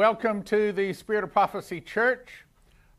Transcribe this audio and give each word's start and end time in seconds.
Welcome 0.00 0.44
to 0.44 0.72
the 0.72 0.94
Spirit 0.94 1.24
of 1.24 1.32
Prophecy 1.34 1.78
Church. 1.78 2.46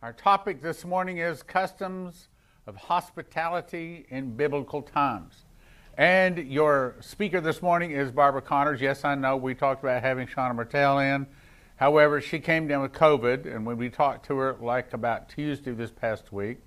Our 0.04 0.14
topic 0.14 0.62
this 0.62 0.86
morning 0.86 1.18
is 1.18 1.42
customs 1.42 2.28
of 2.68 2.76
hospitality 2.76 4.06
in 4.10 4.36
biblical 4.36 4.84
times. 4.84 5.46
And 5.98 6.38
your 6.38 6.98
speaker 7.00 7.42
this 7.42 7.64
morning 7.64 7.90
is 7.90 8.12
Barbara 8.12 8.44
Connors. 8.44 8.82
Yes, 8.82 9.04
I 9.04 9.16
know 9.16 9.36
we 9.36 9.56
talked 9.56 9.84
about 9.84 10.04
having 10.04 10.28
Shauna 10.28 10.54
Martell 10.54 11.00
in. 11.00 11.26
However, 11.78 12.22
she 12.22 12.38
came 12.38 12.68
down 12.68 12.84
with 12.84 12.92
COVID, 12.92 13.48
and 13.52 13.66
when 13.66 13.78
we 13.78 13.90
talked 13.90 14.28
to 14.28 14.38
her, 14.38 14.56
like 14.62 14.94
about 14.94 15.28
Tuesday 15.28 15.72
this 15.72 15.90
past 15.90 16.32
week, 16.32 16.60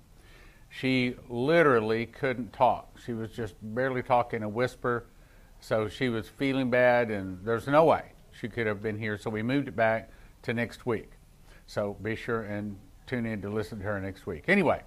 she 0.67 1.15
literally 1.29 2.07
couldn't 2.07 2.51
talk. 2.51 2.99
She 3.05 3.13
was 3.13 3.31
just 3.31 3.55
barely 3.61 4.03
talking 4.03 4.43
a 4.43 4.49
whisper. 4.49 5.05
So 5.61 5.87
she 5.87 6.09
was 6.09 6.27
feeling 6.27 6.69
bad, 6.69 7.09
and 7.09 7.39
there's 7.45 7.67
no 7.67 7.85
way 7.85 8.11
she 8.33 8.49
could 8.49 8.67
have 8.67 8.83
been 8.83 8.99
here. 8.99 9.17
So 9.17 9.29
we 9.29 9.41
moved 9.41 9.69
it 9.69 9.77
back 9.77 10.09
to 10.45 10.53
next 10.53 10.85
week. 10.85 11.11
So 11.67 11.97
be 12.01 12.15
sure 12.15 12.41
and 12.43 12.77
tune 13.07 13.25
in 13.25 13.41
to 13.41 13.49
listen 13.49 13.79
to 13.79 13.83
her 13.83 13.99
next 13.99 14.25
week. 14.25 14.45
Anyway, 14.47 14.81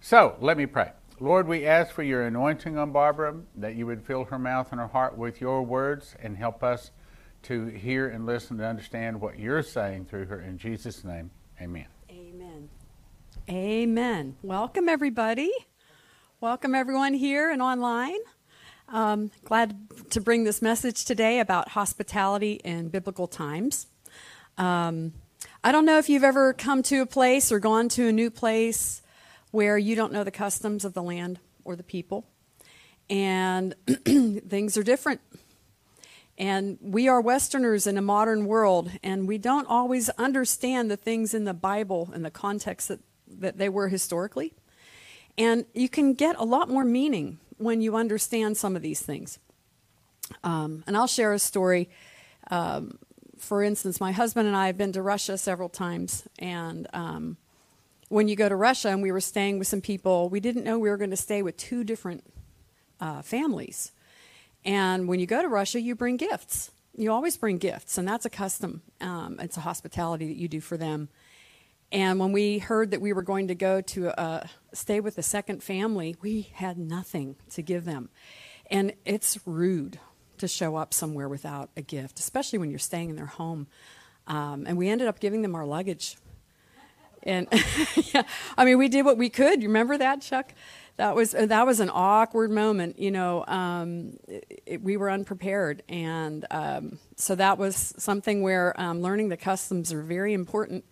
so 0.00 0.36
let 0.40 0.56
me 0.56 0.66
pray. 0.66 0.92
Lord, 1.18 1.46
we 1.46 1.66
ask 1.66 1.92
for 1.92 2.02
your 2.02 2.22
anointing 2.22 2.78
on 2.78 2.92
Barbara, 2.92 3.34
that 3.56 3.76
you 3.76 3.86
would 3.86 4.02
fill 4.02 4.24
her 4.24 4.38
mouth 4.38 4.72
and 4.72 4.80
her 4.80 4.86
heart 4.86 5.18
with 5.18 5.40
your 5.40 5.62
words 5.62 6.16
and 6.22 6.36
help 6.36 6.62
us 6.62 6.92
to 7.42 7.66
hear 7.66 8.08
and 8.08 8.24
listen 8.24 8.56
to 8.58 8.64
understand 8.64 9.20
what 9.20 9.38
you're 9.38 9.62
saying 9.62 10.06
through 10.06 10.26
her. 10.26 10.40
In 10.40 10.56
Jesus' 10.56 11.04
name, 11.04 11.30
amen. 11.60 11.86
Amen. 12.10 12.68
Amen. 13.48 14.36
Welcome, 14.42 14.88
everybody. 14.88 15.50
Welcome, 16.40 16.74
everyone 16.74 17.12
here 17.12 17.50
and 17.50 17.60
online. 17.60 18.18
Um, 18.88 19.30
glad 19.44 19.76
to 20.10 20.20
bring 20.20 20.44
this 20.44 20.62
message 20.62 21.04
today 21.04 21.40
about 21.40 21.68
hospitality 21.68 22.54
in 22.64 22.88
biblical 22.88 23.26
times. 23.26 23.86
Um, 24.60 25.14
I 25.64 25.72
don't 25.72 25.86
know 25.86 25.96
if 25.96 26.10
you've 26.10 26.22
ever 26.22 26.52
come 26.52 26.82
to 26.82 27.00
a 27.00 27.06
place 27.06 27.50
or 27.50 27.58
gone 27.58 27.88
to 27.90 28.08
a 28.08 28.12
new 28.12 28.30
place 28.30 29.00
where 29.52 29.78
you 29.78 29.96
don't 29.96 30.12
know 30.12 30.22
the 30.22 30.30
customs 30.30 30.84
of 30.84 30.92
the 30.92 31.02
land 31.02 31.38
or 31.64 31.76
the 31.76 31.82
people, 31.82 32.26
and 33.08 33.74
things 34.04 34.76
are 34.76 34.82
different. 34.82 35.22
And 36.36 36.76
we 36.82 37.08
are 37.08 37.22
Westerners 37.22 37.86
in 37.86 37.96
a 37.96 38.02
modern 38.02 38.44
world, 38.44 38.90
and 39.02 39.26
we 39.26 39.38
don't 39.38 39.66
always 39.66 40.10
understand 40.10 40.90
the 40.90 40.96
things 40.98 41.32
in 41.32 41.44
the 41.44 41.54
Bible 41.54 42.10
and 42.12 42.22
the 42.22 42.30
context 42.30 42.88
that, 42.88 43.00
that 43.26 43.56
they 43.56 43.70
were 43.70 43.88
historically. 43.88 44.52
And 45.38 45.64
you 45.72 45.88
can 45.88 46.12
get 46.12 46.36
a 46.36 46.44
lot 46.44 46.68
more 46.68 46.84
meaning 46.84 47.38
when 47.56 47.80
you 47.80 47.96
understand 47.96 48.58
some 48.58 48.76
of 48.76 48.82
these 48.82 49.00
things. 49.00 49.38
Um, 50.44 50.84
and 50.86 50.98
I'll 50.98 51.06
share 51.06 51.32
a 51.32 51.38
story. 51.38 51.88
Um, 52.50 52.98
for 53.40 53.62
instance, 53.62 54.00
my 54.00 54.12
husband 54.12 54.46
and 54.46 54.56
I 54.56 54.66
have 54.66 54.76
been 54.76 54.92
to 54.92 55.02
Russia 55.02 55.36
several 55.38 55.68
times, 55.68 56.28
and 56.38 56.86
um, 56.92 57.36
when 58.08 58.28
you 58.28 58.36
go 58.36 58.48
to 58.48 58.56
Russia, 58.56 58.88
and 58.88 59.02
we 59.02 59.12
were 59.12 59.20
staying 59.20 59.58
with 59.58 59.68
some 59.68 59.80
people, 59.80 60.28
we 60.28 60.40
didn't 60.40 60.64
know 60.64 60.78
we 60.78 60.90
were 60.90 60.96
going 60.96 61.10
to 61.10 61.16
stay 61.16 61.42
with 61.42 61.56
two 61.56 61.84
different 61.84 62.24
uh, 63.00 63.22
families. 63.22 63.92
And 64.64 65.08
when 65.08 65.20
you 65.20 65.26
go 65.26 65.40
to 65.40 65.48
Russia, 65.48 65.80
you 65.80 65.94
bring 65.94 66.16
gifts. 66.16 66.70
You 66.96 67.12
always 67.12 67.36
bring 67.36 67.58
gifts, 67.58 67.98
and 67.98 68.06
that's 68.06 68.26
a 68.26 68.30
custom. 68.30 68.82
Um, 69.00 69.38
it's 69.40 69.56
a 69.56 69.60
hospitality 69.60 70.26
that 70.26 70.36
you 70.36 70.48
do 70.48 70.60
for 70.60 70.76
them. 70.76 71.08
And 71.92 72.20
when 72.20 72.32
we 72.32 72.58
heard 72.58 72.90
that 72.92 73.00
we 73.00 73.12
were 73.12 73.22
going 73.22 73.48
to 73.48 73.54
go 73.54 73.80
to 73.80 74.20
uh, 74.20 74.46
stay 74.72 75.00
with 75.00 75.16
the 75.16 75.22
second 75.22 75.62
family, 75.62 76.16
we 76.20 76.50
had 76.54 76.78
nothing 76.78 77.36
to 77.50 77.62
give 77.62 77.84
them. 77.84 78.10
And 78.70 78.92
it's 79.04 79.38
rude 79.44 79.98
to 80.40 80.48
show 80.48 80.76
up 80.76 80.92
somewhere 80.92 81.28
without 81.28 81.70
a 81.76 81.82
gift, 81.82 82.18
especially 82.18 82.58
when 82.58 82.70
you're 82.70 82.78
staying 82.78 83.10
in 83.10 83.16
their 83.16 83.26
home. 83.26 83.66
Um, 84.26 84.64
and 84.66 84.76
we 84.76 84.88
ended 84.88 85.08
up 85.08 85.20
giving 85.20 85.42
them 85.42 85.54
our 85.54 85.64
luggage. 85.64 86.16
And 87.22 87.48
yeah, 88.14 88.22
I 88.56 88.64
mean, 88.64 88.78
we 88.78 88.88
did 88.88 89.04
what 89.04 89.18
we 89.18 89.28
could. 89.28 89.62
You 89.62 89.68
remember 89.68 89.98
that, 89.98 90.22
Chuck? 90.22 90.52
That 90.96 91.14
was 91.14 91.34
uh, 91.34 91.46
that 91.46 91.66
was 91.66 91.80
an 91.80 91.90
awkward 91.92 92.50
moment. 92.50 92.98
You 92.98 93.10
know, 93.10 93.44
um, 93.46 94.16
it, 94.28 94.62
it, 94.66 94.82
we 94.82 94.96
were 94.96 95.10
unprepared, 95.10 95.82
and 95.88 96.44
um, 96.50 96.98
so 97.16 97.34
that 97.34 97.56
was 97.56 97.94
something 97.98 98.42
where 98.42 98.78
um, 98.78 99.00
learning 99.00 99.28
the 99.30 99.36
customs 99.36 99.92
are 99.92 100.02
very 100.02 100.34
important 100.34 100.84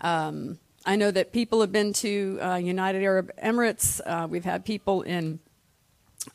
um, 0.00 0.58
I 0.84 0.96
know 0.96 1.10
that 1.10 1.32
people 1.32 1.60
have 1.60 1.72
been 1.72 1.92
to 1.94 2.38
uh, 2.40 2.56
United 2.56 3.02
Arab 3.02 3.30
Emirates. 3.42 4.00
Uh, 4.04 4.26
we've 4.28 4.44
had 4.44 4.64
people 4.64 5.02
in 5.02 5.40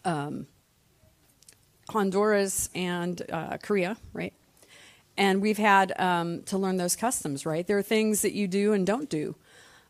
um, 0.04 0.48
Honduras 1.90 2.70
and 2.74 3.22
uh, 3.32 3.58
Korea, 3.58 3.98
right? 4.14 4.34
And 5.18 5.42
we've 5.42 5.58
had 5.58 5.94
um, 6.00 6.44
to 6.44 6.58
learn 6.58 6.78
those 6.78 6.96
customs, 6.96 7.46
right? 7.46 7.66
There 7.66 7.78
are 7.78 7.84
things 7.84 8.22
that 8.22 8.34
you 8.34 8.48
do 8.48 8.74
and 8.74 8.86
don't 8.86 9.10
do. 9.10 9.36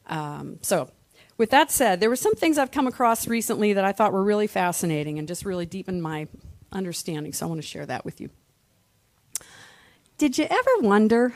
Um, 0.07 0.59
so, 0.61 0.89
with 1.38 1.50
that 1.50 1.72
said, 1.72 2.00
there 2.00 2.09
were 2.09 2.16
some 2.16 2.35
things 2.35 2.57
I've 2.57 2.72
come 2.72 2.88
across 2.88 3.28
recently 3.28 3.73
that 3.73 3.84
I 3.84 3.91
thought 3.91 4.13
were 4.13 4.23
really 4.23 4.47
fascinating 4.47 5.19
and 5.19 5.28
just 5.28 5.44
really 5.45 5.66
deepened 5.66 6.03
my 6.03 6.28
understanding. 6.72 7.34
So, 7.34 7.45
I 7.45 7.50
want 7.50 7.61
to 7.61 7.67
share 7.67 7.85
that 7.85 8.05
with 8.05 8.22
you. 8.22 8.29
Did 10.17 10.38
you 10.38 10.45
ever 10.50 10.69
wonder 10.79 11.34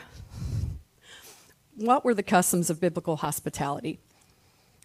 what 1.74 2.04
were 2.04 2.14
the 2.14 2.22
customs 2.22 2.70
of 2.70 2.80
biblical 2.80 3.16
hospitality? 3.16 3.98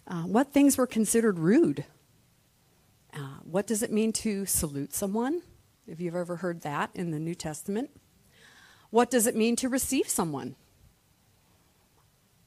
Uh, 0.08 0.22
what 0.22 0.52
things 0.52 0.76
were 0.76 0.86
considered 0.86 1.38
rude? 1.38 1.84
Uh, 3.14 3.38
what 3.44 3.66
does 3.66 3.82
it 3.82 3.92
mean 3.92 4.12
to 4.12 4.46
salute 4.46 4.92
someone? 4.92 5.42
If 5.86 6.00
you've 6.00 6.16
ever 6.16 6.36
heard 6.36 6.62
that 6.62 6.90
in 6.94 7.12
the 7.12 7.20
New 7.20 7.34
Testament. 7.34 7.90
What 8.90 9.10
does 9.10 9.26
it 9.26 9.36
mean 9.36 9.56
to 9.56 9.68
receive 9.68 10.08
someone? 10.08 10.56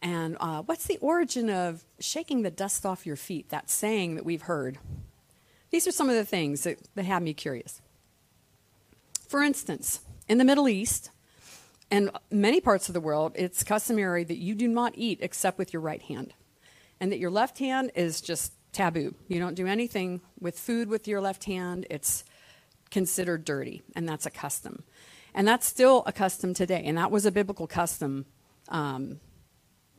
And 0.01 0.37
uh, 0.39 0.61
what's 0.63 0.85
the 0.85 0.97
origin 0.97 1.49
of 1.49 1.83
shaking 1.99 2.41
the 2.41 2.51
dust 2.51 2.85
off 2.85 3.05
your 3.05 3.15
feet, 3.15 3.49
that 3.49 3.69
saying 3.69 4.15
that 4.15 4.25
we've 4.25 4.43
heard? 4.43 4.77
These 5.71 5.87
are 5.87 5.91
some 5.91 6.09
of 6.09 6.15
the 6.15 6.25
things 6.25 6.63
that, 6.63 6.79
that 6.95 7.05
have 7.05 7.21
me 7.21 7.33
curious. 7.33 7.81
For 9.27 9.41
instance, 9.43 10.01
in 10.27 10.37
the 10.37 10.45
Middle 10.45 10.67
East, 10.67 11.11
and 11.91 12.11
many 12.31 12.61
parts 12.61 12.87
of 12.87 12.93
the 12.93 13.01
world, 13.01 13.33
it's 13.35 13.63
customary 13.63 14.23
that 14.23 14.37
you 14.37 14.55
do 14.55 14.67
not 14.67 14.93
eat 14.95 15.19
except 15.21 15.57
with 15.57 15.73
your 15.73 15.81
right 15.81 16.01
hand, 16.01 16.33
and 16.99 17.11
that 17.11 17.19
your 17.19 17.31
left 17.31 17.59
hand 17.59 17.91
is 17.95 18.21
just 18.21 18.53
taboo. 18.71 19.15
You 19.27 19.39
don't 19.39 19.55
do 19.55 19.67
anything 19.67 20.21
with 20.39 20.57
food 20.57 20.89
with 20.89 21.07
your 21.07 21.21
left 21.21 21.43
hand, 21.45 21.85
it's 21.89 22.23
considered 22.91 23.45
dirty, 23.45 23.81
and 23.95 24.07
that's 24.07 24.25
a 24.25 24.31
custom. 24.31 24.83
And 25.33 25.47
that's 25.47 25.65
still 25.65 26.03
a 26.05 26.11
custom 26.11 26.53
today, 26.53 26.83
and 26.85 26.97
that 26.97 27.11
was 27.11 27.25
a 27.25 27.31
biblical 27.31 27.67
custom 27.67 28.25
um, 28.69 29.19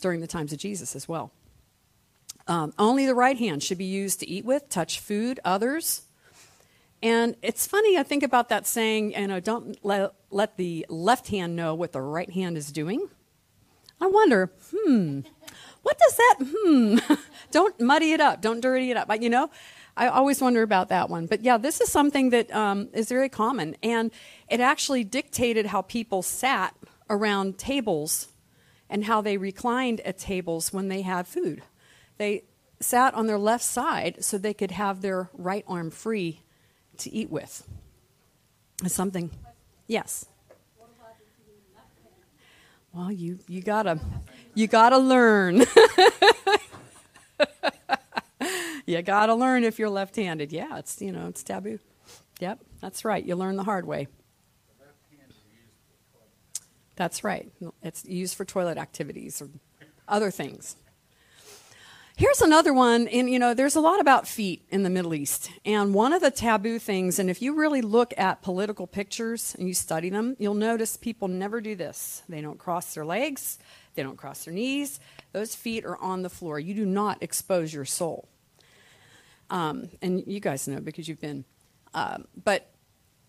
during 0.00 0.20
the 0.20 0.26
times 0.26 0.52
of 0.52 0.58
Jesus 0.58 0.96
as 0.96 1.08
well. 1.08 1.32
Um, 2.46 2.72
only 2.78 3.06
the 3.06 3.14
right 3.14 3.38
hand 3.38 3.62
should 3.62 3.78
be 3.78 3.84
used 3.84 4.20
to 4.20 4.28
eat 4.28 4.44
with, 4.44 4.68
touch 4.68 4.98
food, 4.98 5.38
others, 5.44 6.02
and 7.02 7.34
it's 7.40 7.66
funny, 7.66 7.96
I 7.96 8.02
think 8.02 8.22
about 8.22 8.50
that 8.50 8.66
saying, 8.66 9.12
you 9.12 9.26
know, 9.26 9.40
don't 9.40 9.78
let, 9.84 10.12
let 10.30 10.56
the 10.56 10.84
left 10.88 11.28
hand 11.28 11.56
know 11.56 11.74
what 11.74 11.92
the 11.92 12.02
right 12.02 12.28
hand 12.28 12.58
is 12.58 12.70
doing. 12.70 13.08
I 14.00 14.06
wonder, 14.06 14.52
hmm, 14.74 15.20
what 15.82 15.98
does 15.98 16.16
that, 16.16 16.34
hmm, 16.40 16.98
don't 17.50 17.80
muddy 17.80 18.12
it 18.12 18.20
up, 18.20 18.42
don't 18.42 18.60
dirty 18.60 18.90
it 18.90 18.96
up. 18.98 19.08
But, 19.08 19.22
you 19.22 19.30
know, 19.30 19.50
I 20.00 20.09
always 20.09 20.41
wonder 20.41 20.62
about 20.62 20.88
that 20.88 21.11
one. 21.11 21.27
But 21.27 21.43
yeah, 21.43 21.59
this 21.59 21.83
is 21.83 21.93
something 21.93 22.31
that 22.31 22.50
um, 22.55 22.88
is 22.94 23.11
very 23.11 23.28
common. 23.28 23.77
And 23.83 24.11
it 24.49 24.59
actually 24.59 25.05
dictated 25.05 25.66
how 25.66 25.83
people 25.83 26.22
sat 26.22 26.75
around 27.11 27.59
tables 27.59 28.28
and 28.88 29.05
how 29.05 29.21
they 29.21 29.37
reclined 29.37 30.00
at 30.00 30.16
tables 30.16 30.72
when 30.72 30.88
they 30.88 31.03
had 31.03 31.27
food. 31.27 31.61
They 32.16 32.44
sat 32.81 33.12
on 33.12 33.27
their 33.27 33.37
left 33.37 33.62
side 33.62 34.25
so 34.25 34.38
they 34.38 34.55
could 34.55 34.71
have 34.71 35.03
their 35.03 35.28
right 35.34 35.66
arm 35.69 35.91
free 35.91 36.41
to 36.97 37.12
eat 37.12 37.28
with. 37.31 37.69
It's 38.82 38.94
something. 38.94 39.31
Yes. 39.87 40.25
Well, 42.94 43.12
you 43.12 43.38
you 43.47 43.61
gotta 43.61 44.00
you 44.55 44.67
gotta 44.67 44.99
learn. 44.99 45.67
you 48.90 49.02
gotta 49.02 49.34
learn 49.34 49.64
if 49.64 49.78
you're 49.78 49.90
left-handed. 49.90 50.52
Yeah, 50.52 50.78
it's 50.78 51.00
you 51.00 51.12
know 51.12 51.28
it's 51.28 51.42
taboo. 51.42 51.78
Yep, 52.40 52.60
that's 52.81 53.04
right. 53.04 53.25
You 53.25 53.37
learn 53.37 53.56
the 53.56 53.64
hard 53.64 53.87
way. 53.87 54.08
That's 56.96 57.25
right. 57.25 57.50
It's 57.82 58.04
used 58.04 58.37
for 58.37 58.44
toilet 58.44 58.76
activities 58.76 59.40
or 59.40 59.48
other 60.06 60.31
things. 60.31 60.76
Here's 62.16 62.42
another 62.42 62.75
one, 62.75 63.08
and 63.08 63.31
you 63.31 63.38
know, 63.38 63.54
there's 63.54 63.76
a 63.76 63.81
lot 63.81 63.98
about 63.98 64.28
feet 64.28 64.66
in 64.69 64.82
the 64.82 64.90
Middle 64.90 65.14
East. 65.14 65.50
And 65.64 65.94
one 65.94 66.12
of 66.12 66.20
the 66.20 66.31
taboo 66.31 66.78
things, 66.78 67.19
and 67.19 67.31
if 67.31 67.40
you 67.40 67.54
really 67.54 67.81
look 67.81 68.12
at 68.19 68.43
political 68.43 68.86
pictures 68.86 69.56
and 69.58 69.66
you 69.66 69.72
study 69.72 70.10
them, 70.10 70.36
you'll 70.38 70.52
notice 70.52 70.98
people 70.98 71.28
never 71.28 71.62
do 71.62 71.75
this. 71.75 72.22
They 72.28 72.43
don't 72.43 72.58
cross 72.58 72.93
their 72.93 73.06
legs, 73.06 73.58
they 73.94 74.02
don't 74.02 74.19
cross 74.19 74.44
their 74.44 74.52
knees. 74.52 75.00
Those 75.32 75.54
feet 75.54 75.86
are 75.86 75.96
on 75.96 76.20
the 76.20 76.28
floor. 76.28 76.60
You 76.60 76.75
do 76.75 76.84
not 76.84 77.22
expose 77.22 77.72
your 77.72 77.86
sole. 77.86 78.28
Um, 79.50 79.91
and 80.00 80.23
you 80.26 80.41
guys 80.41 80.67
know 80.69 80.81
because 80.81 81.08
you've 81.08 81.20
been. 81.20 81.44
Um, 81.93 82.26
but 82.44 82.73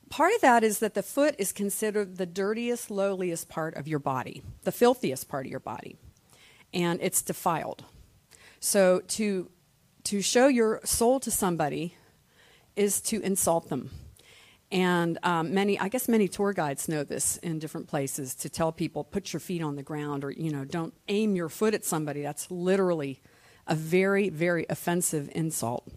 part 0.10 0.34
of 0.36 0.42
that 0.42 0.64
is 0.64 0.80
that 0.80 0.94
the 0.94 1.04
foot 1.04 1.36
is 1.38 1.52
considered 1.52 2.18
the 2.18 2.26
dirtiest, 2.26 2.92
lowliest 2.92 3.50
part 3.50 3.76
of 3.76 3.88
your 3.88 4.00
body, 4.00 4.44
the 4.64 4.72
filthiest 4.72 5.28
part 5.28 5.46
of 5.46 5.52
your 5.52 5.60
body, 5.60 5.98
and 6.74 7.00
it's 7.02 7.22
defiled. 7.22 7.84
So 8.60 9.02
to 9.08 9.50
to 10.04 10.22
show 10.22 10.48
your 10.48 10.82
sole 10.84 11.20
to 11.20 11.32
somebody 11.32 11.96
is 12.76 13.02
to 13.02 13.22
insult 13.22 13.70
them. 13.70 13.90
And 14.72 15.18
um, 15.24 15.54
many, 15.54 15.78
I 15.78 15.90
guess 15.90 16.08
many 16.08 16.28
tour 16.28 16.54
guides 16.54 16.88
know 16.88 17.04
this 17.04 17.38
in 17.38 17.60
different 17.60 17.88
places 17.88 18.34
to 18.36 18.50
tell 18.50 18.72
people, 18.72 19.04
put 19.04 19.34
your 19.34 19.42
feet 19.42 19.62
on 19.62 19.76
the 19.76 19.84
ground 19.84 20.24
or, 20.24 20.32
you 20.32 20.50
know, 20.50 20.64
don't 20.64 20.94
aim 21.10 21.36
your 21.36 21.50
foot 21.50 21.74
at 21.74 21.84
somebody. 21.84 22.22
That's 22.22 22.50
literally 22.50 23.22
a 23.68 23.76
very, 23.76 24.30
very 24.30 24.66
offensive 24.70 25.30
insult. 25.36 25.88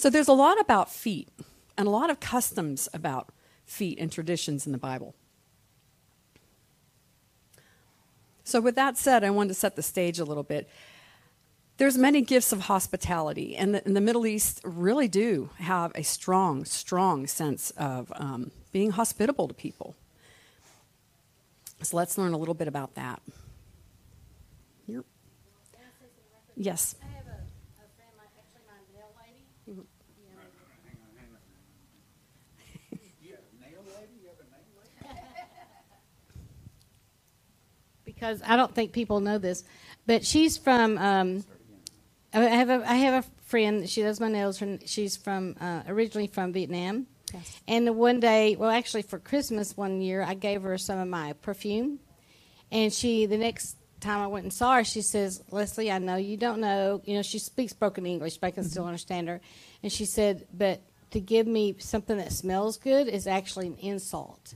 So 0.00 0.08
there's 0.08 0.28
a 0.28 0.32
lot 0.32 0.58
about 0.58 0.90
feet 0.90 1.28
and 1.76 1.86
a 1.86 1.90
lot 1.90 2.08
of 2.08 2.20
customs 2.20 2.88
about 2.94 3.28
feet 3.66 3.98
and 3.98 4.10
traditions 4.10 4.64
in 4.64 4.72
the 4.72 4.78
Bible. 4.78 5.14
So 8.44 8.62
with 8.62 8.76
that 8.76 8.96
said, 8.96 9.22
I 9.24 9.28
wanted 9.28 9.48
to 9.48 9.54
set 9.54 9.76
the 9.76 9.82
stage 9.82 10.18
a 10.18 10.24
little 10.24 10.42
bit 10.42 10.70
there's 11.76 11.98
many 11.98 12.20
gifts 12.20 12.52
of 12.52 12.60
hospitality, 12.60 13.56
and 13.56 13.74
the, 13.74 13.84
and 13.86 13.96
the, 13.96 14.02
Middle 14.02 14.26
East 14.26 14.60
really 14.64 15.08
do 15.08 15.48
have 15.56 15.92
a 15.94 16.02
strong, 16.02 16.66
strong 16.66 17.26
sense 17.26 17.70
of 17.70 18.12
um, 18.16 18.50
being 18.70 18.90
hospitable 18.90 19.48
to 19.48 19.54
people. 19.54 19.96
So 21.82 21.96
let's 21.96 22.18
learn 22.18 22.34
a 22.34 22.36
little 22.36 22.52
bit 22.52 22.68
about 22.68 22.96
that. 22.96 23.22
Yes. 26.54 26.96
Because 38.20 38.42
I 38.46 38.56
don't 38.56 38.74
think 38.74 38.92
people 38.92 39.20
know 39.20 39.38
this, 39.38 39.64
but 40.06 40.24
she's 40.26 40.58
from 40.58 40.98
um, 40.98 41.44
I 42.34 42.40
have 42.40 42.68
a 42.68 42.82
I 42.86 42.94
have 42.96 43.24
a 43.24 43.28
friend. 43.44 43.88
She 43.88 44.02
does 44.02 44.20
my 44.20 44.28
nails. 44.28 44.62
She's 44.84 45.16
from 45.16 45.56
uh, 45.60 45.82
originally 45.88 46.26
from 46.26 46.52
Vietnam. 46.52 47.06
Yes. 47.32 47.60
And 47.66 47.96
one 47.96 48.20
day, 48.20 48.56
well, 48.56 48.70
actually 48.70 49.02
for 49.02 49.18
Christmas 49.18 49.76
one 49.76 50.00
year, 50.00 50.22
I 50.22 50.34
gave 50.34 50.62
her 50.62 50.76
some 50.78 50.98
of 50.98 51.08
my 51.08 51.32
perfume, 51.34 52.00
and 52.70 52.92
she 52.92 53.26
the 53.26 53.38
next 53.38 53.76
time 54.00 54.20
I 54.20 54.26
went 54.26 54.44
and 54.44 54.52
saw 54.52 54.76
her, 54.76 54.84
she 54.84 55.00
says, 55.00 55.42
"Leslie, 55.50 55.90
I 55.90 55.98
know 55.98 56.16
you 56.16 56.36
don't 56.36 56.60
know. 56.60 57.00
You 57.04 57.14
know, 57.14 57.22
she 57.22 57.38
speaks 57.38 57.72
broken 57.72 58.04
English, 58.04 58.36
but 58.36 58.48
I 58.48 58.50
can 58.50 58.64
mm-hmm. 58.64 58.70
still 58.70 58.84
understand 58.84 59.28
her." 59.28 59.40
And 59.82 59.90
she 59.90 60.04
said, 60.04 60.46
"But 60.52 60.82
to 61.12 61.20
give 61.20 61.46
me 61.46 61.76
something 61.78 62.18
that 62.18 62.32
smells 62.32 62.76
good 62.76 63.08
is 63.08 63.26
actually 63.26 63.68
an 63.68 63.76
insult." 63.76 64.54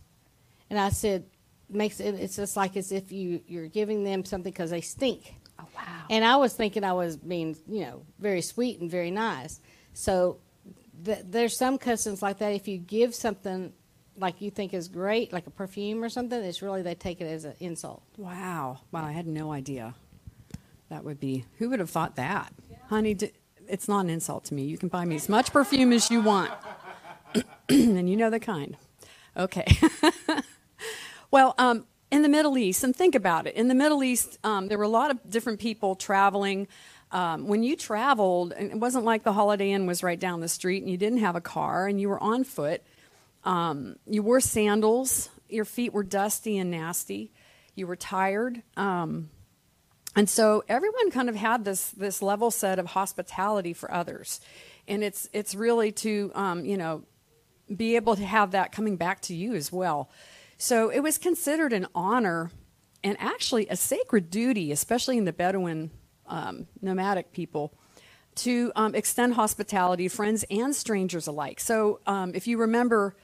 And 0.70 0.78
I 0.78 0.88
said, 0.88 1.24
"Makes 1.68 2.00
it. 2.00 2.14
It's 2.14 2.36
just 2.36 2.56
like 2.56 2.76
as 2.76 2.92
if 2.92 3.10
you 3.12 3.40
you're 3.46 3.68
giving 3.68 4.04
them 4.04 4.24
something 4.24 4.52
because 4.52 4.70
they 4.70 4.80
stink." 4.80 5.34
Oh, 5.58 5.64
wow. 5.76 5.82
And 6.10 6.24
I 6.24 6.36
was 6.36 6.54
thinking 6.54 6.84
I 6.84 6.92
was 6.92 7.16
being, 7.16 7.56
you 7.68 7.82
know, 7.82 8.02
very 8.18 8.42
sweet 8.42 8.80
and 8.80 8.90
very 8.90 9.10
nice. 9.10 9.60
So 9.92 10.38
th- 11.04 11.24
there's 11.24 11.56
some 11.56 11.78
customs 11.78 12.22
like 12.22 12.38
that. 12.38 12.52
If 12.52 12.66
you 12.66 12.78
give 12.78 13.14
something 13.14 13.72
like 14.16 14.40
you 14.40 14.50
think 14.50 14.74
is 14.74 14.88
great, 14.88 15.32
like 15.32 15.46
a 15.46 15.50
perfume 15.50 16.02
or 16.02 16.08
something, 16.08 16.40
it's 16.42 16.62
really 16.62 16.82
they 16.82 16.94
take 16.94 17.20
it 17.20 17.26
as 17.26 17.44
an 17.44 17.54
insult. 17.60 18.02
Wow. 18.16 18.80
Wow, 18.92 19.04
I 19.04 19.12
had 19.12 19.26
no 19.26 19.52
idea. 19.52 19.94
That 20.88 21.04
would 21.04 21.18
be, 21.18 21.44
who 21.58 21.70
would 21.70 21.80
have 21.80 21.90
thought 21.90 22.16
that? 22.16 22.52
Yeah. 22.70 22.76
Honey, 22.88 23.14
d- 23.14 23.32
it's 23.68 23.88
not 23.88 24.00
an 24.00 24.10
insult 24.10 24.44
to 24.46 24.54
me. 24.54 24.64
You 24.64 24.78
can 24.78 24.88
buy 24.88 25.04
me 25.04 25.16
as 25.16 25.28
much 25.28 25.52
perfume 25.52 25.92
as 25.92 26.10
you 26.10 26.20
want. 26.20 26.52
and 27.68 28.08
you 28.08 28.16
know 28.16 28.30
the 28.30 28.40
kind. 28.40 28.76
Okay. 29.36 29.64
well, 31.34 31.56
um, 31.58 31.84
in 32.12 32.22
the 32.22 32.28
Middle 32.28 32.56
East, 32.56 32.84
and 32.84 32.94
think 32.94 33.16
about 33.16 33.48
it. 33.48 33.56
In 33.56 33.66
the 33.66 33.74
Middle 33.74 34.04
East, 34.04 34.38
um, 34.44 34.68
there 34.68 34.78
were 34.78 34.84
a 34.84 34.88
lot 34.88 35.10
of 35.10 35.18
different 35.28 35.58
people 35.58 35.96
traveling. 35.96 36.68
Um, 37.10 37.48
when 37.48 37.64
you 37.64 37.74
traveled, 37.74 38.52
and 38.52 38.70
it 38.70 38.78
wasn't 38.78 39.04
like 39.04 39.24
the 39.24 39.32
Holiday 39.32 39.72
Inn 39.72 39.84
was 39.84 40.04
right 40.04 40.18
down 40.18 40.38
the 40.38 40.46
street, 40.46 40.84
and 40.84 40.88
you 40.88 40.96
didn't 40.96 41.18
have 41.18 41.34
a 41.34 41.40
car, 41.40 41.88
and 41.88 42.00
you 42.00 42.08
were 42.08 42.22
on 42.22 42.44
foot. 42.44 42.84
Um, 43.42 43.96
you 44.06 44.22
wore 44.22 44.38
sandals. 44.38 45.28
Your 45.48 45.64
feet 45.64 45.92
were 45.92 46.04
dusty 46.04 46.56
and 46.56 46.70
nasty. 46.70 47.32
You 47.74 47.88
were 47.88 47.96
tired, 47.96 48.62
um, 48.76 49.28
and 50.14 50.30
so 50.30 50.62
everyone 50.68 51.10
kind 51.10 51.28
of 51.28 51.34
had 51.34 51.64
this 51.64 51.90
this 51.90 52.22
level 52.22 52.52
set 52.52 52.78
of 52.78 52.86
hospitality 52.86 53.72
for 53.72 53.92
others, 53.92 54.40
and 54.86 55.02
it's 55.02 55.28
it's 55.32 55.56
really 55.56 55.90
to 55.90 56.30
um, 56.36 56.64
you 56.64 56.76
know 56.76 57.02
be 57.74 57.96
able 57.96 58.14
to 58.14 58.24
have 58.24 58.52
that 58.52 58.70
coming 58.70 58.94
back 58.96 59.20
to 59.22 59.34
you 59.34 59.56
as 59.56 59.72
well. 59.72 60.08
So 60.64 60.88
it 60.88 61.00
was 61.00 61.18
considered 61.18 61.74
an 61.74 61.86
honor 61.94 62.50
and 63.02 63.18
actually 63.20 63.68
a 63.68 63.76
sacred 63.76 64.30
duty, 64.30 64.72
especially 64.72 65.18
in 65.18 65.26
the 65.26 65.32
Bedouin 65.34 65.90
um, 66.26 66.68
nomadic 66.80 67.32
people, 67.32 67.74
to 68.36 68.72
um, 68.74 68.94
extend 68.94 69.34
hospitality 69.34 70.08
to 70.08 70.14
friends 70.14 70.42
and 70.50 70.74
strangers 70.74 71.26
alike. 71.26 71.60
So 71.60 72.00
um, 72.06 72.34
if 72.34 72.46
you 72.46 72.56
remember 72.56 73.14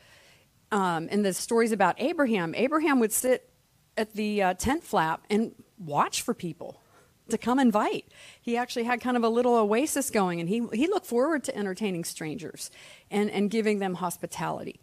um, 0.70 1.08
in 1.08 1.22
the 1.22 1.32
stories 1.32 1.72
about 1.72 1.94
Abraham, 1.96 2.54
Abraham 2.54 3.00
would 3.00 3.10
sit 3.10 3.48
at 3.96 4.12
the 4.12 4.42
uh, 4.42 4.52
tent 4.52 4.84
flap 4.84 5.24
and 5.30 5.54
watch 5.78 6.20
for 6.20 6.34
people 6.34 6.82
to 7.30 7.38
come 7.38 7.58
invite. 7.58 8.04
He 8.42 8.58
actually 8.58 8.84
had 8.84 9.00
kind 9.00 9.16
of 9.16 9.24
a 9.24 9.30
little 9.30 9.54
oasis 9.54 10.10
going, 10.10 10.40
and 10.40 10.48
he, 10.50 10.66
he 10.74 10.86
looked 10.86 11.06
forward 11.06 11.44
to 11.44 11.56
entertaining 11.56 12.04
strangers 12.04 12.70
and, 13.10 13.30
and 13.30 13.48
giving 13.50 13.78
them 13.78 13.94
hospitality. 13.94 14.78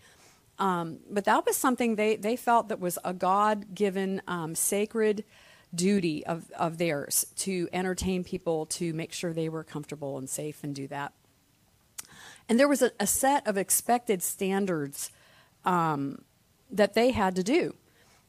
Um, 0.59 0.99
but 1.09 1.25
that 1.25 1.45
was 1.45 1.55
something 1.55 1.95
they, 1.95 2.15
they 2.15 2.35
felt 2.35 2.69
that 2.69 2.79
was 2.79 2.97
a 3.03 3.13
God 3.13 3.75
given 3.75 4.21
um, 4.27 4.55
sacred 4.55 5.23
duty 5.73 6.25
of, 6.25 6.49
of 6.51 6.77
theirs 6.77 7.27
to 7.37 7.67
entertain 7.71 8.23
people, 8.23 8.65
to 8.65 8.93
make 8.93 9.13
sure 9.13 9.33
they 9.33 9.49
were 9.49 9.63
comfortable 9.63 10.17
and 10.17 10.29
safe 10.29 10.63
and 10.63 10.73
do 10.73 10.87
that. 10.87 11.13
And 12.49 12.59
there 12.59 12.67
was 12.67 12.81
a, 12.81 12.91
a 12.99 13.05
set 13.05 13.45
of 13.45 13.57
expected 13.57 14.23
standards 14.23 15.11
um, 15.65 16.23
that 16.71 16.93
they 16.93 17.11
had 17.11 17.35
to 17.35 17.43
do 17.43 17.75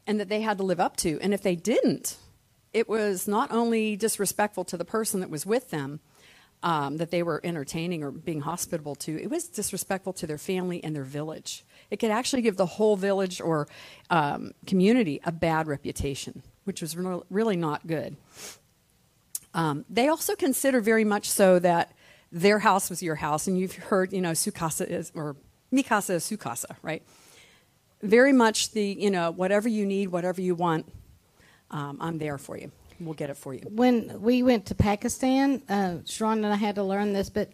and 0.07 0.19
that 0.19 0.29
they 0.29 0.41
had 0.41 0.59
to 0.59 0.65
live 0.65 0.81
up 0.81 0.97
to. 0.99 1.19
And 1.21 1.33
if 1.33 1.43
they 1.43 1.55
didn't, 1.55 2.17
it 2.73 2.89
was 2.89 3.29
not 3.29 3.53
only 3.53 3.97
disrespectful 3.97 4.65
to 4.65 4.77
the 4.77 4.85
person 4.85 5.21
that 5.21 5.31
was 5.31 5.47
with 5.47 5.71
them, 5.71 6.01
um, 6.63 6.97
that 6.97 7.11
they 7.11 7.23
were 7.23 7.41
entertaining 7.45 8.03
or 8.03 8.11
being 8.11 8.41
hospitable 8.41 8.97
to, 8.97 9.21
it 9.23 9.31
was 9.31 9.49
disrespectful 9.49 10.13
to 10.15 10.27
their 10.27 10.39
family 10.39 10.83
and 10.83 10.95
their 10.95 11.05
village. 11.05 11.65
It 11.91 11.99
could 11.99 12.11
actually 12.11 12.43
give 12.43 12.57
the 12.57 12.67
whole 12.67 12.97
village 12.97 13.41
or 13.41 13.69
um, 14.11 14.53
community 14.67 15.21
a 15.25 15.33
bad 15.33 15.67
reputation, 15.67 16.43
which 16.65 16.83
was 16.83 16.97
re- 16.97 17.21
really 17.31 17.57
not 17.57 17.87
good. 17.87 18.17
Um, 19.55 19.85
they 19.89 20.09
also 20.09 20.35
consider 20.35 20.81
very 20.81 21.05
much 21.05 21.31
so 21.31 21.59
that 21.59 21.93
their 22.31 22.59
house 22.59 22.91
was 22.91 23.03
your 23.03 23.15
house, 23.15 23.47
and 23.47 23.59
you've 23.59 23.75
heard, 23.75 24.13
you 24.13 24.21
know, 24.21 24.33
sukasa 24.33 24.87
is, 24.87 25.11
or 25.15 25.37
mikasa 25.73 26.11
is 26.11 26.25
sukasa, 26.25 26.77
right? 26.83 27.03
Very 28.03 28.33
much 28.33 28.73
the, 28.73 28.85
you 28.85 29.11
know, 29.11 29.31
whatever 29.31 29.69
you 29.69 29.87
need, 29.87 30.09
whatever 30.09 30.41
you 30.41 30.55
want, 30.55 30.87
um, 31.71 31.99
I'm 32.01 32.19
there 32.19 32.39
for 32.39 32.57
you. 32.59 32.71
We'll 33.01 33.15
get 33.15 33.31
it 33.31 33.37
for 33.37 33.55
you. 33.55 33.63
When 33.71 34.21
we 34.21 34.43
went 34.43 34.67
to 34.67 34.75
Pakistan, 34.75 35.63
uh, 35.69 35.99
Sharon 36.05 36.45
and 36.45 36.53
I 36.53 36.57
had 36.57 36.75
to 36.75 36.83
learn 36.83 37.13
this, 37.13 37.31
but 37.31 37.51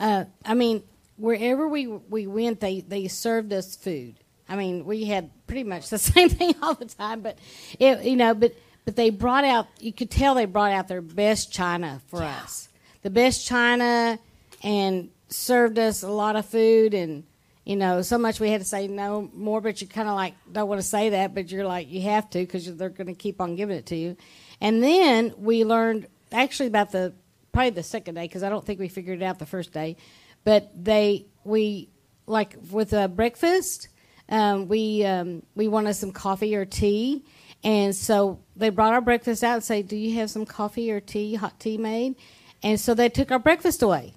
uh, 0.00 0.24
I 0.44 0.54
mean, 0.54 0.82
wherever 1.16 1.68
we 1.68 1.86
we 1.86 2.26
went, 2.26 2.60
they 2.60 2.80
they 2.80 3.08
served 3.08 3.52
us 3.52 3.76
food. 3.76 4.16
I 4.48 4.56
mean, 4.56 4.84
we 4.84 5.04
had 5.04 5.30
pretty 5.46 5.64
much 5.64 5.88
the 5.88 5.98
same 6.12 6.28
thing 6.28 6.54
all 6.62 6.74
the 6.74 6.86
time, 6.86 7.20
but 7.20 7.38
it, 7.78 8.04
you 8.04 8.16
know, 8.16 8.34
but 8.34 8.54
but 8.84 8.96
they 8.96 9.10
brought 9.10 9.44
out. 9.44 9.66
You 9.78 9.92
could 9.92 10.10
tell 10.10 10.34
they 10.34 10.44
brought 10.44 10.72
out 10.72 10.88
their 10.88 11.02
best 11.02 11.52
china 11.52 12.00
for 12.08 12.20
yeah. 12.20 12.40
us, 12.42 12.68
the 13.02 13.10
best 13.10 13.46
china, 13.46 14.18
and 14.62 15.10
served 15.28 15.78
us 15.78 16.02
a 16.02 16.10
lot 16.10 16.36
of 16.36 16.46
food 16.46 16.94
and 16.94 17.24
you 17.64 17.76
know, 17.76 18.02
so 18.02 18.18
much 18.18 18.40
we 18.40 18.50
had 18.50 18.60
to 18.60 18.66
say 18.66 18.88
no 18.88 19.30
more, 19.32 19.60
but 19.60 19.80
you 19.80 19.86
kind 19.86 20.06
of 20.08 20.14
like 20.14 20.34
don't 20.52 20.68
want 20.68 20.80
to 20.80 20.86
say 20.86 21.10
that, 21.10 21.34
but 21.34 21.50
you're 21.50 21.66
like, 21.66 21.90
you 21.90 22.02
have 22.02 22.28
to 22.30 22.40
because 22.40 22.76
they're 22.76 22.90
going 22.90 23.06
to 23.06 23.14
keep 23.14 23.40
on 23.40 23.56
giving 23.56 23.76
it 23.76 23.86
to 23.86 23.96
you. 23.96 24.16
And 24.60 24.82
then 24.82 25.32
we 25.38 25.64
learned 25.64 26.06
actually 26.30 26.66
about 26.66 26.92
the 26.92 27.14
probably 27.52 27.70
the 27.70 27.82
second 27.82 28.16
day 28.16 28.24
because 28.24 28.42
I 28.42 28.50
don't 28.50 28.64
think 28.64 28.80
we 28.80 28.88
figured 28.88 29.22
it 29.22 29.24
out 29.24 29.38
the 29.38 29.46
first 29.46 29.72
day, 29.72 29.96
but 30.44 30.70
they 30.74 31.26
we 31.44 31.88
like 32.26 32.56
with 32.70 32.92
a 32.92 33.08
breakfast, 33.08 33.88
um, 34.28 34.68
we 34.68 35.04
um, 35.04 35.42
we 35.54 35.68
wanted 35.68 35.94
some 35.94 36.12
coffee 36.12 36.54
or 36.54 36.64
tea, 36.64 37.24
and 37.62 37.94
so 37.94 38.40
they 38.56 38.70
brought 38.70 38.92
our 38.94 39.00
breakfast 39.00 39.42
out 39.44 39.54
and 39.54 39.64
say, 39.64 39.82
"Do 39.82 39.96
you 39.96 40.14
have 40.18 40.30
some 40.30 40.46
coffee 40.46 40.90
or 40.90 41.00
tea, 41.00 41.34
hot 41.34 41.58
tea 41.60 41.76
made?" 41.78 42.16
And 42.62 42.80
so 42.80 42.94
they 42.94 43.08
took 43.08 43.30
our 43.30 43.38
breakfast 43.38 43.82
away, 43.82 44.14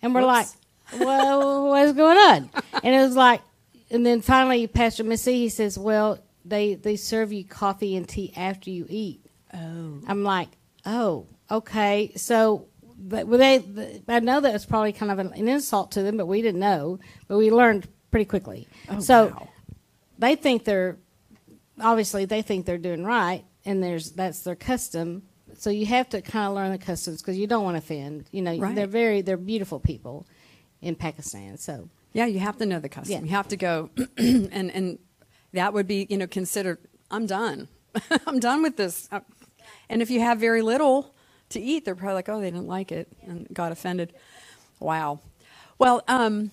and 0.00 0.14
we're 0.14 0.20
Whoops. 0.22 0.56
like, 0.92 1.00
"Well, 1.00 1.68
what's 1.68 1.92
going 1.92 2.18
on?" 2.18 2.50
And 2.82 2.94
it 2.94 3.00
was 3.00 3.16
like, 3.16 3.40
and 3.90 4.06
then 4.06 4.20
finally, 4.22 4.66
Pastor 4.66 5.04
Missy 5.04 5.34
he 5.34 5.48
says, 5.48 5.78
"Well, 5.78 6.18
they 6.44 6.74
they 6.74 6.96
serve 6.96 7.32
you 7.32 7.44
coffee 7.44 7.96
and 7.96 8.08
tea 8.08 8.32
after 8.36 8.70
you 8.70 8.86
eat." 8.88 9.26
Oh, 9.52 10.00
I'm 10.06 10.22
like, 10.22 10.48
"Oh, 10.86 11.26
okay." 11.50 12.12
So 12.16 12.68
but 13.02 13.28
they, 13.30 14.02
I 14.08 14.20
know 14.20 14.40
that 14.40 14.52
was 14.52 14.64
probably 14.64 14.92
kind 14.92 15.10
of 15.10 15.18
an, 15.18 15.32
an, 15.32 15.48
insult 15.48 15.92
to 15.92 16.02
them, 16.02 16.16
but 16.16 16.26
we 16.26 16.40
didn't 16.42 16.60
know. 16.60 16.98
But 17.28 17.38
we 17.38 17.50
learned 17.50 17.88
pretty 18.10 18.26
quickly. 18.26 18.68
Oh, 18.88 19.00
so 19.00 19.26
wow. 19.26 19.48
they 20.18 20.36
think 20.36 20.64
they're 20.64 20.96
obviously 21.80 22.24
they 22.24 22.42
think 22.42 22.66
they're 22.66 22.78
doing 22.78 23.04
right, 23.04 23.44
and 23.64 23.82
there's 23.82 24.12
that's 24.12 24.40
their 24.40 24.54
custom. 24.54 25.22
So 25.58 25.70
you 25.70 25.86
have 25.86 26.08
to 26.10 26.22
kind 26.22 26.46
of 26.46 26.54
learn 26.54 26.72
the 26.72 26.78
customs 26.78 27.20
because 27.20 27.36
you 27.36 27.46
don't 27.46 27.64
want 27.64 27.74
to 27.74 27.78
offend. 27.78 28.28
You 28.30 28.42
know, 28.42 28.56
Right. 28.56 28.74
they're 28.74 28.86
very 28.86 29.20
they're 29.20 29.36
beautiful 29.36 29.80
people 29.80 30.26
in 30.80 30.94
Pakistan. 30.94 31.58
So 31.58 31.88
Yeah, 32.12 32.26
you 32.26 32.38
have 32.38 32.56
to 32.58 32.66
know 32.66 32.80
the 32.80 32.88
custom. 32.88 33.12
Yeah. 33.12 33.20
You 33.22 33.30
have 33.36 33.48
to 33.48 33.56
go, 33.56 33.90
and 34.16 34.70
and 34.70 34.98
that 35.52 35.72
would 35.74 35.86
be 35.86 36.06
you 36.08 36.16
know 36.16 36.26
considered. 36.26 36.78
I'm 37.10 37.26
done. 37.26 37.68
I'm 38.26 38.40
done 38.40 38.62
with 38.62 38.76
this. 38.76 39.08
Uh, 39.12 39.20
And 39.88 40.00
if 40.00 40.10
you 40.10 40.20
have 40.20 40.38
very 40.40 40.62
little 40.62 41.14
to 41.52 41.60
eat, 41.60 41.84
they're 41.84 41.94
probably 41.94 42.14
like, 42.14 42.28
oh, 42.28 42.40
they 42.40 42.50
didn't 42.50 42.66
like 42.66 42.92
it 42.92 43.08
and 43.22 43.46
got 43.52 43.72
offended. 43.72 44.12
Wow. 44.80 45.20
Well, 45.78 46.02
um, 46.08 46.50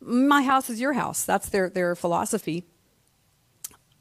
my 0.00 0.42
house 0.42 0.70
is 0.70 0.80
your 0.80 0.92
house. 0.92 1.24
That's 1.24 1.48
their 1.48 1.68
their 1.68 1.94
philosophy. 1.94 2.64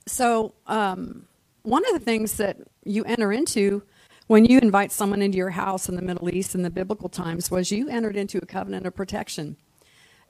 So 0.08 0.54
um, 0.68 1.28
one 1.64 1.84
of 1.88 1.94
the 1.94 2.00
things 2.00 2.38
that 2.38 2.58
you 2.84 3.04
enter 3.06 3.32
into 3.32 3.84
when 4.28 4.46
you 4.46 4.60
invite 4.60 4.92
someone 4.92 5.22
into 5.22 5.38
your 5.38 5.52
house 5.52 5.90
in 5.90 5.96
the 5.96 6.02
Middle 6.02 6.30
East 6.30 6.56
in 6.56 6.62
the 6.62 6.70
biblical 6.70 7.10
times 7.10 7.52
was 7.52 7.72
you 7.72 7.90
entered 7.90 8.16
into 8.16 8.38
a 8.38 8.46
covenant 8.46 8.86
of 8.86 8.96
protection. 8.96 9.58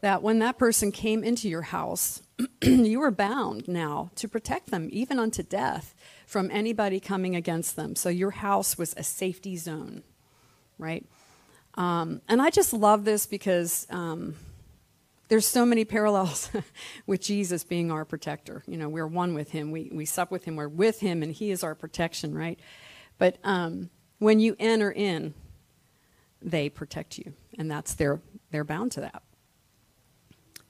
That 0.01 0.21
when 0.21 0.39
that 0.39 0.57
person 0.57 0.91
came 0.91 1.23
into 1.23 1.49
your 1.49 1.63
house, 1.63 2.21
you 2.61 2.99
were 2.99 3.11
bound 3.11 3.67
now 3.67 4.11
to 4.15 4.27
protect 4.27 4.69
them, 4.69 4.89
even 4.91 5.19
unto 5.19 5.41
death, 5.41 5.95
from 6.25 6.51
anybody 6.51 6.99
coming 6.99 7.35
against 7.35 7.75
them. 7.75 7.95
So 7.95 8.09
your 8.09 8.31
house 8.31 8.77
was 8.77 8.93
a 8.97 9.03
safety 9.03 9.57
zone, 9.57 10.03
right? 10.77 11.05
Um, 11.75 12.21
and 12.27 12.41
I 12.41 12.49
just 12.49 12.73
love 12.73 13.05
this 13.05 13.25
because 13.25 13.87
um, 13.89 14.35
there's 15.27 15.47
so 15.47 15.65
many 15.65 15.85
parallels 15.85 16.49
with 17.05 17.21
Jesus 17.21 17.63
being 17.63 17.91
our 17.91 18.05
protector. 18.05 18.63
You 18.67 18.77
know, 18.77 18.89
we're 18.89 19.07
one 19.07 19.33
with 19.33 19.51
him. 19.51 19.71
We, 19.71 19.89
we 19.93 20.05
sup 20.05 20.31
with 20.31 20.45
him. 20.45 20.55
We're 20.55 20.67
with 20.67 20.99
him, 20.99 21.23
and 21.23 21.31
he 21.31 21.51
is 21.51 21.63
our 21.63 21.75
protection, 21.75 22.35
right? 22.35 22.59
But 23.17 23.37
um, 23.43 23.89
when 24.19 24.39
you 24.39 24.55
enter 24.59 24.91
in, 24.91 25.33
they 26.41 26.69
protect 26.69 27.17
you, 27.17 27.33
and 27.57 27.69
that's 27.71 27.95
their 27.95 28.21
they're 28.51 28.63
bound 28.63 28.91
to 28.93 29.01
that. 29.01 29.23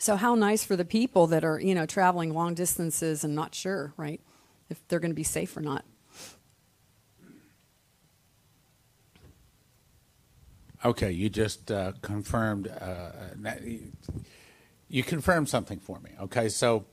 So 0.06 0.18
how 0.18 0.36
nice 0.36 0.64
for 0.64 0.76
the 0.76 0.86
people 0.86 1.26
that 1.26 1.44
are 1.44 1.60
you 1.60 1.74
know 1.74 1.88
traveling 1.88 2.32
long 2.32 2.54
distances 2.54 3.24
and 3.24 3.34
not 3.34 3.56
sure, 3.56 3.92
right, 3.98 4.22
if 4.70 4.88
they're 4.88 5.00
going 5.00 5.10
to 5.10 5.16
be 5.16 5.24
safe 5.24 5.58
or 5.58 5.62
not. 5.62 5.84
Okay, 10.86 11.12
you 11.12 11.28
just 11.30 11.72
uh, 11.72 11.94
confirmed. 12.04 12.68
Uh, 12.68 13.14
you 14.90 15.02
confirmed 15.02 15.50
something 15.50 15.80
for 15.80 16.00
me. 16.00 16.12
Okay, 16.22 16.50
so 16.50 16.86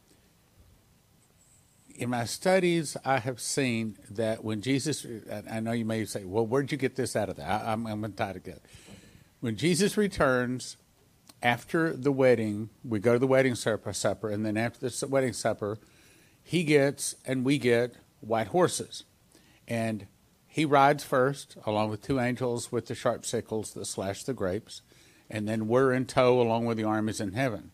in 1.94 2.08
my 2.08 2.24
studies, 2.24 2.96
I 3.04 3.18
have 3.18 3.40
seen 3.40 3.98
that 4.12 4.42
when 4.42 4.62
Jesus, 4.62 5.06
I 5.50 5.60
know 5.60 5.72
you 5.72 5.84
may 5.84 6.06
say, 6.06 6.24
"Well, 6.24 6.46
where'd 6.46 6.72
you 6.72 6.78
get 6.78 6.96
this 6.96 7.14
out 7.14 7.28
of 7.28 7.36
that?" 7.36 7.46
I, 7.46 7.72
I'm, 7.72 7.86
I'm 7.86 8.00
going 8.00 8.12
to 8.12 8.16
tie 8.16 8.30
it 8.30 8.32
together. 8.32 8.62
When 9.40 9.56
Jesus 9.56 9.98
returns 9.98 10.78
after 11.42 11.92
the 11.92 12.12
wedding, 12.12 12.70
we 12.84 13.00
go 13.00 13.14
to 13.14 13.18
the 13.18 13.26
wedding 13.26 13.54
supper, 13.54 13.92
supper, 13.92 14.30
and 14.30 14.46
then 14.46 14.56
after 14.56 14.88
the 14.88 15.06
wedding 15.06 15.32
supper, 15.32 15.78
he 16.42 16.64
gets 16.64 17.14
and 17.24 17.44
we 17.44 17.58
get 17.58 17.96
white 18.20 18.48
horses, 18.48 19.04
and 19.66 20.06
he 20.46 20.64
rides 20.64 21.02
first, 21.02 21.56
along 21.64 21.90
with 21.90 22.02
two 22.02 22.20
angels 22.20 22.70
with 22.70 22.86
the 22.86 22.94
sharp 22.94 23.24
sickles 23.24 23.72
that 23.72 23.86
slash 23.86 24.22
the 24.24 24.34
grapes, 24.34 24.82
and 25.30 25.48
then 25.48 25.66
we're 25.66 25.92
in 25.92 26.04
tow 26.04 26.40
along 26.40 26.66
with 26.66 26.76
the 26.76 26.84
armies 26.84 27.20
in 27.20 27.32
heaven. 27.32 27.70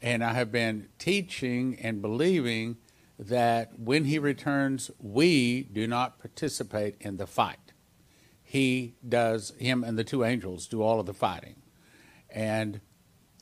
And 0.00 0.24
I 0.24 0.32
have 0.32 0.50
been 0.50 0.88
teaching 0.98 1.78
and 1.80 2.02
believing 2.02 2.78
that 3.18 3.78
when 3.78 4.06
he 4.06 4.18
returns, 4.18 4.90
we 4.98 5.62
do 5.62 5.86
not 5.86 6.18
participate 6.18 6.96
in 7.00 7.18
the 7.18 7.26
fight. 7.26 7.72
He 8.42 8.96
does, 9.08 9.52
him 9.58 9.84
and 9.84 9.96
the 9.96 10.02
two 10.02 10.24
angels 10.24 10.66
do 10.66 10.82
all 10.82 10.98
of 10.98 11.06
the 11.06 11.14
fighting. 11.14 11.61
And 12.32 12.80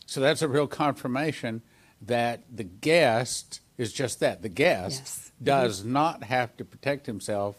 so 0.06 0.20
that's 0.20 0.42
a 0.42 0.49
real 0.49 0.66
confirmation 0.66 1.62
that 2.02 2.42
the 2.54 2.64
guest 2.64 3.61
is 3.78 3.92
just 3.92 4.20
that. 4.20 4.42
The 4.42 4.49
guest 4.49 5.00
Yes. 5.00 5.32
Mm-hmm. 5.37 5.44
does 5.44 5.85
not 5.85 6.25
have 6.25 6.56
to 6.59 6.64
protect 6.64 7.06
himself 7.06 7.56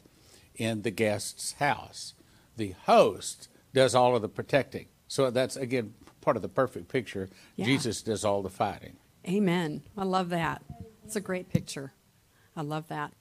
in 0.56 0.82
the 0.84 0.92
guest's 0.92 1.54
house. 1.54 2.14
The 2.58 2.76
host 2.86 3.48
does 3.74 3.96
all 3.96 4.16
of 4.16 4.22
the 4.22 4.30
protecting. 4.30 4.88
So 5.08 5.32
that's, 5.32 5.56
again, 5.56 5.94
part 6.20 6.36
of 6.36 6.42
the 6.42 6.50
perfect 6.50 6.90
picture. 6.90 7.30
Yeah. 7.56 7.66
Jesus 7.66 8.02
does 8.02 8.24
all 8.26 8.42
the 8.42 8.50
fighting. 8.50 8.98
Amen. 9.28 9.82
I 9.98 10.04
love 10.04 10.30
that. 10.30 10.62
It's 11.06 11.16
a 11.16 11.22
great 11.22 11.50
picture. 11.50 11.94
I 12.56 12.62
love 12.62 12.88
that. 12.90 13.14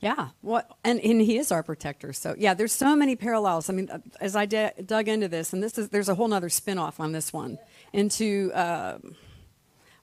Yeah. 0.00 0.28
What 0.40 0.70
and, 0.82 0.98
and 1.00 1.20
he 1.20 1.36
is 1.36 1.52
our 1.52 1.62
protector. 1.62 2.12
So 2.12 2.34
yeah, 2.36 2.54
there's 2.54 2.72
so 2.72 2.96
many 2.96 3.16
parallels. 3.16 3.68
I 3.68 3.74
mean, 3.74 3.90
uh, 3.90 3.98
as 4.20 4.34
I 4.34 4.46
d- 4.46 4.70
dug 4.84 5.08
into 5.08 5.28
this, 5.28 5.52
and 5.52 5.62
this 5.62 5.76
is 5.76 5.90
there's 5.90 6.08
a 6.08 6.14
whole 6.14 6.32
other 6.32 6.48
spin-off 6.48 7.00
on 7.00 7.12
this 7.12 7.32
one 7.32 7.58
into 7.92 8.50
uh, 8.54 8.98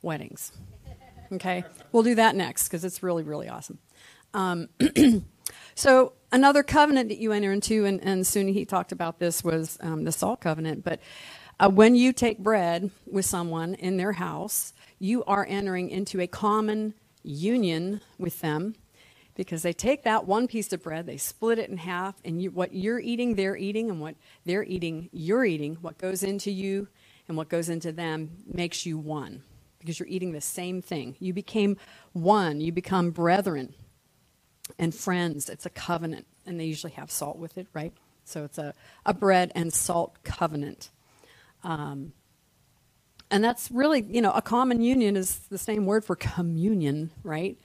weddings. 0.04 0.52
Okay, 1.34 1.66
we'll 1.92 2.04
do 2.04 2.16
that 2.16 2.36
next 2.36 2.68
because 2.68 2.86
it's 2.86 3.02
really 3.02 3.24
really 3.24 3.50
awesome. 3.50 3.80
Um, 4.36 4.70
so 5.76 6.14
another 6.32 6.62
covenant 6.62 7.10
that 7.10 7.18
you 7.18 7.32
enter 7.32 7.52
into, 7.52 7.86
and, 7.86 8.00
and 8.04 8.24
Suni 8.24 8.54
he 8.54 8.66
talked 8.66 8.92
about 8.92 9.18
this 9.18 9.44
was 9.44 9.80
um, 9.82 10.04
the 10.04 10.12
salt 10.12 10.42
covenant. 10.42 10.84
But 10.84 11.00
uh, 11.60 11.70
when 11.70 11.96
you 11.96 12.14
take 12.14 12.38
bread 12.38 12.92
with 13.12 13.26
someone 13.26 13.74
in 13.74 13.98
their 13.98 14.12
house, 14.12 14.74
you 15.00 15.24
are 15.24 15.46
entering 15.50 15.90
into 15.90 16.22
a 16.22 16.28
common 16.28 16.94
union 17.24 18.02
with 18.20 18.42
them 18.42 18.76
because 19.38 19.62
they 19.62 19.72
take 19.72 20.04
that 20.04 20.26
one 20.26 20.48
piece 20.48 20.74
of 20.74 20.82
bread, 20.82 21.06
they 21.06 21.16
split 21.16 21.60
it 21.60 21.70
in 21.70 21.78
half, 21.78 22.16
and 22.26 22.42
you, 22.42 22.50
what 22.50 22.74
you're 22.74 23.00
eating, 23.00 23.36
they're 23.36 23.56
eating, 23.56 23.90
and 23.90 24.02
what 24.02 24.16
they're 24.46 24.64
eating, 24.64 25.10
you're 25.14 25.46
eating. 25.46 25.78
What 25.80 26.00
goes 26.00 26.24
into 26.24 26.50
you 26.52 26.88
and 27.28 27.38
what 27.38 27.48
goes 27.48 27.70
into 27.70 27.92
them 27.92 28.32
makes 28.52 28.86
you 28.86 28.98
one 28.98 29.44
because 29.78 30.00
you're 30.00 30.08
eating 30.08 30.32
the 30.32 30.42
same 30.42 30.82
thing. 30.82 31.16
You 31.20 31.34
became 31.34 31.78
one, 32.14 32.60
you 32.60 32.72
become 32.72 33.12
brethren 33.12 33.76
and 34.80 34.94
friends. 34.94 35.50
It's 35.50 35.68
a 35.68 35.70
covenant, 35.70 36.26
and 36.48 36.60
they 36.60 36.66
usually 36.66 36.94
have 36.94 37.12
salt 37.12 37.38
with 37.38 37.60
it, 37.60 37.68
right? 37.74 37.94
So 38.26 38.44
it's 38.44 38.58
a, 38.58 38.74
a 39.06 39.14
bread 39.14 39.52
and 39.54 39.72
salt 39.72 40.24
covenant. 40.24 40.90
Um, 41.64 42.14
and 43.30 43.44
that's 43.44 43.70
really, 43.70 44.02
you 44.02 44.22
know, 44.22 44.32
a 44.32 44.42
common 44.42 44.82
union 44.82 45.16
is 45.16 45.38
the 45.50 45.60
same 45.60 45.86
word 45.86 46.04
for 46.04 46.16
communion, 46.16 47.12
right? 47.24 47.60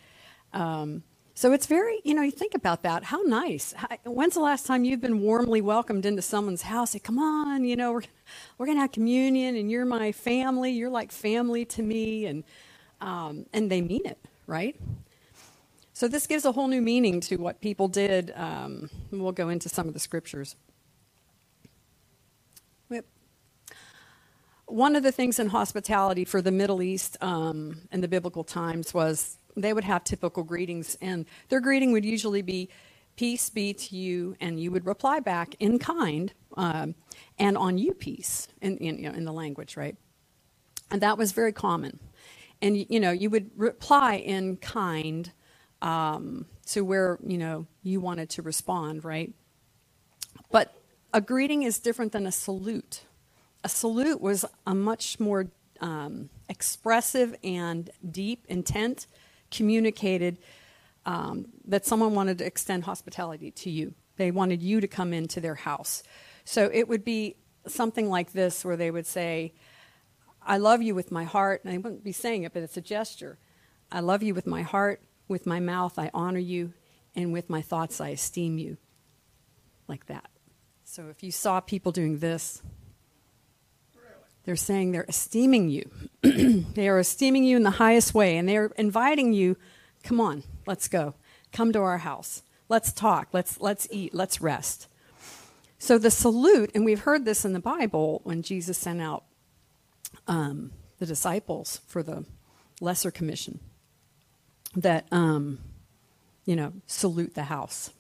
Um, 0.53 1.03
so 1.35 1.53
it's 1.53 1.67
very, 1.67 2.01
you 2.05 2.15
know, 2.15 2.23
you 2.23 2.31
think 2.31 2.55
about 2.55 2.83
that. 2.83 3.05
How 3.05 3.23
nice. 3.23 3.75
When's 4.05 4.35
the 4.35 4.41
last 4.41 4.67
time 4.67 4.85
you've 4.85 5.01
been 5.01 5.21
warmly 5.21 5.61
welcomed 5.61 6.05
into 6.05 6.23
someone's 6.23 6.63
house? 6.63 6.91
Say, 6.91 6.99
come 6.99 7.19
on, 7.19 7.65
you 7.65 7.75
know, 7.75 7.93
we're, 7.93 8.03
we're 8.59 8.67
going 8.67 8.77
to 8.77 8.83
have 8.83 8.93
communion 8.93 9.57
and 9.57 9.71
you're 9.71 9.87
my 9.87 10.13
family. 10.13 10.73
You're 10.73 10.91
like 10.91 11.11
family 11.11 11.65
to 11.67 11.83
me. 11.83 12.27
And, 12.27 12.45
um, 13.01 13.47
and 13.53 13.71
they 13.71 13.81
mean 13.81 14.03
it, 14.05 14.19
right? 14.47 14.77
So 15.95 16.07
this 16.07 16.27
gives 16.27 16.45
a 16.45 16.53
whole 16.53 16.69
new 16.69 16.83
meaning 16.83 17.21
to 17.23 17.37
what 17.37 17.61
people 17.61 17.89
did. 17.89 18.33
Um, 18.37 18.91
we'll 19.11 19.33
go 19.33 19.49
into 19.49 19.69
some 19.69 19.89
of 19.89 19.95
the 19.95 20.01
scriptures. 20.01 20.57
One 24.67 24.97
of 24.97 25.03
the 25.03 25.13
things 25.13 25.39
in 25.39 25.49
hospitality 25.49 26.25
for 26.25 26.41
the 26.41 26.51
Middle 26.51 26.81
East 26.81 27.19
um, 27.21 27.83
in 27.93 28.01
the 28.01 28.09
biblical 28.09 28.43
times 28.43 28.95
was 28.95 29.37
they 29.57 29.73
would 29.73 29.85
have 29.85 30.05
typical 30.05 30.43
greetings, 30.43 30.97
and 31.01 31.27
their 31.49 31.61
greeting 31.61 31.93
would 31.93 32.05
usually 32.05 32.43
be, 32.43 32.69
Peace 33.17 33.51
be 33.51 33.75
to 33.75 33.95
you, 33.95 34.37
and 34.41 34.59
you 34.59 34.71
would 34.71 34.87
reply 34.87 35.21
back 35.21 35.55
in 35.61 35.79
kind 35.79 36.33
um, 36.57 36.95
and 37.39 37.59
on 37.59 37.77
you 37.77 37.93
peace 37.93 38.49
in, 38.63 38.79
in, 38.79 38.97
you 38.97 39.11
know, 39.11 39.15
in 39.15 39.25
the 39.27 39.33
language, 39.33 39.77
right? 39.77 39.97
And 40.91 41.03
that 41.03 41.19
was 41.19 41.33
very 41.33 41.53
common. 41.53 42.01
And, 42.63 42.87
you 42.89 43.01
know, 43.01 43.11
you 43.11 43.29
would 43.29 43.51
reply 43.55 44.15
in 44.15 44.57
kind 44.57 45.31
um, 45.83 46.47
to 46.67 46.85
where, 46.85 47.19
you 47.27 47.37
know, 47.37 47.67
you 47.83 48.01
wanted 48.01 48.31
to 48.31 48.43
respond, 48.43 49.05
right? 49.05 49.33
But 50.51 50.75
a 51.13 51.21
greeting 51.21 51.65
is 51.65 51.79
different 51.79 52.13
than 52.13 52.27
a 52.27 52.33
salute. 52.33 53.03
A 53.63 53.69
salute 53.69 54.21
was 54.21 54.45
a 54.67 54.75
much 54.75 55.21
more 55.21 55.49
um, 55.81 56.31
expressive 56.49 57.35
and 57.45 57.91
deep 58.11 58.47
intent 58.49 59.07
communicated 59.53 60.39
um, 61.07 61.47
that 61.67 61.87
someone 61.87 62.15
wanted 62.15 62.39
to 62.39 62.47
extend 62.47 62.85
hospitality 62.85 63.51
to 63.53 63.71
you. 63.71 63.95
They 64.17 64.31
wanted 64.31 64.63
you 64.63 64.81
to 64.81 64.89
come 64.89 65.13
into 65.13 65.41
their 65.41 65.55
house. 65.55 66.03
So 66.45 66.71
it 66.73 66.89
would 66.89 67.05
be 67.05 67.37
something 67.67 68.09
like 68.09 68.33
this 68.33 68.65
where 68.65 68.77
they 68.77 68.91
would 68.91 69.07
say, 69.07 69.55
I 70.45 70.59
love 70.59 70.83
you 70.83 70.95
with 70.95 71.13
my 71.13 71.25
heart. 71.25 71.63
And 71.65 71.73
they 71.73 71.79
wouldn't 71.79 72.05
be 72.05 72.13
saying 72.13 72.43
it, 72.43 72.53
but 72.53 72.63
it's 72.63 72.77
a 72.77 72.83
gesture. 72.83 73.39
I 73.91 74.01
love 74.01 74.23
you 74.23 74.35
with 74.35 74.47
my 74.47 74.63
heart, 74.63 75.03
with 75.29 75.47
my 75.47 75.61
mouth, 75.61 75.99
I 75.99 76.11
honor 76.13 76.39
you, 76.39 76.73
and 77.15 77.33
with 77.33 77.49
my 77.49 77.63
thoughts, 77.63 78.01
I 78.01 78.09
esteem 78.09 78.59
you. 78.59 78.79
Like 79.89 80.07
that. 80.07 80.31
So 80.85 81.09
if 81.09 81.23
you 81.23 81.31
saw 81.31 81.61
people 81.61 81.93
doing 81.93 82.19
this, 82.19 82.63
They're 84.45 84.57
saying 84.57 84.93
they're 84.93 85.07
esteeming 85.09 85.69
you. 85.69 85.91
they 86.23 86.89
are 86.89 86.99
esteeming 86.99 87.45
you 87.45 87.57
in 87.57 87.63
the 87.63 87.71
highest 87.71 88.15
way, 88.15 88.37
and 88.37 88.49
they're 88.49 88.73
inviting 88.77 89.33
you, 89.33 89.57
come 90.03 90.21
on, 90.21 90.43
let's 90.67 90.89
go. 90.89 91.15
Come 91.53 91.73
to 91.73 91.81
our 91.81 91.99
house. 91.99 92.43
Let's 92.69 92.93
talk. 92.93 93.29
Let's, 93.33 93.61
let's 93.61 93.87
eat. 93.91 94.15
Let's 94.15 94.41
rest. 94.41 94.89
So 95.79 95.99
the 95.99 96.11
salute, 96.11 96.71
and 96.75 96.85
we've 96.85 97.01
heard 97.01 97.25
this 97.25 97.45
in 97.45 97.53
the 97.53 97.61
Bible 97.61 98.21
when 98.25 98.43
Jesus 98.43 98.79
sent 98.79 99.01
out 99.01 99.25
um, 100.27 100.73
the 100.99 101.07
disciples 101.07 101.81
for 101.87 102.03
the 102.03 102.25
Lesser 102.81 103.11
Commission, 103.11 103.61
that, 104.77 105.07
um, 105.13 105.59
you 106.45 106.57
know, 106.57 106.73
salute 106.87 107.35
the 107.35 107.43
house, 107.43 107.91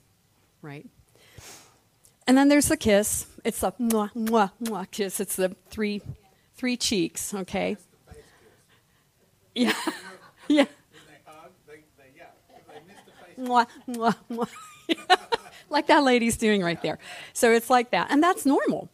right? 0.62 0.86
And 2.26 2.38
then 2.38 2.48
there's 2.48 2.68
the 2.68 2.76
kiss. 2.76 3.26
It's 3.44 3.62
a 3.62 3.72
mwah, 3.72 4.12
mwah, 4.14 4.52
mwah 4.62 4.90
kiss. 4.90 5.20
It's 5.20 5.36
the 5.36 5.56
three, 5.68 6.02
three 6.62 6.76
cheeks, 6.76 7.34
okay? 7.34 7.76
Yeah. 9.54 9.74
yeah. 10.48 10.64
Mwah, 13.36 13.66
mwah, 13.86 14.16
mwah. 14.30 14.48
like 15.68 15.88
that 15.88 16.04
lady's 16.04 16.36
doing 16.38 16.62
right 16.62 16.80
there. 16.80 16.98
So 17.34 17.52
it's 17.52 17.68
like 17.68 17.90
that. 17.90 18.10
And 18.10 18.22
that's 18.22 18.46
normal. 18.46 18.88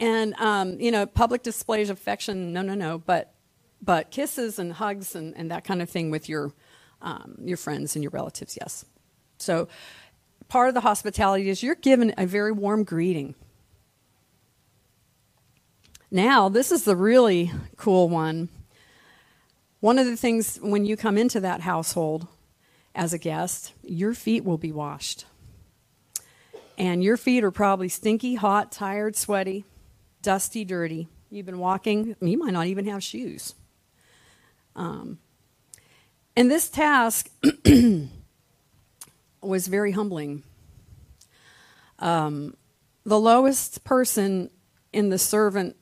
And, 0.00 0.34
um, 0.40 0.80
you 0.80 0.90
know, 0.90 1.04
public 1.06 1.42
displays 1.42 1.90
of 1.90 1.98
affection, 1.98 2.52
no, 2.52 2.62
no, 2.62 2.74
no. 2.74 2.98
But, 2.98 3.34
but 3.80 4.10
kisses 4.10 4.58
and 4.58 4.72
hugs 4.72 5.14
and, 5.14 5.36
and 5.36 5.50
that 5.52 5.64
kind 5.64 5.82
of 5.82 5.90
thing 5.90 6.10
with 6.10 6.28
your, 6.28 6.50
um, 7.02 7.36
your 7.44 7.58
friends 7.58 7.94
and 7.94 8.02
your 8.02 8.10
relatives, 8.10 8.58
yes. 8.58 8.86
So 9.38 9.68
part 10.48 10.66
of 10.66 10.74
the 10.74 10.80
hospitality 10.80 11.48
is 11.50 11.62
you're 11.62 11.76
given 11.76 12.12
a 12.16 12.26
very 12.26 12.52
warm 12.52 12.82
greeting. 12.82 13.36
Now, 16.14 16.50
this 16.50 16.70
is 16.70 16.84
the 16.84 16.94
really 16.94 17.50
cool 17.78 18.10
one. 18.10 18.50
One 19.80 19.98
of 19.98 20.04
the 20.04 20.14
things 20.14 20.58
when 20.58 20.84
you 20.84 20.94
come 20.94 21.16
into 21.16 21.40
that 21.40 21.62
household 21.62 22.28
as 22.94 23.14
a 23.14 23.18
guest, 23.18 23.72
your 23.82 24.12
feet 24.12 24.44
will 24.44 24.58
be 24.58 24.72
washed. 24.72 25.24
And 26.76 27.02
your 27.02 27.16
feet 27.16 27.42
are 27.44 27.50
probably 27.50 27.88
stinky, 27.88 28.34
hot, 28.34 28.70
tired, 28.70 29.16
sweaty, 29.16 29.64
dusty, 30.20 30.66
dirty. 30.66 31.08
You've 31.30 31.46
been 31.46 31.58
walking, 31.58 32.14
you 32.20 32.38
might 32.38 32.52
not 32.52 32.66
even 32.66 32.84
have 32.88 33.02
shoes. 33.02 33.54
Um, 34.76 35.18
and 36.36 36.50
this 36.50 36.68
task 36.68 37.30
was 39.42 39.66
very 39.66 39.92
humbling. 39.92 40.42
Um, 41.98 42.54
the 43.06 43.18
lowest 43.18 43.82
person 43.82 44.50
in 44.92 45.08
the 45.08 45.18
servant 45.18 45.74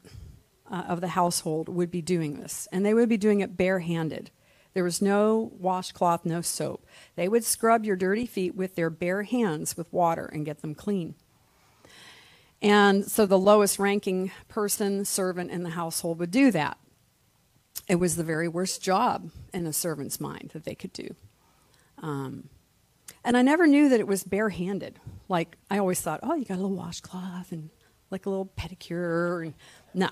uh, 0.70 0.84
of 0.88 1.00
the 1.00 1.08
household 1.08 1.68
would 1.68 1.90
be 1.90 2.02
doing 2.02 2.40
this, 2.40 2.68
and 2.72 2.84
they 2.84 2.94
would 2.94 3.08
be 3.08 3.16
doing 3.16 3.40
it 3.40 3.56
barehanded. 3.56 4.30
There 4.72 4.84
was 4.84 5.02
no 5.02 5.52
washcloth, 5.58 6.24
no 6.24 6.40
soap. 6.42 6.86
They 7.16 7.28
would 7.28 7.44
scrub 7.44 7.84
your 7.84 7.96
dirty 7.96 8.26
feet 8.26 8.54
with 8.54 8.76
their 8.76 8.90
bare 8.90 9.24
hands 9.24 9.76
with 9.76 9.92
water 9.92 10.26
and 10.26 10.46
get 10.46 10.62
them 10.62 10.74
clean. 10.74 11.16
And 12.62 13.10
so 13.10 13.26
the 13.26 13.38
lowest 13.38 13.78
ranking 13.78 14.30
person, 14.48 15.04
servant 15.04 15.50
in 15.50 15.62
the 15.62 15.70
household, 15.70 16.18
would 16.20 16.30
do 16.30 16.50
that. 16.52 16.78
It 17.88 17.96
was 17.96 18.14
the 18.14 18.22
very 18.22 18.46
worst 18.46 18.82
job 18.82 19.30
in 19.52 19.66
a 19.66 19.72
servant's 19.72 20.20
mind 20.20 20.50
that 20.52 20.64
they 20.64 20.74
could 20.74 20.92
do. 20.92 21.16
Um, 21.98 22.48
and 23.24 23.36
I 23.36 23.42
never 23.42 23.66
knew 23.66 23.88
that 23.88 24.00
it 24.00 24.06
was 24.06 24.22
barehanded. 24.22 25.00
Like, 25.28 25.56
I 25.70 25.78
always 25.78 26.00
thought, 26.00 26.20
oh, 26.22 26.34
you 26.34 26.44
got 26.44 26.54
a 26.58 26.62
little 26.62 26.76
washcloth 26.76 27.50
and 27.50 27.70
like 28.10 28.26
a 28.26 28.30
little 28.30 28.52
pedicure. 28.56 29.44
And, 29.44 29.54
no, 29.94 30.08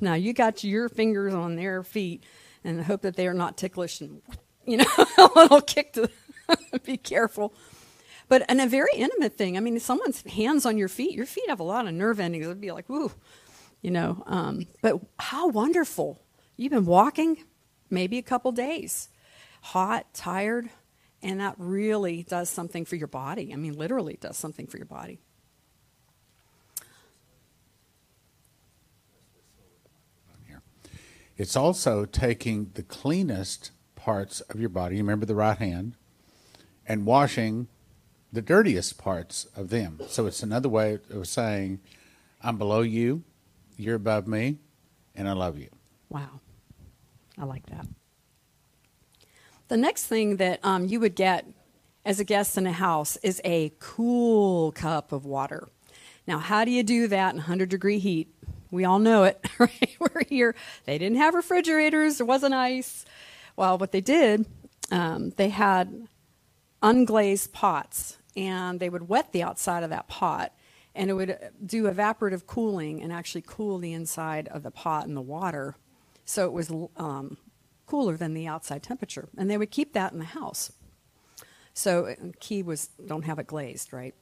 no, 0.00 0.14
you 0.14 0.32
got 0.32 0.64
your 0.64 0.88
fingers 0.88 1.34
on 1.34 1.56
their 1.56 1.82
feet 1.82 2.24
and 2.64 2.82
hope 2.82 3.02
that 3.02 3.16
they 3.16 3.26
are 3.26 3.34
not 3.34 3.56
ticklish 3.56 4.00
and, 4.00 4.22
you 4.66 4.78
know, 4.78 4.86
a 5.18 5.28
little 5.34 5.60
kick 5.60 5.92
to 5.94 6.10
be 6.84 6.96
careful. 6.96 7.54
But 8.28 8.44
and 8.48 8.60
a 8.60 8.66
very 8.66 8.92
intimate 8.96 9.36
thing. 9.36 9.56
I 9.56 9.60
mean, 9.60 9.78
someone's 9.80 10.22
hands 10.22 10.64
on 10.64 10.78
your 10.78 10.88
feet, 10.88 11.12
your 11.12 11.26
feet 11.26 11.48
have 11.48 11.60
a 11.60 11.64
lot 11.64 11.86
of 11.86 11.94
nerve 11.94 12.18
endings. 12.20 12.46
It'd 12.46 12.60
be 12.60 12.72
like, 12.72 12.88
woo, 12.88 13.12
you 13.82 13.90
know. 13.90 14.22
Um, 14.26 14.66
but 14.80 15.00
how 15.18 15.48
wonderful! 15.48 16.20
You've 16.56 16.72
been 16.72 16.86
walking, 16.86 17.44
maybe 17.90 18.18
a 18.18 18.22
couple 18.22 18.52
days, 18.52 19.08
hot, 19.60 20.14
tired, 20.14 20.70
and 21.22 21.40
that 21.40 21.56
really 21.58 22.22
does 22.22 22.48
something 22.48 22.84
for 22.84 22.96
your 22.96 23.08
body. 23.08 23.52
I 23.52 23.56
mean, 23.56 23.76
literally 23.76 24.16
does 24.20 24.36
something 24.36 24.66
for 24.66 24.76
your 24.76 24.86
body. 24.86 25.20
It's 31.42 31.56
also 31.56 32.04
taking 32.04 32.70
the 32.74 32.84
cleanest 32.84 33.72
parts 33.96 34.42
of 34.42 34.60
your 34.60 34.68
body, 34.68 34.98
remember 34.98 35.26
the 35.26 35.34
right 35.34 35.58
hand, 35.58 35.96
and 36.86 37.04
washing 37.04 37.66
the 38.32 38.40
dirtiest 38.40 38.96
parts 38.96 39.46
of 39.56 39.68
them. 39.68 39.98
So 40.06 40.26
it's 40.26 40.44
another 40.44 40.68
way 40.68 41.00
of 41.10 41.26
saying, 41.26 41.80
I'm 42.44 42.58
below 42.58 42.82
you, 42.82 43.24
you're 43.76 43.96
above 43.96 44.28
me, 44.28 44.58
and 45.16 45.28
I 45.28 45.32
love 45.32 45.58
you. 45.58 45.70
Wow. 46.08 46.38
I 47.36 47.44
like 47.44 47.66
that. 47.66 47.88
The 49.66 49.76
next 49.76 50.06
thing 50.06 50.36
that 50.36 50.60
um, 50.62 50.84
you 50.84 51.00
would 51.00 51.16
get 51.16 51.44
as 52.04 52.20
a 52.20 52.24
guest 52.24 52.56
in 52.56 52.68
a 52.68 52.72
house 52.72 53.16
is 53.16 53.40
a 53.44 53.72
cool 53.80 54.70
cup 54.70 55.10
of 55.10 55.24
water. 55.24 55.68
Now, 56.24 56.38
how 56.38 56.64
do 56.64 56.70
you 56.70 56.84
do 56.84 57.08
that 57.08 57.30
in 57.30 57.38
100 57.38 57.68
degree 57.68 57.98
heat? 57.98 58.32
We 58.72 58.84
all 58.86 58.98
know 58.98 59.24
it, 59.24 59.38
right? 59.58 59.96
We're 60.00 60.24
here. 60.28 60.56
They 60.86 60.98
didn't 60.98 61.18
have 61.18 61.34
refrigerators, 61.34 62.18
there 62.18 62.26
wasn't 62.26 62.54
ice. 62.54 63.04
Well, 63.54 63.78
what 63.78 63.92
they 63.92 64.00
did, 64.00 64.46
um, 64.90 65.30
they 65.36 65.50
had 65.50 66.08
unglazed 66.82 67.52
pots, 67.52 68.18
and 68.36 68.80
they 68.80 68.88
would 68.88 69.08
wet 69.08 69.32
the 69.32 69.42
outside 69.42 69.84
of 69.84 69.90
that 69.90 70.08
pot, 70.08 70.52
and 70.94 71.10
it 71.10 71.12
would 71.14 71.38
do 71.64 71.84
evaporative 71.84 72.46
cooling 72.46 73.02
and 73.02 73.12
actually 73.12 73.44
cool 73.46 73.78
the 73.78 73.92
inside 73.92 74.48
of 74.48 74.62
the 74.62 74.70
pot 74.70 75.06
and 75.06 75.16
the 75.16 75.20
water. 75.22 75.76
So 76.24 76.46
it 76.46 76.52
was 76.52 76.70
um, 76.96 77.36
cooler 77.86 78.16
than 78.16 78.34
the 78.34 78.46
outside 78.46 78.82
temperature. 78.82 79.28
And 79.36 79.50
they 79.50 79.58
would 79.58 79.70
keep 79.70 79.92
that 79.92 80.12
in 80.12 80.18
the 80.18 80.24
house. 80.24 80.72
So 81.74 82.06
uh, 82.06 82.14
key 82.40 82.62
was 82.62 82.88
don't 83.06 83.24
have 83.24 83.38
it 83.38 83.46
glazed, 83.46 83.92
right? 83.92 84.14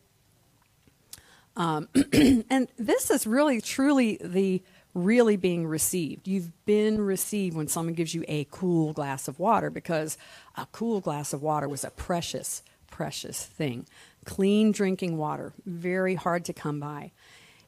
Um, 1.61 1.89
and 2.49 2.69
this 2.79 3.11
is 3.11 3.27
really, 3.27 3.61
truly 3.61 4.19
the 4.23 4.63
really 4.95 5.37
being 5.37 5.67
received. 5.67 6.27
You've 6.27 6.51
been 6.65 7.03
received 7.03 7.55
when 7.55 7.69
someone 7.69 7.93
gives 7.93 8.15
you 8.15 8.25
a 8.29 8.47
cool 8.51 8.95
glass 8.95 9.29
of 9.29 9.39
water 9.39 9.69
because 9.69 10.17
a 10.57 10.67
cool 10.73 11.01
glass 11.01 11.35
of 11.35 11.43
water 11.43 11.69
was 11.69 11.85
a 11.85 11.91
precious, 11.91 12.63
precious 12.91 13.45
thing. 13.45 13.87
Clean 14.25 14.73
drinking 14.73 15.19
water, 15.19 15.53
very 15.67 16.15
hard 16.15 16.47
to 16.47 16.55
come 16.55 16.81
by. 16.81 17.13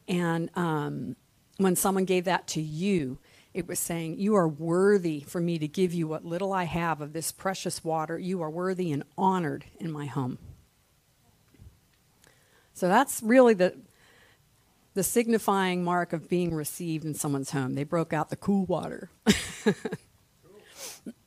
And 0.09 0.49
um, 0.57 1.15
when 1.59 1.77
someone 1.77 2.07
gave 2.07 2.25
that 2.25 2.47
to 2.49 2.63
you, 2.63 3.19
it 3.53 3.69
was 3.69 3.79
saying, 3.79 4.19
You 4.19 4.35
are 4.37 4.49
worthy 4.49 5.21
for 5.21 5.41
me 5.41 5.59
to 5.59 5.69
give 5.69 5.93
you 5.93 6.09
what 6.09 6.25
little 6.25 6.55
I 6.55 6.65
have 6.65 7.03
of 7.03 7.13
this 7.13 7.31
precious 7.31 7.85
water. 7.85 8.19
You 8.19 8.41
are 8.41 8.51
worthy 8.51 8.91
and 8.91 9.05
honored 9.19 9.67
in 9.79 9.93
my 9.93 10.07
home. 10.07 10.39
So 12.83 12.89
that's 12.89 13.23
really 13.23 13.55
the, 13.55 13.77
the 14.95 15.05
signifying 15.05 15.85
mark 15.85 16.13
of 16.13 16.29
being 16.29 16.53
received 16.53 17.05
in 17.05 17.15
someone's 17.15 17.53
home. 17.53 17.77
They 17.77 17.85
broke 17.85 18.13
out 18.13 18.29
the 18.29 18.35
cool 18.35 18.67
water. 18.67 19.09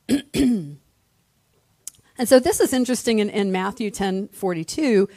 and 0.06 0.76
so 2.26 2.38
this 2.38 2.60
is 2.60 2.74
interesting 2.74 3.20
in, 3.20 3.30
in 3.30 3.52
Matthew 3.52 3.90
10 3.90 4.28
42 4.28 5.08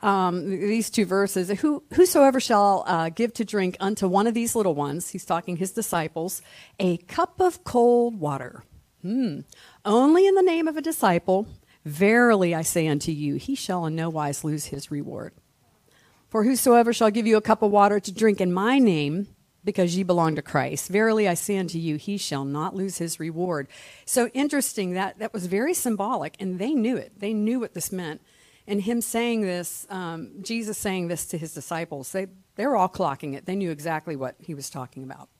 um, 0.00 0.48
these 0.48 0.88
two 0.88 1.04
verses 1.04 1.50
Who, 1.60 1.82
Whosoever 1.92 2.40
shall 2.40 2.84
uh, 2.86 3.10
give 3.10 3.34
to 3.34 3.44
drink 3.44 3.76
unto 3.78 4.08
one 4.08 4.26
of 4.26 4.32
these 4.32 4.56
little 4.56 4.74
ones, 4.74 5.10
he's 5.10 5.26
talking 5.26 5.58
his 5.58 5.72
disciples, 5.72 6.40
a 6.78 6.96
cup 6.96 7.42
of 7.42 7.62
cold 7.62 8.18
water, 8.18 8.64
hmm. 9.02 9.40
only 9.84 10.26
in 10.26 10.34
the 10.34 10.40
name 10.40 10.66
of 10.66 10.78
a 10.78 10.80
disciple, 10.80 11.46
verily 11.84 12.54
I 12.54 12.62
say 12.62 12.88
unto 12.88 13.12
you, 13.12 13.34
he 13.34 13.54
shall 13.54 13.84
in 13.84 13.94
no 13.94 14.08
wise 14.08 14.44
lose 14.44 14.64
his 14.64 14.90
reward. 14.90 15.34
For 16.28 16.44
whosoever 16.44 16.92
shall 16.92 17.10
give 17.10 17.26
you 17.26 17.36
a 17.36 17.42
cup 17.42 17.62
of 17.62 17.70
water 17.70 18.00
to 18.00 18.12
drink 18.12 18.40
in 18.40 18.52
my 18.52 18.78
name, 18.78 19.28
because 19.64 19.96
ye 19.96 20.02
belong 20.02 20.36
to 20.36 20.42
Christ. 20.42 20.88
Verily 20.88 21.28
I 21.28 21.34
say 21.34 21.58
unto 21.58 21.78
you, 21.78 21.96
he 21.96 22.16
shall 22.16 22.44
not 22.44 22.74
lose 22.74 22.98
his 22.98 23.18
reward. 23.18 23.68
So 24.04 24.28
interesting 24.28 24.92
that 24.92 25.18
that 25.18 25.32
was 25.32 25.46
very 25.46 25.74
symbolic, 25.74 26.36
and 26.38 26.58
they 26.58 26.74
knew 26.74 26.96
it. 26.96 27.12
They 27.18 27.34
knew 27.34 27.60
what 27.60 27.74
this 27.74 27.92
meant 27.92 28.20
and 28.68 28.82
him 28.82 29.00
saying 29.00 29.40
this, 29.40 29.86
um, 29.88 30.30
Jesus 30.42 30.76
saying 30.76 31.08
this 31.08 31.24
to 31.28 31.38
his 31.38 31.54
disciples, 31.54 32.12
they, 32.12 32.26
they 32.56 32.66
were 32.66 32.76
all 32.76 32.88
clocking 32.88 33.34
it. 33.34 33.46
They 33.46 33.56
knew 33.56 33.70
exactly 33.70 34.14
what 34.14 34.36
he 34.38 34.54
was 34.54 34.68
talking 34.68 35.02
about. 35.02 35.30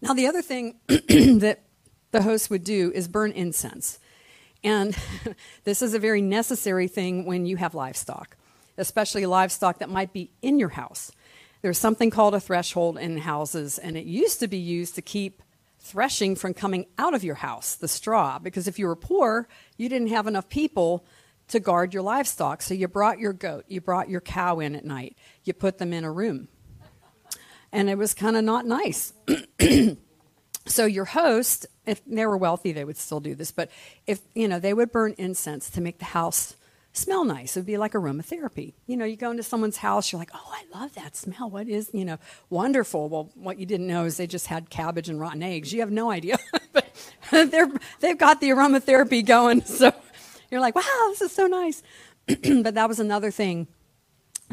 Now, 0.00 0.14
the 0.14 0.28
other 0.28 0.42
thing 0.42 0.76
that 0.86 1.64
the 2.12 2.22
host 2.22 2.50
would 2.50 2.62
do 2.62 2.92
is 2.94 3.08
burn 3.08 3.32
incense. 3.32 3.98
And 4.62 4.96
this 5.64 5.82
is 5.82 5.92
a 5.92 5.98
very 5.98 6.22
necessary 6.22 6.86
thing 6.86 7.26
when 7.26 7.46
you 7.46 7.56
have 7.56 7.74
livestock, 7.74 8.36
especially 8.76 9.26
livestock 9.26 9.78
that 9.78 9.88
might 9.88 10.12
be 10.12 10.30
in 10.42 10.58
your 10.58 10.70
house. 10.70 11.12
there's 11.62 11.78
something 11.78 12.10
called 12.10 12.34
a 12.34 12.40
threshold 12.40 12.98
in 12.98 13.16
houses, 13.16 13.78
and 13.78 13.96
it 13.96 14.04
used 14.04 14.38
to 14.40 14.46
be 14.46 14.58
used 14.58 14.94
to 14.94 15.02
keep 15.02 15.42
threshing 15.84 16.34
from 16.34 16.54
coming 16.54 16.86
out 16.98 17.14
of 17.14 17.22
your 17.22 17.34
house, 17.36 17.74
the 17.74 17.88
straw, 17.88 18.38
because 18.38 18.66
if 18.66 18.78
you 18.78 18.86
were 18.86 18.96
poor, 18.96 19.46
you 19.76 19.88
didn't 19.88 20.08
have 20.08 20.26
enough 20.26 20.48
people 20.48 21.04
to 21.48 21.60
guard 21.60 21.92
your 21.92 22.02
livestock. 22.02 22.62
So 22.62 22.74
you 22.74 22.88
brought 22.88 23.18
your 23.18 23.32
goat, 23.32 23.66
you 23.68 23.80
brought 23.80 24.08
your 24.08 24.20
cow 24.20 24.60
in 24.60 24.74
at 24.74 24.84
night, 24.84 25.16
you 25.44 25.52
put 25.52 25.78
them 25.78 25.92
in 25.92 26.04
a 26.04 26.10
room. 26.10 26.48
And 27.70 27.90
it 27.90 27.98
was 27.98 28.14
kind 28.14 28.36
of 28.36 28.44
not 28.44 28.66
nice. 28.66 29.12
so 30.66 30.86
your 30.86 31.04
host, 31.04 31.66
if 31.86 32.02
they 32.06 32.24
were 32.24 32.36
wealthy, 32.36 32.72
they 32.72 32.84
would 32.84 32.96
still 32.96 33.20
do 33.20 33.34
this, 33.34 33.50
but 33.50 33.70
if, 34.06 34.20
you 34.34 34.48
know, 34.48 34.58
they 34.58 34.72
would 34.72 34.92
burn 34.92 35.14
incense 35.18 35.68
to 35.70 35.80
make 35.80 35.98
the 35.98 36.06
house 36.06 36.56
smell 36.94 37.24
nice. 37.24 37.56
It 37.56 37.60
would 37.60 37.66
be 37.66 37.76
like 37.76 37.92
aromatherapy. 37.92 38.72
You 38.86 38.96
know, 38.96 39.04
you 39.04 39.16
go 39.16 39.30
into 39.30 39.42
someone's 39.42 39.76
house, 39.76 40.10
you're 40.12 40.18
like, 40.18 40.30
oh, 40.32 40.52
I 40.52 40.78
love 40.78 40.94
that 40.94 41.16
smell. 41.16 41.50
What 41.50 41.68
is, 41.68 41.90
you 41.92 42.04
know, 42.04 42.18
wonderful. 42.48 43.08
Well, 43.08 43.30
what 43.34 43.58
you 43.58 43.66
didn't 43.66 43.88
know 43.88 44.04
is 44.04 44.16
they 44.16 44.26
just 44.26 44.46
had 44.46 44.70
cabbage 44.70 45.08
and 45.08 45.20
rotten 45.20 45.42
eggs. 45.42 45.72
You 45.72 45.80
have 45.80 45.90
no 45.90 46.10
idea. 46.10 46.38
but 46.72 46.86
they're, 47.30 47.70
they've 48.00 48.16
got 48.16 48.40
the 48.40 48.48
aromatherapy 48.50 49.24
going. 49.26 49.62
So 49.74 49.92
you're 50.50 50.60
like, 50.60 50.76
wow, 50.76 51.06
this 51.08 51.20
is 51.20 51.32
so 51.32 51.46
nice. 51.48 51.82
but 52.26 52.74
that 52.74 52.88
was 52.88 53.00
another 53.00 53.32
thing 53.32 53.66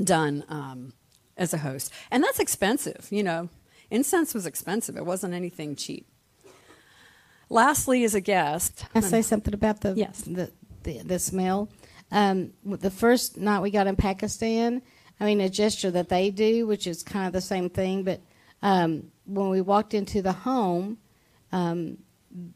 done 0.03 0.43
um, 0.49 0.93
as 1.37 1.53
a 1.53 1.59
host. 1.59 1.93
And 2.09 2.23
that's 2.23 2.39
expensive, 2.39 3.07
you 3.11 3.21
know. 3.23 3.49
Incense 3.91 4.33
was 4.33 4.45
expensive, 4.47 4.97
it 4.97 5.05
wasn't 5.05 5.33
anything 5.33 5.75
cheap. 5.75 6.07
Lastly, 7.49 8.03
as 8.03 8.15
a 8.15 8.21
guest, 8.21 8.85
I 8.95 9.01
say 9.01 9.21
something 9.21 9.53
about 9.53 9.81
the 9.81 9.93
Yes. 9.95 10.21
the, 10.21 10.49
the 10.83 10.99
the 11.03 11.19
smell. 11.19 11.69
Um, 12.11 12.51
the 12.65 12.91
first 12.91 13.37
night 13.37 13.61
we 13.61 13.71
got 13.71 13.87
in 13.87 13.95
Pakistan, 13.95 14.81
I 15.19 15.25
mean, 15.25 15.39
a 15.41 15.49
gesture 15.49 15.91
that 15.91 16.09
they 16.09 16.29
do, 16.31 16.67
which 16.67 16.87
is 16.87 17.03
kind 17.03 17.27
of 17.27 17.33
the 17.33 17.41
same 17.41 17.69
thing, 17.69 18.03
but 18.03 18.19
um, 18.61 19.11
when 19.25 19.49
we 19.49 19.61
walked 19.61 19.93
into 19.93 20.21
the 20.21 20.31
home, 20.33 20.97
um, 21.51 21.97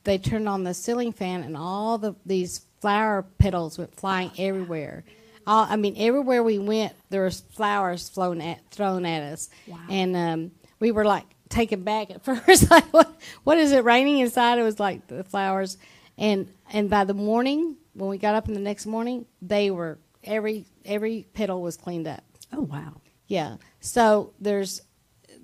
they 0.03 0.17
turned 0.17 0.47
on 0.49 0.63
the 0.63 0.73
ceiling 0.73 1.11
fan, 1.11 1.43
and 1.43 1.55
all 1.57 1.97
the 1.97 2.15
these 2.25 2.61
flower 2.81 3.25
petals 3.39 3.77
went 3.77 3.95
flying 3.95 4.31
everywhere. 4.37 5.03
All, 5.47 5.65
I 5.69 5.75
mean, 5.75 5.95
everywhere 5.97 6.41
we 6.43 6.59
went, 6.59 6.93
there 7.09 7.23
was 7.23 7.41
flowers 7.41 8.07
thrown 8.09 8.41
at 8.41 8.59
thrown 8.71 9.05
at 9.05 9.21
us, 9.33 9.49
Wow. 9.67 9.77
and 9.89 10.15
um, 10.15 10.51
we 10.79 10.91
were 10.91 11.05
like 11.05 11.25
taken 11.49 11.83
back 11.83 12.09
at 12.11 12.23
first. 12.25 12.69
like, 12.71 12.85
what? 12.93 13.13
What 13.43 13.57
is 13.57 13.71
it 13.71 13.83
raining 13.83 14.19
inside? 14.19 14.59
It 14.59 14.63
was 14.63 14.79
like 14.79 15.07
the 15.07 15.23
flowers, 15.23 15.77
and 16.17 16.47
and 16.71 16.89
by 16.89 17.03
the 17.03 17.13
morning, 17.13 17.75
when 17.95 18.09
we 18.09 18.17
got 18.17 18.35
up 18.35 18.47
in 18.47 18.53
the 18.53 18.59
next 18.59 18.85
morning, 18.85 19.25
they 19.41 19.71
were 19.71 19.97
every 20.23 20.65
every 20.83 21.27
petal 21.33 21.61
was 21.61 21.77
cleaned 21.77 22.07
up. 22.07 22.23
oh, 22.53 22.61
wow. 22.61 23.01
Yeah. 23.27 23.55
So 23.79 24.33
there's, 24.39 24.81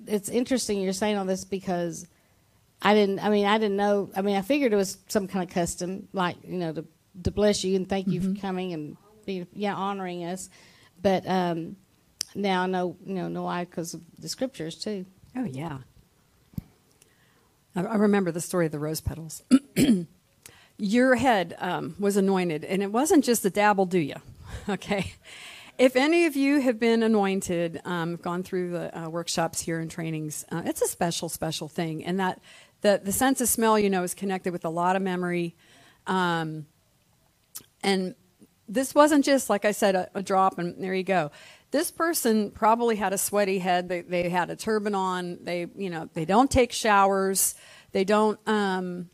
it's 0.06 0.28
interesting 0.28 0.80
you're 0.80 0.92
saying 0.92 1.16
all 1.16 1.24
this 1.24 1.44
because 1.44 2.06
I 2.80 2.94
didn't. 2.94 3.20
I 3.20 3.28
mean, 3.30 3.46
I 3.46 3.58
didn't 3.58 3.76
know. 3.76 4.10
I 4.14 4.22
mean, 4.22 4.36
I 4.36 4.42
figured 4.42 4.72
it 4.72 4.76
was 4.76 4.98
some 5.08 5.28
kind 5.28 5.48
of 5.48 5.54
custom, 5.54 6.08
like 6.12 6.36
you 6.44 6.58
know, 6.58 6.72
to 6.72 6.84
to 7.24 7.30
bless 7.30 7.64
you 7.64 7.76
and 7.76 7.88
thank 7.88 8.08
you 8.08 8.20
for 8.20 8.40
coming 8.40 8.72
and 8.72 8.96
be 9.24 9.46
yeah 9.54 9.74
honoring 9.74 10.24
us. 10.24 10.50
But 11.00 11.26
um, 11.28 11.76
now 12.34 12.62
I 12.62 12.66
know 12.66 12.96
you 13.04 13.14
know 13.14 13.28
know 13.28 13.44
why 13.44 13.64
because 13.64 13.94
of 13.94 14.02
the 14.18 14.28
scriptures 14.28 14.76
too. 14.76 15.06
Oh, 15.36 15.44
yeah. 15.44 15.78
I, 17.74 17.82
I 17.82 17.94
remember 17.96 18.32
the 18.32 18.40
story 18.40 18.66
of 18.66 18.72
the 18.72 18.78
rose 18.78 19.00
petals. 19.00 19.42
Your 20.84 21.14
head 21.14 21.54
um, 21.60 21.94
was 22.00 22.16
anointed, 22.16 22.64
and 22.64 22.82
it 22.82 22.90
wasn't 22.90 23.24
just 23.24 23.44
a 23.44 23.50
dabble, 23.50 23.86
do 23.86 24.00
you? 24.00 24.16
Okay. 24.68 25.12
If 25.78 25.94
any 25.94 26.26
of 26.26 26.34
you 26.34 26.60
have 26.60 26.80
been 26.80 27.04
anointed, 27.04 27.80
um, 27.84 28.16
gone 28.16 28.42
through 28.42 28.72
the 28.72 28.98
uh, 28.98 29.08
workshops 29.08 29.60
here 29.60 29.78
and 29.78 29.88
trainings, 29.88 30.44
uh, 30.50 30.62
it's 30.64 30.82
a 30.82 30.88
special, 30.88 31.28
special 31.28 31.68
thing. 31.68 32.04
And 32.04 32.18
that 32.18 32.40
the, 32.80 33.00
the 33.02 33.12
sense 33.12 33.40
of 33.40 33.48
smell, 33.48 33.78
you 33.78 33.88
know, 33.90 34.02
is 34.02 34.12
connected 34.12 34.52
with 34.52 34.64
a 34.64 34.68
lot 34.68 34.96
of 34.96 35.02
memory. 35.02 35.54
Um, 36.08 36.66
and 37.84 38.16
this 38.68 38.92
wasn't 38.92 39.24
just 39.24 39.48
like 39.48 39.64
I 39.64 39.70
said, 39.72 39.94
a, 39.94 40.10
a 40.16 40.22
drop 40.22 40.58
and 40.58 40.82
there 40.82 40.94
you 40.94 41.04
go. 41.04 41.30
This 41.70 41.92
person 41.92 42.50
probably 42.50 42.96
had 42.96 43.12
a 43.12 43.18
sweaty 43.18 43.58
head. 43.60 43.88
They, 43.88 44.00
they 44.02 44.28
had 44.28 44.50
a 44.50 44.56
turban 44.56 44.96
on. 44.96 45.38
They, 45.42 45.68
you 45.76 45.90
know, 45.90 46.10
they 46.12 46.24
don't 46.24 46.50
take 46.50 46.72
showers. 46.72 47.54
They 47.92 48.04
don't, 48.04 48.38
um, 48.48 49.08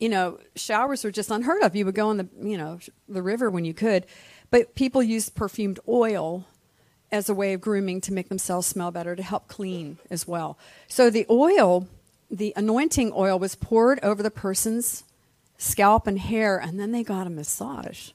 you 0.00 0.08
know, 0.08 0.38
showers 0.56 1.04
were 1.04 1.10
just 1.12 1.30
unheard 1.30 1.62
of. 1.62 1.76
You 1.76 1.84
would 1.84 1.94
go 1.94 2.10
in 2.10 2.16
the, 2.16 2.28
you 2.42 2.58
know, 2.58 2.80
the 3.08 3.22
river 3.22 3.50
when 3.50 3.64
you 3.64 3.74
could, 3.74 4.06
but 4.50 4.74
people 4.74 5.02
used 5.02 5.34
perfumed 5.34 5.78
oil 5.86 6.46
as 7.12 7.28
a 7.28 7.34
way 7.34 7.52
of 7.52 7.60
grooming 7.60 8.00
to 8.00 8.12
make 8.12 8.28
themselves 8.28 8.66
smell 8.66 8.90
better 8.90 9.14
to 9.14 9.22
help 9.22 9.46
clean 9.46 9.98
as 10.10 10.26
well. 10.26 10.58
So 10.88 11.10
the 11.10 11.26
oil, 11.28 11.86
the 12.30 12.52
anointing 12.56 13.12
oil, 13.14 13.38
was 13.38 13.54
poured 13.54 14.00
over 14.02 14.22
the 14.22 14.30
person's 14.30 15.04
scalp 15.58 16.06
and 16.06 16.18
hair, 16.18 16.58
and 16.58 16.80
then 16.80 16.92
they 16.92 17.04
got 17.04 17.26
a 17.26 17.30
massage. 17.30 18.10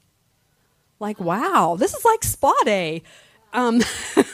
Like, 0.98 1.20
wow, 1.20 1.76
this 1.78 1.94
is 1.94 2.04
like 2.04 2.24
spa 2.24 2.54
day. 2.64 3.02
Um, 3.52 3.82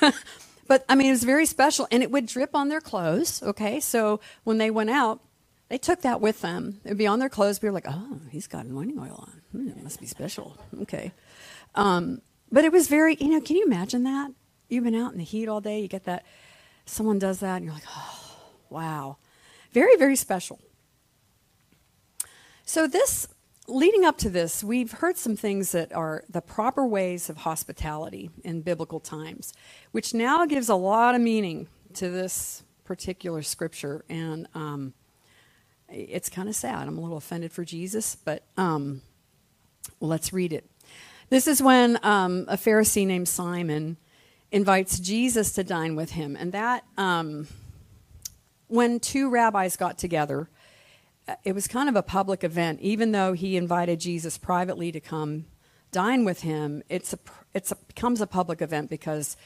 but 0.69 0.85
I 0.89 0.95
mean, 0.95 1.09
it 1.09 1.11
was 1.11 1.25
very 1.25 1.45
special, 1.45 1.87
and 1.91 2.03
it 2.03 2.11
would 2.11 2.27
drip 2.27 2.55
on 2.55 2.69
their 2.69 2.81
clothes. 2.81 3.43
Okay, 3.43 3.81
so 3.81 4.21
when 4.45 4.59
they 4.59 4.71
went 4.71 4.91
out, 4.91 5.21
they 5.73 5.79
took 5.79 6.03
that 6.03 6.21
with 6.21 6.43
them. 6.43 6.83
It 6.85 6.91
would 6.91 6.99
be 6.99 7.07
on 7.07 7.19
their 7.19 7.31
clothes. 7.31 7.63
We 7.63 7.67
were 7.67 7.73
like, 7.73 7.87
oh, 7.89 8.21
he's 8.31 8.47
got 8.47 8.67
anointing 8.67 8.99
oil 8.99 9.27
on. 9.27 9.41
Hmm, 9.53 9.69
it 9.69 9.83
must 9.83 10.01
be 10.01 10.07
special. 10.07 10.59
Okay. 10.83 11.13
Um, 11.75 12.21
but 12.51 12.67
it 12.67 12.73
was 12.73 12.89
very, 12.89 13.15
you 13.15 13.29
know, 13.29 13.41
can 13.41 13.57
you 13.57 13.65
imagine 13.65 14.03
that? 14.03 14.33
You've 14.69 14.85
been 14.85 14.95
out 14.95 15.13
in 15.13 15.19
the 15.19 15.25
heat 15.25 15.49
all 15.49 15.63
day, 15.63 15.81
you 15.81 15.89
get 15.89 16.05
that, 16.05 16.27
someone 16.85 17.19
does 17.19 17.41
that, 17.41 17.57
and 17.57 17.65
you're 17.65 17.73
like, 17.73 17.87
oh, 17.89 18.37
wow. 18.69 19.17
Very, 19.73 19.97
very 19.97 20.15
special. 20.15 20.61
So, 22.67 22.87
this, 22.87 23.27
leading 23.67 24.05
up 24.05 24.19
to 24.19 24.29
this, 24.29 24.63
we've 24.63 24.93
heard 24.93 25.17
some 25.17 25.37
things 25.37 25.73
that 25.73 25.91
are 25.95 26.23
the 26.29 26.43
proper 26.43 26.87
ways 26.87 27.31
of 27.31 27.39
hospitality 27.39 28.29
in 28.45 28.61
biblical 28.61 29.01
times, 29.01 29.55
which 29.93 30.13
now 30.13 30.45
gives 30.45 30.69
a 30.69 30.75
lot 30.75 31.15
of 31.15 31.23
meaning 31.23 31.67
to 31.95 32.11
this 32.11 32.63
particular 32.85 33.41
scripture. 33.41 34.05
And 34.11 34.47
um, 34.55 34.93
it's 35.93 36.29
kind 36.29 36.49
of 36.49 36.55
sad. 36.55 36.89
I'm 36.89 36.99
a 36.99 37.01
little 37.01 37.17
offended 37.17 37.53
for 37.53 37.65
Jesus, 37.65 38.17
but 38.17 38.45
um, 38.57 39.03
let's 40.01 40.33
read 40.33 40.53
it. 40.53 40.69
This 41.29 41.47
is 41.47 41.63
when 41.63 41.99
um, 42.03 42.45
a 42.49 42.57
Pharisee 42.57 43.07
named 43.07 43.29
Simon 43.29 43.97
invites 44.51 44.99
Jesus 44.99 45.53
to 45.53 45.65
dine 45.65 45.97
with 45.97 46.11
him. 46.11 46.37
And 46.39 46.53
that, 46.53 46.85
um, 46.99 47.49
when 48.69 49.01
two 49.01 49.31
rabbis 49.31 49.77
got 49.77 49.99
together, 49.99 50.49
uh, 51.27 51.37
it 51.45 51.55
was 51.55 51.67
kind 51.67 51.89
of 51.89 51.97
a 51.97 52.03
public 52.03 52.45
event. 52.45 52.81
Even 52.81 53.13
though 53.13 53.33
he 53.33 53.57
invited 53.57 54.01
Jesus 54.01 54.37
privately 54.39 54.93
to 54.93 55.01
come 55.01 55.47
dine 55.91 56.25
with 56.25 56.43
him, 56.43 56.83
it's 56.89 57.15
it's 57.55 57.71
a, 57.71 57.77
becomes 57.77 58.21
a 58.21 58.27
public 58.27 58.61
event 58.63 58.91
because 58.91 59.37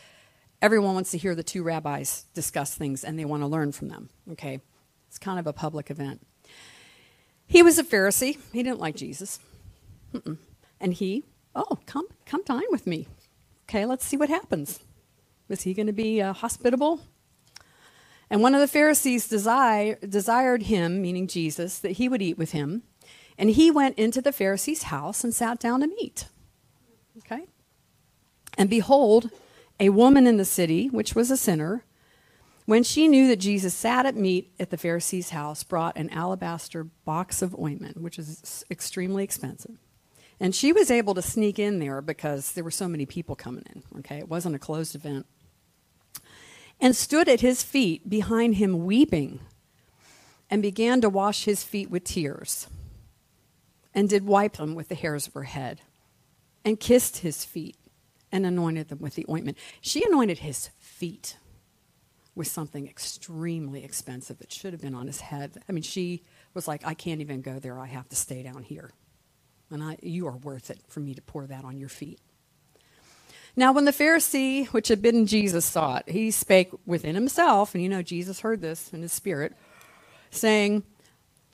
everyone 0.62 0.94
wants 0.94 1.11
to 1.11 1.18
hear 1.18 1.35
the 1.35 1.42
two 1.42 1.62
rabbis 1.62 2.24
discuss 2.35 2.74
things 2.74 3.04
and 3.04 3.18
they 3.18 3.24
want 3.24 3.42
to 3.42 3.46
learn 3.46 3.72
from 3.72 3.88
them. 3.88 4.09
Okay? 4.32 4.61
It's 5.09 5.18
kind 5.18 5.38
of 5.38 5.46
a 5.46 5.52
public 5.52 5.90
event. 5.90 6.26
He 7.46 7.62
was 7.62 7.78
a 7.78 7.85
Pharisee. 7.85 8.38
He 8.52 8.62
didn't 8.62 8.80
like 8.80 8.96
Jesus. 8.96 9.38
Mm-mm. 10.12 10.38
And 10.80 10.94
he, 10.94 11.24
oh, 11.54 11.78
come, 11.87 12.06
come 12.24 12.42
dine 12.44 12.62
with 12.70 12.87
me. 12.87 13.06
Okay, 13.68 13.85
let's 13.85 14.04
see 14.04 14.16
what 14.16 14.28
happens. 14.28 14.80
Was 15.48 15.62
he 15.62 15.74
going 15.74 15.87
to 15.87 15.92
be 15.92 16.20
uh, 16.20 16.32
hospitable? 16.32 17.00
And 18.28 18.42
one 18.42 18.54
of 18.54 18.61
the 18.61 18.68
Pharisees 18.68 19.28
desire, 19.28 19.96
desired 19.96 20.64
him, 20.64 21.00
meaning 21.00 21.28
Jesus, 21.28 21.78
that 21.78 21.92
he 21.92 22.09
would 22.09 22.22
eat 22.22 22.37
with 22.37 22.52
him. 22.52 22.82
And 23.38 23.50
he 23.50 23.70
went 23.70 23.98
into 23.98 24.20
the 24.20 24.32
Pharisee's 24.32 24.85
house 24.85 25.22
and 25.22 25.35
sat 25.35 25.61
down 25.61 25.80
to 25.80 25.87
meat. 25.87 26.26
Okay? 27.18 27.46
And 28.59 28.68
behold, 28.68 29.30
a 29.78 29.90
woman 29.90 30.26
in 30.26 30.38
the 30.38 30.44
city, 30.44 30.88
which 30.88 31.14
was 31.14 31.30
a 31.30 31.37
sinner, 31.37 31.85
when 32.66 32.83
she 32.83 33.09
knew 33.09 33.29
that 33.29 33.37
Jesus 33.37 33.72
sat 33.74 34.07
at 34.07 34.16
meat 34.16 34.52
at 34.59 34.70
the 34.70 34.76
Pharisee's 34.76 35.31
house, 35.31 35.62
brought 35.62 35.96
an 35.96 36.11
alabaster 36.11 36.85
box 36.85 37.40
of 37.40 37.59
ointment, 37.59 38.00
which 38.00 38.18
is 38.18 38.64
extremely 38.70 39.24
expensive. 39.24 39.79
And 40.38 40.55
she 40.55 40.72
was 40.72 40.90
able 40.90 41.14
to 41.14 41.22
sneak 41.22 41.59
in 41.59 41.79
there 41.79 42.02
because 42.02 42.52
there 42.52 42.64
were 42.64 42.70
so 42.70 42.88
many 42.88 43.07
people 43.07 43.37
coming 43.37 43.64
in. 43.72 43.83
Okay, 44.00 44.18
it 44.18 44.29
wasn't 44.29 44.57
a 44.57 44.59
closed 44.59 44.94
event. 44.94 45.26
And 46.81 46.94
stood 46.94 47.29
at 47.29 47.40
his 47.40 47.62
feet 47.62 48.11
behind 48.11 48.57
him 48.57 48.85
weeping, 48.85 49.40
and 50.50 50.61
began 50.61 51.00
to 51.00 51.09
wash 51.09 51.44
his 51.44 51.62
feet 51.62 51.90
with 51.90 52.05
tears, 52.05 52.66
and 53.94 54.09
did 54.09 54.26
wipe 54.26 54.57
them 54.59 54.74
with 54.74 54.88
the 54.88 54.94
hairs 54.94 55.26
of 55.26 55.35
her 55.35 55.44
head, 55.44 55.81
and 56.64 56.79
kissed 56.79 57.18
his 57.18 57.44
feet, 57.44 57.76
and 58.31 58.44
anointed 58.44 58.88
them 58.88 58.98
with 58.98 59.14
the 59.14 59.24
ointment. 59.31 59.57
She 59.81 60.05
anointed 60.05 60.38
his 60.40 60.68
feet 60.79 61.37
with 62.37 62.46
something 62.46 62.87
extremely 62.87 63.83
expensive 63.83 64.38
that 64.38 64.53
should 64.53 64.75
have 64.75 64.83
been 64.83 64.94
on 64.94 65.07
his 65.07 65.20
head. 65.20 65.59
I 65.68 65.72
mean, 65.72 65.83
she 65.83 66.22
was 66.55 66.68
like, 66.68 66.87
I 66.87 66.94
can't 66.94 67.22
even 67.22 67.40
go 67.40 67.59
there. 67.59 67.81
I 67.81 67.87
have 67.87 68.09
to 68.11 68.16
stay 68.16 68.42
down 68.42 68.62
here. 68.62 68.92
And 69.70 69.83
I, 69.83 69.96
you 70.03 70.29
are 70.29 70.37
worth 70.37 70.70
it 70.70 70.79
for 70.87 71.01
me 71.01 71.14
to 71.14 71.22
pour 71.22 71.46
that 71.46 71.64
on 71.64 71.79
your 71.79 71.88
feet. 71.88 72.20
Now, 73.57 73.72
when 73.72 73.87
the 73.87 73.90
Pharisee 73.90 74.66
which 74.68 74.88
had 74.88 75.01
bidden 75.01 75.27
Jesus 75.27 75.64
saw 75.64 75.96
it, 75.96 76.11
he 76.11 76.31
spake 76.31 76.68
within 76.85 77.14
himself, 77.14 77.75
and 77.75 77.83
you 77.83 77.88
know 77.88 78.03
Jesus 78.03 78.40
heard 78.40 78.61
this 78.61 78.92
in 78.92 79.01
his 79.01 79.14
spirit, 79.14 79.55
saying, 80.31 80.85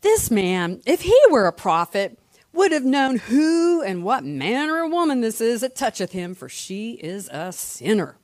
This 0.01 0.29
man, 0.29 0.83
if 0.85 1.03
he 1.03 1.17
were 1.31 1.47
a 1.47 1.53
prophet, 1.53 2.19
would 2.53 2.73
have 2.73 2.85
known 2.85 3.19
who 3.19 3.83
and 3.83 4.03
what 4.03 4.25
manner 4.25 4.85
of 4.85 4.91
woman 4.91 5.21
this 5.21 5.41
is 5.41 5.61
that 5.61 5.77
toucheth 5.77 6.11
him, 6.11 6.35
for 6.35 6.49
she 6.49 6.95
is 6.95 7.29
a 7.33 7.53
sinner. 7.53 8.17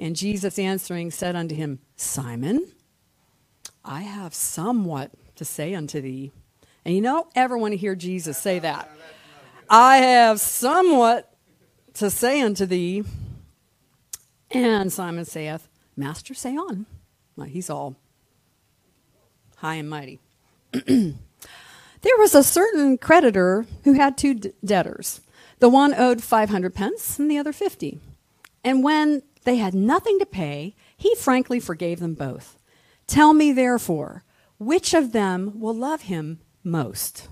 And 0.00 0.16
Jesus 0.16 0.58
answering 0.58 1.10
said 1.10 1.36
unto 1.36 1.54
him, 1.54 1.78
Simon, 1.94 2.72
I 3.84 4.00
have 4.00 4.32
somewhat 4.32 5.10
to 5.36 5.44
say 5.44 5.74
unto 5.74 6.00
thee. 6.00 6.32
And 6.86 6.96
you 6.96 7.02
don't 7.02 7.28
ever 7.36 7.58
want 7.58 7.72
to 7.72 7.76
hear 7.76 7.94
Jesus 7.94 8.38
say 8.38 8.58
that. 8.60 8.90
I 9.68 9.98
have 9.98 10.40
somewhat 10.40 11.30
to 11.94 12.08
say 12.08 12.40
unto 12.40 12.64
thee. 12.64 13.04
And 14.50 14.90
Simon 14.90 15.26
saith, 15.26 15.68
Master, 15.96 16.32
say 16.32 16.56
on. 16.56 16.86
Well, 17.36 17.46
he's 17.46 17.68
all 17.68 17.94
high 19.58 19.74
and 19.74 19.90
mighty. 19.90 20.18
there 20.72 21.12
was 22.16 22.34
a 22.34 22.42
certain 22.42 22.96
creditor 22.96 23.66
who 23.84 23.92
had 23.92 24.16
two 24.16 24.32
d- 24.32 24.52
debtors. 24.64 25.20
The 25.58 25.68
one 25.68 25.92
owed 25.92 26.22
500 26.22 26.74
pence 26.74 27.18
and 27.18 27.30
the 27.30 27.36
other 27.36 27.52
50. 27.52 28.00
And 28.64 28.82
when 28.82 29.22
they 29.44 29.56
had 29.56 29.74
nothing 29.74 30.18
to 30.18 30.26
pay, 30.26 30.74
he 30.96 31.14
frankly 31.14 31.60
forgave 31.60 32.00
them 32.00 32.14
both. 32.14 32.58
Tell 33.06 33.32
me, 33.32 33.52
therefore, 33.52 34.24
which 34.58 34.94
of 34.94 35.12
them 35.12 35.58
will 35.58 35.74
love 35.74 36.02
him 36.02 36.40
most? 36.62 37.28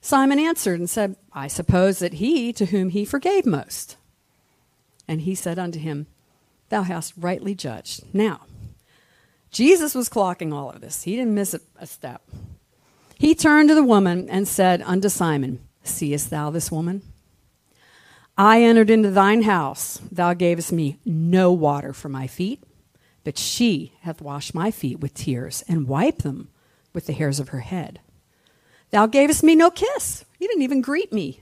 Simon 0.00 0.38
answered 0.38 0.78
and 0.78 0.88
said, 0.88 1.16
I 1.32 1.48
suppose 1.48 1.98
that 1.98 2.14
he 2.14 2.52
to 2.52 2.66
whom 2.66 2.90
he 2.90 3.04
forgave 3.04 3.44
most. 3.44 3.96
And 5.08 5.22
he 5.22 5.34
said 5.34 5.58
unto 5.58 5.80
him, 5.80 6.06
Thou 6.68 6.82
hast 6.82 7.14
rightly 7.16 7.54
judged. 7.54 8.04
Now, 8.14 8.42
Jesus 9.50 9.94
was 9.94 10.08
clocking 10.08 10.52
all 10.52 10.70
of 10.70 10.80
this. 10.80 11.02
He 11.02 11.16
didn't 11.16 11.34
miss 11.34 11.54
a, 11.54 11.60
a 11.78 11.86
step. 11.86 12.22
He 13.18 13.34
turned 13.34 13.68
to 13.68 13.74
the 13.74 13.82
woman 13.82 14.28
and 14.30 14.46
said 14.46 14.82
unto 14.82 15.08
Simon, 15.08 15.60
Seest 15.82 16.30
thou 16.30 16.50
this 16.50 16.70
woman? 16.70 17.02
I 18.38 18.62
entered 18.62 18.90
into 18.90 19.10
thine 19.10 19.42
house. 19.42 20.00
Thou 20.12 20.34
gavest 20.34 20.72
me 20.72 20.98
no 21.04 21.52
water 21.52 21.92
for 21.92 22.08
my 22.08 22.26
feet, 22.26 22.62
but 23.24 23.38
she 23.38 23.94
hath 24.02 24.20
washed 24.20 24.54
my 24.54 24.70
feet 24.70 25.00
with 25.00 25.14
tears 25.14 25.64
and 25.68 25.88
wiped 25.88 26.22
them 26.22 26.48
with 26.92 27.06
the 27.06 27.14
hairs 27.14 27.40
of 27.40 27.48
her 27.50 27.60
head. 27.60 28.00
Thou 28.90 29.06
gavest 29.06 29.42
me 29.42 29.54
no 29.54 29.70
kiss. 29.70 30.24
You 30.38 30.48
didn't 30.48 30.62
even 30.62 30.80
greet 30.80 31.12
me. 31.12 31.40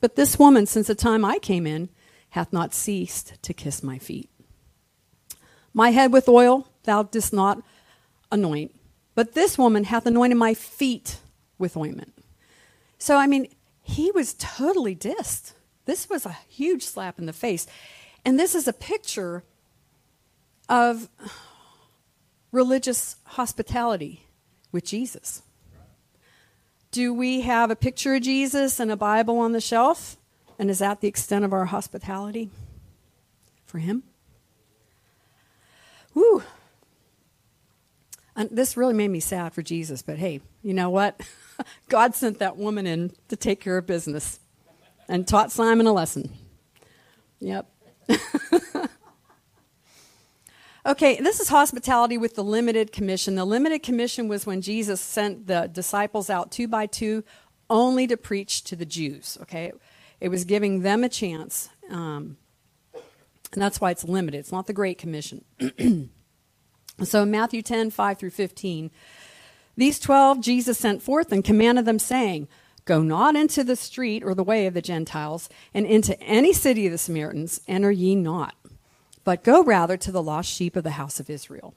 But 0.00 0.16
this 0.16 0.38
woman, 0.38 0.66
since 0.66 0.86
the 0.86 0.94
time 0.94 1.24
I 1.24 1.38
came 1.38 1.66
in, 1.66 1.90
hath 2.30 2.52
not 2.52 2.74
ceased 2.74 3.34
to 3.42 3.54
kiss 3.54 3.82
my 3.82 3.98
feet. 3.98 4.30
My 5.72 5.90
head 5.90 6.12
with 6.12 6.28
oil 6.28 6.68
thou 6.84 7.02
didst 7.02 7.32
not 7.32 7.62
anoint, 8.32 8.74
but 9.14 9.34
this 9.34 9.58
woman 9.58 9.84
hath 9.84 10.06
anointed 10.06 10.38
my 10.38 10.54
feet 10.54 11.18
with 11.58 11.76
ointment. 11.76 12.14
So, 12.98 13.16
I 13.16 13.26
mean, 13.26 13.48
he 13.82 14.10
was 14.10 14.34
totally 14.34 14.96
dissed. 14.96 15.52
This 15.86 16.10
was 16.10 16.26
a 16.26 16.36
huge 16.48 16.84
slap 16.84 17.18
in 17.18 17.26
the 17.26 17.32
face. 17.32 17.66
And 18.24 18.38
this 18.38 18.54
is 18.54 18.68
a 18.68 18.72
picture 18.72 19.44
of 20.68 21.08
religious 22.52 23.16
hospitality 23.24 24.26
with 24.72 24.84
Jesus. 24.84 25.42
Do 26.90 27.14
we 27.14 27.42
have 27.42 27.70
a 27.70 27.76
picture 27.76 28.14
of 28.14 28.22
Jesus 28.22 28.80
and 28.80 28.90
a 28.90 28.96
Bible 28.96 29.38
on 29.38 29.52
the 29.52 29.60
shelf? 29.60 30.16
And 30.58 30.70
is 30.70 30.80
that 30.80 31.00
the 31.00 31.08
extent 31.08 31.44
of 31.44 31.52
our 31.52 31.66
hospitality 31.66 32.50
for 33.64 33.78
Him? 33.78 34.02
Woo. 36.14 36.42
And 38.34 38.50
this 38.50 38.76
really 38.76 38.94
made 38.94 39.08
me 39.08 39.20
sad 39.20 39.52
for 39.52 39.62
Jesus, 39.62 40.02
but 40.02 40.18
hey, 40.18 40.40
you 40.62 40.74
know 40.74 40.90
what? 40.90 41.20
God 41.88 42.14
sent 42.14 42.38
that 42.38 42.56
woman 42.56 42.86
in 42.86 43.12
to 43.28 43.36
take 43.36 43.60
care 43.60 43.78
of 43.78 43.86
business 43.86 44.40
and 45.08 45.26
taught 45.26 45.52
Simon 45.52 45.86
a 45.86 45.92
lesson. 45.92 46.32
Yep. 47.40 47.70
Okay, 50.86 51.16
this 51.20 51.40
is 51.40 51.48
hospitality 51.48 52.16
with 52.16 52.36
the 52.36 52.44
limited 52.44 52.92
commission. 52.92 53.34
The 53.34 53.44
limited 53.44 53.82
commission 53.82 54.28
was 54.28 54.46
when 54.46 54.60
Jesus 54.62 55.00
sent 55.00 55.48
the 55.48 55.66
disciples 55.66 56.30
out 56.30 56.52
two 56.52 56.68
by 56.68 56.86
two 56.86 57.24
only 57.68 58.06
to 58.06 58.16
preach 58.16 58.62
to 58.64 58.76
the 58.76 58.86
Jews. 58.86 59.36
Okay, 59.42 59.72
it 60.20 60.28
was 60.28 60.44
giving 60.44 60.82
them 60.82 61.02
a 61.02 61.08
chance. 61.08 61.70
Um, 61.90 62.36
and 63.52 63.60
that's 63.60 63.80
why 63.80 63.90
it's 63.90 64.04
limited. 64.04 64.38
It's 64.38 64.52
not 64.52 64.68
the 64.68 64.72
Great 64.72 64.96
Commission. 64.96 65.44
so 67.02 67.22
in 67.22 67.30
Matthew 67.32 67.62
10, 67.62 67.90
5 67.90 68.18
through 68.18 68.30
15, 68.30 68.92
these 69.76 69.98
12 69.98 70.40
Jesus 70.40 70.78
sent 70.78 71.02
forth 71.02 71.32
and 71.32 71.44
commanded 71.44 71.84
them, 71.84 71.98
saying, 71.98 72.46
Go 72.86 73.02
not 73.02 73.36
into 73.36 73.62
the 73.62 73.76
street 73.76 74.24
or 74.24 74.34
the 74.34 74.42
way 74.42 74.66
of 74.66 74.72
the 74.72 74.80
Gentiles, 74.80 75.50
and 75.74 75.84
into 75.84 76.18
any 76.20 76.54
city 76.54 76.86
of 76.86 76.92
the 76.92 76.98
Samaritans 76.98 77.60
enter 77.68 77.90
ye 77.90 78.14
not 78.14 78.54
but 79.26 79.42
go 79.42 79.60
rather 79.60 79.96
to 79.96 80.12
the 80.12 80.22
lost 80.22 80.48
sheep 80.48 80.76
of 80.76 80.84
the 80.84 80.92
house 80.92 81.18
of 81.18 81.28
Israel. 81.28 81.74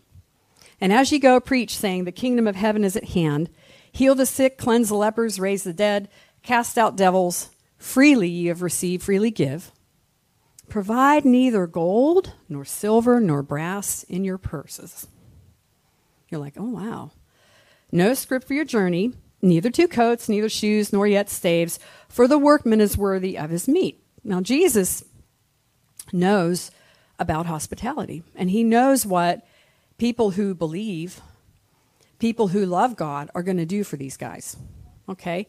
And 0.80 0.94
as 0.94 1.12
ye 1.12 1.18
go, 1.18 1.40
preach, 1.40 1.76
saying, 1.76 2.04
The 2.04 2.12
kingdom 2.12 2.48
of 2.48 2.56
heaven 2.56 2.84
is 2.84 2.96
at 2.96 3.06
hand. 3.06 3.50
Heal 3.92 4.14
the 4.14 4.28
sick, 4.28 4.60
cleanse 4.60 4.90
the 4.90 4.96
lepers, 4.96 5.40
raise 5.40 5.64
the 5.64 5.74
dead, 5.74 6.10
cast 6.44 6.78
out 6.78 6.96
devils. 6.96 7.50
Freely 7.80 8.30
ye 8.30 8.46
have 8.46 8.62
received, 8.62 9.02
freely 9.02 9.32
give. 9.32 9.72
Provide 10.70 11.26
neither 11.26 11.66
gold, 11.66 12.34
nor 12.48 12.64
silver, 12.66 13.20
nor 13.20 13.42
brass 13.42 14.04
in 14.04 14.24
your 14.24 14.38
purses. 14.38 15.08
You're 16.30 16.40
like, 16.40 16.54
oh, 16.56 16.70
wow. 16.70 17.10
No 17.92 18.14
script 18.14 18.48
for 18.48 18.54
your 18.54 18.64
journey, 18.64 19.14
neither 19.42 19.70
two 19.70 19.88
coats, 19.88 20.30
neither 20.30 20.50
shoes, 20.50 20.92
nor 20.92 21.08
yet 21.08 21.30
staves, 21.30 21.80
for 22.08 22.28
the 22.28 22.38
workman 22.38 22.82
is 22.82 22.98
worthy 22.98 23.38
of 23.38 23.50
his 23.50 23.68
meat. 23.68 24.04
Now, 24.24 24.42
Jesus 24.42 25.04
knows 26.12 26.72
about 27.20 27.46
hospitality. 27.46 28.24
And 28.36 28.50
he 28.50 28.64
knows 28.64 29.06
what 29.06 29.46
people 29.98 30.32
who 30.32 30.56
believe, 30.56 31.22
people 32.18 32.48
who 32.48 32.66
love 32.66 32.96
God, 32.96 33.30
are 33.36 33.44
going 33.44 33.58
to 33.58 33.66
do 33.66 33.84
for 33.84 33.98
these 33.98 34.18
guys. 34.18 34.56
Okay? 35.08 35.48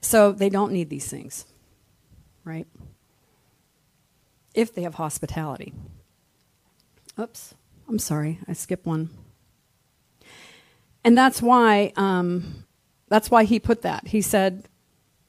So 0.00 0.32
they 0.32 0.48
don't 0.48 0.72
need 0.72 0.90
these 0.90 1.08
things, 1.08 1.44
right? 2.44 2.66
If 4.54 4.74
they 4.74 4.82
have 4.82 4.94
hospitality. 4.94 5.72
Oops, 7.18 7.54
I'm 7.88 7.98
sorry, 7.98 8.38
I 8.46 8.52
skipped 8.52 8.86
one. 8.86 9.10
And 11.04 11.18
that's 11.18 11.42
why, 11.42 11.92
um, 11.96 12.64
that's 13.08 13.30
why 13.30 13.44
he 13.44 13.58
put 13.58 13.82
that. 13.82 14.08
He 14.08 14.20
said, 14.20 14.68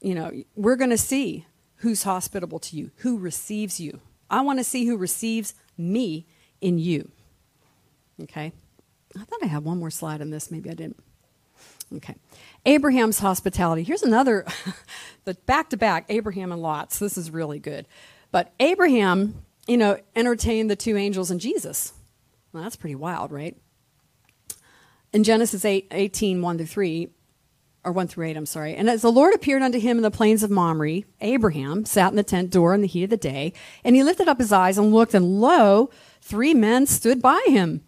you 0.01 0.15
know, 0.15 0.31
we're 0.55 0.75
going 0.75 0.89
to 0.89 0.97
see 0.97 1.45
who's 1.77 2.03
hospitable 2.03 2.59
to 2.59 2.75
you, 2.75 2.91
who 2.97 3.17
receives 3.17 3.79
you. 3.79 4.01
I 4.29 4.41
want 4.41 4.59
to 4.59 4.63
see 4.63 4.85
who 4.85 4.97
receives 4.97 5.53
me 5.77 6.25
in 6.61 6.77
you. 6.77 7.11
Okay? 8.23 8.51
I 9.17 9.23
thought 9.23 9.43
I 9.43 9.47
had 9.47 9.63
one 9.63 9.79
more 9.79 9.89
slide 9.89 10.21
on 10.21 10.29
this. 10.29 10.51
Maybe 10.51 10.69
I 10.69 10.73
didn't. 10.73 11.01
Okay. 11.95 12.15
Abraham's 12.65 13.19
hospitality. 13.19 13.83
Here's 13.83 14.03
another, 14.03 14.45
the 15.25 15.33
back 15.45 15.69
to 15.71 15.77
back, 15.77 16.05
Abraham 16.09 16.51
and 16.51 16.61
Lot's. 16.61 16.99
This 16.99 17.17
is 17.17 17.31
really 17.31 17.59
good. 17.59 17.87
But 18.31 18.53
Abraham, 18.59 19.43
you 19.67 19.77
know, 19.77 19.99
entertained 20.15 20.69
the 20.69 20.75
two 20.75 20.97
angels 20.97 21.31
and 21.31 21.41
Jesus. 21.41 21.93
Well, 22.53 22.63
that's 22.63 22.75
pretty 22.75 22.95
wild, 22.95 23.31
right? 23.31 23.57
In 25.11 25.23
Genesis 25.23 25.65
8, 25.65 25.87
18, 25.89 26.41
1 26.41 26.57
to 26.59 26.65
3, 26.65 27.09
or 27.83 27.91
1 27.91 28.07
through 28.07 28.27
8, 28.27 28.37
I'm 28.37 28.45
sorry. 28.45 28.75
And 28.75 28.89
as 28.89 29.01
the 29.01 29.11
Lord 29.11 29.33
appeared 29.33 29.61
unto 29.61 29.79
him 29.79 29.97
in 29.97 30.03
the 30.03 30.11
plains 30.11 30.43
of 30.43 30.51
Mamre, 30.51 31.01
Abraham 31.21 31.85
sat 31.85 32.11
in 32.11 32.17
the 32.17 32.23
tent 32.23 32.51
door 32.51 32.73
in 32.73 32.81
the 32.81 32.87
heat 32.87 33.05
of 33.05 33.09
the 33.09 33.17
day, 33.17 33.53
and 33.83 33.95
he 33.95 34.03
lifted 34.03 34.27
up 34.27 34.39
his 34.39 34.51
eyes 34.51 34.77
and 34.77 34.93
looked, 34.93 35.13
and 35.13 35.39
lo, 35.39 35.89
three 36.21 36.53
men 36.53 36.85
stood 36.85 37.21
by 37.21 37.41
him. 37.47 37.81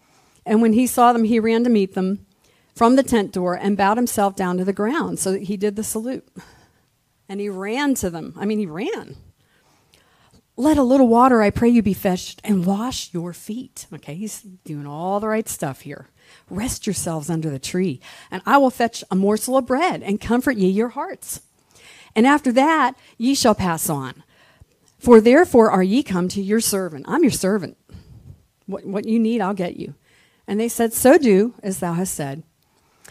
And 0.44 0.62
when 0.62 0.72
he 0.72 0.86
saw 0.86 1.12
them, 1.12 1.24
he 1.24 1.38
ran 1.38 1.64
to 1.64 1.70
meet 1.70 1.94
them 1.94 2.26
from 2.74 2.96
the 2.96 3.02
tent 3.02 3.32
door 3.32 3.54
and 3.54 3.76
bowed 3.76 3.98
himself 3.98 4.34
down 4.34 4.56
to 4.58 4.64
the 4.64 4.72
ground. 4.72 5.18
So 5.18 5.32
that 5.32 5.42
he 5.42 5.56
did 5.56 5.76
the 5.76 5.84
salute. 5.84 6.26
And 7.28 7.40
he 7.40 7.48
ran 7.48 7.94
to 7.96 8.10
them. 8.10 8.34
I 8.36 8.44
mean, 8.44 8.58
he 8.58 8.66
ran. 8.66 9.16
Let 10.56 10.76
a 10.76 10.82
little 10.82 11.08
water, 11.08 11.40
I 11.40 11.50
pray 11.50 11.70
you, 11.70 11.82
be 11.82 11.94
fetched 11.94 12.40
and 12.44 12.66
wash 12.66 13.12
your 13.14 13.32
feet. 13.32 13.86
Okay, 13.92 14.14
he's 14.14 14.42
doing 14.42 14.86
all 14.86 15.18
the 15.18 15.28
right 15.28 15.48
stuff 15.48 15.82
here. 15.82 16.08
Rest 16.50 16.86
yourselves 16.86 17.30
under 17.30 17.48
the 17.48 17.58
tree, 17.58 18.00
and 18.30 18.42
I 18.44 18.58
will 18.58 18.70
fetch 18.70 19.02
a 19.10 19.16
morsel 19.16 19.56
of 19.56 19.66
bread 19.66 20.02
and 20.02 20.20
comfort 20.20 20.56
ye 20.56 20.68
your 20.68 20.90
hearts. 20.90 21.40
And 22.14 22.26
after 22.26 22.52
that 22.52 22.94
ye 23.16 23.34
shall 23.34 23.54
pass 23.54 23.88
on. 23.88 24.22
For 24.98 25.20
therefore 25.20 25.70
are 25.70 25.82
ye 25.82 26.02
come 26.02 26.28
to 26.28 26.42
your 26.42 26.60
servant. 26.60 27.06
I'm 27.08 27.22
your 27.22 27.32
servant. 27.32 27.76
What, 28.66 28.84
what 28.84 29.06
you 29.06 29.18
need, 29.18 29.40
I'll 29.40 29.54
get 29.54 29.76
you. 29.76 29.94
And 30.46 30.60
they 30.60 30.68
said, 30.68 30.92
So 30.92 31.18
do 31.18 31.54
as 31.62 31.78
thou 31.78 31.94
hast 31.94 32.14
said. 32.14 32.42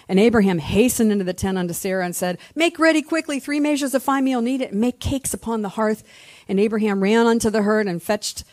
And 0.08 0.20
Abraham 0.20 0.60
hastened 0.60 1.12
into 1.12 1.24
the 1.24 1.34
tent 1.34 1.58
unto 1.58 1.74
Sarah 1.74 2.06
and 2.06 2.16
said, 2.16 2.38
Make 2.56 2.80
ready 2.80 3.02
quickly 3.02 3.40
three 3.40 3.60
measures 3.60 3.94
of 3.94 4.04
fine 4.04 4.26
meal, 4.26 4.46
it, 4.46 4.72
and 4.72 4.82
make 4.82 5.00
cakes 5.00 5.34
upon 5.34 5.62
the 5.62 5.70
hearth. 5.70 6.04
And 6.52 6.60
Abraham 6.60 7.02
ran 7.02 7.28
unto 7.28 7.50
the 7.50 7.62
herd 7.62 7.88
and 7.88 8.04
fetched 8.04 8.44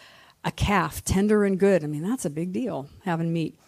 a 0.44 0.52
calf, 0.52 1.04
tender 1.04 1.44
and 1.44 1.58
good. 1.58 1.82
I 1.82 1.88
mean, 1.88 2.08
that's 2.08 2.24
a 2.24 2.30
big 2.30 2.52
deal, 2.52 2.88
having 3.04 3.32
meat. 3.32 3.58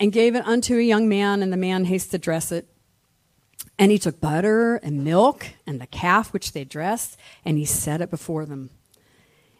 And 0.00 0.10
gave 0.10 0.34
it 0.34 0.46
unto 0.46 0.78
a 0.78 0.82
young 0.82 1.06
man, 1.06 1.42
and 1.42 1.52
the 1.52 1.58
man 1.58 1.84
hasted 1.84 2.12
to 2.12 2.18
dress 2.18 2.50
it. 2.50 2.66
And 3.78 3.92
he 3.92 3.98
took 3.98 4.22
butter 4.22 4.76
and 4.76 5.04
milk 5.04 5.48
and 5.66 5.82
the 5.82 5.86
calf 5.86 6.32
which 6.32 6.52
they 6.52 6.64
dressed, 6.64 7.18
and 7.44 7.58
he 7.58 7.66
set 7.66 8.00
it 8.00 8.08
before 8.08 8.46
them. 8.46 8.70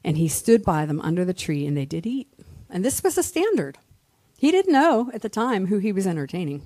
And 0.03 0.17
he 0.17 0.29
stood 0.29 0.65
by 0.65 0.87
them 0.87 1.03
under 1.03 1.27
the 1.27 1.35
tree, 1.35 1.67
and 1.67 1.77
they 1.77 1.85
did 1.85 2.07
eat. 2.07 2.33
And 2.71 2.83
this 2.83 3.03
was 3.03 3.17
the 3.17 3.23
standard. 3.23 3.77
He 4.39 4.51
didn't 4.51 4.73
know 4.73 5.11
at 5.13 5.21
the 5.21 5.29
time 5.29 5.67
who 5.67 5.81
he 5.81 5.93
was 5.93 6.07
entertaining. 6.07 6.63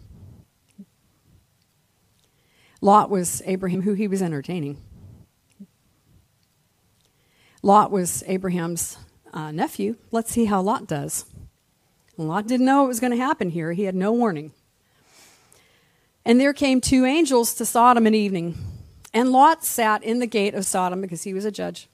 Lot 2.80 3.10
was 3.10 3.42
Abraham, 3.46 3.82
who 3.82 3.94
he 3.94 4.06
was 4.06 4.22
entertaining. 4.22 4.80
Lot 7.62 7.90
was 7.90 8.22
Abraham's 8.26 8.98
uh, 9.32 9.50
nephew. 9.50 9.96
Let's 10.10 10.30
see 10.30 10.44
how 10.44 10.60
Lot 10.60 10.86
does. 10.86 11.24
Lot 12.16 12.46
didn't 12.46 12.66
know 12.66 12.84
it 12.84 12.88
was 12.88 13.00
going 13.00 13.12
to 13.12 13.16
happen 13.16 13.50
here, 13.50 13.72
he 13.72 13.84
had 13.84 13.94
no 13.94 14.12
warning. 14.12 14.52
And 16.24 16.40
there 16.40 16.52
came 16.52 16.80
two 16.80 17.04
angels 17.04 17.54
to 17.54 17.64
Sodom 17.64 18.06
an 18.06 18.14
evening. 18.14 18.56
And 19.14 19.32
Lot 19.32 19.64
sat 19.64 20.02
in 20.02 20.18
the 20.18 20.26
gate 20.26 20.54
of 20.54 20.66
Sodom 20.66 21.00
because 21.00 21.22
he 21.22 21.32
was 21.32 21.44
a 21.44 21.50
judge. 21.50 21.88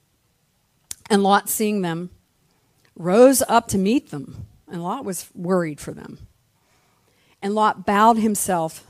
And 1.09 1.23
Lot, 1.23 1.47
seeing 1.47 1.81
them, 1.81 2.09
rose 2.95 3.41
up 3.47 3.67
to 3.69 3.77
meet 3.77 4.09
them. 4.09 4.47
And 4.67 4.83
Lot 4.83 5.05
was 5.05 5.29
worried 5.33 5.79
for 5.79 5.93
them. 5.93 6.27
And 7.41 7.55
Lot 7.55 7.85
bowed 7.85 8.17
himself 8.17 8.85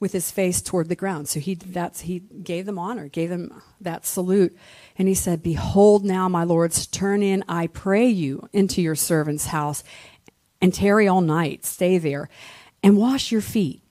with 0.00 0.12
his 0.12 0.30
face 0.30 0.62
toward 0.62 0.88
the 0.88 0.94
ground. 0.94 1.28
So 1.28 1.40
he, 1.40 1.54
that's, 1.54 2.02
he 2.02 2.20
gave 2.20 2.66
them 2.66 2.78
honor, 2.78 3.08
gave 3.08 3.30
them 3.30 3.62
that 3.80 4.06
salute. 4.06 4.56
And 4.96 5.08
he 5.08 5.14
said, 5.14 5.42
Behold 5.42 6.04
now, 6.04 6.28
my 6.28 6.44
lords, 6.44 6.86
turn 6.86 7.22
in, 7.22 7.44
I 7.48 7.66
pray 7.66 8.06
you, 8.06 8.48
into 8.52 8.80
your 8.80 8.94
servant's 8.94 9.46
house 9.46 9.82
and 10.60 10.72
tarry 10.72 11.08
all 11.08 11.20
night. 11.20 11.64
Stay 11.64 11.98
there 11.98 12.28
and 12.82 12.96
wash 12.96 13.32
your 13.32 13.40
feet. 13.40 13.82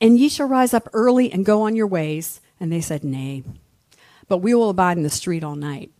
And 0.00 0.18
ye 0.18 0.28
shall 0.28 0.48
rise 0.48 0.72
up 0.72 0.88
early 0.92 1.32
and 1.32 1.44
go 1.44 1.62
on 1.62 1.76
your 1.76 1.86
ways. 1.86 2.40
And 2.58 2.72
they 2.72 2.80
said, 2.80 3.04
Nay, 3.04 3.42
but 4.28 4.38
we 4.38 4.54
will 4.54 4.70
abide 4.70 4.96
in 4.96 5.02
the 5.02 5.10
street 5.10 5.42
all 5.42 5.56
night. 5.56 5.90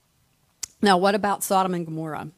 Now, 0.80 0.96
what 0.96 1.14
about 1.14 1.42
Sodom 1.42 1.74
and 1.74 1.84
Gomorrah? 1.84 2.28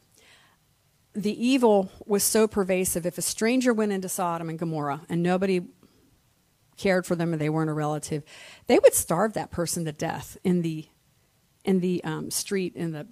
The 1.14 1.46
evil 1.46 1.92
was 2.07 2.25
so 2.25 2.48
pervasive. 2.48 3.05
If 3.05 3.18
a 3.18 3.22
stranger 3.22 3.72
went 3.72 3.92
into 3.92 4.09
Sodom 4.09 4.48
and 4.48 4.59
Gomorrah 4.59 5.03
and 5.09 5.22
nobody 5.22 5.61
cared 6.76 7.06
for 7.06 7.14
them 7.16 7.32
or 7.32 7.37
they 7.37 7.50
weren't 7.50 7.70
a 7.70 7.74
relative, 7.74 8.22
they 8.66 8.78
would 8.78 8.94
starve 8.94 9.35
that 9.35 9.50
person 9.50 9.85
to 9.85 9.92
death 9.92 10.37
in 10.44 10.62
the 10.62 10.87
in 11.64 11.80
the 11.80 12.02
um, 12.04 12.30
street 12.30 12.74
in 12.74 12.92
the 12.92 13.06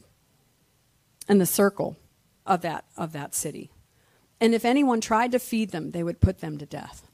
in 1.28 1.38
the 1.38 1.46
circle 1.46 1.96
of 2.46 2.62
that 2.62 2.84
of 2.96 3.12
that 3.12 3.34
city. 3.34 3.70
And 4.40 4.54
if 4.54 4.64
anyone 4.64 5.00
tried 5.00 5.32
to 5.32 5.38
feed 5.38 5.70
them, 5.70 5.90
they 5.90 6.02
would 6.02 6.20
put 6.20 6.40
them 6.40 6.58
to 6.58 6.66
death. 6.66 7.06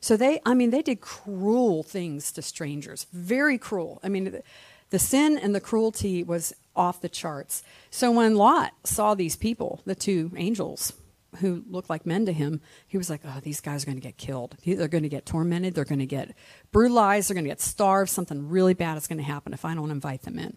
So 0.00 0.16
they, 0.16 0.40
I 0.44 0.54
mean, 0.54 0.70
they 0.70 0.82
did 0.82 1.00
cruel 1.00 1.82
things 1.82 2.30
to 2.32 2.42
strangers, 2.42 3.06
very 3.12 3.56
cruel. 3.56 4.00
I 4.04 4.10
mean, 4.10 4.24
the, 4.24 4.42
the 4.90 4.98
sin 4.98 5.38
and 5.38 5.54
the 5.54 5.60
cruelty 5.60 6.22
was 6.22 6.52
off 6.76 7.00
the 7.00 7.08
charts. 7.08 7.62
So 7.90 8.12
when 8.12 8.36
Lot 8.36 8.72
saw 8.84 9.14
these 9.14 9.34
people, 9.34 9.80
the 9.86 9.94
two 9.94 10.30
angels 10.36 10.92
who 11.40 11.64
looked 11.68 11.90
like 11.90 12.06
men 12.06 12.26
to 12.26 12.32
him, 12.32 12.60
he 12.86 12.98
was 12.98 13.10
like, 13.10 13.20
oh, 13.24 13.40
these 13.42 13.60
guys 13.60 13.82
are 13.82 13.86
going 13.86 13.96
to 13.96 14.02
get 14.02 14.16
killed. 14.16 14.56
They're 14.64 14.88
going 14.88 15.02
to 15.02 15.08
get 15.08 15.26
tormented. 15.26 15.74
They're 15.74 15.84
going 15.84 15.98
to 15.98 16.06
get 16.06 16.34
brutalized. 16.72 17.28
They're 17.28 17.34
going 17.34 17.44
to 17.44 17.50
get 17.50 17.60
starved. 17.60 18.10
Something 18.10 18.48
really 18.48 18.74
bad 18.74 18.96
is 18.96 19.06
going 19.06 19.18
to 19.18 19.24
happen 19.24 19.52
if 19.52 19.64
I 19.64 19.74
don't 19.74 19.90
invite 19.90 20.22
them 20.22 20.38
in. 20.38 20.56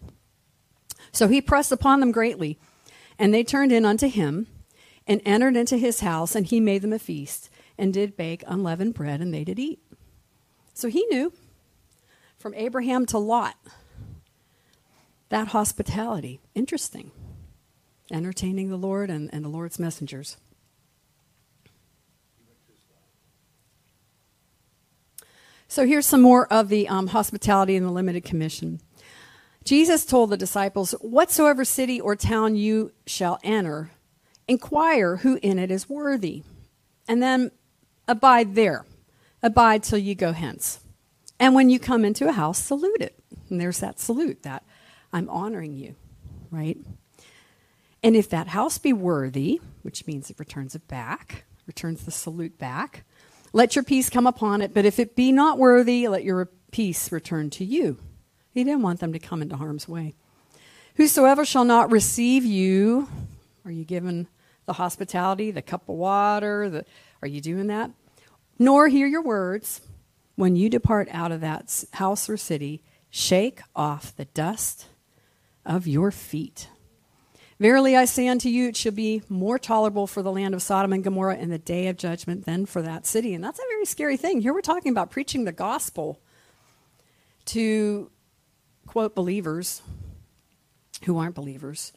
So 1.12 1.28
he 1.28 1.40
pressed 1.40 1.72
upon 1.72 2.00
them 2.00 2.12
greatly, 2.12 2.58
and 3.18 3.32
they 3.32 3.44
turned 3.44 3.72
in 3.72 3.84
unto 3.84 4.08
him 4.08 4.46
and 5.06 5.22
entered 5.24 5.56
into 5.56 5.76
his 5.76 6.00
house, 6.00 6.34
and 6.34 6.46
he 6.46 6.60
made 6.60 6.82
them 6.82 6.92
a 6.92 6.98
feast 6.98 7.50
and 7.78 7.94
did 7.94 8.16
bake 8.16 8.44
unleavened 8.46 8.94
bread, 8.94 9.20
and 9.20 9.32
they 9.32 9.44
did 9.44 9.58
eat. 9.58 9.80
So 10.74 10.88
he 10.88 11.06
knew 11.06 11.32
from 12.36 12.54
Abraham 12.54 13.06
to 13.06 13.18
Lot 13.18 13.56
that 15.28 15.48
hospitality. 15.48 16.40
Interesting. 16.54 17.10
Entertaining 18.10 18.70
the 18.70 18.76
Lord 18.76 19.10
and, 19.10 19.28
and 19.32 19.44
the 19.44 19.48
Lord's 19.48 19.78
messengers. 19.78 20.36
So 25.68 25.86
here's 25.86 26.06
some 26.06 26.22
more 26.22 26.50
of 26.50 26.70
the 26.70 26.88
um, 26.88 27.08
hospitality 27.08 27.76
and 27.76 27.86
the 27.86 27.90
limited 27.90 28.24
commission. 28.24 28.80
Jesus 29.64 30.06
told 30.06 30.30
the 30.30 30.36
disciples, 30.38 30.92
Whatsoever 30.92 31.62
city 31.62 32.00
or 32.00 32.16
town 32.16 32.56
you 32.56 32.92
shall 33.06 33.38
enter, 33.44 33.90
inquire 34.48 35.16
who 35.16 35.38
in 35.42 35.58
it 35.58 35.70
is 35.70 35.86
worthy, 35.86 36.42
and 37.06 37.22
then 37.22 37.50
abide 38.08 38.54
there. 38.54 38.86
Abide 39.42 39.82
till 39.82 39.98
you 39.98 40.14
go 40.14 40.32
hence. 40.32 40.80
And 41.38 41.54
when 41.54 41.68
you 41.68 41.78
come 41.78 42.04
into 42.04 42.26
a 42.28 42.32
house, 42.32 42.58
salute 42.58 43.02
it. 43.02 43.18
And 43.50 43.60
there's 43.60 43.80
that 43.80 44.00
salute 44.00 44.42
that 44.42 44.64
I'm 45.12 45.28
honoring 45.28 45.74
you, 45.74 45.94
right? 46.50 46.78
And 48.02 48.16
if 48.16 48.30
that 48.30 48.48
house 48.48 48.78
be 48.78 48.94
worthy, 48.94 49.60
which 49.82 50.06
means 50.06 50.30
it 50.30 50.38
returns 50.38 50.74
it 50.74 50.88
back, 50.88 51.44
returns 51.66 52.04
the 52.04 52.10
salute 52.10 52.58
back, 52.58 53.04
let 53.52 53.76
your 53.76 53.82
peace 53.82 54.10
come 54.10 54.26
upon 54.26 54.62
it. 54.62 54.74
But 54.74 54.84
if 54.84 54.98
it 54.98 55.16
be 55.16 55.32
not 55.32 55.58
worthy, 55.58 56.08
let 56.08 56.24
your 56.24 56.50
peace 56.70 57.10
return 57.12 57.50
to 57.50 57.64
you. 57.64 57.98
He 58.52 58.64
didn't 58.64 58.82
want 58.82 59.00
them 59.00 59.12
to 59.12 59.18
come 59.18 59.42
into 59.42 59.56
harm's 59.56 59.88
way. 59.88 60.14
Whosoever 60.96 61.44
shall 61.44 61.64
not 61.64 61.92
receive 61.92 62.44
you, 62.44 63.08
are 63.64 63.70
you 63.70 63.84
given 63.84 64.26
the 64.66 64.72
hospitality, 64.74 65.50
the 65.50 65.62
cup 65.62 65.88
of 65.88 65.94
water? 65.94 66.68
The, 66.68 66.84
are 67.22 67.28
you 67.28 67.40
doing 67.40 67.68
that? 67.68 67.90
Nor 68.58 68.88
hear 68.88 69.06
your 69.06 69.22
words. 69.22 69.80
When 70.34 70.56
you 70.56 70.68
depart 70.68 71.08
out 71.10 71.32
of 71.32 71.40
that 71.40 71.84
house 71.94 72.28
or 72.28 72.36
city, 72.36 72.82
shake 73.10 73.60
off 73.74 74.14
the 74.14 74.24
dust 74.26 74.86
of 75.64 75.86
your 75.86 76.10
feet. 76.10 76.68
Verily 77.60 77.96
I 77.96 78.04
say 78.04 78.28
unto 78.28 78.48
you, 78.48 78.68
it 78.68 78.76
shall 78.76 78.92
be 78.92 79.22
more 79.28 79.58
tolerable 79.58 80.06
for 80.06 80.22
the 80.22 80.30
land 80.30 80.54
of 80.54 80.62
Sodom 80.62 80.92
and 80.92 81.02
Gomorrah 81.02 81.36
in 81.36 81.50
the 81.50 81.58
day 81.58 81.88
of 81.88 81.96
judgment 81.96 82.46
than 82.46 82.66
for 82.66 82.82
that 82.82 83.04
city. 83.04 83.34
And 83.34 83.42
that's 83.42 83.58
a 83.58 83.68
very 83.68 83.84
scary 83.84 84.16
thing. 84.16 84.40
Here 84.40 84.54
we're 84.54 84.60
talking 84.60 84.92
about 84.92 85.10
preaching 85.10 85.44
the 85.44 85.52
gospel 85.52 86.20
to, 87.46 88.10
quote, 88.86 89.16
believers 89.16 89.82
who 91.04 91.18
aren't 91.18 91.34
believers. 91.34 91.92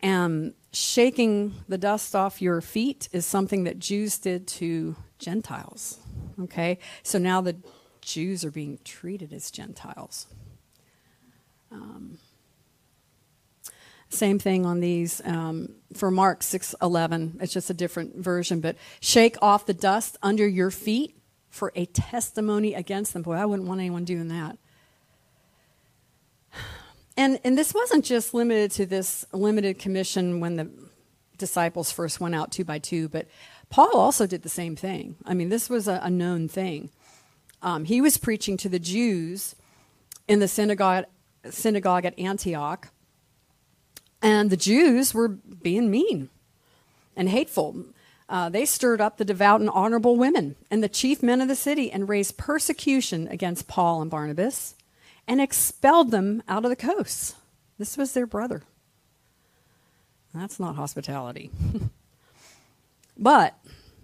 And 0.00 0.54
shaking 0.72 1.54
the 1.68 1.78
dust 1.78 2.14
off 2.14 2.40
your 2.40 2.60
feet 2.60 3.08
is 3.10 3.26
something 3.26 3.64
that 3.64 3.80
Jews 3.80 4.18
did 4.18 4.46
to 4.46 4.94
Gentiles. 5.18 5.98
Okay? 6.40 6.78
So 7.02 7.18
now 7.18 7.40
the 7.40 7.56
Jews 8.00 8.44
are 8.44 8.52
being 8.52 8.78
treated 8.84 9.32
as 9.32 9.50
Gentiles. 9.50 10.28
Um, 11.72 12.18
same 14.10 14.38
thing 14.38 14.64
on 14.64 14.80
these 14.80 15.20
um, 15.24 15.74
for 15.94 16.10
Mark 16.10 16.40
6:11. 16.40 17.42
It's 17.42 17.52
just 17.52 17.70
a 17.70 17.74
different 17.74 18.16
version, 18.16 18.60
but 18.60 18.76
shake 19.00 19.36
off 19.42 19.66
the 19.66 19.74
dust 19.74 20.16
under 20.22 20.46
your 20.46 20.70
feet 20.70 21.16
for 21.50 21.72
a 21.74 21.86
testimony 21.86 22.74
against 22.74 23.12
them. 23.12 23.22
Boy, 23.22 23.34
I 23.34 23.44
wouldn't 23.44 23.68
want 23.68 23.80
anyone 23.80 24.04
doing 24.04 24.28
that. 24.28 24.58
And 27.16 27.40
and 27.44 27.58
this 27.58 27.74
wasn't 27.74 28.04
just 28.04 28.32
limited 28.32 28.70
to 28.72 28.86
this 28.86 29.26
limited 29.32 29.78
commission 29.78 30.40
when 30.40 30.56
the 30.56 30.70
disciples 31.36 31.92
first 31.92 32.20
went 32.20 32.34
out 32.34 32.52
two 32.52 32.64
by 32.64 32.78
two, 32.78 33.08
but 33.08 33.26
Paul 33.70 33.96
also 33.96 34.26
did 34.26 34.42
the 34.42 34.48
same 34.48 34.76
thing. 34.76 35.16
I 35.24 35.34
mean, 35.34 35.48
this 35.48 35.68
was 35.68 35.88
a, 35.88 36.00
a 36.02 36.10
known 36.10 36.48
thing. 36.48 36.90
Um, 37.60 37.84
he 37.84 38.00
was 38.00 38.16
preaching 38.18 38.56
to 38.58 38.68
the 38.68 38.78
Jews 38.78 39.54
in 40.26 40.38
the 40.38 40.48
synagogue 40.48 41.04
synagogue 41.50 42.04
at 42.04 42.18
Antioch 42.18 42.88
and 44.22 44.50
the 44.50 44.56
Jews 44.56 45.14
were 45.14 45.28
being 45.28 45.90
mean 45.90 46.28
and 47.16 47.28
hateful. 47.28 47.84
Uh, 48.28 48.48
they 48.48 48.66
stirred 48.66 49.00
up 49.00 49.16
the 49.16 49.24
devout 49.24 49.60
and 49.60 49.70
honorable 49.70 50.16
women 50.16 50.56
and 50.70 50.82
the 50.82 50.88
chief 50.88 51.22
men 51.22 51.40
of 51.40 51.48
the 51.48 51.56
city 51.56 51.90
and 51.90 52.08
raised 52.08 52.36
persecution 52.36 53.26
against 53.28 53.68
Paul 53.68 54.02
and 54.02 54.10
Barnabas 54.10 54.74
and 55.26 55.40
expelled 55.40 56.10
them 56.10 56.42
out 56.48 56.64
of 56.64 56.70
the 56.70 56.76
coasts. 56.76 57.36
This 57.78 57.96
was 57.96 58.12
their 58.12 58.26
brother. 58.26 58.62
That's 60.34 60.60
not 60.60 60.76
hospitality. 60.76 61.50
but 63.18 63.54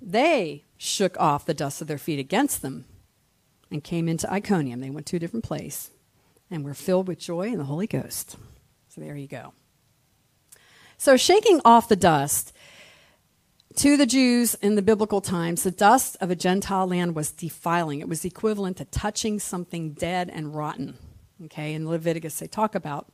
they 0.00 0.64
shook 0.78 1.18
off 1.20 1.44
the 1.46 1.54
dust 1.54 1.80
of 1.80 1.86
their 1.86 1.98
feet 1.98 2.18
against 2.18 2.62
them 2.62 2.84
and 3.70 3.84
came 3.84 4.08
into 4.08 4.30
Iconium. 4.32 4.80
They 4.80 4.90
went 4.90 5.06
to 5.06 5.16
a 5.16 5.18
different 5.20 5.44
place 5.44 5.90
and 6.50 6.64
were 6.64 6.74
filled 6.74 7.08
with 7.08 7.18
joy 7.18 7.48
in 7.48 7.58
the 7.58 7.64
Holy 7.64 7.86
Ghost. 7.86 8.36
So 8.88 9.00
there 9.00 9.16
you 9.16 9.26
go. 9.28 9.52
So, 10.98 11.16
shaking 11.16 11.60
off 11.64 11.88
the 11.88 11.96
dust, 11.96 12.52
To 13.76 13.96
the 13.96 14.06
Jews 14.06 14.54
in 14.62 14.76
the 14.76 14.82
biblical 14.82 15.20
times, 15.20 15.64
the 15.64 15.72
dust 15.72 16.16
of 16.20 16.30
a 16.30 16.36
Gentile 16.36 16.86
land 16.86 17.16
was 17.16 17.32
defiling. 17.32 17.98
It 18.00 18.08
was 18.08 18.24
equivalent 18.24 18.76
to 18.76 18.84
touching 18.84 19.40
something 19.40 19.94
dead 19.94 20.30
and 20.32 20.54
rotten. 20.54 20.96
Okay, 21.46 21.74
in 21.74 21.88
Leviticus, 21.88 22.38
they 22.38 22.46
talk 22.46 22.76
about 22.76 23.12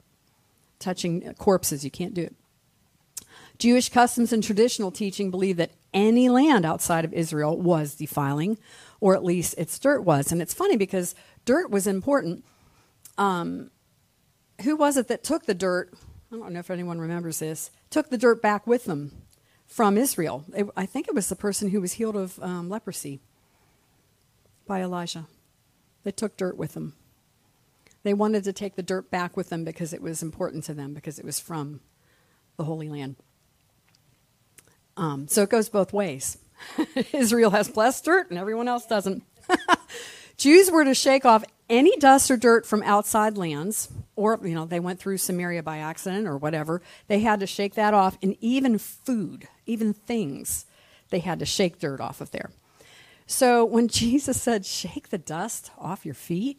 touching 0.79 1.33
corpses. 1.39 1.83
You 1.83 1.91
can't 1.91 2.13
do 2.13 2.23
it. 2.25 2.35
Jewish 3.59 3.89
customs 3.89 4.35
and 4.35 4.43
traditional 4.43 4.91
teaching 4.91 5.31
believe 5.31 5.57
that 5.57 5.73
any 5.95 6.29
land 6.29 6.67
outside 6.67 7.07
of 7.07 7.15
Israel 7.15 7.59
was 7.59 7.95
defiling, 7.95 8.59
or 9.01 9.15
at 9.15 9.25
least 9.25 9.55
its 9.57 9.79
dirt 9.79 10.03
was. 10.03 10.31
And 10.31 10.43
it's 10.43 10.55
funny 10.55 10.77
because 10.77 11.15
dirt 11.47 11.71
was 11.71 11.87
important. 11.87 12.45
Um, 13.17 13.71
who 14.63 14.77
was 14.77 14.99
it 14.99 15.09
that 15.09 15.25
took 15.25 15.47
the 15.47 15.55
dirt? 15.55 15.93
I 16.33 16.37
don't 16.37 16.53
know 16.53 16.61
if 16.61 16.71
anyone 16.71 17.01
remembers 17.01 17.41
this. 17.41 17.71
Took 17.91 18.11
the 18.11 18.19
dirt 18.19 18.41
back 18.41 18.67
with 18.67 18.85
them 18.85 19.13
from 19.67 19.99
Israel. 19.99 20.45
It, 20.55 20.69
I 20.77 20.87
think 20.87 21.09
it 21.09 21.15
was 21.15 21.29
the 21.29 21.37
person 21.37 21.71
who 21.71 21.81
was 21.81 21.95
healed 21.95 22.17
of 22.17 22.39
um, 22.41 22.69
leprosy 22.69 23.21
by 24.67 24.81
Elijah. 24.81 25.27
They 26.05 26.13
took 26.13 26.37
dirt 26.37 26.57
with 26.57 26.75
them. 26.75 26.95
They 28.03 28.15
wanted 28.15 28.45
to 28.45 28.53
take 28.53 28.77
the 28.77 28.83
dirt 28.83 29.11
back 29.11 29.37
with 29.37 29.51
them 29.51 29.65
because 29.65 29.93
it 29.93 30.01
was 30.01 30.23
important 30.23 30.65
to 30.65 30.75
them, 30.75 30.95
because 30.95 31.19
it 31.19 31.25
was 31.25 31.41
from 31.41 31.81
the 32.57 32.65
Holy 32.65 32.89
Land. 32.89 33.17
Um, 34.97 35.29
so 35.29 35.43
it 35.43 35.51
goes 35.51 35.69
both 35.69 35.93
ways. 35.93 36.39
Israel 37.13 37.51
has 37.51 37.69
blessed 37.69 38.05
dirt 38.05 38.31
and 38.31 38.39
everyone 38.39 38.69
else 38.69 38.87
doesn't. 38.87 39.25
Jews 40.41 40.71
were 40.71 40.85
to 40.85 40.95
shake 40.95 41.27
off 41.27 41.45
any 41.69 41.95
dust 41.99 42.31
or 42.31 42.39
dirt 42.39 42.65
from 42.65 42.83
outside 42.83 43.37
lands, 43.37 43.91
or 44.17 44.41
you 44.43 44.55
know 44.55 44.65
they 44.65 44.81
went 44.81 44.99
through 44.99 45.19
Samaria 45.19 45.63
by 45.63 45.77
accident 45.79 46.27
or 46.27 46.39
whatever. 46.39 46.81
They 47.09 47.21
had 47.21 47.41
to 47.41 47.47
shake 47.47 47.75
that 47.75 47.93
off, 47.93 48.17
and 48.23 48.35
even 48.41 48.79
food 48.79 49.47
even 49.67 49.93
things, 49.93 50.65
they 51.11 51.19
had 51.19 51.39
to 51.41 51.47
shake 51.47 51.79
dirt 51.79 52.01
off 52.01 52.23
of 52.23 52.31
there. 52.31 52.51
So 53.27 53.67
when 53.67 53.87
Jesus 54.03 54.41
said, 54.41 54.65
shake 54.65 55.11
the 55.11 55.19
dust 55.19 55.71
off 55.79 56.07
your 56.07 56.15
feet, 56.15 56.59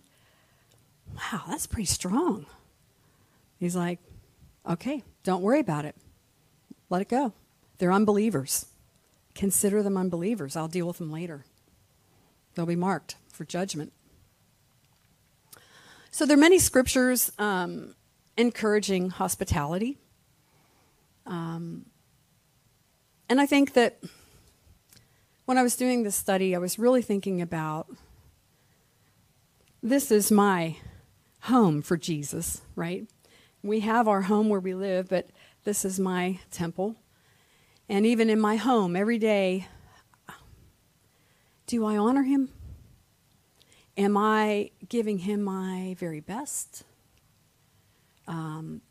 wow, 1.16 1.42
that's 1.48 1.66
pretty 1.66 1.86
strong. 1.86 2.46
He's 3.60 3.76
like, 3.76 3.98
okay, 4.70 5.02
don't 5.24 5.42
worry 5.42 5.60
about 5.60 5.86
it. 5.86 5.96
Let 6.92 7.02
it 7.02 7.10
go. 7.10 7.34
They're 7.80 7.92
unbelievers. 7.92 8.68
Consider 9.34 9.82
them 9.82 9.98
unbelievers. 9.98 10.56
I'll 10.56 10.68
deal 10.68 10.86
with 10.86 11.00
them 11.00 11.12
later. 11.12 11.46
They'll 12.54 12.68
be 12.68 12.76
marked 12.76 13.16
for 13.32 13.46
judgment. 13.46 13.94
So 16.12 16.26
there 16.26 16.36
are 16.36 16.40
many 16.40 16.60
scriptures 16.60 17.32
um, 17.40 17.96
encouraging 18.38 19.12
hospitality. 19.12 19.98
Um, 21.26 21.86
and 23.30 23.40
I 23.40 23.46
think 23.46 23.74
that 23.74 24.04
when 25.46 25.58
I 25.58 25.64
was 25.64 25.76
doing 25.76 26.04
this 26.04 26.16
study, 26.16 26.56
I 26.56 26.60
was 26.60 26.78
really 26.78 27.02
thinking 27.02 27.42
about 27.42 27.88
this 29.82 30.12
is 30.12 30.32
my 30.32 30.76
home 31.44 31.82
for 31.82 31.98
Jesus, 31.98 32.62
right? 32.76 33.08
We 33.64 33.80
have 33.82 34.08
our 34.08 34.24
home 34.24 34.50
where 34.50 34.60
we 34.60 34.74
live, 34.74 35.10
but 35.10 35.30
this 35.64 35.86
is 35.86 36.00
my 36.00 36.40
temple. 36.52 36.96
And 37.88 38.06
even 38.06 38.30
in 38.30 38.40
my 38.40 38.58
home, 38.58 38.96
every 38.96 39.18
day, 39.18 39.68
do 41.68 41.86
I 41.86 41.98
honor 41.98 42.24
him? 42.24 42.50
Am 43.98 44.18
I 44.18 44.72
giving 44.88 45.20
him 45.20 45.42
my 45.42 45.96
very 46.00 46.20
best? 46.20 46.84
Um, 48.28 48.82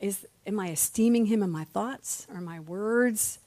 is, 0.00 0.26
am 0.46 0.60
I 0.60 0.68
esteeming 0.68 1.26
him 1.26 1.42
in 1.42 1.50
my 1.50 1.64
thoughts 1.64 2.26
or 2.32 2.40
my 2.40 2.60
words? 2.60 3.38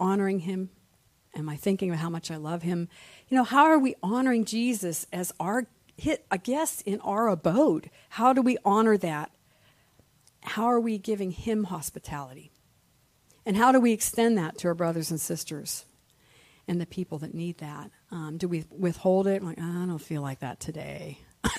honoring 0.00 0.40
him? 0.40 0.70
Am 1.36 1.48
I 1.48 1.54
thinking 1.54 1.90
of 1.90 1.98
how 1.98 2.10
much 2.10 2.30
I 2.30 2.36
love 2.36 2.62
him? 2.62 2.88
You 3.28 3.36
know, 3.36 3.44
how 3.44 3.64
are 3.66 3.78
we 3.78 3.94
honoring 4.02 4.44
Jesus 4.44 5.06
as 5.12 5.32
our 5.38 5.66
hit 5.96 6.24
a 6.30 6.38
guest 6.38 6.82
in 6.86 7.00
our 7.02 7.28
abode? 7.28 7.90
How 8.08 8.32
do 8.32 8.42
we 8.42 8.56
honor 8.64 8.96
that? 8.96 9.30
How 10.42 10.64
are 10.64 10.80
we 10.80 10.98
giving 10.98 11.30
him 11.30 11.64
hospitality? 11.64 12.50
And 13.44 13.56
how 13.56 13.70
do 13.70 13.78
we 13.78 13.92
extend 13.92 14.36
that 14.38 14.58
to 14.58 14.68
our 14.68 14.74
brothers 14.74 15.10
and 15.10 15.20
sisters 15.20 15.84
and 16.70 16.80
the 16.80 16.86
people 16.86 17.18
that 17.18 17.34
need 17.34 17.58
that? 17.58 17.90
Um, 18.12 18.38
do 18.38 18.46
we 18.46 18.64
withhold 18.70 19.26
it? 19.26 19.42
Like, 19.42 19.58
I 19.58 19.62
don't 19.86 19.98
feel 19.98 20.22
like 20.22 20.38
that 20.38 20.60
today. 20.60 21.18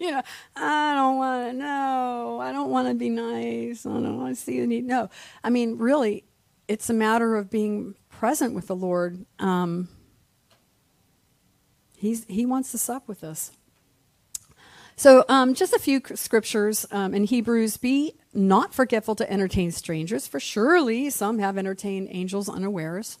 you 0.00 0.12
know, 0.12 0.22
I 0.54 0.94
don't 0.94 1.16
want 1.16 1.50
to 1.50 1.52
know. 1.52 2.38
I 2.40 2.52
don't 2.52 2.70
want 2.70 2.86
to 2.86 2.94
be 2.94 3.10
nice. 3.10 3.84
I 3.84 3.90
don't 3.90 4.18
want 4.18 4.36
to 4.36 4.40
see 4.40 4.60
the 4.60 4.66
need. 4.68 4.84
No. 4.84 5.10
I 5.42 5.50
mean, 5.50 5.78
really, 5.78 6.22
it's 6.68 6.88
a 6.88 6.94
matter 6.94 7.34
of 7.34 7.50
being 7.50 7.96
present 8.08 8.54
with 8.54 8.68
the 8.68 8.76
Lord. 8.76 9.26
Um, 9.40 9.88
he's, 11.96 12.24
he 12.26 12.46
wants 12.46 12.70
to 12.70 12.78
sup 12.78 13.08
with 13.08 13.24
us. 13.24 13.50
So, 14.94 15.24
um, 15.28 15.54
just 15.54 15.72
a 15.72 15.78
few 15.80 16.00
scriptures 16.14 16.86
um, 16.92 17.14
in 17.14 17.24
Hebrews 17.24 17.78
Be 17.78 18.14
not 18.32 18.72
forgetful 18.72 19.16
to 19.16 19.30
entertain 19.30 19.72
strangers, 19.72 20.28
for 20.28 20.38
surely 20.38 21.10
some 21.10 21.40
have 21.40 21.58
entertained 21.58 22.08
angels 22.12 22.48
unawares. 22.48 23.18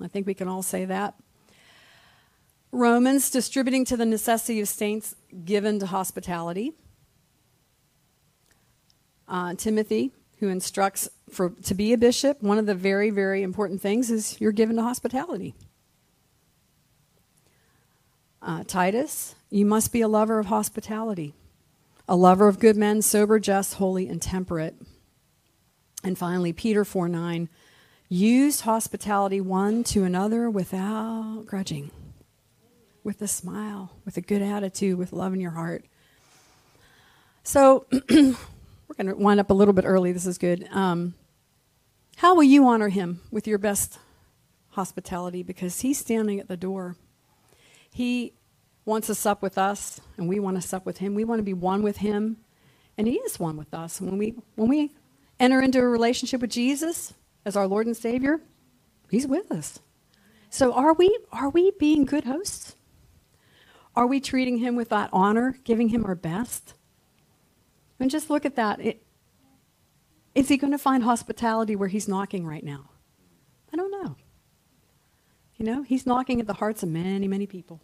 I 0.00 0.08
think 0.08 0.26
we 0.26 0.34
can 0.34 0.48
all 0.48 0.62
say 0.62 0.84
that. 0.84 1.14
Romans, 2.72 3.30
distributing 3.30 3.84
to 3.86 3.96
the 3.96 4.04
necessity 4.04 4.60
of 4.60 4.68
saints 4.68 5.14
given 5.44 5.78
to 5.78 5.86
hospitality. 5.86 6.72
Uh, 9.28 9.54
Timothy, 9.54 10.12
who 10.38 10.48
instructs 10.48 11.08
for 11.30 11.50
to 11.50 11.74
be 11.74 11.92
a 11.92 11.98
bishop, 11.98 12.42
one 12.42 12.58
of 12.58 12.66
the 12.66 12.74
very, 12.74 13.10
very 13.10 13.42
important 13.42 13.80
things 13.80 14.10
is 14.10 14.40
you're 14.40 14.52
given 14.52 14.76
to 14.76 14.82
hospitality. 14.82 15.54
Uh, 18.42 18.62
Titus, 18.64 19.34
you 19.50 19.66
must 19.66 19.92
be 19.92 20.02
a 20.02 20.08
lover 20.08 20.38
of 20.38 20.46
hospitality, 20.46 21.34
a 22.06 22.14
lover 22.14 22.46
of 22.46 22.60
good 22.60 22.76
men, 22.76 23.02
sober, 23.02 23.40
just, 23.40 23.74
holy, 23.74 24.06
and 24.06 24.22
temperate. 24.22 24.76
And 26.04 26.16
finally, 26.16 26.52
Peter 26.52 26.84
4 26.84 27.08
9, 27.08 27.48
use 28.08 28.62
hospitality 28.62 29.40
one 29.40 29.84
to 29.84 30.04
another 30.04 30.48
without 30.48 31.44
grudging, 31.46 31.90
with 33.02 33.20
a 33.20 33.28
smile, 33.28 33.92
with 34.04 34.16
a 34.16 34.20
good 34.20 34.42
attitude, 34.42 34.98
with 34.98 35.12
love 35.12 35.34
in 35.34 35.40
your 35.40 35.52
heart. 35.52 35.84
So, 37.42 37.86
we're 37.90 38.34
going 38.96 39.06
to 39.06 39.14
wind 39.14 39.40
up 39.40 39.50
a 39.50 39.54
little 39.54 39.74
bit 39.74 39.84
early. 39.84 40.12
This 40.12 40.26
is 40.26 40.38
good. 40.38 40.68
Um, 40.70 41.14
how 42.16 42.34
will 42.34 42.44
you 42.44 42.66
honor 42.66 42.88
him 42.88 43.20
with 43.30 43.46
your 43.46 43.58
best 43.58 43.98
hospitality? 44.70 45.42
Because 45.42 45.80
he's 45.80 45.98
standing 45.98 46.40
at 46.40 46.48
the 46.48 46.56
door. 46.56 46.96
He 47.92 48.34
wants 48.84 49.08
to 49.08 49.14
sup 49.14 49.42
with 49.42 49.58
us, 49.58 50.00
and 50.16 50.28
we 50.28 50.38
want 50.38 50.60
to 50.60 50.66
sup 50.66 50.86
with 50.86 50.98
him. 50.98 51.14
We 51.14 51.24
want 51.24 51.40
to 51.40 51.44
be 51.44 51.52
one 51.52 51.82
with 51.82 51.98
him, 51.98 52.38
and 52.96 53.06
he 53.06 53.14
is 53.14 53.38
one 53.38 53.56
with 53.56 53.74
us. 53.74 54.00
When 54.00 54.18
we 54.18 54.34
when 54.54 54.68
we 54.68 54.94
enter 55.38 55.60
into 55.60 55.80
a 55.80 55.86
relationship 55.86 56.40
with 56.40 56.50
Jesus 56.50 57.12
as 57.46 57.56
our 57.56 57.68
Lord 57.68 57.86
and 57.86 57.96
Savior, 57.96 58.40
he's 59.08 59.26
with 59.26 59.52
us. 59.52 59.78
So 60.50 60.72
are 60.72 60.92
we 60.92 61.16
are 61.32 61.48
we 61.48 61.70
being 61.78 62.04
good 62.04 62.24
hosts? 62.24 62.74
Are 63.94 64.06
we 64.06 64.20
treating 64.20 64.58
him 64.58 64.76
with 64.76 64.90
that 64.90 65.08
honor, 65.12 65.56
giving 65.64 65.88
him 65.88 66.04
our 66.04 66.16
best? 66.16 66.74
And 67.98 68.10
just 68.10 68.28
look 68.28 68.44
at 68.44 68.56
that. 68.56 68.80
It, 68.80 69.06
is 70.34 70.48
he 70.48 70.58
going 70.58 70.72
to 70.72 70.78
find 70.78 71.02
hospitality 71.02 71.76
where 71.76 71.88
he's 71.88 72.06
knocking 72.06 72.46
right 72.46 72.64
now? 72.64 72.90
I 73.72 73.76
don't 73.76 73.90
know. 73.90 74.16
You 75.56 75.64
know, 75.64 75.82
he's 75.82 76.04
knocking 76.04 76.40
at 76.40 76.46
the 76.46 76.52
hearts 76.52 76.82
of 76.82 76.90
many, 76.90 77.26
many 77.26 77.46
people. 77.46 77.80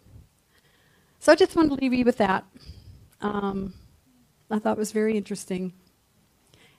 So 1.17 1.31
I 1.31 1.35
just 1.35 1.55
wanted 1.55 1.69
to 1.69 1.75
leave 1.75 1.93
you 1.93 2.05
with 2.05 2.17
that. 2.17 2.45
Um, 3.21 3.73
I 4.51 4.59
thought 4.59 4.77
it 4.77 4.79
was 4.79 4.91
very 4.91 5.17
interesting. 5.17 5.73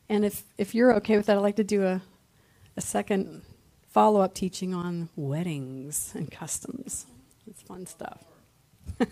And 0.09 0.25
if, 0.25 0.45
if 0.59 0.77
you're 0.77 0.95
okay 0.97 1.17
with 1.17 1.27
that, 1.27 1.37
I'd 1.37 1.43
like 1.43 1.57
to 1.57 1.65
do 1.65 1.83
a, 1.83 2.01
a 2.77 2.81
second 2.81 3.43
follow 3.89 4.21
up 4.21 4.35
teaching 4.35 4.75
on 4.75 5.09
weddings 5.17 6.13
and 6.15 6.31
customs. 6.31 7.07
It's 7.47 7.63
fun 7.63 7.87
stuff. 7.87 8.25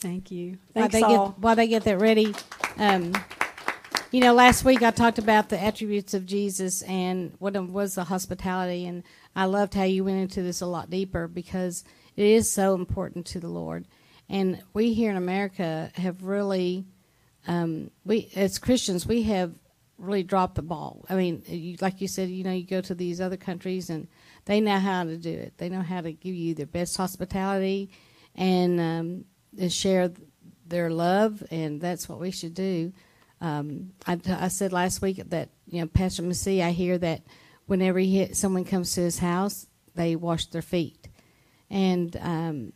Thank 0.00 0.30
you. 0.30 0.58
Thanks 0.72 0.94
while 0.94 1.02
they 1.02 1.02
all. 1.02 1.28
Get, 1.30 1.38
while 1.38 1.56
they 1.56 1.68
get 1.68 1.84
that 1.84 2.00
ready, 2.00 2.34
um, 2.78 3.12
you 4.10 4.20
know, 4.20 4.32
last 4.32 4.64
week 4.64 4.82
I 4.82 4.90
talked 4.90 5.18
about 5.18 5.50
the 5.50 5.62
attributes 5.62 6.14
of 6.14 6.26
Jesus 6.26 6.82
and 6.82 7.32
what 7.38 7.54
was 7.68 7.94
the 7.94 8.04
hospitality, 8.04 8.86
and 8.86 9.02
I 9.36 9.44
loved 9.44 9.74
how 9.74 9.84
you 9.84 10.04
went 10.04 10.18
into 10.18 10.42
this 10.42 10.62
a 10.62 10.66
lot 10.66 10.90
deeper 10.90 11.28
because 11.28 11.84
it 12.16 12.24
is 12.24 12.50
so 12.50 12.74
important 12.74 13.26
to 13.26 13.40
the 13.40 13.48
Lord. 13.48 13.86
And 14.28 14.62
we 14.72 14.94
here 14.94 15.10
in 15.10 15.16
America 15.16 15.90
have 15.94 16.24
really, 16.24 16.86
um, 17.46 17.90
we 18.04 18.30
as 18.34 18.58
Christians, 18.58 19.06
we 19.06 19.24
have 19.24 19.52
really 20.00 20.22
dropped 20.22 20.54
the 20.54 20.62
ball. 20.62 21.04
I 21.08 21.14
mean, 21.14 21.42
you, 21.46 21.76
like 21.80 22.00
you 22.00 22.08
said, 22.08 22.28
you 22.28 22.42
know, 22.42 22.52
you 22.52 22.64
go 22.64 22.80
to 22.80 22.94
these 22.94 23.20
other 23.20 23.36
countries 23.36 23.90
and 23.90 24.08
they 24.46 24.60
know 24.60 24.78
how 24.78 25.04
to 25.04 25.16
do 25.16 25.30
it. 25.30 25.54
They 25.58 25.68
know 25.68 25.82
how 25.82 26.00
to 26.00 26.12
give 26.12 26.34
you 26.34 26.54
their 26.54 26.66
best 26.66 26.96
hospitality 26.96 27.90
and 28.34 28.80
um, 28.80 29.24
and 29.58 29.72
share 29.72 30.10
their 30.66 30.90
love, 30.90 31.42
and 31.50 31.80
that's 31.80 32.08
what 32.08 32.20
we 32.20 32.30
should 32.30 32.54
do. 32.54 32.92
Um, 33.40 33.92
I, 34.06 34.20
I, 34.28 34.48
said 34.48 34.72
last 34.72 35.00
week 35.00 35.22
that 35.30 35.48
you 35.66 35.80
know, 35.80 35.86
Pastor 35.86 36.22
Massey, 36.22 36.62
I 36.62 36.70
hear 36.72 36.98
that 36.98 37.22
whenever 37.66 37.98
he, 37.98 38.34
someone 38.34 38.64
comes 38.64 38.94
to 38.94 39.00
his 39.00 39.18
house, 39.18 39.66
they 39.94 40.14
wash 40.14 40.46
their 40.46 40.62
feet, 40.62 41.08
and 41.70 42.16
um, 42.20 42.72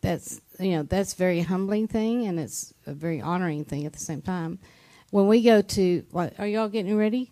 that's 0.00 0.40
you 0.58 0.72
know 0.72 0.82
that's 0.84 1.12
a 1.12 1.16
very 1.16 1.40
humbling 1.40 1.88
thing, 1.88 2.26
and 2.26 2.38
it's 2.38 2.72
a 2.86 2.94
very 2.94 3.20
honoring 3.20 3.64
thing 3.64 3.84
at 3.84 3.92
the 3.92 3.98
same 3.98 4.22
time. 4.22 4.58
When 5.10 5.28
we 5.28 5.42
go 5.42 5.62
to, 5.62 6.04
what, 6.10 6.34
are 6.38 6.46
y'all 6.46 6.68
getting 6.68 6.96
ready? 6.96 7.30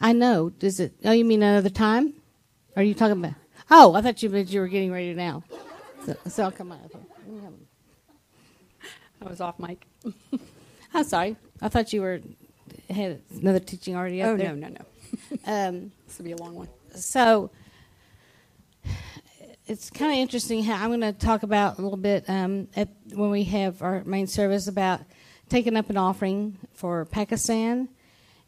I 0.00 0.12
know. 0.12 0.50
Does 0.50 0.80
it? 0.80 0.92
Oh, 1.04 1.12
you 1.12 1.24
mean 1.24 1.42
another 1.42 1.68
time? 1.70 2.14
Are 2.76 2.82
you 2.82 2.94
talking 2.94 3.18
about? 3.18 3.34
Oh, 3.70 3.94
I 3.94 4.02
thought 4.02 4.22
you 4.22 4.30
meant 4.30 4.50
you 4.50 4.60
were 4.60 4.68
getting 4.68 4.90
ready 4.90 5.14
now. 5.14 5.44
So, 6.06 6.16
so 6.26 6.42
I'll 6.44 6.50
come 6.50 6.72
out. 6.72 6.90
I 9.22 9.28
was 9.28 9.40
off 9.40 9.58
mic. 9.58 9.86
I'm 10.94 11.04
sorry. 11.04 11.36
I 11.60 11.68
thought 11.68 11.92
you 11.92 12.00
were 12.00 12.20
had 12.88 13.20
another 13.40 13.60
teaching 13.60 13.94
already 13.94 14.22
up 14.22 14.30
Oh, 14.30 14.36
there. 14.36 14.54
no, 14.54 14.68
no, 14.68 14.74
no. 14.74 14.84
Um, 15.46 15.92
This 16.06 16.18
will 16.18 16.24
be 16.24 16.32
a 16.32 16.36
long 16.36 16.54
one. 16.54 16.68
so 16.94 17.50
it's 19.66 19.90
kind 19.90 20.10
of 20.12 20.18
interesting 20.18 20.64
how 20.64 20.82
I'm 20.82 20.88
going 20.88 21.00
to 21.02 21.12
talk 21.12 21.42
about 21.44 21.78
a 21.78 21.82
little 21.82 21.96
bit 21.98 22.24
um, 22.28 22.68
at, 22.74 22.88
when 23.12 23.30
we 23.30 23.44
have 23.44 23.82
our 23.82 24.02
main 24.04 24.26
service 24.26 24.66
about 24.66 25.00
taking 25.50 25.76
up 25.76 25.90
an 25.90 25.96
offering 25.96 26.56
for 26.72 27.04
Pakistan 27.06 27.88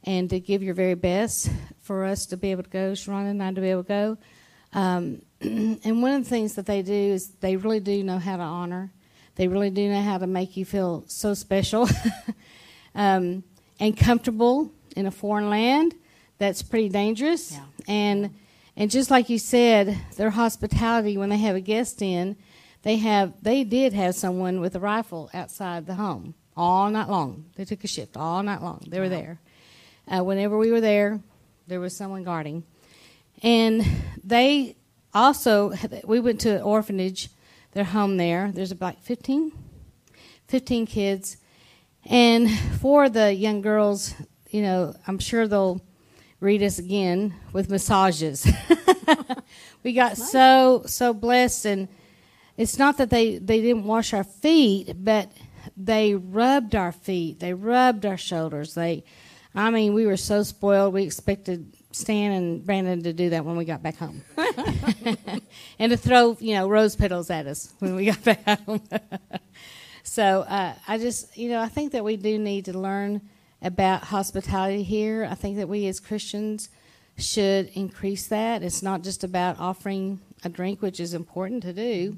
and 0.05 0.31
to 0.31 0.41
give 0.41 0.63
your 0.63 0.75
very 0.75 0.95
best 0.95 1.51
for 1.81 2.05
us 2.05 2.27
to 2.27 2.37
be 2.37 2.53
able 2.53 2.63
to 2.63 2.71
go, 2.71 2.95
Sharon 2.95 3.27
and 3.27 3.43
I 3.43 3.53
to 3.53 3.61
be 3.61 3.71
able 3.71 3.83
to 3.83 3.89
go. 3.89 4.19
Um, 4.73 5.23
and 5.41 6.01
one 6.01 6.15
of 6.15 6.25
the 6.25 6.31
things 6.31 6.55
that 6.55 6.67
they 6.67 6.83
do 6.83 6.93
is 6.93 7.29
they 7.41 7.57
really 7.57 7.81
do 7.81 8.03
know 8.05 8.19
how 8.19 8.37
to 8.37 8.43
honor. 8.43 8.93
They 9.35 9.49
really 9.49 9.71
do 9.71 9.89
know 9.89 10.01
how 10.01 10.19
to 10.19 10.27
make 10.27 10.57
you 10.57 10.65
feel 10.65 11.05
so 11.09 11.35
special 11.35 11.89
um, 12.95 13.43
and 13.81 13.97
comfortable 13.97 14.71
in 14.97 15.07
a 15.07 15.11
foreign 15.11 15.51
land. 15.51 15.95
That's 16.39 16.63
pretty 16.63 16.89
dangerous. 16.89 17.53
Yeah. 17.53 17.65
And 17.89 18.35
and 18.75 18.91
just 18.91 19.11
like 19.11 19.29
you 19.29 19.39
said, 19.39 19.99
their 20.17 20.31
hospitality 20.31 21.19
when 21.19 21.29
they 21.29 21.37
have 21.39 21.57
a 21.57 21.61
guest 21.61 22.01
in, 22.01 22.37
they 22.83 22.97
have 22.99 23.35
they 23.43 23.65
did 23.65 23.93
have 23.93 24.15
someone 24.15 24.61
with 24.61 24.75
a 24.77 24.81
rifle 24.81 25.31
outside 25.35 25.87
the 25.87 25.95
home 25.95 26.35
all 26.57 26.91
night 26.91 27.09
long. 27.09 27.47
They 27.57 27.65
took 27.65 27.85
a 27.85 27.89
shift 27.89 28.17
all 28.17 28.43
night 28.43 28.63
long. 28.63 28.85
They 28.87 29.01
were 29.01 29.09
there. 29.09 29.41
Uh, 30.09 30.23
whenever 30.23 30.59
we 30.59 30.71
were 30.71 30.81
there, 30.81 31.21
there 31.67 31.81
was 31.81 31.97
someone 31.97 32.25
guarding, 32.25 32.65
and 33.43 33.87
they 34.23 34.77
also 35.15 35.73
we 36.05 36.21
went 36.21 36.41
to 36.41 36.57
an 36.57 36.63
orphanage, 36.63 37.31
their 37.73 37.85
home 37.85 38.17
there. 38.17 38.51
There's 38.53 38.73
about 38.73 39.01
15, 39.03 39.53
15 40.49 40.87
kids, 40.87 41.37
and 42.05 42.51
for 42.81 43.09
the 43.09 43.33
young 43.33 43.61
girls, 43.61 44.15
you 44.51 44.63
know, 44.63 44.95
I'm 45.07 45.19
sure 45.19 45.47
they'll 45.47 45.81
read 46.41 46.63
us 46.63 46.79
again 46.79 47.35
with 47.53 47.71
massages. 47.71 48.47
we 49.85 49.93
got 49.93 50.17
so 50.17 50.83
so 50.87 51.15
blessed, 51.15 51.65
and 51.67 51.89
it's 52.57 52.79
not 52.79 52.99
that 52.99 53.11
they 53.11 53.39
they 53.39 53.61
didn't 53.61 53.85
wash 53.85 54.13
our 54.13 54.25
feet, 54.25 54.93
but 54.97 55.31
they 55.77 56.15
rubbed 56.15 56.75
our 56.75 56.93
feet, 56.93 57.41
they 57.41 57.55
rubbed 57.55 58.07
our 58.07 58.17
shoulders. 58.17 58.75
They, 58.75 59.05
I 59.55 59.71
mean, 59.71 59.95
we 59.95 60.07
were 60.07 60.17
so 60.17 60.43
spoiled. 60.43 60.95
We 60.95 61.03
expected 61.03 61.77
Stan 61.93 62.33
and 62.33 62.65
Brandon 62.65 63.03
to 63.03 63.13
do 63.13 63.31
that 63.31 63.45
when 63.45 63.57
we 63.57 63.65
got 63.65 63.83
back 63.83 63.97
home, 63.97 64.23
and 65.79 65.91
to 65.91 65.97
throw 65.97 66.37
you 66.41 66.55
know 66.55 66.69
rose 66.69 66.97
petals 66.97 67.31
at 67.31 67.47
us 67.47 67.73
when 67.79 67.95
we 67.95 68.07
got 68.07 68.23
back 68.25 68.45
home. 68.67 68.83
so 70.03 70.41
uh, 70.41 70.75
I 70.89 70.99
just 70.99 71.37
you 71.37 71.51
know 71.51 71.61
I 71.61 71.69
think 71.69 71.93
that 71.93 72.05
we 72.05 72.17
do 72.17 72.39
need 72.39 72.65
to 72.67 72.79
learn 72.79 73.21
about 73.61 74.05
hospitality 74.05 74.83
here. 74.83 75.29
I 75.31 75.35
think 75.35 75.59
that 75.59 75.69
we 75.69 75.87
as 75.87 76.01
Christians 76.01 76.69
should 77.17 77.69
increase 77.75 78.27
that. 78.29 78.63
It's 78.63 78.83
not 78.83 79.03
just 79.03 79.23
about 79.23 79.59
offering 79.59 80.21
a 80.45 80.49
drink, 80.49 80.83
which 80.83 80.99
is 80.99 81.15
important 81.15 81.63
to 81.63 81.73
do, 81.73 82.17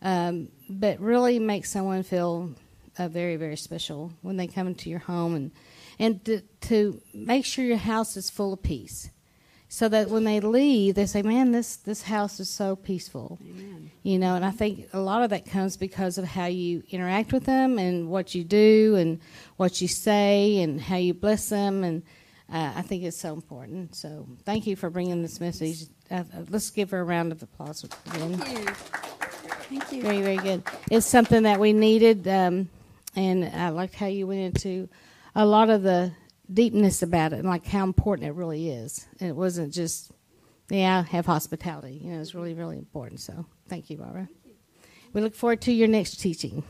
um, 0.00 0.48
but 0.68 0.98
really 1.00 1.38
make 1.38 1.66
someone 1.66 2.02
feel 2.02 2.54
uh, 2.98 3.08
very, 3.08 3.36
very 3.36 3.56
special 3.56 4.12
when 4.22 4.36
they 4.36 4.46
come 4.46 4.66
into 4.66 4.90
your 4.90 5.00
home 5.00 5.34
and 5.34 5.50
and 5.98 6.24
to, 6.24 6.40
to 6.62 7.00
make 7.12 7.44
sure 7.44 7.64
your 7.64 7.76
house 7.76 8.16
is 8.16 8.30
full 8.30 8.52
of 8.52 8.62
peace, 8.62 9.10
so 9.68 9.88
that 9.88 10.08
when 10.08 10.24
they 10.24 10.40
leave, 10.40 10.94
they 10.94 11.06
say, 11.06 11.22
"Man, 11.22 11.52
this 11.52 11.76
this 11.76 12.02
house 12.02 12.40
is 12.40 12.48
so 12.48 12.76
peaceful." 12.76 13.38
Amen. 13.42 13.90
You 14.02 14.18
know, 14.18 14.34
and 14.34 14.44
I 14.44 14.50
think 14.50 14.88
a 14.92 14.98
lot 14.98 15.22
of 15.22 15.30
that 15.30 15.46
comes 15.46 15.76
because 15.76 16.18
of 16.18 16.24
how 16.24 16.46
you 16.46 16.82
interact 16.90 17.32
with 17.32 17.44
them 17.44 17.78
and 17.78 18.08
what 18.08 18.34
you 18.34 18.42
do 18.42 18.96
and 18.96 19.20
what 19.56 19.80
you 19.80 19.88
say 19.88 20.58
and 20.58 20.80
how 20.80 20.96
you 20.96 21.14
bless 21.14 21.50
them. 21.50 21.84
And 21.84 22.02
uh, 22.52 22.72
I 22.74 22.82
think 22.82 23.04
it's 23.04 23.16
so 23.16 23.32
important. 23.32 23.94
So 23.94 24.26
thank 24.44 24.66
you 24.66 24.76
for 24.76 24.90
bringing 24.90 25.22
this 25.22 25.40
message. 25.40 25.84
Uh, 26.10 26.24
uh, 26.36 26.42
let's 26.50 26.70
give 26.70 26.90
her 26.90 27.00
a 27.00 27.04
round 27.04 27.32
of 27.32 27.42
applause 27.42 27.84
again. 27.84 28.38
Thank 28.38 28.58
you. 28.58 28.74
Thank 29.78 29.92
you. 29.92 30.02
Very, 30.02 30.20
very 30.20 30.36
good. 30.36 30.62
It's 30.90 31.06
something 31.06 31.44
that 31.44 31.58
we 31.58 31.72
needed, 31.72 32.28
um, 32.28 32.68
and 33.14 33.44
I 33.44 33.68
liked 33.70 33.94
how 33.94 34.06
you 34.06 34.26
went 34.26 34.40
into 34.40 34.88
a 35.34 35.44
lot 35.44 35.70
of 35.70 35.82
the 35.82 36.12
deepness 36.52 37.02
about 37.02 37.32
it 37.32 37.40
and 37.40 37.48
like 37.48 37.66
how 37.66 37.84
important 37.84 38.28
it 38.28 38.32
really 38.32 38.70
is. 38.70 39.06
And 39.20 39.28
it 39.28 39.36
wasn't 39.36 39.72
just, 39.72 40.10
yeah, 40.70 41.02
have 41.04 41.26
hospitality. 41.26 42.00
You 42.02 42.12
know, 42.12 42.20
it's 42.20 42.34
really, 42.34 42.54
really 42.54 42.78
important. 42.78 43.20
So 43.20 43.46
thank 43.68 43.90
you, 43.90 43.98
Barbara. 43.98 44.28
We 45.12 45.20
look 45.20 45.34
forward 45.34 45.60
to 45.62 45.72
your 45.72 45.88
next 45.88 46.20
teaching. 46.20 46.62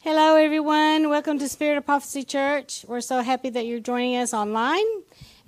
Hello, 0.00 0.36
everyone. 0.36 1.08
Welcome 1.08 1.38
to 1.40 1.48
Spirit 1.48 1.78
of 1.78 1.84
Prophecy 1.84 2.22
Church. 2.22 2.84
We're 2.86 3.00
so 3.00 3.22
happy 3.22 3.50
that 3.50 3.66
you're 3.66 3.80
joining 3.80 4.16
us 4.16 4.32
online, 4.32 4.84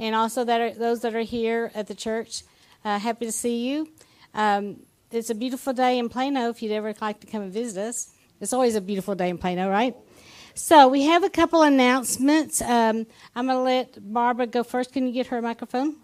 and 0.01 0.17
also 0.17 0.43
that 0.43 0.61
are, 0.61 0.71
those 0.73 1.03
that 1.03 1.15
are 1.15 1.21
here 1.21 1.71
at 1.77 1.87
the 1.87 1.95
church. 1.95 2.43
Uh, 2.85 2.99
happy 2.99 3.27
to 3.27 3.31
see 3.31 3.69
you. 3.69 3.89
Um, 4.35 4.81
it's 5.13 5.31
a 5.31 5.35
beautiful 5.35 5.73
day 5.73 5.99
in 5.99 6.09
Plano. 6.09 6.49
If 6.51 6.61
you'd 6.61 6.73
ever 6.73 6.93
like 7.01 7.21
to 7.21 7.27
come 7.27 7.43
and 7.43 7.53
visit 7.53 7.81
us, 7.81 8.11
it's 8.41 8.53
always 8.53 8.75
a 8.75 8.81
beautiful 8.81 9.15
day 9.15 9.29
in 9.29 9.39
Plano, 9.39 9.69
right? 9.69 9.95
So 10.55 10.89
we 10.89 11.03
have 11.03 11.23
a 11.23 11.31
couple 11.31 11.63
announcements. 11.63 12.61
Um, 12.61 13.07
I'm 13.35 13.47
going 13.47 13.59
to 13.59 13.63
let 13.63 14.13
Barbara 14.13 14.47
go 14.47 14.63
first. 14.65 14.93
Can 14.93 15.07
you 15.07 15.13
get 15.13 15.29
her 15.29 15.39
a 15.39 15.43
microphone? 15.43 15.97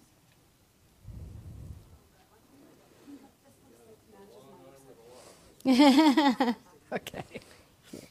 Okay. 6.94 7.24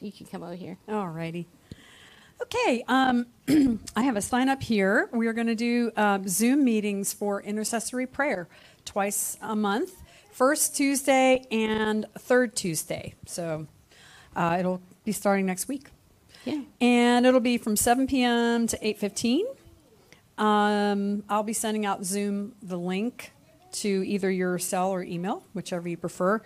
You 0.00 0.12
can 0.12 0.26
come 0.26 0.42
over 0.42 0.54
here. 0.54 0.76
All 0.88 1.08
righty. 1.08 1.46
Okay, 2.42 2.84
um, 2.88 3.26
I 3.96 4.02
have 4.02 4.16
a 4.16 4.20
sign 4.20 4.48
up 4.48 4.62
here. 4.62 5.08
We 5.12 5.26
are 5.28 5.32
going 5.32 5.46
to 5.46 5.54
do 5.54 5.90
um, 5.96 6.28
Zoom 6.28 6.64
meetings 6.64 7.12
for 7.12 7.40
intercessory 7.40 8.06
prayer 8.06 8.48
twice 8.84 9.38
a 9.40 9.56
month, 9.56 10.02
first 10.30 10.76
Tuesday 10.76 11.46
and 11.50 12.04
third 12.18 12.54
Tuesday. 12.54 13.14
So 13.24 13.66
uh, 14.36 14.56
it'll 14.58 14.80
be 15.04 15.12
starting 15.12 15.46
next 15.46 15.68
week, 15.68 15.88
Yeah. 16.44 16.62
and 16.80 17.26
it'll 17.26 17.40
be 17.40 17.58
from 17.58 17.76
7 17.76 18.06
p.m. 18.06 18.66
to 18.66 18.76
8:15. 18.78 19.42
Um, 20.36 21.22
I'll 21.28 21.42
be 21.44 21.52
sending 21.52 21.86
out 21.86 22.04
Zoom 22.04 22.54
the 22.62 22.76
link 22.78 23.32
to 23.72 23.88
either 24.06 24.30
your 24.30 24.58
cell 24.58 24.90
or 24.90 25.02
email, 25.02 25.44
whichever 25.52 25.88
you 25.88 25.96
prefer, 25.96 26.40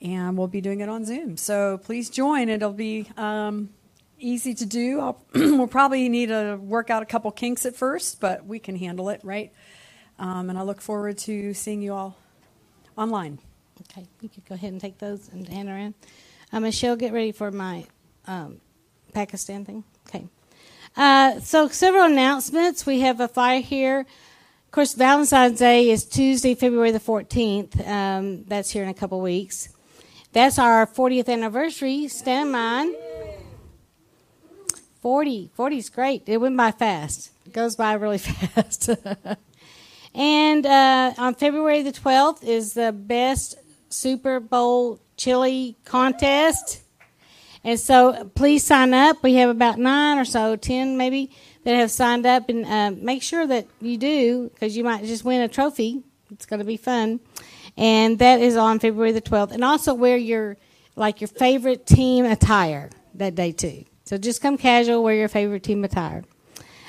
and 0.00 0.36
we'll 0.36 0.48
be 0.48 0.60
doing 0.60 0.80
it 0.80 0.88
on 0.88 1.04
Zoom. 1.04 1.36
So 1.36 1.78
please 1.78 2.10
join. 2.10 2.48
It'll 2.48 2.72
be 2.72 3.08
um, 3.16 3.70
easy 4.18 4.54
to 4.54 4.66
do. 4.66 5.00
I'll, 5.00 5.24
we'll 5.34 5.66
probably 5.68 6.08
need 6.08 6.30
to 6.30 6.56
work 6.60 6.90
out 6.90 7.02
a 7.02 7.06
couple 7.06 7.30
kinks 7.30 7.64
at 7.66 7.76
first, 7.76 8.20
but 8.20 8.44
we 8.46 8.58
can 8.58 8.76
handle 8.76 9.08
it, 9.08 9.20
right? 9.22 9.52
Um, 10.18 10.50
and 10.50 10.58
I 10.58 10.62
look 10.62 10.80
forward 10.80 11.18
to 11.18 11.54
seeing 11.54 11.80
you 11.82 11.94
all 11.94 12.16
online. 12.96 13.38
Okay, 13.92 14.06
you 14.20 14.28
could 14.28 14.44
go 14.44 14.56
ahead 14.56 14.72
and 14.72 14.80
take 14.80 14.98
those 14.98 15.28
and 15.28 15.46
hand 15.48 15.68
around. 15.68 15.94
Uh, 16.52 16.60
Michelle, 16.60 16.96
get 16.96 17.12
ready 17.12 17.32
for 17.32 17.50
my 17.50 17.84
um, 18.26 18.60
Pakistan 19.12 19.64
thing. 19.64 19.84
Okay. 20.08 20.26
Uh, 20.96 21.40
so, 21.40 21.68
several 21.68 22.04
announcements. 22.04 22.86
We 22.86 23.00
have 23.00 23.20
a 23.20 23.28
flyer 23.28 23.60
here. 23.60 24.00
Of 24.00 24.72
course, 24.72 24.94
Valentine's 24.94 25.58
Day 25.58 25.90
is 25.90 26.04
Tuesday, 26.04 26.54
February 26.54 26.90
the 26.90 27.00
14th. 27.00 27.86
Um, 27.86 28.44
that's 28.44 28.70
here 28.70 28.82
in 28.82 28.88
a 28.88 28.94
couple 28.94 29.20
weeks. 29.20 29.68
That's 30.32 30.58
our 30.58 30.86
40th 30.86 31.28
anniversary. 31.28 32.08
Stand 32.08 32.48
in 32.48 32.52
mind. 32.52 32.96
40. 35.00 35.50
40 35.54 35.76
is 35.78 35.88
great. 35.88 36.22
It 36.26 36.38
went 36.38 36.56
by 36.56 36.70
fast. 36.70 37.30
It 37.46 37.52
goes 37.52 37.76
by 37.76 37.94
really 37.94 38.18
fast. 38.18 38.90
and 40.14 40.66
uh, 40.66 41.14
on 41.16 41.34
February 41.34 41.82
the 41.82 41.92
12th 41.92 42.44
is 42.44 42.74
the 42.74 42.92
best 42.92 43.56
Super 43.88 44.40
Bowl 44.40 45.00
chili 45.18 45.76
contest. 45.84 46.82
And 47.64 47.78
so 47.78 48.30
please 48.34 48.64
sign 48.64 48.94
up. 48.94 49.22
We 49.22 49.34
have 49.34 49.50
about 49.50 49.78
nine 49.78 50.16
or 50.16 50.24
so, 50.24 50.56
ten 50.56 50.96
maybe, 50.96 51.30
that 51.64 51.74
have 51.74 51.90
signed 51.90 52.24
up. 52.24 52.48
And 52.48 52.64
uh, 52.64 52.92
make 52.92 53.22
sure 53.22 53.46
that 53.46 53.66
you 53.82 53.98
do, 53.98 54.50
because 54.54 54.74
you 54.76 54.84
might 54.84 55.04
just 55.04 55.24
win 55.24 55.42
a 55.42 55.48
trophy. 55.48 56.02
It's 56.30 56.46
going 56.46 56.60
to 56.60 56.64
be 56.64 56.78
fun. 56.78 57.20
And 57.76 58.18
that 58.20 58.40
is 58.40 58.56
on 58.56 58.78
February 58.78 59.12
the 59.12 59.20
12th. 59.20 59.52
And 59.52 59.62
also 59.64 59.92
wear 59.92 60.16
your, 60.16 60.56
like, 60.96 61.20
your 61.20 61.28
favorite 61.28 61.84
team 61.86 62.24
attire 62.24 62.90
that 63.14 63.34
day, 63.34 63.52
too. 63.52 63.84
So 64.04 64.16
just 64.16 64.40
come 64.40 64.56
casual, 64.56 65.02
wear 65.02 65.14
your 65.14 65.28
favorite 65.28 65.62
team 65.62 65.84
attire. 65.84 66.24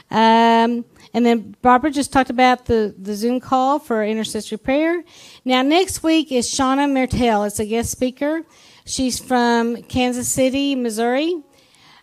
Um, 0.09 0.85
and 1.13 1.25
then 1.25 1.55
Barbara 1.61 1.91
just 1.91 2.13
talked 2.13 2.29
about 2.29 2.65
the, 2.65 2.93
the 2.97 3.15
Zoom 3.15 3.39
call 3.39 3.79
for 3.79 4.03
intercessory 4.03 4.57
prayer. 4.59 5.03
Now, 5.43 5.61
next 5.61 6.03
week 6.03 6.31
is 6.31 6.47
Shauna 6.47 6.89
Mertel. 6.89 7.47
It's 7.47 7.59
a 7.59 7.65
guest 7.65 7.91
speaker. 7.91 8.43
She's 8.85 9.19
from 9.19 9.81
Kansas 9.83 10.29
City, 10.29 10.75
Missouri. 10.75 11.41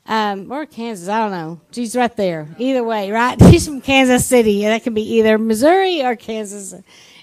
Um, 0.08 0.52
or 0.52 0.66
Kansas, 0.66 1.08
I 1.08 1.18
don't 1.18 1.32
know. 1.32 1.60
She's 1.72 1.96
right 1.96 2.14
there. 2.16 2.48
Either 2.58 2.84
way, 2.84 3.10
right? 3.10 3.36
She's 3.50 3.66
from 3.66 3.80
Kansas 3.80 4.24
City. 4.24 4.64
and 4.64 4.72
That 4.72 4.84
can 4.84 4.94
be 4.94 5.02
either 5.14 5.36
Missouri 5.36 6.04
or 6.04 6.14
Kansas. 6.14 6.74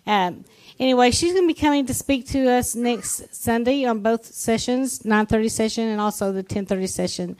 Um, 0.06 0.44
anyway, 0.80 1.12
she's 1.12 1.32
going 1.32 1.48
to 1.48 1.54
be 1.54 1.60
coming 1.60 1.86
to 1.86 1.94
speak 1.94 2.28
to 2.28 2.50
us 2.50 2.76
next 2.76 3.34
Sunday 3.34 3.86
on 3.86 4.02
both 4.02 4.26
sessions, 4.26 5.00
9:30 5.00 5.50
session 5.50 5.88
and 5.88 6.02
also 6.02 6.34
the 6.34 6.44
10:30 6.44 6.90
session. 6.90 7.38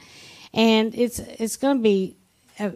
And 0.54 0.94
it's 0.94 1.18
it's 1.18 1.56
going 1.56 1.76
to 1.76 1.82
be 1.82 2.16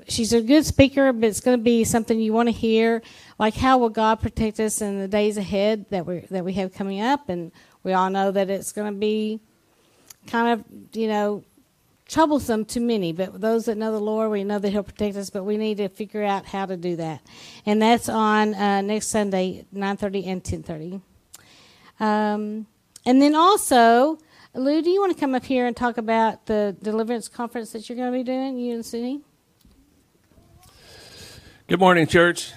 she's 0.08 0.32
a 0.32 0.40
good 0.40 0.66
speaker, 0.66 1.12
but 1.12 1.26
it's 1.26 1.40
going 1.40 1.56
to 1.56 1.62
be 1.62 1.84
something 1.84 2.20
you 2.20 2.32
want 2.32 2.48
to 2.48 2.52
hear, 2.52 3.02
like 3.38 3.54
how 3.54 3.78
will 3.78 3.88
God 3.90 4.20
protect 4.20 4.58
us 4.60 4.80
in 4.80 4.98
the 4.98 5.08
days 5.08 5.36
ahead 5.36 5.86
that 5.90 6.06
we 6.06 6.20
that 6.30 6.44
we 6.44 6.52
have 6.54 6.74
coming 6.74 7.00
up, 7.00 7.28
and 7.28 7.52
we 7.84 7.92
all 7.92 8.10
know 8.10 8.30
that 8.30 8.50
it's 8.50 8.72
going 8.72 8.92
to 8.92 8.98
be 8.98 9.40
kind 10.26 10.48
of 10.48 10.64
you 10.96 11.08
know 11.08 11.44
troublesome 12.08 12.64
to 12.64 12.80
many, 12.80 13.12
but 13.12 13.40
those 13.40 13.66
that 13.66 13.76
know 13.76 13.92
the 13.92 14.00
Lord, 14.00 14.30
we 14.30 14.42
know 14.42 14.58
that 14.58 14.70
He'll 14.70 14.82
protect 14.82 15.16
us. 15.16 15.30
But 15.30 15.44
we 15.44 15.56
need 15.56 15.76
to 15.76 15.88
figure 15.88 16.24
out 16.24 16.46
how 16.46 16.66
to 16.66 16.76
do 16.76 16.96
that, 16.96 17.20
and 17.64 17.80
that's 17.80 18.08
on 18.08 18.54
uh, 18.54 18.80
next 18.80 19.08
Sunday, 19.08 19.64
nine 19.70 19.96
thirty 19.96 20.24
and 20.26 20.42
ten 20.42 20.62
thirty. 20.62 21.00
Um, 22.00 22.66
and 23.06 23.22
then 23.22 23.34
also, 23.34 24.18
Lou, 24.54 24.82
do 24.82 24.90
you 24.90 25.00
want 25.00 25.14
to 25.14 25.20
come 25.20 25.34
up 25.34 25.44
here 25.44 25.66
and 25.66 25.76
talk 25.76 25.98
about 25.98 26.46
the 26.46 26.76
deliverance 26.82 27.28
conference 27.28 27.72
that 27.72 27.88
you're 27.88 27.96
going 27.96 28.12
to 28.12 28.18
be 28.18 28.24
doing, 28.24 28.58
you 28.58 28.74
and 28.74 28.84
Sydney? 28.84 29.22
Good 31.68 31.80
morning, 31.80 32.06
church. 32.06 32.54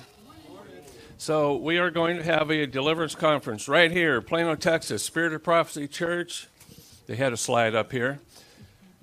So, 1.17 1.57
we 1.57 1.79
are 1.79 1.91
going 1.91 2.15
to 2.15 2.23
have 2.23 2.49
a 2.49 2.65
deliverance 2.65 3.13
conference 3.13 3.67
right 3.67 3.91
here, 3.91 4.21
Plano, 4.21 4.55
Texas, 4.55 5.03
Spirit 5.03 5.33
of 5.33 5.43
Prophecy 5.43 5.89
Church. 5.89 6.47
They 7.07 7.17
had 7.17 7.33
a 7.33 7.37
slide 7.37 7.75
up 7.75 7.91
here. 7.91 8.21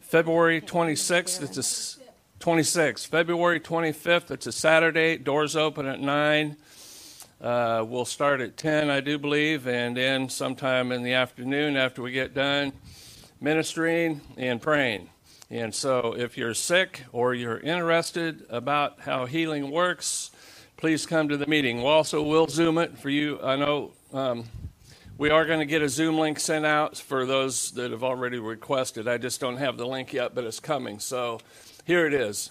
February 0.00 0.62
26th, 0.62 1.42
it's 1.42 1.58
a 1.58 2.42
26th. 2.42 3.06
February 3.06 3.60
25th, 3.60 4.30
it's 4.30 4.46
a 4.46 4.52
Saturday. 4.52 5.18
Doors 5.18 5.54
open 5.54 5.84
at 5.84 6.00
9. 6.00 6.56
Uh, 7.42 7.84
we'll 7.86 8.06
start 8.06 8.40
at 8.40 8.56
10, 8.56 8.88
I 8.88 9.00
do 9.00 9.18
believe, 9.18 9.68
and 9.68 9.94
then 9.94 10.30
sometime 10.30 10.90
in 10.90 11.02
the 11.02 11.12
afternoon 11.12 11.76
after 11.76 12.00
we 12.00 12.12
get 12.12 12.32
done 12.32 12.72
ministering 13.42 14.22
and 14.38 14.62
praying. 14.62 15.10
And 15.50 15.74
so, 15.74 16.14
if 16.14 16.36
you're 16.36 16.52
sick 16.52 17.04
or 17.10 17.32
you're 17.32 17.58
interested 17.58 18.44
about 18.50 19.00
how 19.00 19.24
healing 19.24 19.70
works, 19.70 20.30
please 20.76 21.06
come 21.06 21.30
to 21.30 21.38
the 21.38 21.46
meeting. 21.46 21.78
We 21.78 21.84
also 21.84 22.22
will 22.22 22.46
Zoom 22.48 22.76
it 22.76 22.98
for 22.98 23.08
you. 23.08 23.40
I 23.42 23.56
know 23.56 23.92
um, 24.12 24.44
we 25.16 25.30
are 25.30 25.46
going 25.46 25.60
to 25.60 25.66
get 25.66 25.80
a 25.80 25.88
Zoom 25.88 26.18
link 26.18 26.38
sent 26.38 26.66
out 26.66 26.98
for 26.98 27.24
those 27.24 27.70
that 27.72 27.92
have 27.92 28.04
already 28.04 28.38
requested. 28.38 29.08
I 29.08 29.16
just 29.16 29.40
don't 29.40 29.56
have 29.56 29.78
the 29.78 29.86
link 29.86 30.12
yet, 30.12 30.34
but 30.34 30.44
it's 30.44 30.60
coming. 30.60 30.98
So, 30.98 31.40
here 31.86 32.06
it 32.06 32.12
is. 32.12 32.50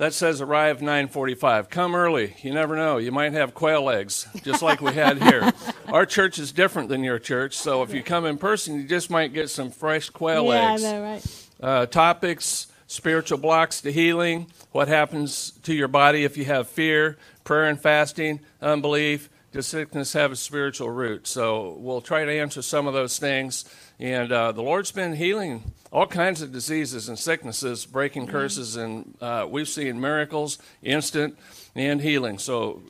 That 0.00 0.14
says 0.14 0.40
arrive 0.40 0.80
9:45. 0.80 1.68
Come 1.68 1.94
early. 1.94 2.34
You 2.40 2.54
never 2.54 2.74
know. 2.74 2.96
You 2.96 3.12
might 3.12 3.34
have 3.34 3.52
quail 3.52 3.90
eggs, 3.90 4.26
just 4.42 4.62
like 4.62 4.80
we 4.80 4.94
had 4.94 5.22
here. 5.22 5.52
Our 5.88 6.06
church 6.06 6.38
is 6.38 6.52
different 6.52 6.88
than 6.88 7.04
your 7.04 7.18
church, 7.18 7.54
so 7.54 7.82
if 7.82 7.92
you 7.92 8.02
come 8.02 8.24
in 8.24 8.38
person, 8.38 8.76
you 8.76 8.84
just 8.84 9.10
might 9.10 9.34
get 9.34 9.50
some 9.50 9.70
fresh 9.70 10.08
quail 10.08 10.46
yeah, 10.46 10.72
eggs. 10.72 10.84
I 10.84 10.92
know, 10.92 11.02
right? 11.02 11.48
Uh, 11.62 11.84
topics: 11.84 12.68
spiritual 12.86 13.36
blocks 13.36 13.82
to 13.82 13.92
healing. 13.92 14.46
What 14.72 14.88
happens 14.88 15.50
to 15.64 15.74
your 15.74 15.88
body 15.88 16.24
if 16.24 16.38
you 16.38 16.46
have 16.46 16.66
fear? 16.66 17.18
Prayer 17.44 17.66
and 17.66 17.78
fasting, 17.78 18.40
unbelief. 18.62 19.28
Does 19.52 19.66
sickness 19.66 20.12
have 20.12 20.30
a 20.30 20.36
spiritual 20.36 20.90
root? 20.90 21.26
So 21.26 21.76
we'll 21.78 22.00
try 22.00 22.24
to 22.24 22.30
answer 22.30 22.62
some 22.62 22.86
of 22.86 22.94
those 22.94 23.18
things. 23.18 23.64
And 23.98 24.30
uh, 24.30 24.52
the 24.52 24.62
Lord's 24.62 24.92
been 24.92 25.14
healing 25.14 25.72
all 25.92 26.06
kinds 26.06 26.40
of 26.40 26.52
diseases 26.52 27.08
and 27.08 27.18
sicknesses, 27.18 27.84
breaking 27.84 28.22
Mm-hmm. 28.22 28.32
curses, 28.32 28.76
and 28.76 29.14
uh, 29.20 29.46
we've 29.50 29.68
seen 29.68 30.00
miracles, 30.00 30.58
instant 30.82 31.36
and 31.74 32.00
healing. 32.00 32.38
So, 32.38 32.82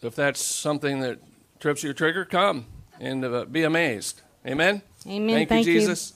if 0.00 0.14
that's 0.14 0.40
something 0.42 1.00
that 1.00 1.18
trips 1.60 1.82
your 1.82 1.92
trigger, 1.94 2.24
come 2.24 2.66
and 3.00 3.24
uh, 3.24 3.44
be 3.44 3.62
amazed. 3.62 4.22
Amen. 4.46 4.82
Amen. 5.06 5.36
Thank, 5.36 5.48
Thank 5.48 5.66
you, 5.66 5.74
you. 5.74 5.80
Jesus. 5.80 6.14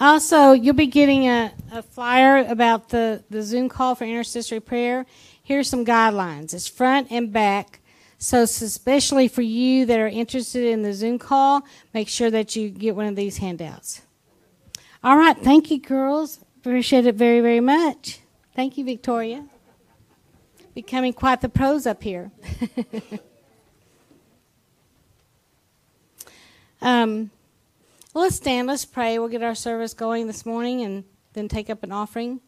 Also, 0.00 0.52
you'll 0.52 0.74
be 0.74 0.86
getting 0.86 1.28
a, 1.28 1.52
a 1.72 1.82
flyer 1.82 2.44
about 2.48 2.88
the, 2.88 3.22
the 3.30 3.42
Zoom 3.42 3.68
call 3.68 3.94
for 3.94 4.04
intercessory 4.04 4.60
prayer. 4.60 5.06
Here's 5.42 5.68
some 5.68 5.84
guidelines. 5.84 6.54
It's 6.54 6.68
front 6.68 7.10
and 7.10 7.32
back. 7.32 7.79
So, 8.22 8.42
especially 8.42 9.28
for 9.28 9.40
you 9.40 9.86
that 9.86 9.98
are 9.98 10.06
interested 10.06 10.66
in 10.66 10.82
the 10.82 10.92
Zoom 10.92 11.18
call, 11.18 11.62
make 11.94 12.06
sure 12.06 12.30
that 12.30 12.54
you 12.54 12.68
get 12.68 12.94
one 12.94 13.06
of 13.06 13.16
these 13.16 13.38
handouts. 13.38 14.02
All 15.02 15.16
right. 15.16 15.38
Thank 15.38 15.70
you, 15.70 15.80
girls. 15.80 16.38
Appreciate 16.58 17.06
it 17.06 17.14
very, 17.14 17.40
very 17.40 17.60
much. 17.60 18.20
Thank 18.54 18.76
you, 18.76 18.84
Victoria. 18.84 19.46
Becoming 20.74 21.14
quite 21.14 21.40
the 21.40 21.48
pros 21.48 21.86
up 21.86 22.02
here. 22.02 22.30
um, 26.82 27.30
let's 28.12 28.36
stand. 28.36 28.68
Let's 28.68 28.84
pray. 28.84 29.18
We'll 29.18 29.28
get 29.28 29.42
our 29.42 29.54
service 29.54 29.94
going 29.94 30.26
this 30.26 30.44
morning 30.44 30.82
and 30.82 31.04
then 31.32 31.48
take 31.48 31.70
up 31.70 31.82
an 31.82 31.90
offering 31.90 32.42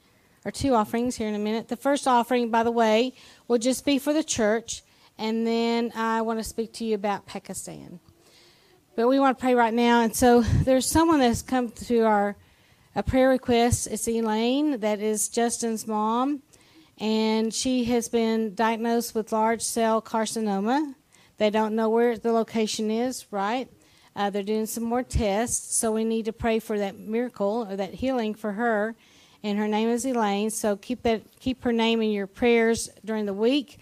or 0.45 0.51
two 0.51 0.75
offerings 0.75 1.17
here 1.17 1.29
in 1.29 1.35
a 1.35 1.39
minute. 1.39 1.69
The 1.69 1.77
first 1.77 2.07
offering, 2.07 2.51
by 2.51 2.63
the 2.63 2.71
way, 2.71 3.15
will 3.49 3.57
just 3.57 3.87
be 3.87 3.99
for 3.99 4.13
the 4.13 4.23
church. 4.23 4.83
And 5.19 5.47
then 5.47 5.93
I 5.95 6.23
want 6.23 6.39
to 6.39 6.45
speak 6.45 6.73
to 6.75 6.85
you 6.85 6.95
about 6.95 7.27
Pakistan. 7.27 8.01
But 8.97 9.09
we 9.09 9.19
want 9.19 9.39
to 9.39 9.43
pray 9.43 9.55
right 9.55 9.73
now. 9.73 10.03
And 10.03 10.15
so 10.15 10.41
there's 10.41 10.87
someone 10.87 11.21
that's 11.21 11.43
come 11.43 11.71
to 11.71 12.01
our 12.01 12.37
a 12.95 13.03
prayer 13.03 13.31
request. 13.31 13.89
It's 13.91 14.07
Elaine, 14.07 14.81
that 14.81 15.01
is 15.01 15.29
Justin's 15.29 15.87
mom. 15.87 16.43
And 16.99 17.53
she 17.53 17.85
has 17.85 18.09
been 18.09 18.55
diagnosed 18.55 19.15
with 19.15 19.33
large 19.33 19.63
cell 19.63 20.03
carcinoma. 20.03 20.95
They 21.39 21.51
don't 21.51 21.75
know 21.75 21.89
where 21.89 22.19
the 22.19 22.33
location 22.33 22.91
is, 22.91 23.27
right? 23.31 23.69
Uh, 24.15 24.29
they're 24.29 24.43
doing 24.43 24.67
some 24.67 24.85
more 24.85 25.03
tests, 25.03 25.75
so 25.75 25.91
we 25.91 26.05
need 26.05 26.27
to 26.27 26.33
pray 26.33 26.59
for 26.59 26.79
that 26.79 26.99
miracle 26.99 27.67
or 27.69 27.77
that 27.77 27.95
healing 27.95 28.35
for 28.35 28.53
her. 28.53 28.95
And 29.43 29.59
her 29.59 29.67
name 29.67 29.89
is 29.89 30.05
Elaine, 30.05 30.51
so 30.51 30.77
keep 30.77 31.03
that 31.03 31.23
keep 31.41 31.65
her 31.65 31.73
name 31.73 32.03
in 32.03 32.11
your 32.11 32.27
prayers 32.27 32.91
during 33.05 33.25
the 33.25 33.35
week, 33.35 33.79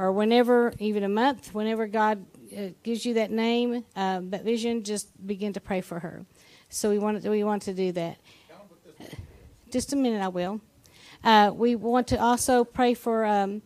or 0.00 0.12
whenever, 0.12 0.72
even 0.78 1.02
a 1.02 1.08
month, 1.10 1.54
whenever 1.54 1.86
God 1.86 2.24
uh, 2.56 2.68
gives 2.82 3.04
you 3.04 3.14
that 3.14 3.30
name, 3.30 3.84
uh, 3.94 4.20
that 4.24 4.44
vision, 4.44 4.82
just 4.82 5.06
begin 5.26 5.52
to 5.52 5.60
pray 5.60 5.82
for 5.82 5.98
her. 5.98 6.24
So 6.70 6.88
we 6.88 6.98
want 6.98 7.22
to, 7.22 7.28
we 7.28 7.44
want 7.44 7.62
to 7.64 7.74
do 7.74 7.92
that. 7.92 8.16
Just 9.70 9.92
a 9.92 9.96
minute, 9.96 10.22
I 10.22 10.28
will. 10.28 10.62
Uh, 11.22 11.52
we 11.54 11.76
want 11.76 12.06
to 12.08 12.16
also 12.16 12.64
pray 12.64 12.94
for 12.94 13.26
um, 13.26 13.60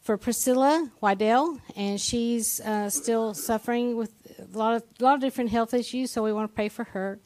for 0.00 0.16
Priscilla 0.16 0.88
Wydell, 1.02 1.60
and 1.74 2.00
she's 2.00 2.60
uh, 2.60 2.88
still 2.88 3.34
suffering 3.34 3.96
with 3.96 4.12
a 4.38 4.56
lot 4.56 4.76
of 4.76 4.84
a 5.00 5.04
lot 5.04 5.14
of 5.14 5.20
different 5.20 5.50
health 5.50 5.74
issues. 5.74 6.12
So 6.12 6.22
we 6.22 6.32
want 6.32 6.48
to 6.48 6.54
pray 6.54 6.68
for 6.68 6.84
her, 6.84 7.18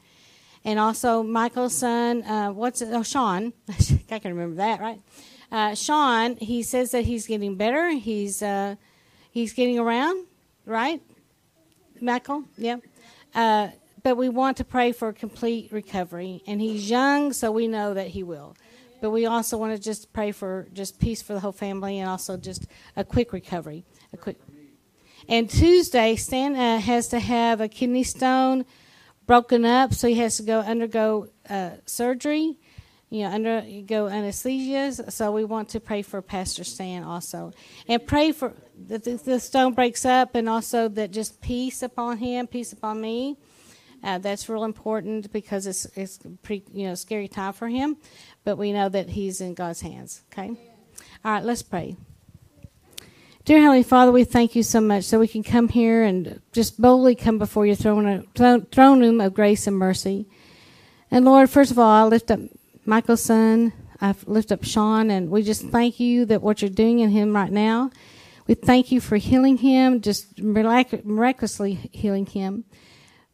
and 0.63 0.79
also 0.79 1.21
Michael's 1.21 1.77
son. 1.77 2.23
Uh, 2.23 2.49
what's 2.49 2.81
it? 2.81 2.89
Oh, 2.91 3.03
Sean. 3.03 3.53
I 4.09 4.17
can 4.17 4.33
remember 4.33 4.55
that, 4.55 4.79
right? 4.81 4.99
Uh, 5.51 5.75
Sean. 5.75 6.35
He 6.37 6.63
says 6.63 6.91
that 6.91 7.05
he's 7.05 7.27
getting 7.27 7.55
better. 7.55 7.89
He's 7.91 8.41
uh, 8.41 8.75
he's 9.31 9.53
getting 9.53 9.79
around, 9.79 10.25
right? 10.65 11.01
Michael, 12.01 12.43
yeah. 12.57 12.77
Uh, 13.33 13.69
but 14.03 14.17
we 14.17 14.29
want 14.29 14.57
to 14.57 14.63
pray 14.63 14.91
for 14.91 15.11
complete 15.13 15.71
recovery, 15.71 16.43
and 16.45 16.61
he's 16.61 16.89
young, 16.89 17.33
so 17.33 17.51
we 17.51 17.67
know 17.67 17.93
that 17.93 18.07
he 18.09 18.23
will. 18.23 18.55
But 19.01 19.09
we 19.09 19.25
also 19.25 19.57
want 19.57 19.75
to 19.75 19.81
just 19.81 20.13
pray 20.13 20.31
for 20.31 20.67
just 20.73 20.99
peace 20.99 21.21
for 21.21 21.33
the 21.33 21.39
whole 21.39 21.51
family, 21.51 21.99
and 21.99 22.09
also 22.09 22.37
just 22.37 22.67
a 22.95 23.03
quick 23.03 23.33
recovery, 23.33 23.83
a 24.13 24.17
quick. 24.17 24.37
And 25.27 25.49
Tuesday, 25.49 26.15
Stan 26.15 26.55
uh, 26.55 26.79
has 26.79 27.07
to 27.09 27.19
have 27.19 27.61
a 27.61 27.67
kidney 27.67 28.03
stone 28.03 28.65
broken 29.25 29.65
up, 29.65 29.93
so 29.93 30.07
he 30.07 30.15
has 30.15 30.37
to 30.37 30.43
go 30.43 30.59
undergo 30.59 31.29
uh, 31.49 31.71
surgery. 31.85 32.59
You 33.09 33.23
know, 33.23 33.29
undergo 33.29 34.07
anesthesia. 34.07 35.11
So 35.11 35.31
we 35.31 35.45
want 35.45 35.69
to 35.69 35.79
pray 35.79 36.01
for 36.01 36.21
Pastor 36.21 36.63
Stan 36.63 37.03
also, 37.03 37.53
and 37.87 38.05
pray 38.05 38.31
for 38.31 38.53
that 38.87 39.03
the, 39.03 39.39
stone 39.39 39.73
breaks 39.73 40.05
up, 40.05 40.35
and 40.35 40.49
also 40.49 40.87
that 40.89 41.11
just 41.11 41.41
peace 41.41 41.83
upon 41.83 42.17
him, 42.17 42.47
peace 42.47 42.73
upon 42.73 42.99
me. 42.99 43.37
Uh, 44.03 44.17
that's 44.17 44.49
real 44.49 44.63
important 44.63 45.31
because 45.31 45.65
it's 45.67 45.85
it's 45.95 46.19
pretty 46.43 46.65
you 46.73 46.87
know 46.87 46.95
scary 46.95 47.27
time 47.27 47.53
for 47.53 47.67
him, 47.67 47.97
but 48.43 48.57
we 48.57 48.73
know 48.73 48.89
that 48.89 49.09
he's 49.09 49.39
in 49.39 49.53
God's 49.53 49.81
hands. 49.81 50.23
Okay, 50.31 50.49
all 51.23 51.31
right, 51.31 51.43
let's 51.43 51.63
pray. 51.63 51.95
Dear 53.45 53.59
Heavenly 53.59 53.83
Father, 53.83 54.11
we 54.11 54.23
thank 54.23 54.55
you 54.55 54.63
so 54.63 54.81
much 54.81 55.03
so 55.03 55.19
we 55.19 55.27
can 55.27 55.43
come 55.43 55.67
here 55.67 56.03
and 56.03 56.41
just 56.51 56.81
boldly 56.81 57.13
come 57.13 57.37
before 57.37 57.67
your 57.67 57.75
throne, 57.75 58.25
throne 58.33 58.99
room 58.99 59.21
of 59.21 59.35
grace 59.35 59.67
and 59.67 59.77
mercy. 59.77 60.27
And 61.11 61.25
Lord, 61.25 61.47
first 61.47 61.69
of 61.69 61.77
all, 61.77 61.91
I 61.91 62.03
lift 62.05 62.31
up 62.31 62.39
Michael's 62.85 63.23
son. 63.23 63.73
I 63.99 64.09
I 64.09 64.15
lift 64.25 64.51
up 64.51 64.63
Sean, 64.63 65.09
and 65.09 65.29
we 65.29 65.41
just 65.41 65.67
thank 65.67 65.99
you 65.99 66.25
that 66.25 66.41
what 66.41 66.61
you're 66.61 66.69
doing 66.69 66.99
in 66.99 67.09
him 67.09 67.35
right 67.35 67.51
now. 67.51 67.91
We 68.47 68.53
thank 68.53 68.91
you 68.91 69.01
for 69.01 69.17
healing 69.17 69.57
him, 69.57 70.01
just 70.01 70.39
miraculously 70.39 71.73
healing 71.91 72.25
him. 72.27 72.65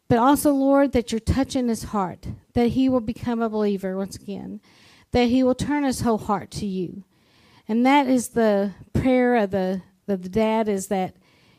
But 0.08 0.18
also, 0.18 0.52
Lord, 0.52 0.92
that 0.92 1.12
you're 1.12 1.20
touching 1.20 1.68
his 1.68 1.84
heart, 1.84 2.26
that 2.54 2.68
he 2.68 2.88
will 2.88 3.00
become 3.00 3.42
a 3.42 3.48
believer 3.48 3.96
once 3.96 4.16
again, 4.16 4.60
that 5.10 5.28
he 5.28 5.42
will 5.42 5.54
turn 5.54 5.84
his 5.84 6.00
whole 6.00 6.18
heart 6.18 6.50
to 6.52 6.66
you. 6.66 7.04
And 7.68 7.84
that 7.84 8.06
is 8.06 8.28
the 8.28 8.72
prayer 8.92 9.36
of 9.36 9.50
the, 9.50 9.82
of 10.08 10.22
the 10.22 10.28
dad 10.28 10.68
is 10.68 10.88
that, 10.88 11.16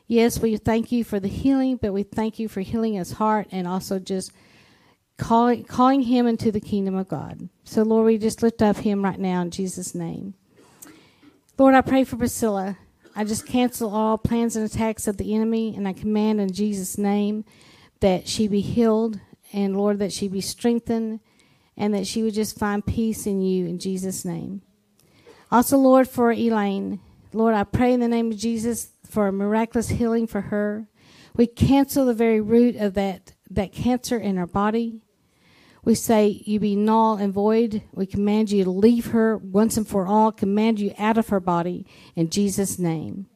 yes, 0.08 0.40
we 0.40 0.58
thank 0.58 0.92
you 0.92 1.04
for 1.04 1.20
the 1.20 1.28
healing, 1.28 1.78
but 1.78 1.94
we 1.94 2.04
thank 2.04 2.40
you 2.40 2.48
for 2.48 2.62
healing 2.62 2.94
his 2.94 3.14
heart 3.14 3.48
and 3.52 3.68
also 3.68 4.00
just 4.00 4.32
calling, 5.18 5.64
calling 5.64 6.02
him 6.02 6.28
into 6.28 6.52
the 6.52 6.60
kingdom 6.60 6.96
of 6.96 7.08
God. 7.08 7.50
So, 7.64 7.84
Lord, 7.84 8.06
we 8.06 8.18
just 8.18 8.44
lift 8.44 8.62
up 8.62 8.78
him 8.78 9.04
right 9.04 9.20
now 9.20 9.42
in 9.42 9.52
Jesus' 9.52 9.96
name. 9.96 10.34
Lord, 11.58 11.76
I 11.76 11.82
pray 11.82 12.04
for 12.04 12.18
Priscilla. 12.18 12.78
I 13.16 13.24
just 13.24 13.46
cancel 13.46 13.94
all 13.94 14.18
plans 14.18 14.56
and 14.56 14.66
attacks 14.66 15.08
of 15.08 15.18
the 15.18 15.36
enemy, 15.36 15.76
and 15.76 15.88
I 15.88 15.94
command 15.94 16.42
in 16.42 16.52
Jesus' 16.52 16.98
name 16.98 17.46
that 18.00 18.28
she 18.28 18.48
be 18.48 18.62
healed, 18.62 19.20
and 19.52 19.78
Lord, 19.78 20.00
that 20.00 20.12
she 20.12 20.28
be 20.28 20.42
strengthened, 20.42 21.20
and 21.78 21.94
that 21.94 22.08
she 22.08 22.24
would 22.24 22.34
just 22.34 22.58
find 22.58 22.86
peace 22.86 23.26
in 23.28 23.42
you 23.42 23.66
in 23.66 23.80
Jesus' 23.80 24.26
name. 24.26 24.62
Also, 25.52 25.78
Lord, 25.78 26.08
for 26.08 26.32
Elaine, 26.32 27.00
Lord, 27.32 27.54
I 27.54 27.64
pray 27.64 27.94
in 27.94 28.00
the 28.00 28.08
name 28.08 28.32
of 28.32 28.38
Jesus 28.38 28.90
for 29.08 29.28
a 29.28 29.32
miraculous 29.32 29.90
healing 29.90 30.26
for 30.26 30.42
her. 30.42 30.88
We 31.36 31.48
cancel 31.48 32.06
the 32.06 32.14
very 32.14 32.42
root 32.42 32.76
of 32.76 32.96
that, 32.96 33.34
that 33.56 33.72
cancer 33.72 34.18
in 34.18 34.38
her 34.38 34.48
body. 34.48 35.02
We 35.84 35.96
say, 35.96 36.28
You 36.28 36.60
be 36.60 36.76
null 36.76 37.16
and 37.16 37.34
void. 37.34 37.82
We 37.92 38.06
command 38.06 38.52
you 38.52 38.64
to 38.64 38.70
leave 38.70 39.08
her 39.08 39.38
once 39.38 39.78
and 39.78 39.88
for 39.88 40.08
all, 40.08 40.32
command 40.32 40.80
you 40.80 40.94
out 40.98 41.18
of 41.18 41.30
her 41.30 41.40
body 41.40 41.86
in 42.16 42.30
Jesus' 42.30 42.80
name. 42.80 43.28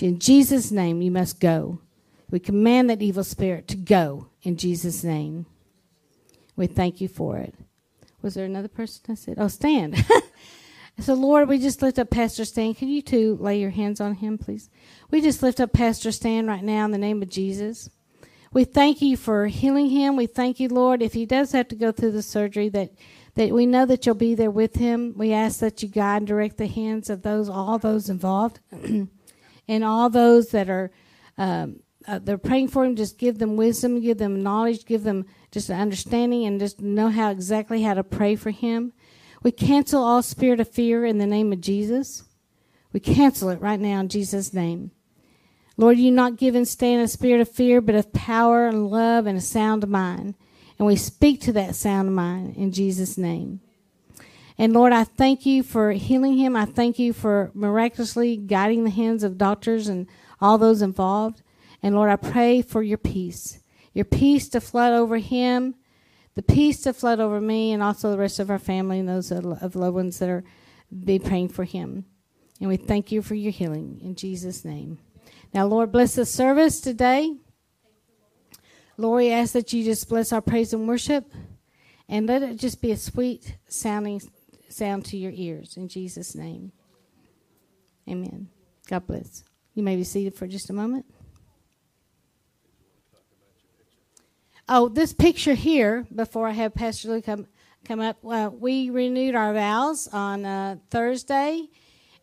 In 0.00 0.18
Jesus' 0.18 0.70
name, 0.70 1.02
you 1.02 1.10
must 1.10 1.40
go. 1.40 1.80
We 2.30 2.40
command 2.40 2.90
that 2.90 3.02
evil 3.02 3.24
spirit 3.24 3.68
to 3.68 3.76
go 3.76 4.28
in 4.42 4.56
Jesus' 4.56 5.02
name. 5.02 5.46
We 6.56 6.66
thank 6.66 7.00
you 7.00 7.08
for 7.08 7.38
it. 7.38 7.54
Was 8.20 8.34
there 8.34 8.44
another 8.44 8.68
person 8.68 9.02
I 9.08 9.14
said? 9.14 9.36
Oh, 9.38 9.48
Stan. 9.48 9.94
so, 10.98 11.14
Lord, 11.14 11.48
we 11.48 11.58
just 11.58 11.80
lift 11.80 11.98
up 11.98 12.10
Pastor 12.10 12.44
Stan. 12.44 12.74
Can 12.74 12.88
you 12.88 13.00
two 13.00 13.38
lay 13.40 13.60
your 13.60 13.70
hands 13.70 14.00
on 14.00 14.14
him, 14.16 14.36
please? 14.36 14.68
We 15.10 15.20
just 15.20 15.42
lift 15.42 15.60
up 15.60 15.72
Pastor 15.72 16.12
Stan 16.12 16.46
right 16.46 16.62
now 16.62 16.84
in 16.84 16.90
the 16.90 16.98
name 16.98 17.22
of 17.22 17.30
Jesus. 17.30 17.88
We 18.52 18.64
thank 18.64 19.02
you 19.02 19.16
for 19.16 19.46
healing 19.46 19.90
him. 19.90 20.16
We 20.16 20.26
thank 20.26 20.58
you, 20.58 20.68
Lord, 20.68 21.02
if 21.02 21.12
he 21.12 21.26
does 21.26 21.52
have 21.52 21.68
to 21.68 21.76
go 21.76 21.92
through 21.92 22.12
the 22.12 22.22
surgery, 22.22 22.68
that 22.70 22.92
that 23.34 23.50
we 23.50 23.66
know 23.66 23.86
that 23.86 24.04
you'll 24.04 24.16
be 24.16 24.34
there 24.34 24.50
with 24.50 24.74
him. 24.76 25.14
We 25.16 25.32
ask 25.32 25.60
that 25.60 25.80
you 25.82 25.88
guide 25.88 26.16
and 26.16 26.26
direct 26.26 26.56
the 26.56 26.66
hands 26.66 27.08
of 27.08 27.22
those, 27.22 27.48
all 27.48 27.78
those 27.78 28.10
involved, 28.10 28.58
and 29.68 29.84
all 29.84 30.10
those 30.10 30.48
that 30.48 30.68
are 30.68 30.90
um, 31.36 31.80
uh, 32.08 32.18
they're 32.18 32.38
praying 32.38 32.68
for 32.68 32.84
him. 32.84 32.96
Just 32.96 33.18
give 33.18 33.38
them 33.38 33.56
wisdom, 33.56 34.00
give 34.00 34.18
them 34.18 34.42
knowledge, 34.42 34.86
give 34.86 35.04
them 35.04 35.26
just 35.52 35.68
an 35.68 35.78
understanding, 35.78 36.46
and 36.46 36.58
just 36.58 36.80
know 36.80 37.10
how 37.10 37.30
exactly 37.30 37.82
how 37.82 37.94
to 37.94 38.02
pray 38.02 38.34
for 38.34 38.50
him. 38.50 38.92
We 39.42 39.52
cancel 39.52 40.02
all 40.02 40.22
spirit 40.22 40.58
of 40.58 40.68
fear 40.68 41.04
in 41.04 41.18
the 41.18 41.26
name 41.26 41.52
of 41.52 41.60
Jesus. 41.60 42.24
We 42.92 43.00
cancel 43.00 43.50
it 43.50 43.60
right 43.60 43.78
now 43.78 44.00
in 44.00 44.08
Jesus' 44.08 44.52
name. 44.52 44.90
Lord, 45.78 45.96
you 45.96 46.10
not 46.10 46.36
given 46.36 46.64
Stan 46.64 46.98
a 46.98 47.06
spirit 47.06 47.40
of 47.40 47.48
fear, 47.48 47.80
but 47.80 47.94
of 47.94 48.12
power 48.12 48.66
and 48.66 48.90
love 48.90 49.26
and 49.26 49.38
a 49.38 49.40
sound 49.40 49.86
mind. 49.88 50.34
And 50.76 50.86
we 50.86 50.96
speak 50.96 51.40
to 51.42 51.52
that 51.52 51.76
sound 51.76 52.14
mind 52.14 52.56
in 52.56 52.72
Jesus' 52.72 53.16
name. 53.16 53.60
And 54.58 54.72
Lord, 54.72 54.92
I 54.92 55.04
thank 55.04 55.46
you 55.46 55.62
for 55.62 55.92
healing 55.92 56.36
him. 56.36 56.56
I 56.56 56.64
thank 56.64 56.98
you 56.98 57.12
for 57.12 57.52
miraculously 57.54 58.36
guiding 58.36 58.82
the 58.82 58.90
hands 58.90 59.22
of 59.22 59.38
doctors 59.38 59.86
and 59.86 60.08
all 60.40 60.58
those 60.58 60.82
involved. 60.82 61.42
And 61.80 61.94
Lord, 61.94 62.10
I 62.10 62.16
pray 62.16 62.60
for 62.60 62.82
your 62.82 62.98
peace, 62.98 63.60
your 63.94 64.04
peace 64.04 64.48
to 64.48 64.60
flood 64.60 64.92
over 64.92 65.18
him, 65.18 65.76
the 66.34 66.42
peace 66.42 66.80
to 66.82 66.92
flood 66.92 67.20
over 67.20 67.40
me, 67.40 67.72
and 67.72 67.84
also 67.84 68.10
the 68.10 68.18
rest 68.18 68.40
of 68.40 68.50
our 68.50 68.58
family 68.58 68.98
and 68.98 69.08
those 69.08 69.30
of 69.30 69.76
loved 69.76 69.94
ones 69.94 70.18
that 70.18 70.28
are 70.28 70.42
be 71.04 71.20
praying 71.20 71.50
for 71.50 71.62
him. 71.62 72.04
And 72.60 72.68
we 72.68 72.76
thank 72.76 73.12
you 73.12 73.22
for 73.22 73.36
your 73.36 73.52
healing 73.52 74.00
in 74.02 74.16
Jesus' 74.16 74.64
name. 74.64 74.98
Now, 75.52 75.66
Lord, 75.66 75.92
bless 75.92 76.14
the 76.14 76.26
service 76.26 76.80
today. 76.80 77.34
Lord, 78.96 79.18
we 79.18 79.30
ask 79.30 79.52
that 79.52 79.72
you 79.72 79.84
just 79.84 80.08
bless 80.08 80.32
our 80.32 80.40
praise 80.40 80.72
and 80.72 80.86
worship 80.86 81.32
and 82.08 82.26
let 82.26 82.42
it 82.42 82.56
just 82.56 82.82
be 82.82 82.90
a 82.90 82.96
sweet 82.96 83.56
sounding 83.68 84.20
sound 84.68 85.04
to 85.06 85.16
your 85.16 85.32
ears 85.34 85.76
in 85.76 85.88
Jesus' 85.88 86.34
name. 86.34 86.72
Amen. 88.08 88.48
God 88.88 89.06
bless. 89.06 89.44
You 89.74 89.82
may 89.82 89.96
be 89.96 90.04
seated 90.04 90.34
for 90.34 90.46
just 90.46 90.70
a 90.70 90.72
moment. 90.72 91.06
Oh, 94.68 94.88
this 94.88 95.12
picture 95.12 95.54
here, 95.54 96.06
before 96.14 96.46
I 96.46 96.52
have 96.52 96.74
Pastor 96.74 97.08
Luke 97.08 97.24
come, 97.24 97.46
come 97.84 98.00
up, 98.00 98.18
uh, 98.24 98.50
we 98.52 98.90
renewed 98.90 99.34
our 99.34 99.54
vows 99.54 100.08
on 100.08 100.44
uh, 100.44 100.76
Thursday. 100.90 101.68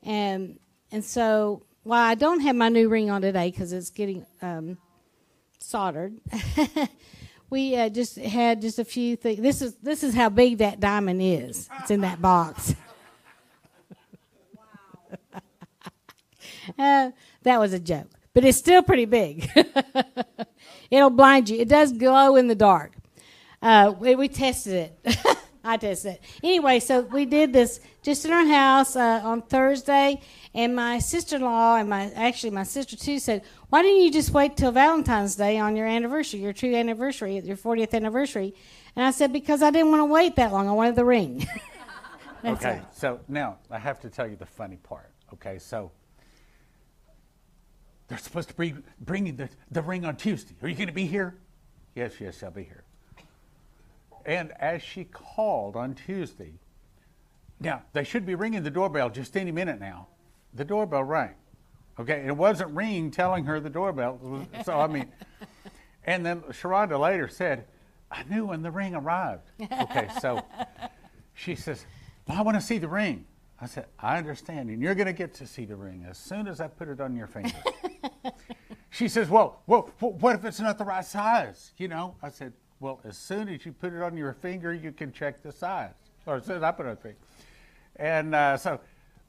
And, 0.04 0.60
and 0.92 1.04
so 1.04 1.64
well, 1.86 2.02
I 2.02 2.16
don't 2.16 2.40
have 2.42 2.56
my 2.56 2.68
new 2.70 2.90
ring 2.90 3.12
on 3.12 3.22
today 3.22 3.52
because 3.52 3.72
it's 3.72 3.92
getting 3.92 4.26
um, 4.42 4.80
soldered. 5.60 6.16
we 7.52 7.76
uh, 7.76 7.90
just 7.90 8.18
had 8.18 8.60
just 8.60 8.80
a 8.80 8.86
few 8.86 9.16
things. 9.16 9.40
This 9.40 9.62
is 9.62 9.76
this 9.76 10.04
is 10.04 10.16
how 10.16 10.30
big 10.30 10.58
that 10.58 10.80
diamond 10.80 11.22
is. 11.22 11.70
It's 11.80 11.92
in 11.92 12.02
that 12.02 12.20
box. 12.20 12.74
uh, 16.80 17.12
that 17.44 17.60
was 17.60 17.72
a 17.74 17.80
joke, 17.80 18.10
but 18.34 18.44
it's 18.44 18.58
still 18.58 18.82
pretty 18.82 19.06
big. 19.06 19.48
It'll 20.90 21.12
blind 21.12 21.50
you. 21.50 21.60
It 21.60 21.70
does 21.70 21.94
glow 21.94 22.36
in 22.36 22.48
the 22.48 22.56
dark. 22.56 22.94
Uh, 23.62 23.94
we, 23.98 24.16
we 24.16 24.28
tested 24.28 24.92
it. 25.06 25.18
I 25.64 25.78
tested 25.78 26.14
it. 26.14 26.22
Anyway, 26.44 26.80
so 26.80 27.02
we 27.02 27.26
did 27.26 27.52
this 27.54 27.80
just 28.04 28.26
in 28.26 28.32
our 28.32 28.46
house 28.46 28.96
uh, 28.96 29.22
on 29.24 29.42
Thursday, 29.42 30.22
and 30.56 30.74
my 30.74 31.00
sister-in-law 31.00 31.76
and 31.76 31.90
my 31.90 32.10
actually 32.16 32.50
my 32.50 32.64
sister 32.64 32.96
too 32.96 33.20
said, 33.20 33.44
"Why 33.70 33.82
didn't 33.84 34.02
you 34.02 34.12
just 34.12 34.32
wait 34.32 34.56
till 34.56 34.72
Valentine's 34.72 35.36
Day 35.36 35.60
on 35.60 35.76
your 35.76 35.86
anniversary, 35.86 36.40
your 36.40 36.54
true 36.54 36.74
anniversary, 36.74 37.38
your 37.40 37.58
40th 37.58 37.94
anniversary?" 37.94 38.56
And 38.96 39.06
I 39.06 39.12
said, 39.12 39.34
"Because 39.34 39.62
I 39.62 39.70
didn't 39.70 39.92
want 39.92 40.00
to 40.00 40.06
wait 40.06 40.38
that 40.38 40.54
long. 40.54 40.70
I 40.70 40.72
wanted 40.72 40.96
the 40.96 41.06
ring." 41.06 41.46
okay, 42.46 42.82
so 42.94 43.20
now 43.28 43.58
I 43.70 43.78
have 43.78 44.00
to 44.00 44.10
tell 44.10 44.26
you 44.26 44.38
the 44.38 44.46
funny 44.46 44.78
part. 44.78 45.12
Okay, 45.34 45.60
so 45.60 45.92
they're 48.08 48.18
supposed 48.18 48.48
to 48.50 48.56
bring, 48.56 48.82
bring 49.02 49.36
the, 49.36 49.50
the 49.72 49.82
ring 49.82 50.06
on 50.06 50.16
Tuesday. 50.16 50.56
Are 50.62 50.70
you 50.70 50.76
going 50.76 50.88
to 50.88 50.94
be 50.94 51.08
here? 51.08 51.36
Yes, 51.96 52.14
yes, 52.20 52.44
I'll 52.44 52.52
be 52.52 52.64
here. 52.64 52.84
And 54.26 54.52
as 54.60 54.82
she 54.82 55.04
called 55.06 55.76
on 55.76 55.96
Tuesday, 55.96 56.54
now 57.60 57.84
they 57.94 58.04
should 58.04 58.26
be 58.26 58.36
ringing 58.36 58.64
the 58.64 58.70
doorbell 58.70 59.10
just 59.10 59.36
any 59.36 59.52
minute 59.52 59.80
now. 59.80 60.08
The 60.56 60.66
doorbell 60.66 61.04
rang. 61.04 61.36
Okay, 62.00 62.26
it 62.26 62.36
wasn't 62.36 62.72
ringing 62.72 63.12
telling 63.12 63.46
her 63.46 63.60
the 63.60 63.70
doorbell. 63.70 64.48
So, 64.66 64.80
I 64.80 64.88
mean, 64.88 65.12
and 66.06 66.26
then 66.26 66.42
Sharonda 66.42 67.00
later 67.00 67.28
said, 67.28 67.66
I 68.12 68.24
knew 68.24 68.46
when 68.46 68.62
the 68.62 68.72
ring 68.72 68.96
arrived. 68.96 69.50
Okay, 69.62 70.10
so 70.20 70.42
she 71.34 71.56
says, 71.56 71.86
well, 72.28 72.38
I 72.38 72.42
want 72.42 72.56
to 72.56 72.62
see 72.62 72.78
the 72.78 72.88
ring. 72.88 73.26
I 73.60 73.68
said, 73.68 73.86
I 74.00 74.18
understand, 74.18 74.70
and 74.70 74.82
you're 74.82 74.96
going 74.96 75.08
to 75.08 75.14
get 75.14 75.34
to 75.36 75.48
see 75.48 75.66
the 75.66 75.76
ring 75.76 76.06
as 76.10 76.18
soon 76.18 76.48
as 76.48 76.60
I 76.60 76.68
put 76.68 76.90
it 76.90 77.00
on 77.00 77.16
your 77.16 77.28
finger. 77.28 77.56
she 78.90 79.08
says, 79.08 79.30
well, 79.30 79.62
well, 79.66 79.90
what 80.00 80.36
if 80.36 80.44
it's 80.44 80.60
not 80.60 80.78
the 80.78 80.84
right 80.84 81.06
size? 81.06 81.72
You 81.78 81.88
know, 81.88 82.16
I 82.22 82.30
said, 82.30 82.52
well, 82.82 83.00
as 83.06 83.18
soon 83.18 83.48
as 83.48 83.66
you 83.66 83.72
put 83.72 83.94
it 83.94 84.02
on 84.02 84.18
your 84.18 84.34
finger, 84.34 84.74
you 84.74 84.92
can 84.92 85.14
check 85.14 85.42
the 85.42 85.52
size. 85.52 85.94
Or 86.26 86.36
as 86.36 86.46
soon 86.46 86.58
as 86.58 86.64
I 86.64 86.72
put 86.72 86.86
it 86.86 86.90
on 86.90 86.96
the 86.96 87.02
finger. 87.02 87.18
And 87.96 88.36
uh, 88.36 88.58
so 88.58 88.82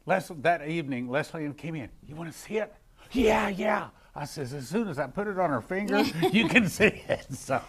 Les- 0.06 0.30
that 0.42 0.66
evening, 0.68 1.08
Leslie 1.08 1.52
came 1.52 1.74
in. 1.74 1.88
You 2.08 2.14
want 2.14 2.32
to 2.32 2.38
see 2.38 2.58
it? 2.58 2.72
Yeah, 3.12 3.48
yeah. 3.48 3.88
I 4.14 4.24
says, 4.24 4.54
as 4.54 4.66
soon 4.68 4.88
as 4.88 4.98
I 4.98 5.08
put 5.08 5.26
it 5.26 5.38
on 5.38 5.50
her 5.50 5.60
finger, 5.60 6.00
you 6.32 6.48
can 6.48 6.68
see 6.68 7.02
it. 7.08 7.26
So, 7.30 7.60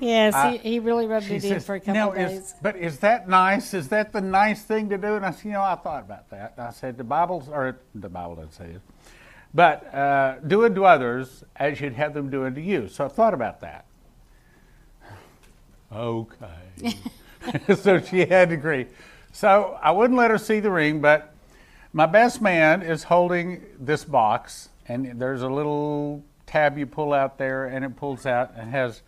yes, 0.00 0.34
he, 0.50 0.70
he, 0.70 0.78
really 0.80 1.06
rubbed 1.06 1.30
it 1.30 1.42
says, 1.42 1.50
in 1.50 1.60
for 1.60 1.76
a 1.76 1.80
couple 1.80 2.10
of 2.10 2.14
days. 2.16 2.30
Is, 2.30 2.54
but 2.60 2.76
is 2.76 2.98
that 2.98 3.28
nice? 3.28 3.72
Is 3.72 3.88
that 3.88 4.12
the 4.12 4.20
nice 4.20 4.62
thing 4.62 4.88
to 4.88 4.98
do? 4.98 5.14
And 5.14 5.24
I 5.24 5.30
said, 5.30 5.44
you 5.44 5.52
know, 5.52 5.62
I 5.62 5.76
thought 5.76 6.02
about 6.02 6.28
that. 6.30 6.54
I 6.58 6.70
said, 6.70 6.98
the 6.98 7.04
Bible's, 7.04 7.48
or 7.48 7.78
the 7.94 8.08
Bible 8.08 8.34
doesn't 8.34 8.52
say 8.52 8.70
it, 8.70 8.80
but 9.54 9.94
uh, 9.94 10.38
do 10.40 10.64
unto 10.64 10.84
others 10.84 11.44
as 11.54 11.80
you'd 11.80 11.92
have 11.92 12.14
them 12.14 12.30
do 12.30 12.46
unto 12.46 12.60
you. 12.60 12.88
So 12.88 13.04
I 13.04 13.08
thought 13.08 13.34
about 13.34 13.60
that. 13.60 13.86
Okay. 15.94 16.46
so 17.76 18.00
she 18.00 18.20
had 18.20 18.48
to 18.48 18.54
agree. 18.54 18.86
So 19.30 19.78
I 19.82 19.90
wouldn't 19.90 20.18
let 20.18 20.30
her 20.30 20.38
see 20.38 20.60
the 20.60 20.70
ring, 20.70 21.00
but 21.00 21.31
my 21.92 22.06
best 22.06 22.40
man 22.40 22.82
is 22.82 23.04
holding 23.04 23.62
this 23.78 24.04
box, 24.04 24.70
and 24.88 25.20
there's 25.20 25.42
a 25.42 25.48
little 25.48 26.24
tab 26.46 26.78
you 26.78 26.86
pull 26.86 27.12
out 27.12 27.38
there, 27.38 27.66
and 27.66 27.84
it 27.84 27.96
pulls 27.96 28.24
out 28.24 28.52
and 28.56 28.70
has 28.70 29.02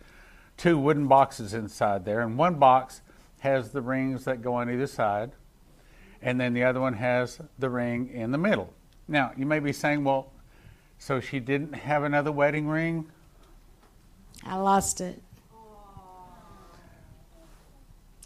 two 0.57 0.77
wooden 0.77 1.07
boxes 1.07 1.53
inside 1.53 2.05
there. 2.05 2.21
And 2.21 2.37
one 2.37 2.55
box 2.55 3.01
has 3.39 3.71
the 3.71 3.81
rings 3.81 4.25
that 4.25 4.41
go 4.41 4.55
on 4.55 4.69
either 4.69 4.87
side, 4.87 5.31
and 6.21 6.39
then 6.39 6.53
the 6.53 6.63
other 6.63 6.79
one 6.79 6.93
has 6.93 7.39
the 7.57 7.69
ring 7.69 8.09
in 8.13 8.31
the 8.31 8.37
middle. 8.37 8.73
Now, 9.07 9.31
you 9.35 9.45
may 9.45 9.59
be 9.59 9.73
saying, 9.73 10.03
well, 10.03 10.31
so 10.97 11.19
she 11.19 11.39
didn't 11.39 11.73
have 11.73 12.03
another 12.03 12.31
wedding 12.31 12.67
ring? 12.67 13.09
I 14.43 14.55
lost 14.55 15.01
it. 15.01 15.21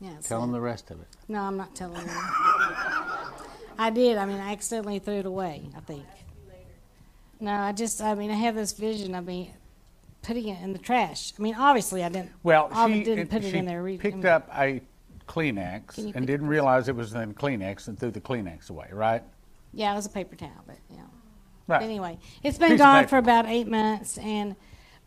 Yeah, 0.02 0.12
Tell 0.24 0.40
them 0.40 0.54
the 0.54 0.62
rest 0.62 0.92
of 0.92 1.02
it. 1.02 1.08
No, 1.28 1.42
I'm 1.42 1.58
not 1.58 1.76
telling 1.76 2.06
you. 2.06 2.12
I 3.80 3.90
did. 3.92 4.18
I 4.18 4.26
mean, 4.26 4.40
I 4.40 4.52
accidentally 4.52 5.00
threw 5.00 5.16
it 5.16 5.26
away. 5.26 5.70
I 5.76 5.80
think. 5.80 6.04
No, 7.40 7.52
I 7.52 7.72
just. 7.72 8.02
I 8.02 8.14
mean, 8.14 8.30
I 8.30 8.36
have 8.36 8.54
this 8.54 8.74
vision 8.74 9.16
of 9.16 9.26
me 9.26 9.54
putting 10.22 10.50
it 10.50 10.62
in 10.62 10.74
the 10.74 10.80
trash. 10.80 11.32
I 11.40 11.42
mean, 11.42 11.56
obviously, 11.56 12.04
I 12.04 12.10
didn't. 12.10 12.32
Well, 12.44 12.70
she, 12.88 13.04
didn't 13.04 13.30
put 13.30 13.46
it 13.46 13.56
in 13.56 13.66
there. 13.66 13.82
Re- 13.82 13.98
picked 13.98 14.16
I 14.16 14.18
mean, 14.18 14.26
up 14.28 14.50
a 14.54 14.82
Kleenex 15.30 16.14
and 16.14 16.28
didn't 16.28 16.48
realize 16.48 16.90
it 16.90 16.96
was 16.96 17.14
in 17.14 17.34
Kleenex 17.34 17.88
and 17.88 17.98
threw 17.98 18.12
the 18.12 18.20
Kleenex 18.20 18.70
away, 18.70 18.90
right? 18.92 19.24
Yeah, 19.72 19.94
it 19.94 19.96
was 19.96 20.08
a 20.08 20.10
paper 20.10 20.36
towel, 20.36 20.52
but 20.68 20.78
yeah. 20.90 20.98
Right. 21.68 21.82
Anyway, 21.82 22.18
it's 22.44 22.58
been 22.58 22.72
Piece 22.72 22.80
gone 22.80 23.08
for 23.08 23.18
about 23.18 23.46
eight 23.46 23.68
months, 23.68 24.18
and 24.18 24.58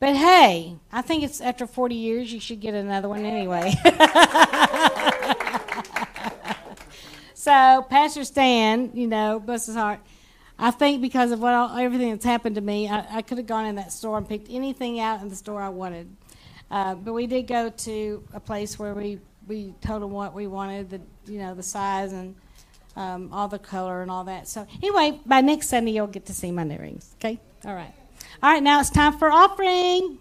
but 0.00 0.16
hey, 0.16 0.76
I 0.90 1.02
think 1.02 1.24
it's 1.24 1.42
after 1.42 1.66
40 1.66 1.94
years 1.94 2.32
you 2.32 2.40
should 2.40 2.60
get 2.60 2.72
another 2.72 3.08
one 3.08 3.26
anyway. 3.26 3.74
so 7.42 7.84
Pastor 7.90 8.22
Stan, 8.22 8.92
you 8.94 9.08
know, 9.08 9.40
bless 9.40 9.66
his 9.66 9.74
heart. 9.74 9.98
I 10.60 10.70
think 10.70 11.02
because 11.02 11.32
of 11.32 11.40
what 11.40 11.52
all, 11.52 11.76
everything 11.76 12.10
that's 12.10 12.24
happened 12.24 12.54
to 12.54 12.60
me, 12.60 12.88
I, 12.88 13.16
I 13.16 13.22
could 13.22 13.36
have 13.38 13.48
gone 13.48 13.66
in 13.66 13.74
that 13.74 13.90
store 13.90 14.16
and 14.16 14.28
picked 14.28 14.48
anything 14.48 15.00
out 15.00 15.20
in 15.22 15.28
the 15.28 15.34
store 15.34 15.60
I 15.60 15.70
wanted. 15.70 16.08
Uh, 16.70 16.94
but 16.94 17.14
we 17.14 17.26
did 17.26 17.48
go 17.48 17.68
to 17.68 18.22
a 18.32 18.38
place 18.38 18.78
where 18.78 18.94
we, 18.94 19.18
we 19.48 19.74
told 19.80 20.02
them 20.02 20.12
what 20.12 20.34
we 20.34 20.46
wanted, 20.46 20.90
the 20.90 21.00
you 21.26 21.40
know 21.40 21.52
the 21.52 21.64
size 21.64 22.12
and 22.12 22.36
um, 22.94 23.28
all 23.32 23.48
the 23.48 23.58
color 23.58 24.02
and 24.02 24.10
all 24.12 24.22
that. 24.22 24.46
So 24.46 24.64
anyway, 24.80 25.18
by 25.26 25.40
next 25.40 25.68
Sunday 25.68 25.90
you'll 25.90 26.06
get 26.06 26.26
to 26.26 26.32
see 26.32 26.52
my 26.52 26.62
new 26.62 26.78
rings. 26.78 27.12
Okay, 27.16 27.40
all 27.64 27.74
right, 27.74 27.92
all 28.40 28.52
right. 28.52 28.62
Now 28.62 28.78
it's 28.78 28.90
time 28.90 29.18
for 29.18 29.32
offering. 29.32 30.16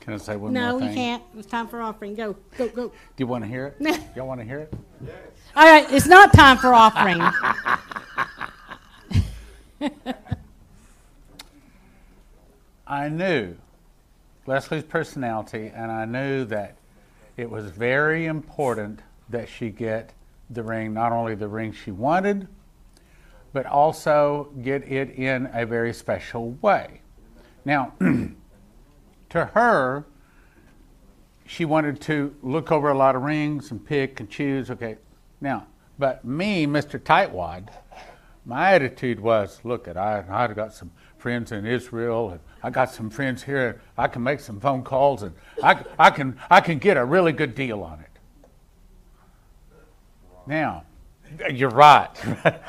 Can 0.00 0.14
I 0.14 0.16
say 0.16 0.34
one 0.34 0.52
no, 0.52 0.80
more 0.80 0.88
you 0.88 0.94
can't. 0.96 1.22
It's 1.38 1.46
time 1.46 1.68
for 1.68 1.80
offering. 1.80 2.16
Go, 2.16 2.34
go, 2.58 2.66
go. 2.66 2.88
Do 2.88 2.94
you 3.18 3.28
want 3.28 3.44
to 3.44 3.48
hear 3.48 3.66
it? 3.66 3.80
No. 3.80 3.96
Y'all 4.16 4.26
want 4.26 4.40
to 4.40 4.46
hear 4.46 4.58
it? 4.58 4.74
All 5.56 5.64
right, 5.64 5.90
it's 5.90 6.06
not 6.06 6.32
time 6.34 6.58
for 6.58 6.74
offering. 6.74 7.18
I 12.86 13.08
knew 13.08 13.56
Leslie's 14.44 14.84
personality, 14.84 15.72
and 15.74 15.90
I 15.90 16.04
knew 16.04 16.44
that 16.44 16.76
it 17.38 17.50
was 17.50 17.70
very 17.70 18.26
important 18.26 19.00
that 19.30 19.48
she 19.48 19.70
get 19.70 20.12
the 20.50 20.62
ring, 20.62 20.92
not 20.92 21.12
only 21.12 21.34
the 21.34 21.48
ring 21.48 21.72
she 21.72 21.90
wanted, 21.90 22.48
but 23.54 23.64
also 23.64 24.50
get 24.62 24.86
it 24.86 25.12
in 25.12 25.48
a 25.54 25.64
very 25.64 25.94
special 25.94 26.50
way. 26.60 27.00
Now, 27.64 27.94
to 29.30 29.46
her, 29.46 30.04
she 31.46 31.64
wanted 31.64 32.02
to 32.02 32.36
look 32.42 32.70
over 32.70 32.90
a 32.90 32.94
lot 32.94 33.16
of 33.16 33.22
rings 33.22 33.70
and 33.70 33.82
pick 33.82 34.20
and 34.20 34.28
choose. 34.28 34.70
Okay, 34.70 34.98
now, 35.40 35.66
but 35.98 36.24
me, 36.24 36.66
Mr. 36.66 36.98
Tightwad, 36.98 37.68
my 38.44 38.72
attitude 38.72 39.20
was, 39.20 39.60
look, 39.64 39.88
at 39.88 39.96
I 39.96 40.24
I 40.28 40.46
got 40.48 40.72
some 40.72 40.90
friends 41.18 41.52
in 41.52 41.66
Israel, 41.66 42.30
and 42.30 42.40
I 42.62 42.70
got 42.70 42.90
some 42.90 43.10
friends 43.10 43.42
here. 43.42 43.68
and 43.68 43.78
I 43.98 44.08
can 44.08 44.22
make 44.22 44.40
some 44.40 44.60
phone 44.60 44.82
calls, 44.84 45.22
and 45.22 45.34
I, 45.62 45.84
I 45.98 46.10
can 46.10 46.38
I 46.50 46.60
can 46.60 46.78
get 46.78 46.96
a 46.96 47.04
really 47.04 47.32
good 47.32 47.54
deal 47.54 47.82
on 47.82 48.00
it. 48.00 48.06
Now, 50.46 50.84
you're 51.50 51.70
right. 51.70 52.10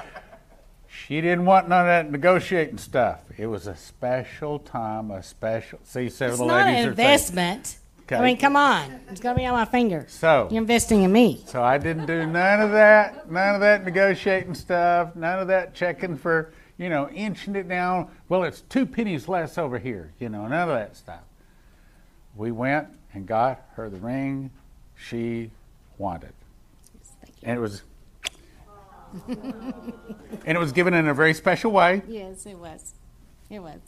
she 0.88 1.22
didn't 1.22 1.46
want 1.46 1.70
none 1.70 1.82
of 1.82 1.88
that 1.88 2.12
negotiating 2.12 2.80
stuff. 2.80 3.20
It 3.38 3.46
was 3.48 3.68
a 3.68 3.76
special 3.76 4.58
time, 4.58 5.12
a 5.12 5.22
special. 5.22 5.80
See, 5.84 6.08
It's 6.08 6.16
several 6.16 6.48
not 6.48 6.68
an 6.68 6.90
are 6.90 6.96
saying- 6.96 6.96
investment. 8.08 8.22
I 8.22 8.26
mean, 8.26 8.38
come 8.38 8.56
on. 8.56 9.00
It's 9.10 9.20
gonna 9.20 9.38
be 9.38 9.46
on 9.46 9.54
my 9.54 9.66
finger. 9.66 10.06
So, 10.08 10.48
You're 10.50 10.62
investing 10.62 11.04
in 11.04 11.12
me. 11.12 11.44
So 11.46 11.64
I 11.64 11.78
didn't 11.78 12.06
do 12.06 12.26
none 12.26 12.62
of 12.62 12.72
that, 12.72 13.32
none 13.32 13.56
of 13.56 13.62
that 13.62 13.84
negotiating 13.84 14.54
stuff, 14.54 15.16
none 15.16 15.40
of 15.40 15.48
that 15.48 15.74
checking 15.74 16.18
for, 16.18 16.54
you 16.78 16.90
know, 16.90 17.10
inching 17.10 17.56
it 17.56 17.68
down. 17.68 18.10
Well, 18.30 18.44
it's 18.44 18.62
two 18.62 18.86
pennies 18.86 19.28
less 19.28 19.58
over 19.58 19.78
here, 19.78 20.14
you 20.20 20.30
know, 20.30 20.48
none 20.48 20.70
of 20.70 20.76
that 20.76 20.96
stuff. 20.96 21.22
We 22.36 22.52
went 22.52 22.88
and 23.14 23.26
got 23.26 23.62
her 23.74 23.90
the 23.90 23.98
ring 23.98 24.52
she 24.96 25.52
wanted. 25.98 26.34
Thank 27.22 27.36
you. 27.42 27.50
And 27.50 27.58
it 27.58 27.62
was 27.62 27.82
and 29.28 30.58
it 30.58 30.60
was 30.60 30.72
given 30.72 30.94
in 30.94 31.08
a 31.08 31.14
very 31.14 31.34
special 31.34 31.72
way. 31.72 32.02
Yes, 32.08 32.46
it 32.46 32.58
was. 32.58 32.94
It 33.50 33.60
was. 33.60 33.80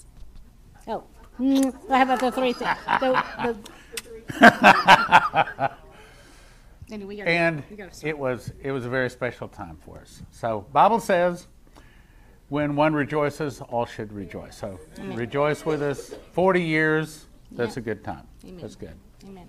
Oh, 0.88 1.04
mm, 1.38 1.74
how 1.90 2.02
about 2.04 2.22
the 2.22 2.32
three 2.32 2.54
things? 2.54 2.78
The, 3.00 3.24
the, 3.44 3.58
Anyway, 6.92 7.08
we 7.10 7.18
gotta- 7.18 7.30
and 7.30 7.64
we 7.70 8.10
it 8.10 8.18
was 8.18 8.52
it 8.64 8.72
was 8.72 8.86
a 8.86 8.90
very 8.90 9.10
special 9.12 9.48
time 9.48 9.78
for 9.86 10.00
us. 10.00 10.24
So 10.32 10.66
Bible 10.74 11.00
says, 11.00 11.46
when 12.48 12.76
one 12.76 12.94
rejoices, 12.96 13.62
all 13.62 13.86
should 13.86 14.12
rejoice. 14.12 14.58
So 14.58 14.80
rejoice 14.98 15.66
with 15.66 15.84
us. 15.84 16.16
Forty 16.32 16.64
years, 16.64 17.28
that's 17.52 17.76
Yeah. 17.76 17.82
a 17.82 17.84
good 17.84 18.04
time. 18.04 18.28
Amen. 18.44 18.60
That's 18.62 18.76
good. 18.76 18.96
Amen. 19.24 19.48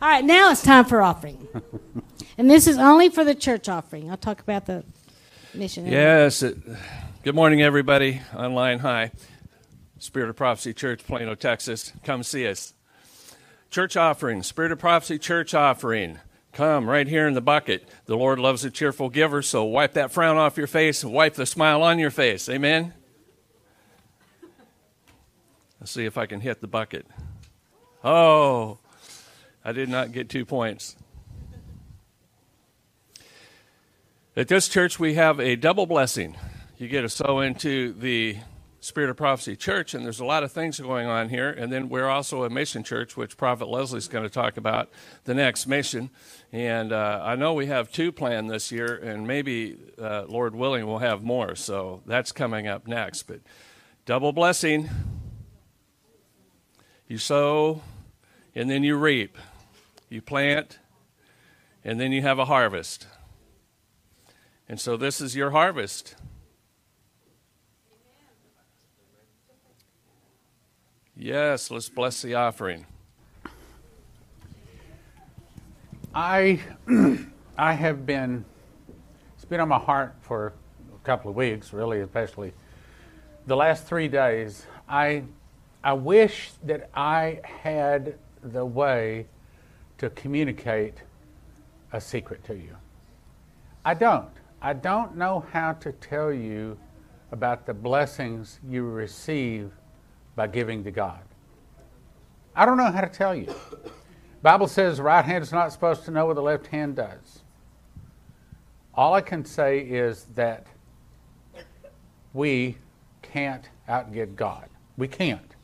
All 0.00 0.08
right, 0.08 0.24
now 0.24 0.50
it's 0.52 0.62
time 0.62 0.84
for 0.84 1.02
offering. 1.02 1.48
and 2.38 2.48
this 2.48 2.66
is 2.68 2.78
only 2.78 3.08
for 3.08 3.24
the 3.24 3.34
church 3.34 3.68
offering. 3.68 4.08
I'll 4.10 4.16
talk 4.16 4.40
about 4.40 4.66
the 4.66 4.84
mission. 5.54 5.86
in 5.86 5.92
a 5.92 5.96
minute. 5.96 6.04
Yes. 6.04 6.42
It, 6.42 6.56
good 7.24 7.34
morning, 7.34 7.62
everybody 7.62 8.20
online. 8.34 8.78
Hi. 8.80 9.10
Spirit 9.98 10.28
of 10.28 10.36
Prophecy 10.36 10.74
Church, 10.74 11.04
Plano, 11.04 11.34
Texas. 11.34 11.92
Come 12.04 12.22
see 12.22 12.46
us. 12.46 12.74
Church 13.76 13.94
offering, 13.94 14.42
Spirit 14.42 14.72
of 14.72 14.78
Prophecy 14.78 15.18
Church 15.18 15.52
offering. 15.52 16.18
Come 16.52 16.88
right 16.88 17.06
here 17.06 17.28
in 17.28 17.34
the 17.34 17.42
bucket. 17.42 17.86
The 18.06 18.16
Lord 18.16 18.38
loves 18.38 18.64
a 18.64 18.70
cheerful 18.70 19.10
giver, 19.10 19.42
so 19.42 19.64
wipe 19.64 19.92
that 19.92 20.10
frown 20.10 20.38
off 20.38 20.56
your 20.56 20.66
face 20.66 21.02
and 21.02 21.12
wipe 21.12 21.34
the 21.34 21.44
smile 21.44 21.82
on 21.82 21.98
your 21.98 22.10
face. 22.10 22.48
Amen? 22.48 22.94
Let's 25.78 25.92
see 25.92 26.06
if 26.06 26.16
I 26.16 26.24
can 26.24 26.40
hit 26.40 26.62
the 26.62 26.66
bucket. 26.66 27.06
Oh, 28.02 28.78
I 29.62 29.72
did 29.72 29.90
not 29.90 30.10
get 30.10 30.30
two 30.30 30.46
points. 30.46 30.96
At 34.34 34.48
this 34.48 34.68
church, 34.68 34.98
we 34.98 35.16
have 35.16 35.38
a 35.38 35.54
double 35.54 35.84
blessing. 35.84 36.34
You 36.78 36.88
get 36.88 37.02
to 37.02 37.10
sow 37.10 37.40
into 37.40 37.92
the 37.92 38.38
Spirit 38.86 39.10
of 39.10 39.16
Prophecy 39.16 39.56
Church, 39.56 39.94
and 39.94 40.04
there's 40.04 40.20
a 40.20 40.24
lot 40.24 40.44
of 40.44 40.52
things 40.52 40.78
going 40.78 41.08
on 41.08 41.28
here. 41.28 41.50
And 41.50 41.72
then 41.72 41.88
we're 41.88 42.08
also 42.08 42.44
a 42.44 42.50
mission 42.50 42.84
church, 42.84 43.16
which 43.16 43.36
Prophet 43.36 43.66
Leslie's 43.66 44.06
going 44.06 44.22
to 44.22 44.30
talk 44.30 44.56
about 44.56 44.90
the 45.24 45.34
next 45.34 45.66
mission. 45.66 46.08
And 46.52 46.92
uh, 46.92 47.20
I 47.20 47.34
know 47.34 47.52
we 47.52 47.66
have 47.66 47.90
two 47.90 48.12
planned 48.12 48.48
this 48.48 48.70
year, 48.70 48.94
and 48.94 49.26
maybe, 49.26 49.76
uh, 50.00 50.26
Lord 50.28 50.54
willing, 50.54 50.86
we'll 50.86 50.98
have 50.98 51.24
more. 51.24 51.56
So 51.56 52.02
that's 52.06 52.30
coming 52.30 52.68
up 52.68 52.86
next. 52.86 53.24
But 53.24 53.40
double 54.04 54.32
blessing. 54.32 54.88
You 57.08 57.18
sow, 57.18 57.82
and 58.54 58.70
then 58.70 58.84
you 58.84 58.96
reap. 58.96 59.36
You 60.08 60.22
plant, 60.22 60.78
and 61.84 61.98
then 61.98 62.12
you 62.12 62.22
have 62.22 62.38
a 62.38 62.44
harvest. 62.44 63.08
And 64.68 64.80
so 64.80 64.96
this 64.96 65.20
is 65.20 65.34
your 65.34 65.50
harvest. 65.50 66.14
Yes, 71.18 71.70
let's 71.70 71.88
bless 71.88 72.20
the 72.20 72.34
offering. 72.34 72.84
I 76.14 76.60
I 77.58 77.72
have 77.72 78.04
been 78.04 78.44
it's 79.34 79.46
been 79.46 79.60
on 79.60 79.68
my 79.68 79.78
heart 79.78 80.14
for 80.20 80.52
a 80.94 81.06
couple 81.06 81.30
of 81.30 81.36
weeks, 81.36 81.72
really, 81.72 82.00
especially 82.00 82.52
the 83.46 83.56
last 83.56 83.86
three 83.86 84.08
days. 84.08 84.66
I 84.86 85.24
I 85.82 85.94
wish 85.94 86.50
that 86.64 86.90
I 86.94 87.40
had 87.44 88.18
the 88.42 88.66
way 88.66 89.26
to 89.96 90.10
communicate 90.10 90.98
a 91.94 92.00
secret 92.00 92.44
to 92.44 92.54
you. 92.54 92.76
I 93.86 93.94
don't. 93.94 94.28
I 94.60 94.74
don't 94.74 95.16
know 95.16 95.46
how 95.50 95.72
to 95.74 95.92
tell 95.92 96.30
you 96.30 96.76
about 97.32 97.64
the 97.64 97.72
blessings 97.72 98.60
you 98.68 98.84
receive 98.84 99.70
by 100.36 100.46
giving 100.46 100.84
to 100.84 100.90
God. 100.90 101.20
I 102.54 102.64
don't 102.64 102.76
know 102.76 102.90
how 102.90 103.00
to 103.00 103.08
tell 103.08 103.34
you. 103.34 103.52
Bible 104.42 104.68
says 104.68 104.98
the 104.98 105.02
right 105.02 105.24
hand 105.24 105.42
is 105.42 105.50
not 105.50 105.72
supposed 105.72 106.04
to 106.04 106.10
know 106.10 106.26
what 106.26 106.36
the 106.36 106.42
left 106.42 106.68
hand 106.68 106.96
does. 106.96 107.40
All 108.94 109.12
I 109.12 109.20
can 109.20 109.44
say 109.44 109.80
is 109.80 110.24
that 110.34 110.66
we 112.32 112.76
can't 113.22 113.68
outgive 113.88 114.36
God. 114.36 114.68
We 114.96 115.08
can't. 115.08 115.54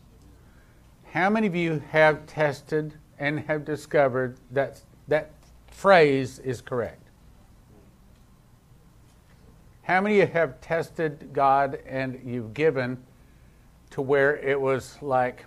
How 1.12 1.30
many 1.30 1.46
of 1.46 1.54
you 1.54 1.82
have 1.90 2.26
tested 2.26 2.94
and 3.18 3.40
have 3.40 3.64
discovered 3.64 4.36
that 4.50 4.80
that 5.08 5.30
phrase 5.70 6.38
is 6.38 6.60
correct? 6.60 7.02
How 9.82 10.00
many 10.00 10.20
of 10.20 10.28
you 10.28 10.32
have 10.34 10.60
tested 10.60 11.32
God 11.32 11.78
and 11.86 12.20
you've 12.24 12.54
given 12.54 13.02
to 13.92 14.02
where 14.02 14.36
it 14.36 14.60
was 14.60 14.98
like 15.00 15.44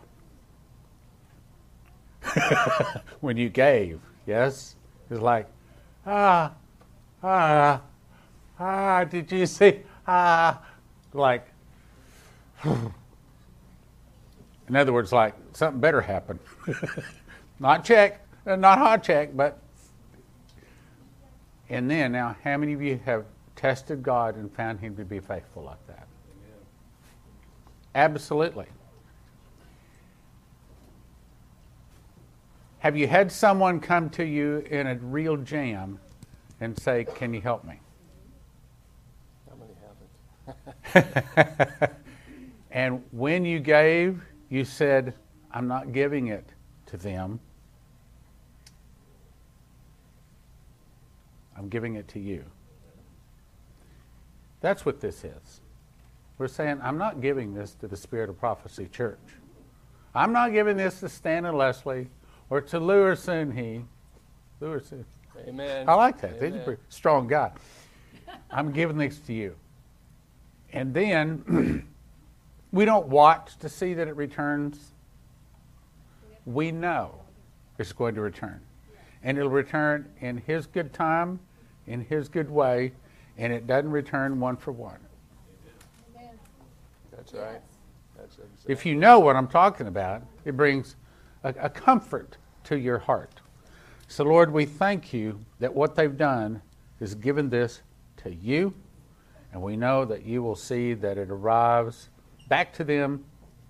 when 3.20 3.38
you 3.38 3.50
gave? 3.50 4.00
Yes? 4.26 4.76
It's 5.10 5.22
like, 5.22 5.48
ah, 6.06 6.52
ah, 7.24 7.82
ah, 8.60 9.04
did 9.04 9.32
you 9.32 9.46
see? 9.46 9.82
Ah, 10.08 10.62
like, 11.14 11.48
in 12.64 12.92
other 14.76 14.94
words, 14.94 15.12
like 15.12 15.36
something 15.54 15.80
better 15.80 16.02
happened. 16.02 16.40
not 17.60 17.84
check, 17.84 18.26
not 18.46 18.78
hot 18.78 19.04
check, 19.04 19.36
but. 19.36 19.60
And 21.68 21.90
then, 21.90 22.12
now, 22.12 22.36
how 22.44 22.58
many 22.58 22.74
of 22.74 22.82
you 22.82 23.00
have 23.06 23.26
tested 23.56 24.04
God 24.04 24.36
and 24.36 24.54
found 24.54 24.80
Him 24.80 24.96
to 24.98 25.06
be 25.06 25.20
faithful 25.20 25.64
like? 25.64 25.85
Absolutely. 27.96 28.66
Have 32.80 32.98
you 32.98 33.08
had 33.08 33.32
someone 33.32 33.80
come 33.80 34.10
to 34.12 34.24
you 34.24 34.58
in 34.70 34.86
a 34.86 34.96
real 34.96 35.38
jam 35.38 35.98
and 36.60 36.78
say, 36.78 37.06
Can 37.16 37.34
you 37.34 37.42
help 37.42 37.64
me? 37.64 37.80
How 39.50 39.56
many 39.56 39.74
haven't? 40.94 41.92
and 42.72 43.02
when 43.12 43.46
you 43.46 43.60
gave, 43.60 44.22
you 44.50 44.66
said, 44.66 45.14
I'm 45.52 45.68
not 45.68 45.94
giving 45.94 46.28
it 46.28 46.48
to 46.88 46.98
them. 46.98 47.40
I'm 51.58 51.70
giving 51.70 51.96
it 51.96 52.10
to 52.10 52.20
you. 52.20 52.44
That's 54.60 54.86
what 54.86 55.00
this 55.00 55.24
is. 55.24 55.62
We're 56.38 56.48
saying, 56.48 56.80
I'm 56.84 56.98
not 56.98 57.22
giving 57.22 57.54
this 57.54 57.76
to 57.76 57.88
the 57.88 57.96
Spirit 57.96 58.30
of 58.30 58.38
Prophecy 58.38 58.88
Church. 58.92 59.20
I'm 60.14 60.34
not 60.34 60.52
giving 60.52 60.78
this 60.78 61.00
to 61.00 61.10
Stan 61.10 61.46
and 61.46 61.58
Leslie 61.58 62.10
or 62.50 62.62
to 62.62 62.80
Lewis 62.80 63.22
Soon 63.22 63.52
He. 63.52 63.84
Lewis 64.60 64.94
Amen. 65.48 65.88
I 65.90 65.94
like 65.96 66.20
that. 66.22 66.34
He's 66.34 66.42
a 66.42 66.46
Amen. 66.48 66.64
pretty 66.64 66.82
strong 66.90 67.28
guy. 67.28 67.52
I'm 68.50 68.72
giving 68.72 68.98
this 68.98 69.20
to 69.20 69.34
you. 69.34 69.56
And 70.72 70.94
then 70.94 71.88
we 72.72 72.86
don't 72.86 73.08
watch 73.08 73.58
to 73.60 73.70
see 73.70 73.94
that 73.94 74.08
it 74.08 74.16
returns. 74.16 74.94
We 76.46 76.72
know 76.72 77.16
it's 77.78 77.94
going 77.94 78.16
to 78.16 78.22
return. 78.22 78.62
And 79.24 79.38
it'll 79.38 79.50
return 79.50 80.10
in 80.22 80.38
His 80.38 80.68
good 80.68 80.94
time, 80.94 81.40
in 81.88 82.02
His 82.02 82.30
good 82.30 82.50
way, 82.50 82.94
and 83.38 83.52
it 83.52 83.68
doesn't 83.68 83.92
return 83.92 84.40
one 84.40 84.56
for 84.56 84.72
one. 84.72 85.00
That's 87.26 87.34
right. 87.34 87.62
That's 88.18 88.36
exactly. 88.38 88.74
If 88.74 88.86
you 88.86 88.96
know 88.96 89.20
what 89.20 89.36
I'm 89.36 89.48
talking 89.48 89.88
about, 89.88 90.24
it 90.46 90.56
brings 90.56 90.96
a, 91.44 91.54
a 91.60 91.70
comfort 91.70 92.38
to 92.66 92.78
your 92.78 93.00
heart. 93.00 93.42
So, 94.08 94.24
Lord, 94.24 94.54
we 94.54 94.66
thank 94.66 95.14
you 95.14 95.40
that 95.60 95.74
what 95.74 95.96
they've 95.96 96.16
done 96.16 96.62
is 97.00 97.16
given 97.16 97.50
this 97.50 97.82
to 98.18 98.34
you, 98.34 98.74
and 99.52 99.62
we 99.62 99.76
know 99.76 100.06
that 100.06 100.24
you 100.24 100.44
will 100.44 100.56
see 100.56 100.94
that 100.94 101.18
it 101.18 101.30
arrives 101.30 102.10
back 102.48 102.74
to 102.74 102.84
them 102.84 103.26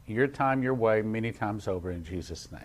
your 0.07 0.27
time, 0.27 0.61
your 0.61 0.73
way, 0.73 1.01
many 1.01 1.31
times 1.31 1.67
over 1.67 1.91
in 1.91 2.03
Jesus' 2.03 2.51
name. 2.51 2.61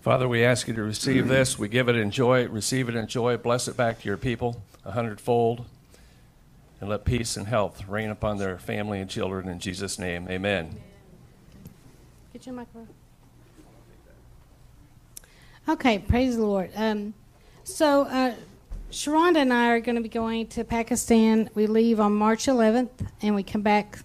Father, 0.00 0.28
we 0.28 0.44
ask 0.44 0.68
you 0.68 0.74
to 0.74 0.82
receive 0.82 1.28
this. 1.28 1.58
We 1.58 1.68
give 1.68 1.88
it 1.88 1.96
in 1.96 2.10
joy, 2.10 2.46
receive 2.48 2.88
it 2.88 2.94
in 2.94 3.06
joy, 3.08 3.36
bless 3.36 3.68
it 3.68 3.76
back 3.76 4.00
to 4.00 4.06
your 4.06 4.16
people 4.16 4.62
a 4.84 4.92
hundredfold, 4.92 5.66
and 6.80 6.88
let 6.88 7.04
peace 7.04 7.36
and 7.36 7.46
health 7.46 7.86
reign 7.88 8.10
upon 8.10 8.38
their 8.38 8.58
family 8.58 9.00
and 9.00 9.10
children 9.10 9.48
in 9.48 9.58
Jesus' 9.58 9.98
name. 9.98 10.28
Amen. 10.28 10.78
Get 12.32 12.46
your 12.46 12.54
microphone. 12.54 12.88
Okay, 15.68 15.98
praise 15.98 16.36
the 16.36 16.46
Lord. 16.46 16.70
Um, 16.76 17.12
so, 17.64 18.02
uh, 18.02 18.34
Sharonda 18.90 19.36
and 19.36 19.52
I 19.52 19.68
are 19.68 19.80
going 19.80 19.96
to 19.96 20.02
be 20.02 20.08
going 20.08 20.46
to 20.48 20.64
Pakistan. 20.64 21.50
We 21.54 21.66
leave 21.66 22.00
on 22.00 22.14
March 22.14 22.46
11th, 22.46 23.06
and 23.20 23.34
we 23.34 23.42
come 23.42 23.60
back. 23.60 23.98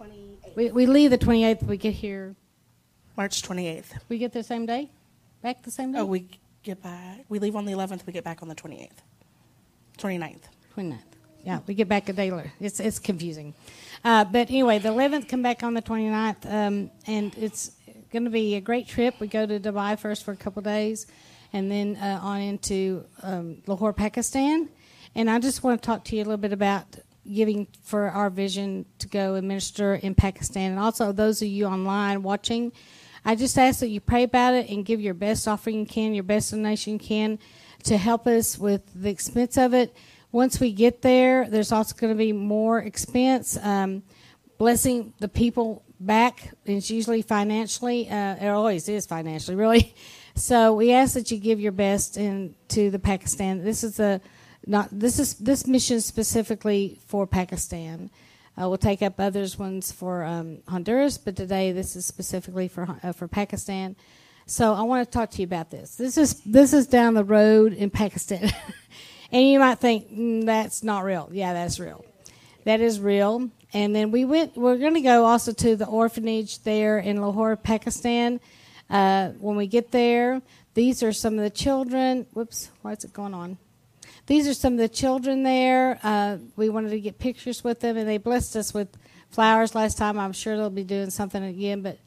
28th. 0.00 0.56
We, 0.56 0.70
we 0.70 0.86
leave 0.86 1.10
the 1.10 1.18
28th. 1.18 1.62
We 1.64 1.76
get 1.76 1.92
here. 1.92 2.34
March 3.16 3.42
28th. 3.42 3.98
We 4.08 4.16
get 4.18 4.32
the 4.32 4.42
same 4.42 4.64
day. 4.64 4.90
Back 5.42 5.62
the 5.62 5.70
same 5.70 5.92
day. 5.92 5.98
Oh, 5.98 6.06
we 6.06 6.26
get 6.62 6.82
back. 6.82 7.24
We 7.28 7.38
leave 7.38 7.54
on 7.54 7.66
the 7.66 7.72
11th. 7.72 8.06
We 8.06 8.12
get 8.12 8.24
back 8.24 8.42
on 8.42 8.48
the 8.48 8.54
28th. 8.54 8.90
29th. 9.98 10.42
29th. 10.74 10.98
Yeah, 11.46 11.60
we 11.68 11.74
get 11.74 11.88
back 11.88 12.08
a 12.08 12.12
day 12.12 12.32
later. 12.32 12.52
It's 12.58 12.80
it's 12.80 12.98
confusing. 12.98 13.54
Uh, 14.04 14.24
but 14.24 14.50
anyway, 14.50 14.80
the 14.80 14.88
11th 14.88 15.28
come 15.28 15.42
back 15.42 15.62
on 15.62 15.74
the 15.74 15.80
29th, 15.80 16.44
um, 16.44 16.90
and 17.06 17.32
it's 17.38 17.70
going 18.10 18.24
to 18.24 18.30
be 18.30 18.56
a 18.56 18.60
great 18.60 18.88
trip. 18.88 19.14
We 19.20 19.28
go 19.28 19.46
to 19.46 19.60
Dubai 19.60 19.96
first 19.96 20.24
for 20.24 20.32
a 20.32 20.36
couple 20.36 20.60
days, 20.62 21.06
and 21.52 21.70
then 21.70 21.94
uh, 22.02 22.18
on 22.20 22.40
into 22.40 23.04
um, 23.22 23.62
Lahore, 23.68 23.92
Pakistan. 23.92 24.68
And 25.14 25.30
I 25.30 25.38
just 25.38 25.62
want 25.62 25.80
to 25.80 25.86
talk 25.86 26.02
to 26.06 26.16
you 26.16 26.22
a 26.22 26.24
little 26.24 26.36
bit 26.36 26.52
about 26.52 26.96
giving 27.32 27.68
for 27.84 28.08
our 28.08 28.28
vision 28.28 28.84
to 28.98 29.06
go 29.06 29.36
and 29.36 29.46
minister 29.46 29.94
in 29.94 30.16
Pakistan, 30.16 30.72
and 30.72 30.80
also 30.80 31.12
those 31.12 31.42
of 31.42 31.46
you 31.46 31.66
online 31.66 32.24
watching. 32.24 32.72
I 33.24 33.36
just 33.36 33.56
ask 33.56 33.78
that 33.80 33.88
you 33.88 34.00
pray 34.00 34.24
about 34.24 34.54
it 34.54 34.68
and 34.68 34.84
give 34.84 35.00
your 35.00 35.14
best 35.14 35.46
offering 35.46 35.78
you 35.78 35.86
can, 35.86 36.12
your 36.12 36.24
best 36.24 36.50
donation 36.50 36.94
you 36.94 36.98
can, 36.98 37.38
to 37.84 37.96
help 37.96 38.26
us 38.26 38.58
with 38.58 38.82
the 39.00 39.10
expense 39.10 39.56
of 39.56 39.74
it. 39.74 39.94
Once 40.36 40.60
we 40.60 40.70
get 40.70 41.00
there, 41.00 41.48
there's 41.48 41.72
also 41.72 41.96
going 41.96 42.12
to 42.12 42.18
be 42.18 42.30
more 42.30 42.78
expense. 42.78 43.56
Um, 43.62 44.02
blessing 44.58 45.14
the 45.18 45.28
people 45.28 45.82
back 45.98 46.52
is 46.66 46.90
usually 46.90 47.22
financially. 47.22 48.06
Uh, 48.06 48.36
it 48.36 48.48
always 48.48 48.86
is 48.86 49.06
financially, 49.06 49.56
really. 49.64 49.94
So 50.34 50.74
we 50.74 50.92
ask 50.92 51.14
that 51.14 51.30
you 51.30 51.38
give 51.38 51.58
your 51.58 51.72
best 51.72 52.18
in 52.18 52.54
to 52.68 52.90
the 52.90 52.98
Pakistan. 52.98 53.64
This 53.64 53.82
is 53.82 53.98
a 53.98 54.20
not 54.66 54.90
this 54.92 55.18
is 55.18 55.36
this 55.36 55.66
mission 55.66 56.02
specifically 56.02 57.00
for 57.06 57.26
Pakistan. 57.26 58.10
Uh, 58.60 58.68
we'll 58.68 58.76
take 58.76 59.00
up 59.00 59.18
others 59.18 59.58
ones 59.58 59.90
for 59.90 60.22
um, 60.22 60.58
Honduras, 60.68 61.16
but 61.16 61.34
today 61.34 61.72
this 61.72 61.96
is 61.96 62.04
specifically 62.04 62.68
for 62.68 62.86
uh, 63.02 63.12
for 63.12 63.26
Pakistan. 63.26 63.96
So 64.44 64.74
I 64.74 64.82
want 64.82 65.04
to 65.04 65.10
talk 65.10 65.30
to 65.30 65.38
you 65.38 65.44
about 65.44 65.70
this. 65.70 65.96
This 65.96 66.16
is 66.16 66.40
this 66.42 66.72
is 66.72 66.86
down 66.86 67.14
the 67.14 67.24
road 67.24 67.72
in 67.72 67.90
Pakistan, 67.90 68.52
and 69.32 69.48
you 69.48 69.58
might 69.58 69.78
think 69.78 70.10
mm, 70.10 70.44
that's 70.44 70.82
not 70.82 71.04
real. 71.04 71.28
Yeah, 71.32 71.52
that's 71.52 71.78
real. 71.80 72.04
That 72.64 72.80
is 72.80 73.00
real. 73.00 73.50
And 73.72 73.94
then 73.94 74.10
we 74.10 74.24
went. 74.24 74.56
We're 74.56 74.78
going 74.78 74.94
to 74.94 75.00
go 75.00 75.24
also 75.24 75.52
to 75.52 75.76
the 75.76 75.86
orphanage 75.86 76.62
there 76.62 76.98
in 76.98 77.20
Lahore, 77.20 77.56
Pakistan. 77.56 78.40
Uh, 78.88 79.30
when 79.40 79.56
we 79.56 79.66
get 79.66 79.90
there, 79.90 80.40
these 80.74 81.02
are 81.02 81.12
some 81.12 81.34
of 81.34 81.40
the 81.40 81.50
children. 81.50 82.26
Whoops, 82.32 82.70
why 82.82 82.92
is 82.92 83.04
it 83.04 83.12
going 83.12 83.34
on? 83.34 83.58
These 84.26 84.48
are 84.48 84.54
some 84.54 84.74
of 84.74 84.78
the 84.78 84.88
children 84.88 85.42
there. 85.42 86.00
Uh, 86.02 86.38
we 86.56 86.68
wanted 86.68 86.90
to 86.90 87.00
get 87.00 87.18
pictures 87.18 87.62
with 87.62 87.80
them, 87.80 87.96
and 87.96 88.08
they 88.08 88.18
blessed 88.18 88.56
us 88.56 88.74
with 88.74 88.88
flowers 89.30 89.74
last 89.74 89.98
time. 89.98 90.18
I'm 90.18 90.32
sure 90.32 90.56
they'll 90.56 90.70
be 90.70 90.84
doing 90.84 91.10
something 91.10 91.42
again, 91.42 91.82
but 91.82 91.98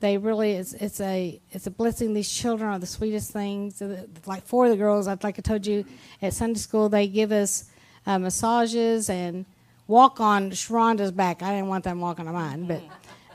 they 0.00 0.16
really 0.16 0.52
it's, 0.52 0.74
it's 0.74 1.00
a 1.00 1.40
it's 1.50 1.66
a 1.66 1.70
blessing. 1.70 2.14
These 2.14 2.30
children 2.30 2.70
are 2.70 2.78
the 2.78 2.86
sweetest 2.86 3.32
things. 3.32 3.82
Like 4.26 4.46
four 4.46 4.66
of 4.66 4.70
the 4.70 4.76
girls, 4.76 5.06
like 5.06 5.24
I 5.24 5.30
told 5.30 5.66
you 5.66 5.84
at 6.22 6.34
Sunday 6.34 6.58
school, 6.58 6.88
they 6.88 7.08
give 7.08 7.32
us 7.32 7.64
uh, 8.06 8.18
massages 8.18 9.10
and 9.10 9.44
walk 9.86 10.20
on 10.20 10.50
Sharonda's 10.50 11.12
back. 11.12 11.42
I 11.42 11.50
didn't 11.50 11.68
want 11.68 11.84
them 11.84 12.00
walking 12.00 12.28
on 12.28 12.34
mine, 12.34 12.66
but 12.66 12.82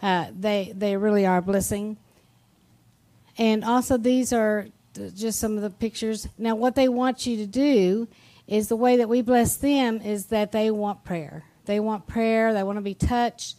uh, 0.02 0.28
they 0.38 0.72
they 0.76 0.96
really 0.96 1.26
are 1.26 1.38
a 1.38 1.42
blessing. 1.42 1.98
And 3.38 3.64
also, 3.64 3.98
these 3.98 4.32
are 4.32 4.68
just 5.16 5.40
some 5.40 5.56
of 5.56 5.64
the 5.64 5.70
pictures. 5.70 6.28
Now, 6.38 6.56
what 6.56 6.76
they 6.76 6.88
want 6.88 7.26
you 7.26 7.38
to 7.38 7.48
do 7.48 8.08
is 8.48 8.68
the 8.68 8.76
way 8.76 8.98
that 8.98 9.10
we 9.10 9.22
bless 9.22 9.58
them 9.58 10.02
is 10.02 10.28
that 10.28 10.52
they 10.52 10.70
want 10.70 11.04
prayer. 11.04 11.44
They 11.66 11.80
want 11.80 12.06
prayer. 12.06 12.54
They 12.54 12.64
want 12.64 12.78
to 12.78 12.82
be 12.82 12.94
touched, 12.94 13.56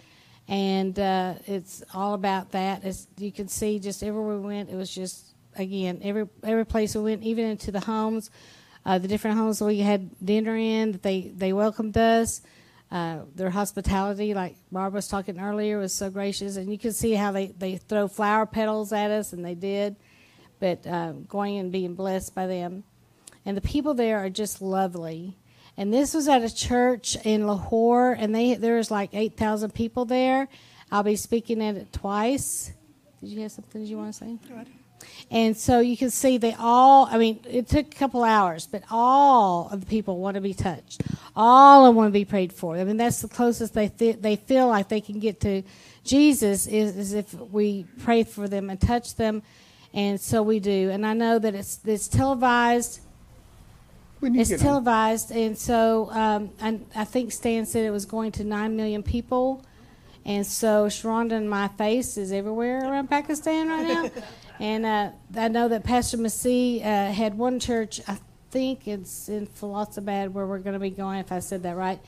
and 0.48 0.98
uh, 0.98 1.34
it's 1.46 1.82
all 1.94 2.14
about 2.14 2.52
that. 2.52 2.84
As 2.84 3.06
you 3.16 3.32
can 3.32 3.48
see, 3.48 3.78
just 3.78 4.02
everywhere 4.02 4.36
we 4.36 4.46
went, 4.46 4.70
it 4.70 4.76
was 4.76 4.94
just 4.94 5.34
again 5.56 6.00
every 6.02 6.28
every 6.42 6.66
place 6.66 6.94
we 6.94 7.02
went, 7.02 7.22
even 7.22 7.46
into 7.46 7.70
the 7.70 7.80
homes, 7.80 8.30
uh, 8.84 8.98
the 8.98 9.08
different 9.08 9.38
homes 9.38 9.60
we 9.60 9.78
had 9.78 10.10
dinner 10.24 10.56
in. 10.56 10.92
That 10.92 11.02
they 11.02 11.32
they 11.34 11.52
welcomed 11.52 11.96
us. 11.96 12.42
Uh, 12.90 13.22
their 13.34 13.50
hospitality, 13.50 14.34
like 14.34 14.56
Barbara 14.70 14.98
was 14.98 15.08
talking 15.08 15.40
earlier, 15.40 15.78
was 15.78 15.92
so 15.92 16.10
gracious, 16.10 16.56
and 16.56 16.70
you 16.70 16.78
can 16.78 16.92
see 16.92 17.12
how 17.12 17.32
they, 17.32 17.46
they 17.46 17.76
throw 17.76 18.06
flower 18.06 18.46
petals 18.46 18.92
at 18.92 19.10
us, 19.10 19.32
and 19.32 19.44
they 19.44 19.56
did. 19.56 19.96
But 20.60 20.86
uh, 20.86 21.12
going 21.26 21.58
and 21.58 21.72
being 21.72 21.94
blessed 21.94 22.36
by 22.36 22.46
them, 22.46 22.84
and 23.44 23.56
the 23.56 23.62
people 23.62 23.94
there 23.94 24.18
are 24.18 24.30
just 24.30 24.62
lovely. 24.62 25.36
And 25.76 25.92
this 25.92 26.14
was 26.14 26.28
at 26.28 26.42
a 26.42 26.54
church 26.54 27.16
in 27.24 27.46
Lahore, 27.46 28.12
and 28.12 28.34
they 28.34 28.56
was 28.56 28.90
like 28.90 29.10
eight 29.12 29.36
thousand 29.36 29.74
people 29.74 30.04
there. 30.04 30.48
I'll 30.90 31.02
be 31.02 31.16
speaking 31.16 31.62
at 31.62 31.76
it 31.76 31.92
twice. 31.92 32.72
Did 33.20 33.30
you 33.30 33.40
have 33.42 33.52
something 33.52 33.84
you 33.84 33.96
want 33.96 34.12
to 34.12 34.18
say? 34.18 34.38
Go 34.48 34.54
ahead. 34.54 34.68
And 35.30 35.56
so 35.56 35.80
you 35.80 35.96
can 35.96 36.10
see 36.10 36.38
they 36.38 36.54
all, 36.58 37.08
I 37.10 37.18
mean, 37.18 37.40
it 37.48 37.68
took 37.68 37.86
a 37.86 37.96
couple 37.96 38.22
hours, 38.22 38.66
but 38.66 38.82
all 38.90 39.68
of 39.70 39.80
the 39.80 39.86
people 39.86 40.18
want 40.18 40.36
to 40.36 40.40
be 40.40 40.54
touched. 40.54 41.02
All 41.34 41.84
of 41.84 41.90
them 41.90 41.96
want 41.96 42.08
to 42.08 42.12
be 42.12 42.24
prayed 42.24 42.52
for. 42.52 42.76
I 42.76 42.84
mean, 42.84 42.96
that's 42.96 43.20
the 43.20 43.28
closest 43.28 43.74
they, 43.74 43.88
th- 43.88 44.20
they 44.20 44.36
feel 44.36 44.68
like 44.68 44.88
they 44.88 45.00
can 45.00 45.18
get 45.18 45.40
to 45.40 45.62
Jesus 46.04 46.66
is, 46.66 46.96
is 46.96 47.12
if 47.12 47.34
we 47.34 47.86
pray 48.02 48.24
for 48.24 48.48
them 48.48 48.70
and 48.70 48.80
touch 48.80 49.16
them. 49.16 49.42
And 49.92 50.20
so 50.20 50.42
we 50.42 50.60
do. 50.60 50.90
And 50.90 51.04
I 51.04 51.12
know 51.12 51.38
that 51.38 51.54
it's, 51.54 51.80
it's 51.84 52.08
televised. 52.08 53.00
When 54.24 54.32
you 54.32 54.40
It's 54.40 54.48
get 54.48 54.60
on- 54.60 54.64
televised, 54.66 55.32
and 55.32 55.56
so 55.58 56.08
um, 56.10 56.50
I, 56.58 56.80
I 56.96 57.04
think 57.04 57.30
Stan 57.30 57.66
said 57.66 57.84
it 57.84 57.90
was 57.90 58.06
going 58.06 58.32
to 58.32 58.42
nine 58.44 58.74
million 58.74 59.02
people, 59.02 59.62
and 60.24 60.46
so 60.46 60.86
Sharonda 60.86 61.32
and 61.32 61.50
my 61.50 61.68
face 61.68 62.16
is 62.16 62.32
everywhere 62.32 62.90
around 62.90 63.10
Pakistan 63.10 63.68
right 63.68 63.86
now, 63.86 64.10
and 64.60 64.86
uh, 64.86 65.10
I 65.36 65.48
know 65.48 65.68
that 65.68 65.84
Pastor 65.84 66.16
Masih 66.16 66.80
uh, 66.80 67.12
had 67.12 67.36
one 67.36 67.60
church, 67.60 68.00
I 68.08 68.16
think 68.50 68.88
it's 68.88 69.28
in 69.28 69.44
Philosophad 69.44 70.32
where 70.32 70.46
we're 70.46 70.58
going 70.60 70.72
to 70.72 70.80
be 70.80 70.88
going, 70.88 71.18
if 71.18 71.30
I 71.30 71.40
said 71.40 71.62
that 71.64 71.76
right, 71.76 72.00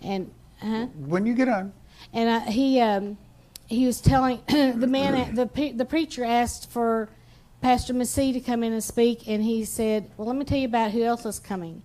and 0.00 0.30
uh 0.62 0.86
when 0.86 1.26
you 1.26 1.34
get 1.34 1.48
on, 1.50 1.74
and 2.14 2.30
uh, 2.30 2.40
he 2.50 2.80
um, 2.80 3.18
he 3.66 3.84
was 3.84 4.00
telling 4.00 4.40
the 4.48 4.86
man 4.86 5.34
the 5.34 5.44
the 5.76 5.84
preacher 5.84 6.24
asked 6.24 6.70
for 6.70 7.10
Pastor 7.60 7.92
Massey 7.92 8.32
to 8.32 8.40
come 8.40 8.62
in 8.62 8.72
and 8.72 8.82
speak, 8.82 9.28
and 9.28 9.42
he 9.42 9.64
said, 9.64 10.10
"Well, 10.16 10.28
let 10.28 10.36
me 10.36 10.44
tell 10.44 10.58
you 10.58 10.68
about 10.68 10.92
who 10.92 11.02
else 11.02 11.26
is 11.26 11.38
coming." 11.38 11.82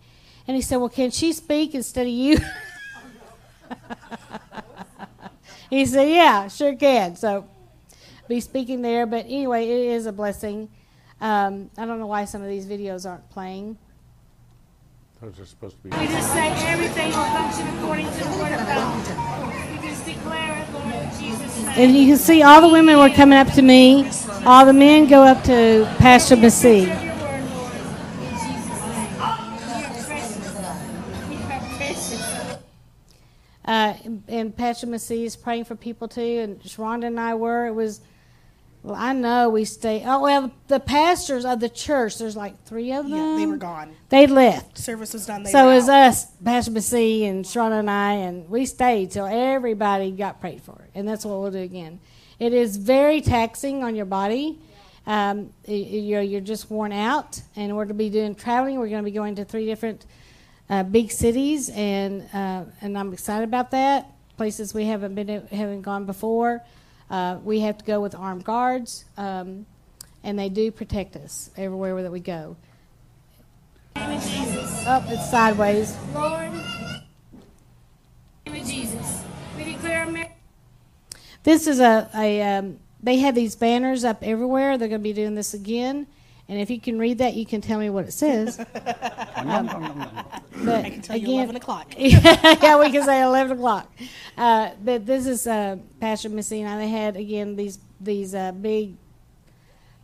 And 0.48 0.56
he 0.56 0.62
said, 0.62 0.78
"Well, 0.78 0.90
can 0.90 1.12
she 1.12 1.34
speak 1.34 1.74
instead 1.74 2.06
of 2.06 2.14
you?" 2.14 2.38
he 5.70 5.86
said, 5.86 6.10
"Yeah, 6.10 6.48
sure 6.48 6.76
can." 6.76 7.16
So 7.16 7.48
be 8.28 8.40
speaking 8.40 8.82
there, 8.82 9.06
but 9.06 9.26
anyway, 9.26 9.68
it 9.68 9.92
is 9.92 10.06
a 10.06 10.12
blessing. 10.12 10.70
Um, 11.20 11.70
I 11.78 11.86
don't 11.86 12.00
know 12.00 12.08
why 12.08 12.26
some 12.26 12.42
of 12.42 12.50
these 12.50 12.66
videos 12.66 13.10
aren't 13.10 13.30
playing. 13.30 13.78
those 15.22 15.40
are 15.40 15.46
supposed 15.46 15.78
to 15.78 15.84
be. 15.90 15.98
We 15.98 16.08
just 16.08 16.32
say 16.34 16.50
everything 16.68 17.08
will 17.12 17.24
function 17.26 17.68
according 17.78 18.08
to 18.08 18.24
the 18.24 18.30
word 18.38 18.52
of 18.52 18.68
God. 18.68 19.13
And 21.76 21.96
you 21.96 22.06
can 22.06 22.18
see 22.18 22.44
all 22.44 22.62
the 22.62 22.68
women 22.70 22.98
were 23.00 23.10
coming 23.10 23.38
up 23.38 23.52
to 23.54 23.62
me. 23.62 24.08
All 24.46 24.66
the 24.66 24.74
men 24.74 25.08
go 25.08 25.24
up 25.24 25.44
to 25.46 25.92
Pastor 25.98 26.36
Massey. 26.36 26.92
Uh, 33.66 33.94
and- 34.04 34.24
and 34.28 34.56
Pastor 34.56 34.88
Massey 34.88 35.24
is 35.26 35.36
praying 35.36 35.64
for 35.64 35.76
people 35.76 36.08
too, 36.08 36.22
and 36.44 36.60
Sharonda 36.62 37.06
and 37.06 37.20
I 37.20 37.34
were. 37.34 37.66
It 37.66 37.74
was, 37.74 38.02
well, 38.84 38.96
I 38.96 39.14
know 39.14 39.50
we 39.50 39.64
stay. 39.64 40.04
Oh 40.06 40.22
well, 40.22 40.52
the 40.68 40.80
pastors 40.80 41.46
of 41.46 41.62
the 41.62 41.70
church. 41.70 42.18
There's 42.18 42.36
like 42.36 42.62
three 42.66 42.92
of 42.92 43.10
them. 43.10 43.18
Yeah, 43.18 43.36
they 43.38 43.46
were 43.46 43.58
gone. 43.58 43.96
They 44.10 44.28
left. 44.28 44.78
Service 44.78 45.14
was 45.14 45.26
done. 45.26 45.44
They 45.44 45.52
so 45.52 45.70
it 45.70 45.76
was 45.76 45.88
out. 45.88 46.10
us, 46.10 46.26
Pastor 46.44 46.72
Massey 46.72 47.26
and 47.26 47.46
Sharonda 47.46 47.80
and 47.80 47.90
I, 47.90 48.14
and 48.14 48.50
we 48.50 48.66
stayed 48.66 49.12
till 49.12 49.26
everybody 49.26 50.12
got 50.12 50.42
prayed 50.42 50.62
for, 50.62 50.86
and 50.94 51.08
that's 51.08 51.24
what 51.24 51.40
we'll 51.40 51.52
do 51.52 51.60
again. 51.60 52.02
It 52.40 52.54
is 52.54 52.76
very 52.76 53.22
taxing 53.22 53.86
on 53.86 53.96
your 53.96 54.06
body. 54.06 54.60
Um, 55.08 55.54
you're, 55.66 56.22
you're 56.22 56.42
just 56.42 56.70
worn 56.70 56.92
out, 56.92 57.42
and 57.56 57.76
we're 57.76 57.86
going 57.86 57.90
to 57.90 58.04
be 58.04 58.10
doing 58.10 58.36
traveling. 58.36 58.80
We're 58.80 58.90
going 58.90 59.04
to 59.04 59.10
be 59.10 59.12
going 59.12 59.36
to 59.36 59.46
three 59.46 59.66
different 59.66 60.06
uh, 60.70 60.84
big 60.84 61.10
cities, 61.10 61.70
and 61.70 62.24
uh, 62.34 62.66
and 62.82 62.98
I'm 62.98 63.14
excited 63.14 63.46
about 63.46 63.72
that. 63.72 64.10
Places 64.36 64.74
we 64.74 64.86
haven't 64.86 65.16
been 65.16 65.48
haven't 65.48 65.84
gone 65.84 66.06
before. 66.06 66.62
Uh, 67.14 67.38
we 67.44 67.60
have 67.60 67.78
to 67.78 67.86
go 67.86 68.02
with 68.02 68.16
armed 68.16 68.44
guards, 68.44 69.06
um, 69.18 69.68
and 70.24 70.40
they 70.40 70.50
do 70.50 70.72
protect 70.72 71.16
us 71.16 71.52
everywhere 71.56 72.02
that 72.02 72.12
we 72.12 72.20
go. 72.20 72.56
name 73.96 74.18
of 74.18 74.24
Jesus. 74.24 74.84
Oh, 74.88 75.06
it's 75.10 75.30
sideways. 75.30 75.96
Lord, 76.16 76.52
name 78.48 78.62
of 78.62 78.68
Jesus. 78.68 79.24
We 79.56 79.64
declare 79.64 80.06
America. 80.06 80.34
This 81.44 81.68
is 81.68 81.80
a, 81.80 82.10
a 82.16 82.42
um, 82.42 82.80
they 83.04 83.18
have 83.18 83.36
these 83.36 83.56
banners 83.56 84.04
up 84.04 84.24
everywhere. 84.24 84.80
They're 84.80 84.88
going 84.88 85.02
to 85.02 85.04
be 85.04 85.14
doing 85.14 85.36
this 85.36 85.54
again. 85.54 86.08
And 86.54 86.62
if 86.62 86.70
you 86.70 86.80
can 86.80 87.00
read 87.00 87.18
that, 87.18 87.34
you 87.34 87.48
can 87.48 87.62
tell 87.62 87.80
me 87.80 87.90
what 87.90 88.06
it 88.06 88.12
says. 88.12 88.64
But 90.64 90.86
I 90.86 90.90
can 90.92 91.02
tell 91.02 91.18
you 91.18 91.24
again, 91.24 91.36
11 91.36 91.56
o'clock. 91.56 91.96
yeah, 91.98 92.80
we 92.80 92.92
can 92.92 93.04
say 93.04 93.24
11 93.24 93.58
o'clock. 93.58 93.92
Uh, 94.38 94.70
but 94.84 95.04
this 95.04 95.26
is 95.26 95.48
uh, 95.48 95.78
Pastor 96.00 96.30
Messina. 96.30 96.78
They 96.78 96.90
had, 96.90 97.18
again, 97.18 97.56
these 97.56 97.80
these 98.00 98.36
uh, 98.36 98.52
big, 98.52 98.96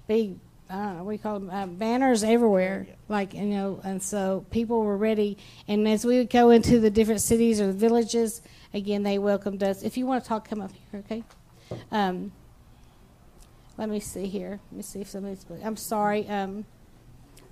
big, 0.08 0.40
I 0.68 0.76
don't 0.76 0.98
know, 0.98 1.04
what 1.04 1.12
do 1.12 1.18
you 1.18 1.20
call 1.20 1.40
them, 1.40 1.52
uh, 1.52 1.68
banners 1.68 2.24
everywhere. 2.24 2.88
Like, 3.08 3.36
you 3.36 3.44
know, 3.44 3.80
and 3.84 4.02
so 4.02 4.44
people 4.50 4.82
were 4.82 4.98
ready. 4.98 5.38
And 5.68 5.88
as 5.88 6.04
we 6.04 6.18
would 6.18 6.32
go 6.32 6.50
into 6.50 6.80
the 6.80 6.90
different 6.90 7.22
cities 7.22 7.62
or 7.62 7.68
the 7.68 7.74
villages, 7.74 8.42
again, 8.74 9.04
they 9.04 9.20
welcomed 9.20 9.62
us. 9.62 9.84
If 9.84 9.98
you 9.98 10.08
want 10.08 10.24
to 10.24 10.28
talk, 10.28 10.50
come 10.50 10.62
up 10.62 10.72
here, 10.72 11.02
okay? 11.02 11.24
Um, 11.92 12.32
let 13.80 13.88
me 13.88 14.02
see 14.02 14.28
here. 14.28 14.60
Let 14.72 14.78
me 14.78 14.84
see 14.84 15.00
if 15.00 15.08
somebody's. 15.08 15.46
I'm 15.64 15.78
sorry. 15.78 16.28
Um, 16.28 16.66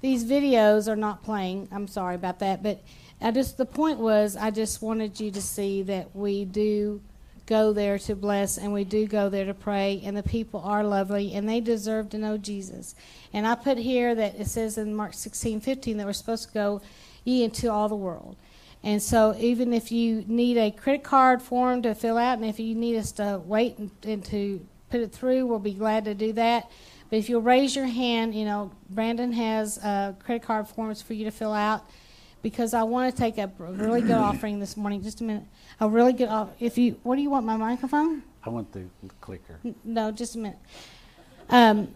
these 0.01 0.25
videos 0.25 0.89
are 0.89 0.97
not 0.97 1.23
playing. 1.23 1.69
I'm 1.71 1.87
sorry 1.87 2.15
about 2.15 2.39
that, 2.39 2.61
but 2.61 2.83
I 3.21 3.31
just 3.31 3.57
the 3.57 3.65
point 3.65 3.99
was 3.99 4.35
I 4.35 4.51
just 4.51 4.81
wanted 4.81 5.21
you 5.21 5.31
to 5.31 5.41
see 5.41 5.83
that 5.83 6.13
we 6.13 6.43
do 6.43 7.01
go 7.45 7.71
there 7.71 7.97
to 7.97 8.13
bless 8.13 8.57
and 8.57 8.73
we 8.73 8.83
do 8.83 9.07
go 9.07 9.29
there 9.29 9.45
to 9.45 9.53
pray 9.53 10.01
and 10.03 10.17
the 10.17 10.21
people 10.21 10.59
are 10.59 10.83
lovely 10.83 11.33
and 11.33 11.47
they 11.47 11.61
deserve 11.61 12.09
to 12.09 12.17
know 12.17 12.37
Jesus. 12.37 12.93
And 13.31 13.47
I 13.47 13.55
put 13.55 13.77
here 13.77 14.13
that 14.13 14.35
it 14.37 14.47
says 14.47 14.77
in 14.77 14.93
Mark 14.93 15.13
16:15 15.13 15.95
that 15.95 16.05
we're 16.05 16.11
supposed 16.11 16.49
to 16.49 16.53
go 16.53 16.81
ye 17.23 17.45
into 17.45 17.71
all 17.71 17.87
the 17.87 17.95
world. 17.95 18.35
And 18.83 19.01
so 19.01 19.33
even 19.39 19.71
if 19.71 19.93
you 19.93 20.25
need 20.27 20.57
a 20.57 20.71
credit 20.71 21.03
card 21.03 21.41
form 21.41 21.81
to 21.83 21.95
fill 21.95 22.17
out 22.17 22.37
and 22.37 22.45
if 22.45 22.59
you 22.59 22.75
need 22.75 22.97
us 22.97 23.13
to 23.13 23.41
wait 23.45 23.77
and, 23.77 23.91
and 24.03 24.25
to 24.25 24.67
put 24.89 25.01
it 25.01 25.11
through, 25.11 25.45
we'll 25.45 25.59
be 25.59 25.73
glad 25.73 26.05
to 26.05 26.13
do 26.13 26.33
that. 26.33 26.69
But 27.09 27.19
if 27.19 27.29
you'll 27.29 27.41
raise 27.41 27.75
your 27.75 27.85
hand, 27.85 28.35
you 28.35 28.45
know, 28.45 28.71
Brandon 28.89 29.31
has 29.33 29.77
uh, 29.79 30.13
credit 30.19 30.43
card 30.45 30.67
forms 30.67 31.01
for 31.01 31.13
you 31.13 31.23
to 31.25 31.31
fill 31.31 31.53
out 31.53 31.85
because 32.41 32.73
I 32.73 32.83
want 32.83 33.13
to 33.13 33.17
take 33.17 33.37
a 33.37 33.51
really 33.59 34.01
good 34.01 34.11
offering 34.11 34.59
this 34.59 34.75
morning. 34.77 35.01
Just 35.01 35.21
a 35.21 35.23
minute. 35.23 35.43
A 35.79 35.87
really 35.87 36.13
good 36.13 36.29
off- 36.29 36.49
If 36.59 36.77
you, 36.77 36.99
what 37.03 37.15
do 37.15 37.21
you 37.21 37.29
want, 37.29 37.45
my 37.45 37.55
microphone? 37.57 38.23
I 38.43 38.49
want 38.49 38.71
the 38.73 38.83
clicker. 39.21 39.59
N- 39.63 39.75
No, 39.83 40.11
just 40.11 40.35
a 40.35 40.39
minute. 40.39 40.57
Um, 41.49 41.87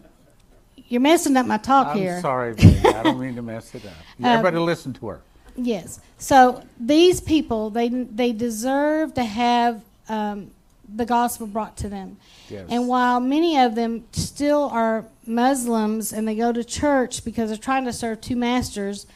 you're 0.88 1.00
messing 1.00 1.36
up 1.36 1.46
my 1.46 1.58
talk 1.58 1.94
here. 1.94 2.10
I'm 2.10 2.14
here. 2.14 2.20
sorry. 2.20 2.54
I 2.94 3.02
don't 3.02 3.20
mean 3.20 3.34
to 3.36 3.42
mess 3.42 3.74
it 3.74 3.84
up. 3.86 3.92
Everybody 4.24 4.56
listen 4.58 4.92
to 4.94 5.08
her. 5.08 5.20
Yes. 5.56 6.00
So 6.18 6.62
these 6.80 7.20
people, 7.20 7.68
they 7.70 7.88
they 7.90 8.32
deserve 8.32 9.12
to 9.14 9.24
have 9.24 9.82
um, 10.08 10.50
the 10.94 11.06
gospel 11.06 11.46
brought 11.46 11.76
to 11.78 11.88
them. 11.88 12.16
Yes. 12.48 12.66
And 12.68 12.88
while 12.88 13.20
many 13.20 13.58
of 13.58 13.74
them 13.74 14.04
still 14.12 14.68
are 14.72 15.06
Muslims 15.26 16.12
and 16.12 16.26
they 16.26 16.34
go 16.34 16.52
to 16.52 16.64
church 16.64 17.24
because 17.24 17.48
they're 17.48 17.58
trying 17.58 17.84
to 17.84 17.92
serve 17.92 18.20
two 18.20 18.36
masters, 18.36 19.06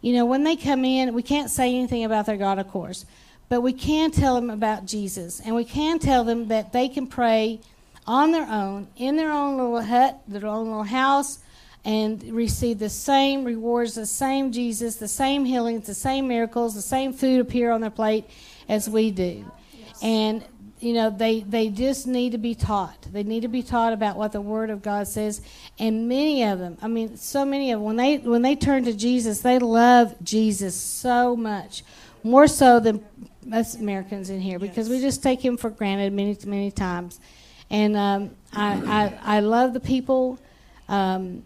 you 0.00 0.12
know, 0.12 0.24
when 0.24 0.44
they 0.44 0.56
come 0.56 0.84
in, 0.84 1.14
we 1.14 1.22
can't 1.22 1.50
say 1.50 1.74
anything 1.74 2.04
about 2.04 2.26
their 2.26 2.36
God, 2.36 2.58
of 2.58 2.68
course, 2.68 3.04
but 3.48 3.62
we 3.62 3.72
can 3.72 4.10
tell 4.10 4.34
them 4.34 4.50
about 4.50 4.86
Jesus, 4.86 5.40
and 5.40 5.54
we 5.54 5.64
can 5.64 5.98
tell 5.98 6.22
them 6.22 6.48
that 6.48 6.72
they 6.72 6.88
can 6.88 7.06
pray 7.06 7.60
on 8.06 8.30
their 8.32 8.46
own 8.46 8.88
in 8.96 9.16
their 9.16 9.30
own 9.30 9.56
little 9.56 9.82
hut, 9.82 10.20
their 10.28 10.46
own 10.46 10.66
little 10.66 10.82
house 10.82 11.40
and 11.84 12.22
receive 12.24 12.78
the 12.78 12.88
same 12.88 13.44
rewards, 13.44 13.94
the 13.94 14.06
same 14.06 14.52
Jesus, 14.52 14.96
the 14.96 15.08
same 15.08 15.44
healings, 15.44 15.86
the 15.86 15.94
same 15.94 16.28
miracles, 16.28 16.74
the 16.74 16.82
same 16.82 17.12
food 17.12 17.40
appear 17.40 17.70
on 17.70 17.80
their 17.80 17.90
plate 17.90 18.24
as 18.68 18.90
we 18.90 19.10
do. 19.10 19.50
And 20.02 20.44
you 20.80 20.92
know, 20.92 21.10
they 21.10 21.40
they 21.40 21.68
just 21.68 22.06
need 22.06 22.32
to 22.32 22.38
be 22.38 22.54
taught. 22.54 23.06
They 23.12 23.22
need 23.22 23.40
to 23.40 23.48
be 23.48 23.62
taught 23.62 23.92
about 23.92 24.16
what 24.16 24.32
the 24.32 24.40
Word 24.40 24.70
of 24.70 24.82
God 24.82 25.08
says. 25.08 25.40
And 25.78 26.08
many 26.08 26.44
of 26.44 26.58
them, 26.58 26.78
I 26.80 26.88
mean, 26.88 27.16
so 27.16 27.44
many 27.44 27.72
of 27.72 27.80
them, 27.80 27.86
when 27.86 27.96
they 27.96 28.18
when 28.18 28.42
they 28.42 28.56
turn 28.56 28.84
to 28.84 28.92
Jesus, 28.92 29.40
they 29.40 29.58
love 29.58 30.14
Jesus 30.22 30.74
so 30.76 31.36
much, 31.36 31.82
more 32.22 32.46
so 32.46 32.80
than 32.80 33.04
us 33.52 33.74
Americans 33.74 34.30
in 34.30 34.40
here, 34.40 34.58
because 34.58 34.88
we 34.88 35.00
just 35.00 35.22
take 35.22 35.44
Him 35.44 35.56
for 35.56 35.70
granted 35.70 36.12
many 36.12 36.36
many 36.44 36.70
times. 36.70 37.20
And 37.70 37.96
um, 37.96 38.30
I, 38.52 39.14
I 39.24 39.36
I 39.36 39.40
love 39.40 39.72
the 39.72 39.80
people. 39.80 40.38
Um, 40.88 41.42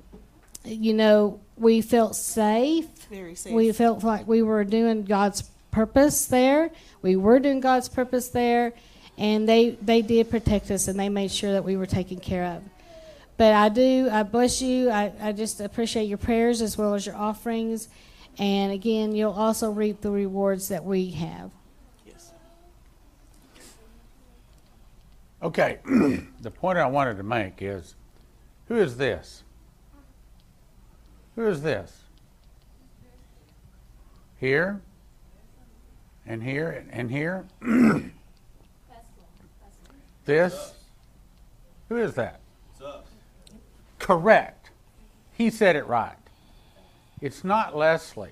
you 0.65 0.95
know, 0.95 1.41
we 1.57 1.81
felt 1.81 2.15
safe. 2.15 2.87
Very 3.11 3.35
safe. 3.35 3.53
We 3.53 3.73
felt 3.73 4.05
like 4.05 4.29
we 4.29 4.43
were 4.43 4.65
doing 4.65 5.05
God's 5.05 5.43
purpose 5.71 6.27
there. 6.27 6.71
We 7.01 7.17
were 7.17 7.41
doing 7.41 7.61
God's 7.61 7.89
purpose 7.89 8.29
there, 8.29 8.73
and 9.19 9.49
they 9.49 9.71
they 9.71 10.03
did 10.03 10.31
protect 10.31 10.71
us 10.71 10.89
and 10.89 10.99
they 10.99 11.09
made 11.09 11.31
sure 11.31 11.53
that 11.53 11.65
we 11.65 11.77
were 11.77 11.87
taken 11.87 12.19
care 12.19 12.45
of. 12.45 12.63
But 13.37 13.55
I 13.55 13.69
do, 13.69 14.09
I 14.11 14.23
bless 14.23 14.63
you. 14.63 14.91
I, 14.91 15.13
I 15.21 15.33
just 15.33 15.61
appreciate 15.61 16.05
your 16.05 16.19
prayers 16.19 16.61
as 16.61 16.77
well 16.77 16.95
as 16.95 17.07
your 17.07 17.17
offerings. 17.17 17.89
And 18.39 18.73
again, 18.73 19.15
you'll 19.15 19.33
also 19.33 19.71
reap 19.71 20.01
the 20.01 20.11
rewards 20.11 20.69
that 20.69 20.85
we 20.85 21.11
have. 21.11 21.51
Yes. 22.07 22.33
Okay, 25.43 25.79
the 26.41 26.51
point 26.51 26.79
I 26.79 26.87
wanted 26.87 27.17
to 27.17 27.23
make 27.23 27.61
is 27.61 27.95
who 28.69 28.77
is 28.77 28.97
this? 28.97 29.43
Who 31.37 31.47
is 31.47 31.63
this? 31.63 32.01
Here, 34.39 34.81
and 36.27 36.43
here, 36.43 36.85
and 36.91 37.11
here. 37.11 37.47
this. 40.25 40.75
Who 41.89 41.97
is 41.97 42.15
that? 42.15 42.41
Correct. 43.99 44.71
He 45.33 45.51
said 45.51 45.77
it 45.77 45.87
right. 45.87 46.17
It's 47.21 47.45
not 47.45 47.77
Leslie 47.77 48.31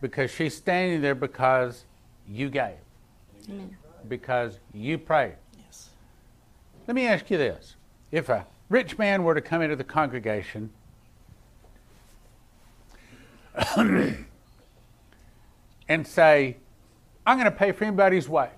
because 0.00 0.30
she's 0.30 0.56
standing 0.56 1.02
there 1.02 1.14
because 1.14 1.84
you 2.28 2.50
gave, 2.50 2.74
Amen. 3.48 3.76
because 4.08 4.58
you 4.72 4.98
prayed. 4.98 5.36
Yes. 5.56 5.90
Let 6.88 6.94
me 6.94 7.06
ask 7.06 7.30
you 7.30 7.38
this. 7.38 7.76
If 8.10 8.28
a 8.28 8.46
rich 8.68 8.98
man 8.98 9.22
were 9.22 9.34
to 9.34 9.40
come 9.40 9.62
into 9.62 9.76
the 9.76 9.84
congregation 9.84 10.70
and 13.76 14.26
say, 16.06 16.56
I'm 17.26 17.38
going 17.38 17.50
to 17.50 17.56
pay 17.56 17.72
for 17.72 17.84
anybody's 17.84 18.28
way. 18.28 18.50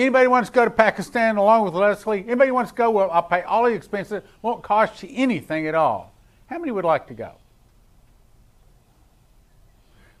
Anybody 0.00 0.28
wants 0.28 0.48
to 0.48 0.54
go 0.54 0.64
to 0.64 0.70
Pakistan 0.70 1.36
along 1.36 1.66
with 1.66 1.74
Leslie? 1.74 2.20
Anybody 2.20 2.50
wants 2.52 2.70
to 2.70 2.76
go? 2.76 2.90
Well, 2.90 3.10
I'll 3.10 3.22
pay 3.22 3.42
all 3.42 3.64
the 3.64 3.72
expenses. 3.72 4.22
Won't 4.40 4.62
cost 4.62 5.02
you 5.02 5.10
anything 5.12 5.66
at 5.66 5.74
all. 5.74 6.14
How 6.46 6.58
many 6.58 6.72
would 6.72 6.86
like 6.86 7.06
to 7.08 7.14
go? 7.14 7.34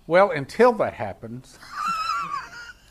Well, 0.06 0.32
until 0.32 0.72
that 0.74 0.92
happens, 0.92 1.58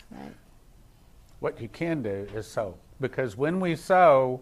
Right. 0.10 0.34
what 1.40 1.62
you 1.62 1.68
can 1.68 2.02
do 2.02 2.28
is 2.34 2.48
sow. 2.48 2.74
Because 3.00 3.38
when 3.38 3.60
we 3.60 3.76
sow, 3.76 4.42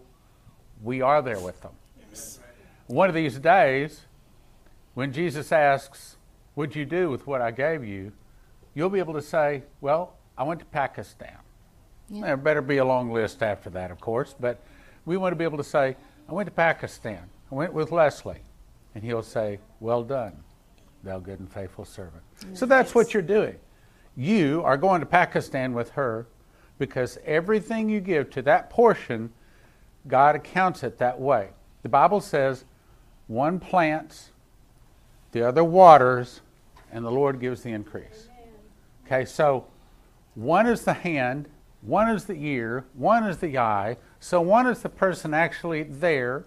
we 0.82 1.02
are 1.02 1.20
there 1.20 1.40
with 1.40 1.60
them. 1.60 1.72
Yes. 2.08 2.40
One 2.86 3.10
of 3.10 3.14
these 3.14 3.38
days, 3.38 4.06
when 4.94 5.12
Jesus 5.12 5.52
asks, 5.52 6.16
What'd 6.54 6.74
you 6.74 6.86
do 6.86 7.10
with 7.10 7.26
what 7.26 7.42
I 7.42 7.50
gave 7.50 7.84
you? 7.84 8.12
you'll 8.74 8.88
be 8.88 9.00
able 9.00 9.14
to 9.14 9.22
say, 9.22 9.64
Well, 9.82 10.14
I 10.38 10.44
went 10.44 10.60
to 10.60 10.66
Pakistan. 10.66 11.37
Yeah. 12.10 12.22
There 12.22 12.36
better 12.36 12.62
be 12.62 12.78
a 12.78 12.84
long 12.84 13.10
list 13.10 13.42
after 13.42 13.70
that, 13.70 13.90
of 13.90 14.00
course, 14.00 14.34
but 14.38 14.60
we 15.04 15.16
want 15.16 15.32
to 15.32 15.36
be 15.36 15.44
able 15.44 15.58
to 15.58 15.64
say, 15.64 15.96
I 16.28 16.32
went 16.32 16.46
to 16.46 16.52
Pakistan. 16.52 17.22
I 17.50 17.54
went 17.54 17.72
with 17.72 17.92
Leslie. 17.92 18.42
And 18.94 19.04
he'll 19.04 19.22
say, 19.22 19.58
Well 19.80 20.02
done, 20.02 20.36
thou 21.04 21.18
good 21.18 21.38
and 21.38 21.50
faithful 21.50 21.84
servant. 21.84 22.22
So 22.54 22.66
that's 22.66 22.94
what 22.94 23.14
you're 23.14 23.22
doing. 23.22 23.56
You 24.16 24.62
are 24.64 24.76
going 24.76 25.00
to 25.00 25.06
Pakistan 25.06 25.72
with 25.72 25.90
her 25.90 26.26
because 26.78 27.18
everything 27.24 27.88
you 27.88 28.00
give 28.00 28.30
to 28.30 28.42
that 28.42 28.70
portion, 28.70 29.30
God 30.06 30.34
accounts 30.34 30.82
it 30.82 30.98
that 30.98 31.20
way. 31.20 31.50
The 31.82 31.88
Bible 31.88 32.20
says, 32.20 32.64
one 33.28 33.60
plants, 33.60 34.30
the 35.32 35.46
other 35.46 35.62
waters, 35.62 36.40
and 36.90 37.04
the 37.04 37.10
Lord 37.10 37.40
gives 37.40 37.62
the 37.62 37.70
increase. 37.70 38.28
Okay, 39.06 39.24
so 39.24 39.66
one 40.34 40.66
is 40.66 40.82
the 40.82 40.94
hand, 40.94 41.48
one 41.82 42.08
is 42.10 42.24
the 42.24 42.34
ear, 42.34 42.84
one 42.94 43.24
is 43.24 43.38
the 43.38 43.58
eye. 43.58 43.96
So 44.20 44.40
one 44.40 44.66
is 44.66 44.82
the 44.82 44.88
person 44.88 45.32
actually 45.32 45.84
there, 45.84 46.44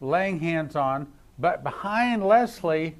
laying 0.00 0.40
hands 0.40 0.74
on, 0.74 1.06
but 1.38 1.62
behind 1.62 2.26
Leslie, 2.26 2.96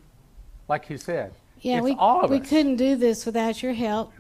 like 0.69 0.91
you 0.91 0.99
said, 0.99 1.33
Yeah, 1.61 1.79
it's 1.79 1.85
we 1.85 1.93
all 1.95 2.23
of 2.25 2.31
we 2.31 2.41
us. 2.41 2.49
couldn't 2.49 2.77
do 2.77 2.97
this 2.97 3.25
without 3.25 3.63
your 3.63 3.73
help, 3.73 4.13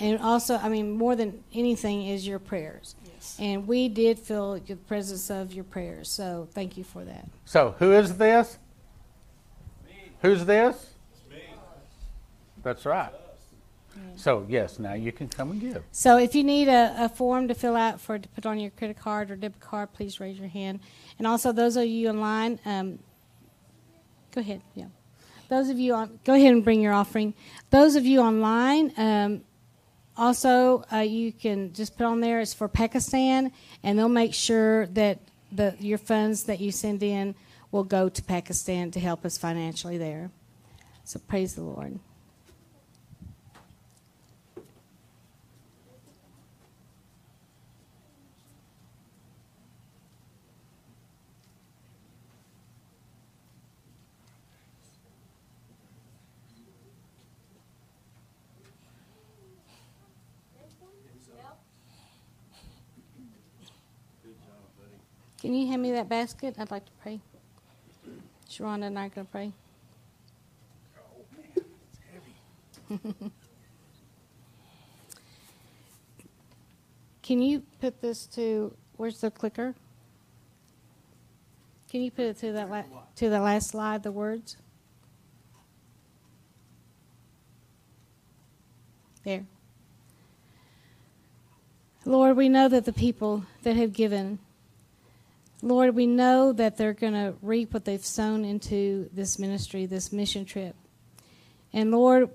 and 0.00 0.18
also, 0.20 0.56
I 0.56 0.68
mean, 0.68 0.90
more 0.92 1.14
than 1.14 1.44
anything 1.54 2.06
is 2.06 2.26
your 2.26 2.38
prayers. 2.38 2.94
Yes. 3.04 3.36
And 3.38 3.68
we 3.68 3.88
did 3.88 4.18
feel 4.18 4.58
the 4.58 4.74
presence 4.76 5.30
of 5.30 5.52
your 5.52 5.64
prayers, 5.64 6.08
so 6.08 6.48
thank 6.52 6.76
you 6.76 6.84
for 6.84 7.04
that. 7.04 7.28
So 7.44 7.76
who 7.78 7.92
is 7.92 8.16
this? 8.16 8.58
Who's 10.22 10.44
this? 10.44 10.94
That's 12.62 12.86
right. 12.86 13.12
So 14.16 14.46
yes, 14.48 14.78
now 14.78 14.94
you 14.94 15.12
can 15.12 15.28
come 15.28 15.50
and 15.50 15.60
give. 15.60 15.82
So 15.90 16.16
if 16.16 16.34
you 16.34 16.44
need 16.44 16.68
a, 16.68 16.94
a 16.98 17.08
form 17.08 17.48
to 17.48 17.54
fill 17.54 17.76
out 17.76 18.00
for 18.00 18.18
to 18.18 18.28
put 18.28 18.46
on 18.46 18.58
your 18.58 18.70
credit 18.70 18.98
card 18.98 19.30
or 19.30 19.36
debit 19.36 19.60
card, 19.60 19.92
please 19.92 20.20
raise 20.20 20.38
your 20.38 20.48
hand. 20.48 20.80
And 21.18 21.26
also, 21.26 21.52
those 21.52 21.76
of 21.76 21.86
you 21.86 22.08
online, 22.08 22.58
um, 22.64 22.98
go 24.34 24.40
ahead. 24.40 24.62
Yeah, 24.74 24.86
those 25.48 25.68
of 25.68 25.78
you 25.78 25.94
on, 25.94 26.20
go 26.24 26.34
ahead 26.34 26.52
and 26.52 26.64
bring 26.64 26.80
your 26.80 26.92
offering. 26.92 27.34
Those 27.70 27.96
of 27.96 28.04
you 28.06 28.20
online, 28.20 28.92
um, 28.96 29.42
also 30.16 30.84
uh, 30.92 30.98
you 30.98 31.32
can 31.32 31.72
just 31.72 31.96
put 31.96 32.06
on 32.06 32.20
there. 32.20 32.40
It's 32.40 32.54
for 32.54 32.68
Pakistan, 32.68 33.52
and 33.82 33.98
they'll 33.98 34.08
make 34.08 34.34
sure 34.34 34.86
that 34.88 35.20
the 35.50 35.74
your 35.80 35.98
funds 35.98 36.44
that 36.44 36.60
you 36.60 36.72
send 36.72 37.02
in 37.02 37.34
will 37.70 37.84
go 37.84 38.08
to 38.08 38.22
Pakistan 38.22 38.90
to 38.92 39.00
help 39.00 39.24
us 39.24 39.36
financially 39.38 39.98
there. 39.98 40.30
So 41.04 41.18
praise 41.18 41.54
the 41.54 41.62
Lord. 41.62 41.98
Can 65.42 65.52
you 65.54 65.66
hand 65.66 65.82
me 65.82 65.90
that 65.90 66.08
basket? 66.08 66.54
I'd 66.56 66.70
like 66.70 66.84
to 66.84 66.92
pray. 67.02 67.18
Sharonda 68.48 68.84
and 68.84 68.96
I 68.96 69.06
are 69.06 69.08
going 69.08 69.26
to 69.26 69.32
pray. 69.32 69.52
Can 77.24 77.42
you 77.42 77.64
put 77.80 78.00
this 78.00 78.26
to 78.26 78.72
where's 78.96 79.20
the 79.20 79.32
clicker? 79.32 79.74
Can 81.90 82.02
you 82.02 82.12
put 82.12 82.26
it 82.26 82.38
to 82.38 82.52
that 82.52 82.70
la- 82.70 82.84
to 83.16 83.28
the 83.28 83.40
last 83.40 83.70
slide? 83.70 84.04
The 84.04 84.12
words. 84.12 84.56
There. 89.24 89.44
Lord, 92.04 92.36
we 92.36 92.48
know 92.48 92.68
that 92.68 92.84
the 92.84 92.92
people 92.92 93.44
that 93.64 93.74
have 93.74 93.92
given 93.92 94.38
Lord, 95.62 95.94
we 95.94 96.06
know 96.06 96.52
that 96.52 96.76
they're 96.76 96.92
going 96.92 97.12
to 97.12 97.34
reap 97.40 97.72
what 97.72 97.84
they've 97.84 98.04
sown 98.04 98.44
into 98.44 99.08
this 99.12 99.38
ministry, 99.38 99.86
this 99.86 100.12
mission 100.12 100.44
trip. 100.44 100.74
And 101.72 101.92
Lord, 101.92 102.30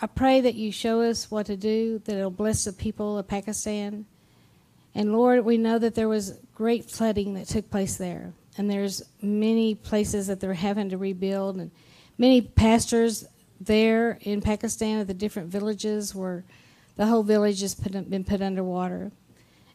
I 0.00 0.06
pray 0.06 0.42
that 0.42 0.54
you 0.54 0.70
show 0.70 1.00
us 1.00 1.30
what 1.30 1.46
to 1.46 1.56
do, 1.56 2.00
that 2.04 2.16
it'll 2.16 2.30
bless 2.30 2.64
the 2.64 2.74
people 2.74 3.18
of 3.18 3.26
Pakistan. 3.26 4.04
And 4.94 5.12
Lord, 5.12 5.44
we 5.44 5.56
know 5.56 5.78
that 5.78 5.94
there 5.94 6.08
was 6.08 6.38
great 6.54 6.90
flooding 6.90 7.34
that 7.34 7.48
took 7.48 7.70
place 7.70 7.96
there. 7.96 8.34
And 8.58 8.70
there's 8.70 9.02
many 9.22 9.74
places 9.74 10.26
that 10.26 10.40
they're 10.40 10.52
having 10.52 10.90
to 10.90 10.98
rebuild. 10.98 11.56
And 11.56 11.70
many 12.18 12.42
pastors 12.42 13.24
there 13.60 14.18
in 14.20 14.42
Pakistan 14.42 15.00
at 15.00 15.06
the 15.06 15.14
different 15.14 15.48
villages 15.48 16.14
where 16.14 16.44
the 16.96 17.06
whole 17.06 17.22
village 17.22 17.60
has 17.62 17.74
been 17.74 18.24
put 18.24 18.42
underwater. 18.42 19.10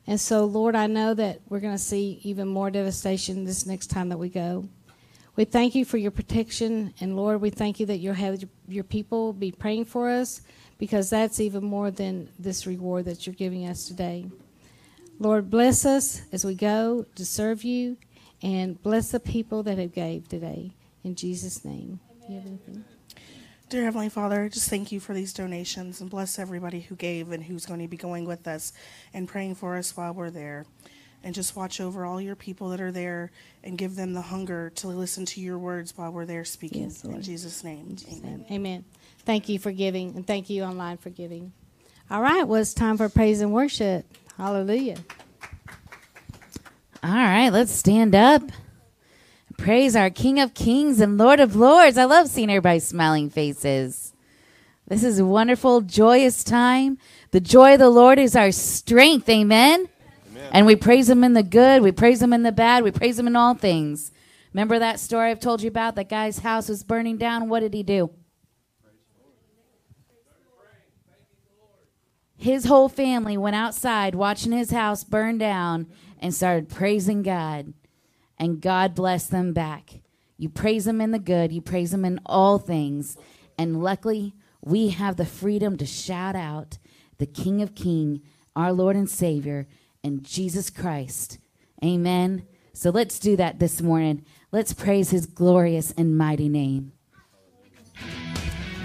And 0.07 0.19
so, 0.19 0.45
Lord, 0.45 0.76
I 0.76 0.88
know 0.88 1.14
that 1.14 1.41
we're 1.49 1.60
going 1.60 1.73
to 1.73 1.80
see 1.80 2.19
even 2.23 2.48
more 2.48 2.69
devastation 2.69 3.44
this 3.44 3.65
next 3.65 3.88
time 3.88 4.10
that 4.10 4.18
we 4.18 4.30
go. 4.30 4.68
We 5.36 5.45
thank 5.45 5.76
you 5.76 5.84
for 5.84 5.98
your 5.98 6.11
protection, 6.11 6.94
and 7.02 7.18
Lord, 7.18 7.41
we 7.41 7.49
thank 7.49 7.80
you 7.80 7.86
that 7.88 7.98
you'll 7.98 8.14
have 8.14 8.41
your 8.69 8.84
people 8.86 9.34
be 9.34 9.52
praying 9.52 9.86
for 9.86 10.10
us 10.10 10.41
because 10.77 11.10
that's 11.10 11.40
even 11.40 11.64
more 11.64 11.91
than 11.91 12.30
this 12.40 12.65
reward 12.65 13.06
that 13.06 13.26
you're 13.26 13.36
giving 13.36 13.68
us 13.68 13.86
today. 13.86 14.27
Lord, 15.19 15.49
bless 15.49 15.86
us 15.86 16.22
as 16.32 16.45
we 16.45 16.56
go 16.56 17.06
to 17.15 17.26
serve 17.26 17.64
you, 17.64 17.98
and 18.41 18.82
bless 18.82 19.11
the 19.11 19.19
people 19.19 19.64
that 19.64 19.77
have 19.77 19.94
gave 19.94 20.30
today. 20.30 20.72
In 21.03 21.15
Jesus' 21.15 21.65
name. 21.65 21.99
You 23.76 23.84
have 23.84 23.95
anything? 23.95 24.10
Dear 24.10 24.10
Heavenly 24.10 24.10
Father, 24.10 24.49
just 24.49 24.69
thank 24.69 24.91
you 24.93 25.02
for 25.02 25.14
these 25.14 25.34
donations 25.34 25.99
and 25.99 26.10
bless 26.10 26.39
everybody 26.39 26.80
who 26.80 26.95
gave 26.95 27.31
and 27.31 27.43
who's 27.43 27.65
going 27.65 27.81
to 27.81 27.88
be 27.89 27.97
going 27.97 28.23
with 28.26 28.47
us 28.47 28.72
and 29.14 29.27
praying 29.27 29.56
for 29.56 29.76
us 29.76 29.97
while 29.97 30.14
we're 30.14 30.30
there. 30.30 30.65
And 31.23 31.35
just 31.35 31.56
watch 31.57 31.81
over 31.81 32.06
all 32.06 32.22
your 32.22 32.35
people 32.38 32.69
that 32.69 32.80
are 32.80 32.91
there 32.91 33.31
and 33.65 33.77
give 33.77 33.95
them 33.95 34.14
the 34.14 34.22
hunger 34.22 34.69
to 34.76 34.88
listen 34.88 35.26
to 35.26 35.41
your 35.41 35.57
words 35.57 35.97
while 35.97 36.11
we're 36.11 36.26
there 36.26 36.45
speaking. 36.45 36.84
Yes, 36.84 37.03
In 37.03 37.11
Lord. 37.11 37.23
Jesus' 37.23 37.64
name, 37.64 37.97
amen. 38.14 38.45
Amen. 38.49 38.85
Thank 39.26 39.49
you 39.49 39.60
for 39.60 39.72
giving, 39.72 40.15
and 40.15 40.26
thank 40.26 40.49
you 40.49 40.64
online 40.64 40.97
for 40.97 41.10
giving. 41.10 41.52
All 42.10 42.22
right, 42.22 42.47
well, 42.47 42.61
it's 42.61 42.73
time 42.73 42.95
for 42.95 43.10
praise 43.10 43.41
and 43.41 43.52
worship. 43.52 44.06
Hallelujah. 44.38 44.99
All 47.03 47.10
right, 47.11 47.49
let's 47.49 47.73
stand 47.73 48.15
up. 48.15 48.41
Praise 49.57 49.95
our 49.95 50.10
King 50.10 50.40
of 50.40 50.53
Kings 50.53 50.99
and 50.99 51.18
Lord 51.18 51.40
of 51.40 51.56
Lords. 51.56 51.98
I 51.98 52.06
love 52.06 52.27
seeing 52.27 52.49
everybody's 52.49 52.88
smiling 52.88 53.30
faces. 53.30 54.14
This 54.88 55.03
is 55.03 55.18
a 55.18 55.26
wonderful, 55.26 55.82
joyous 55.82 56.44
time. 56.44 56.98
The 57.32 57.40
joy 57.40 57.73
of 57.73 57.80
the 57.80 57.90
Lord 57.90 58.19
is 58.19 58.36
our 58.36 58.52
strength. 58.52 59.27
Amen. 59.30 59.90
And 60.52 60.65
we 60.65 60.76
praise 60.76 61.10
Him 61.10 61.23
in 61.23 61.34
the 61.34 61.44
good, 61.44 61.82
we 61.82 61.91
praise 61.91 62.22
Him 62.22 62.34
in 62.34 62.44
the 62.44 62.52
bad, 62.52 62.84
we 62.84 62.91
praise 62.91 63.18
Him 63.18 63.27
in 63.27 63.36
all 63.36 63.56
things. 63.56 64.11
Remember 64.53 64.80
that 64.80 64.99
story 64.99 65.32
I've 65.32 65.40
told 65.40 65.61
you 65.61 65.68
about? 65.68 65.95
That 65.95 66.07
guy's 66.07 66.40
house 66.40 66.69
was 66.69 66.84
burning 66.84 67.18
down. 67.18 67.49
What 67.49 67.60
did 67.60 67.73
he 67.73 67.84
do? 67.84 68.11
His 72.38 72.65
whole 72.65 72.88
family 72.88 73.38
went 73.38 73.56
outside 73.56 74.15
watching 74.15 74.52
his 74.52 74.72
house 74.72 75.03
burn 75.03 75.38
down 75.38 75.88
and 76.19 76.34
started 76.34 76.69
praising 76.69 77.22
God. 77.22 77.73
And 78.38 78.62
God 78.62 78.95
bless 78.95 79.28
them 79.28 79.53
back. 79.53 80.02
You 80.38 80.49
praise 80.49 80.86
Him 80.86 80.99
in 80.99 81.12
the 81.12 81.20
good, 81.20 81.52
you 81.52 81.62
praise 81.62 81.94
Him 81.94 82.03
in 82.03 82.20
all 82.26 82.60
things. 82.60 83.18
And 83.57 83.82
luckily, 83.82 84.34
we 84.62 84.90
have 84.90 85.16
the 85.16 85.26
freedom 85.26 85.78
to 85.78 85.86
shout 85.86 86.36
out 86.36 86.78
the 87.18 87.26
King 87.26 87.62
of 87.62 87.76
King, 87.76 88.22
our 88.56 88.74
Lord 88.74 88.95
and 88.95 89.10
Savior, 89.10 89.68
and 90.03 90.24
Jesus 90.24 90.70
Christ. 90.70 91.40
Amen. 91.84 92.45
So 92.74 92.90
let's 92.90 93.20
do 93.20 93.38
that 93.38 93.60
this 93.60 93.82
morning. 93.82 94.26
Let's 94.52 94.74
praise 94.74 95.12
His 95.12 95.26
glorious 95.26 95.94
and 95.98 96.18
mighty 96.18 96.49
name. 96.49 96.91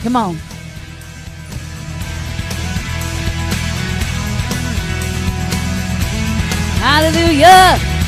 Come 0.03 0.17
on. 0.17 0.37
Hallelujah. 6.81 8.00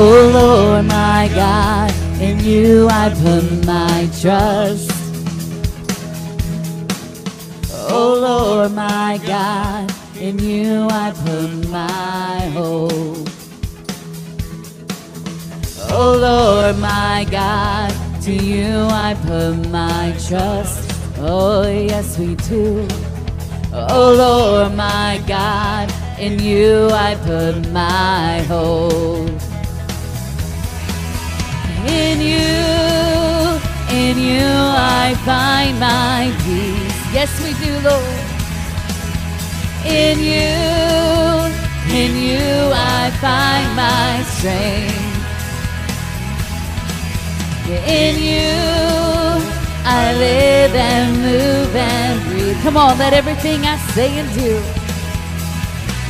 Oh 0.00 0.30
Lord, 0.32 0.86
my 0.86 1.28
God, 1.34 1.92
in 2.22 2.38
you 2.38 2.86
I 2.88 3.08
put 3.10 3.66
my 3.66 4.08
trust. 4.20 4.92
Oh 7.90 8.16
Lord, 8.20 8.74
my 8.74 9.18
God, 9.26 9.92
in 10.16 10.38
you 10.38 10.86
I 10.88 11.10
put 11.10 11.68
my 11.68 12.40
hope. 12.54 13.28
Oh 15.90 16.16
Lord, 16.16 16.78
my 16.78 17.26
God, 17.28 17.92
to 18.22 18.32
you 18.32 18.86
I 18.92 19.16
put 19.26 19.68
my 19.68 20.14
trust. 20.28 20.92
Oh, 21.18 21.68
yes, 21.68 22.16
we 22.16 22.36
do. 22.36 22.86
Oh 23.72 24.14
Lord, 24.16 24.76
my 24.76 25.20
God, 25.26 25.92
in 26.20 26.38
you 26.38 26.88
I 26.92 27.16
put 27.16 27.72
my 27.72 28.42
hope. 28.42 29.47
In 31.86 32.20
you, 32.20 33.60
in 33.94 34.18
you 34.18 34.46
I 34.46 35.14
find 35.24 35.78
my 35.78 36.34
peace. 36.44 36.98
Yes, 37.12 37.30
we 37.42 37.52
do, 37.64 37.72
Lord. 37.80 38.18
In 39.86 40.18
you, 40.18 40.58
in 41.94 42.16
you 42.16 42.72
I 42.74 43.10
find 43.20 43.76
my 43.76 44.22
strength. 44.24 45.08
In 47.86 48.16
you 48.18 48.48
I 49.84 50.14
live 50.18 50.74
and 50.74 51.16
move 51.22 51.76
and 51.76 52.24
breathe. 52.28 52.60
Come 52.62 52.76
on, 52.76 52.98
let 52.98 53.12
everything 53.12 53.66
I 53.66 53.76
say 53.94 54.18
and 54.18 54.32
do. 54.34 54.77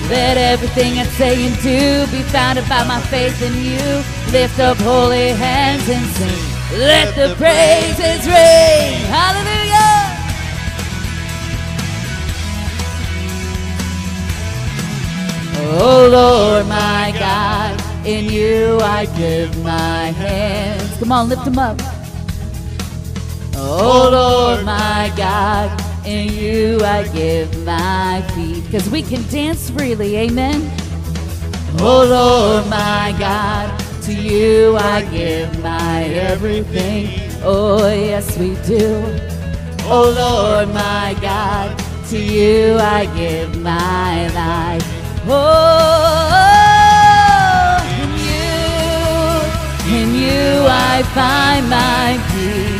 Let 0.06 0.36
everything 0.38 0.98
I 0.98 1.04
say 1.04 1.46
and 1.46 1.56
do 1.60 2.06
be 2.10 2.22
founded 2.30 2.68
by 2.68 2.84
my 2.84 3.00
faith 3.12 3.42
in 3.42 3.54
you. 3.62 4.02
Lift 4.32 4.58
up 4.58 4.78
holy 4.78 5.28
hands 5.30 5.88
and 5.88 6.06
sing. 6.16 6.78
Let 6.78 7.14
the 7.14 7.34
praises 7.36 8.26
ring. 8.26 9.04
Hallelujah. 9.10 10.18
Oh 15.70 16.08
Lord, 16.10 16.66
my 16.66 17.14
God, 17.18 18.06
in 18.06 18.24
you 18.26 18.78
I 18.80 19.04
give 19.16 19.62
my 19.62 20.06
hands. 20.06 20.96
Come 20.98 21.12
on, 21.12 21.28
lift 21.28 21.44
them 21.44 21.58
up. 21.58 21.78
Oh 23.54 24.08
Lord, 24.10 24.64
my 24.64 25.12
God, 25.16 25.68
in 26.04 26.32
you 26.32 26.80
I 26.82 27.06
give 27.08 27.64
my 27.64 28.22
feet. 28.34 28.64
Because 28.64 28.88
we 28.90 29.02
can 29.02 29.22
dance 29.28 29.70
freely, 29.70 30.16
amen. 30.16 30.70
Oh 31.80 32.04
Lord, 32.08 32.66
my 32.68 33.14
God, 33.18 33.78
to 34.02 34.12
you 34.12 34.76
I 34.76 35.02
give 35.10 35.62
my 35.62 36.04
everything. 36.04 37.08
Oh, 37.42 37.88
yes, 37.88 38.36
we 38.36 38.56
do. 38.66 39.02
Oh 39.84 40.10
Lord, 40.16 40.68
my 40.74 41.14
God, 41.20 41.78
to 42.08 42.18
you 42.18 42.76
I 42.78 43.06
give 43.16 43.56
my 43.60 44.28
life. 44.34 44.84
Oh, 45.26 45.38
in 48.00 48.10
you, 48.26 48.58
in 49.96 50.14
you 50.14 50.66
I 50.66 51.02
find 51.14 51.68
my 51.70 52.18
peace. 52.32 52.77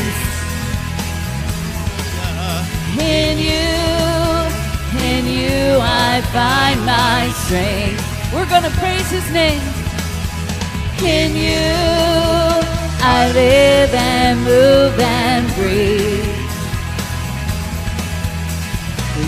In 3.01 3.39
you, 3.39 3.79
in 5.07 5.27
you 5.27 5.79
I 5.81 6.21
find 6.33 6.85
my 6.85 7.31
strength. 7.45 8.03
We're 8.33 8.49
gonna 8.49 8.71
praise 8.83 9.11
his 9.11 9.31
name. 9.33 9.63
In 11.03 11.37
you 11.37 12.69
I 13.01 13.31
live 13.33 13.95
and 13.95 14.41
move 14.45 14.99
and 14.99 15.47
breathe. 15.55 16.39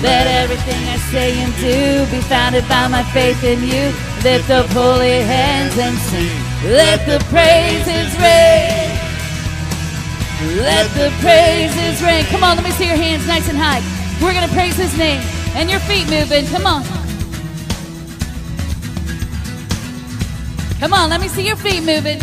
Let 0.03 0.27
everything 0.27 0.83
I 0.89 0.97
say 1.13 1.39
and 1.41 1.55
do 1.57 2.11
be 2.11 2.23
founded 2.23 2.67
by 2.69 2.89
my 2.89 3.03
faith 3.13 3.45
in 3.45 3.63
you. 3.63 3.93
Lift 4.25 4.51
up 4.51 4.67
holy 4.71 5.21
hands 5.23 5.77
and 5.79 5.97
sing. 5.99 6.41
Let 6.65 7.07
the 7.07 7.19
praises 7.29 8.11
ring. 8.19 9.00
Let 10.41 10.89
the 10.95 11.11
praises 11.21 12.03
ring. 12.03 12.25
Come 12.27 12.43
on, 12.43 12.57
let 12.57 12.65
me 12.65 12.71
see 12.71 12.87
your 12.87 12.97
hands 12.97 13.27
nice 13.27 13.47
and 13.51 13.59
high. 13.59 13.83
We're 14.23 14.33
going 14.33 14.49
to 14.49 14.55
praise 14.55 14.75
his 14.75 14.97
name. 14.97 15.21
And 15.55 15.69
your 15.69 15.81
feet 15.81 16.09
moving. 16.09 16.47
Come 16.47 16.65
on. 16.65 16.83
Come 20.79 20.95
on, 20.95 21.11
let 21.11 21.21
me 21.21 21.29
see 21.29 21.47
your 21.47 21.57
feet 21.57 21.83
moving. 21.83 22.23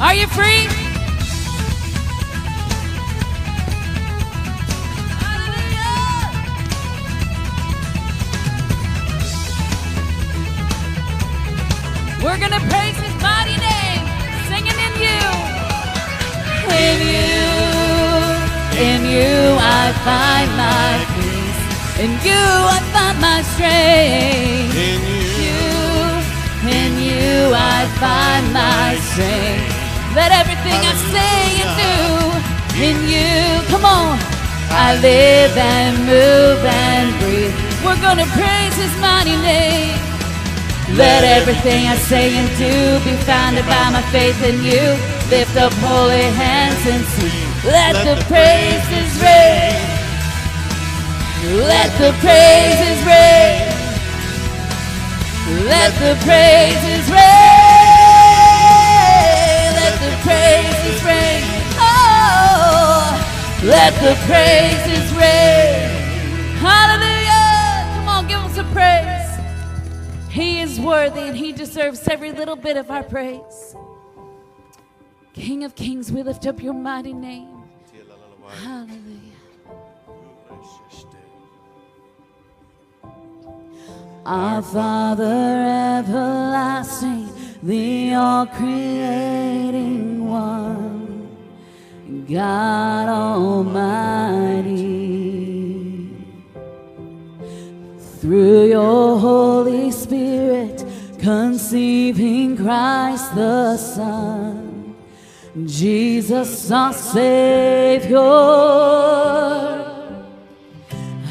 Are 0.00 0.14
you 0.14 0.26
free? 0.26 0.68
We're 12.22 12.36
going 12.36 12.52
to 12.52 12.60
praise 12.68 12.96
his 12.98 13.22
mighty 13.22 13.56
name, 13.56 14.06
singing 14.46 14.76
in 14.76 15.00
you. 15.00 15.39
In 16.70 16.98
you, 17.14 17.42
in 18.78 19.00
you 19.14 19.34
I 19.58 19.92
find 20.06 20.48
my 20.56 20.92
peace. 21.14 21.60
In 22.04 22.10
you 22.26 22.44
I 22.76 22.78
find 22.94 23.16
my 23.20 23.40
strength. 23.52 24.74
In 24.88 25.00
you, 25.42 25.62
In 26.78 26.92
you 26.98 27.52
I 27.52 27.80
find 28.02 28.44
my 28.52 28.96
strength. 29.10 29.74
Let 30.14 30.32
everything 30.32 30.80
I 30.92 30.94
say 31.14 31.42
and 31.62 31.72
do 31.84 32.50
in 32.86 32.96
you. 33.08 33.66
Come 33.68 33.84
on. 33.84 34.18
I 34.70 34.94
live 35.02 35.56
and 35.58 35.98
move 36.06 36.62
and 36.64 37.10
breathe. 37.20 37.54
We're 37.84 38.00
gonna 38.00 38.26
praise 38.38 38.76
his 38.78 38.94
mighty 39.00 39.36
name. 39.42 39.98
Let 40.94 41.22
everything 41.24 41.86
I 41.86 41.96
say 41.96 42.34
and 42.36 42.48
do 42.58 42.98
be 43.04 43.16
founded 43.22 43.66
by 43.66 43.90
my 43.90 44.02
faith 44.10 44.42
in 44.42 44.62
you. 44.62 44.98
Lift 45.30 45.56
up 45.56 45.72
holy 45.74 46.26
hands 46.34 46.59
and 46.86 47.04
sing. 47.04 47.48
Let 47.64 47.94
the 48.04 48.16
praises 48.24 49.10
ring. 49.20 49.76
Let 51.68 51.90
the 51.98 52.12
praises 52.20 52.98
ring. 53.04 53.70
Let 55.66 55.92
the 55.98 56.14
praises 56.24 57.04
ring. 57.10 57.80
Let 59.76 59.94
the 60.04 60.12
praises 60.22 61.04
ring. 61.04 61.42
Oh, 61.76 63.18
let 63.64 63.92
the 63.94 64.14
praises 64.26 65.12
ring. 65.12 65.90
Hallelujah. 66.60 67.96
Come 67.96 68.08
on, 68.08 68.26
give 68.28 68.40
him 68.40 68.50
some 68.52 68.70
praise. 68.72 69.28
He 70.30 70.60
is 70.60 70.78
worthy 70.78 71.22
and 71.22 71.36
he 71.36 71.52
deserves 71.52 72.06
every 72.08 72.32
little 72.32 72.56
bit 72.56 72.76
of 72.76 72.90
our 72.90 73.02
praise. 73.02 73.59
King 75.40 75.64
of 75.64 75.74
kings, 75.74 76.12
we 76.12 76.22
lift 76.22 76.46
up 76.46 76.62
your 76.62 76.74
mighty 76.74 77.12
name. 77.12 77.64
Hallelujah. 78.62 79.18
Our 84.26 84.62
Father 84.62 86.02
everlasting, 86.04 87.28
the 87.62 88.14
all 88.14 88.46
creating 88.46 90.28
one, 90.28 91.36
God 92.28 93.08
Almighty. 93.08 95.00
through 98.20 98.68
your 98.68 99.18
Holy 99.18 99.90
Spirit, 99.90 100.84
conceiving 101.18 102.54
Christ 102.56 103.34
the 103.34 103.78
Son, 103.78 104.69
Jesus 105.66 106.70
our 106.70 106.92
Savior. 106.92 108.18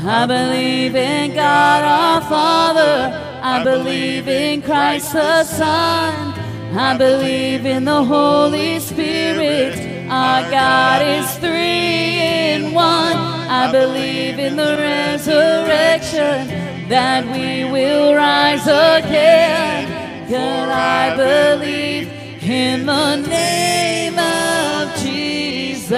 I 0.02 0.26
believe 0.28 0.96
in 0.96 1.36
God 1.36 1.84
our 1.84 2.22
Father. 2.30 3.40
I 3.41 3.64
believe 3.64 4.28
in 4.28 4.62
Christ 4.62 5.14
the 5.14 5.46
Son. 5.46 6.34
I 6.78 6.98
believe 6.98 7.66
in 7.66 7.86
the 7.86 8.04
Holy 8.04 8.82
Spirit. 8.82 10.10
Our 10.12 10.52
God 10.52 11.02
is 11.02 11.34
three 11.38 12.20
in 12.20 12.74
one. 12.74 13.16
I 13.16 13.72
believe 13.72 14.38
in 14.38 14.58
the 14.58 14.76
resurrection 14.78 16.90
that 16.90 17.26
we 17.26 17.72
will 17.72 18.14
rise 18.14 18.68
again. 18.68 20.30
God, 20.30 20.70
I 20.70 21.16
believe 21.16 22.19
in 22.50 22.86
the 22.86 23.16
name 23.18 24.18
of 24.18 24.96
Jesus. 24.98 25.94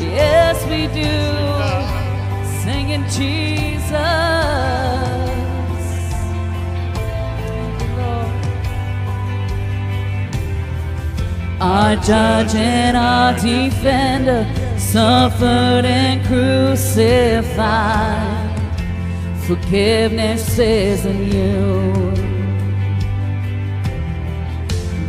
Yes, 0.00 0.64
we 0.66 0.86
do. 0.88 1.12
Singing 2.62 3.04
Jesus. 3.10 3.92
Our 11.60 11.96
judge 11.96 12.54
and 12.54 12.96
our 12.96 13.34
defender 13.34 14.46
suffered 14.78 15.84
and 15.84 16.24
crucified. 16.26 17.52
Forgiveness 19.46 20.58
is 20.58 21.04
in 21.04 21.30
you 21.30 22.31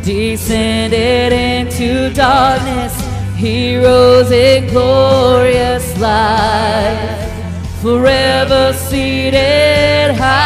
descended 0.04 1.32
into 1.32 2.12
darkness, 2.12 2.94
he 3.36 3.76
rose 3.76 4.30
in 4.30 4.68
glorious 4.68 5.98
light, 5.98 7.30
forever 7.80 8.74
seated 8.74 10.14
high. 10.14 10.44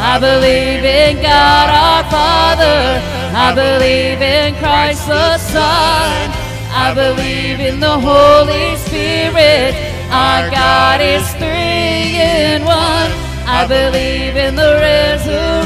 I 0.00 0.18
believe 0.18 0.84
in 0.84 1.22
God 1.22 1.68
our 1.68 2.04
Father, 2.10 3.02
I 3.36 3.54
believe 3.54 4.22
in 4.22 4.54
Christ 4.54 5.06
the 5.06 5.36
Son, 5.36 6.30
I 6.72 6.94
believe 6.94 7.60
in 7.60 7.78
the 7.78 7.98
Holy 7.98 8.76
Spirit, 8.76 9.74
our 10.10 10.50
God 10.50 11.02
is 11.02 11.30
three 11.34 12.16
in 12.16 12.64
one. 12.64 13.12
I 13.50 13.66
believe 13.66 14.36
in 14.36 14.54
the 14.56 14.78
resurrection 14.80 15.57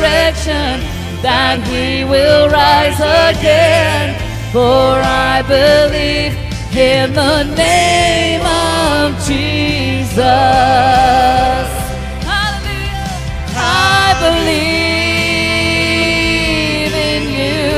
that 1.22 1.60
he 1.68 2.04
will 2.04 2.48
rise 2.48 2.98
again. 2.98 4.18
For 4.52 5.00
I 5.00 5.42
believe 5.42 6.34
in 6.76 7.12
the 7.12 7.44
name 7.54 8.42
of 8.42 9.16
Jesus. 9.24 10.18
Hallelujah. 12.26 13.06
I 13.56 14.14
believe 14.24 14.62
in 17.10 17.22
you. 17.40 17.70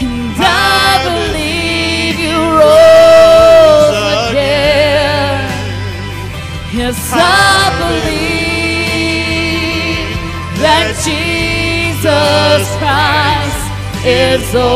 And 0.00 0.36
I 0.38 1.00
believe 1.08 2.14
you 2.20 2.38
rose 2.60 4.00
again. 4.28 5.40
Yes, 6.72 6.98
I 7.14 7.18
believe 7.80 8.19
Christ 12.90 13.64
is 14.04 14.42
Lord. 14.54 14.70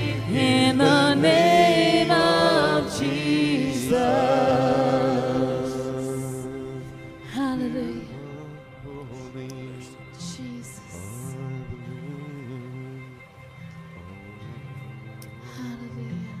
the 0.81 1.13
name 1.15 2.11
of 2.11 2.99
Jesus. 2.99 3.91
Hallelujah. 7.33 8.01
Jesus. 10.17 11.35
Hallelujah. 15.55 16.39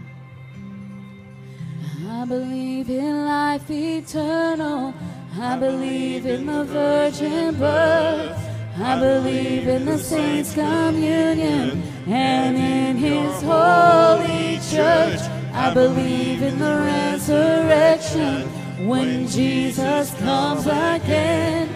I 2.09 2.25
believe 2.25 2.89
in 2.89 3.25
life 3.25 3.69
eternal. 3.69 4.93
I 5.39 5.55
believe 5.57 6.25
in 6.25 6.45
the 6.45 6.63
virgin 6.65 7.55
birth. 7.55 8.50
I 8.79 8.99
believe 8.99 9.67
in 9.67 9.85
the 9.85 9.97
saints' 9.97 10.53
communion 10.53 11.83
and 12.07 12.57
in 12.57 12.97
his 12.97 13.41
holy 13.41 14.59
church. 14.69 15.19
I 15.53 15.73
believe 15.73 16.41
in 16.41 16.57
the 16.57 16.77
resurrection 16.85 18.47
when 18.87 19.27
Jesus 19.27 20.13
comes 20.15 20.65
again. 20.65 21.69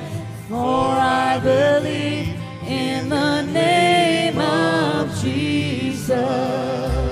For 0.48 0.56
I 0.56 1.40
believe 1.44 2.40
in 2.66 3.10
the 3.10 3.42
name 3.42 4.40
of 4.40 5.14
Jesus. 5.22 7.05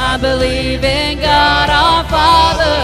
I 0.00 0.16
believe 0.16 0.84
in 0.84 1.18
God 1.18 1.68
our 1.68 2.04
Father. 2.08 2.78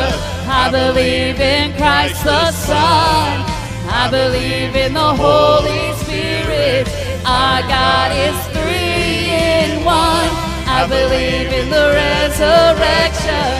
I 0.50 0.68
believe 0.70 1.38
in 1.40 1.72
Christ 1.76 2.24
the 2.24 2.50
Son. 2.50 3.44
I 3.88 4.08
believe 4.10 4.74
in 4.74 4.94
the 4.94 5.14
Holy 5.14 5.94
Spirit. 6.02 6.88
Our 7.24 7.62
God 7.62 8.10
is 8.26 8.36
three 8.50 9.30
in 9.30 9.84
one. 9.84 10.30
I 10.66 10.86
believe 10.88 11.52
in 11.52 11.70
the 11.70 11.86
resurrection 11.94 13.50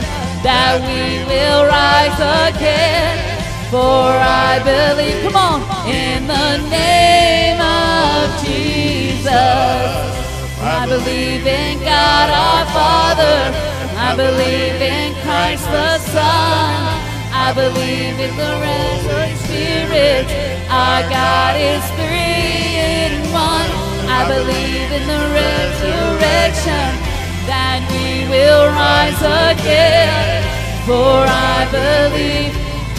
that 0.42 0.82
we 0.82 1.22
will 1.30 1.64
rise 1.64 2.18
again. 2.50 3.16
for 3.70 4.10
I 4.50 4.60
believe. 4.62 5.22
Come 5.22 5.36
on, 5.36 5.60
in 5.88 6.26
the 6.26 6.58
name 6.70 7.60
of 7.60 8.44
Jesus. 8.44 10.03
I 10.64 10.86
believe 10.86 11.46
in 11.46 11.78
God 11.80 12.28
our 12.30 12.64
Father. 12.72 13.38
I 13.96 14.16
believe 14.16 14.80
in 14.80 15.14
Christ 15.22 15.64
the 15.70 15.98
Son. 15.98 17.00
I 17.32 17.52
believe 17.54 18.18
in 18.18 18.36
the 18.36 18.52
resurrection 18.60 19.44
spirit. 19.44 20.26
Our 20.70 21.02
God 21.08 21.54
is 21.60 21.84
three 21.98 22.80
in 22.80 23.12
one. 23.32 23.70
I 24.08 24.22
believe 24.26 24.88
in 24.98 25.04
the 25.06 25.24
resurrection 25.40 26.88
that 27.50 27.80
we 27.92 28.26
will 28.32 28.66
rise 28.72 29.20
again. 29.52 30.42
For 30.88 31.24
I 31.28 31.68
believe 31.70 32.54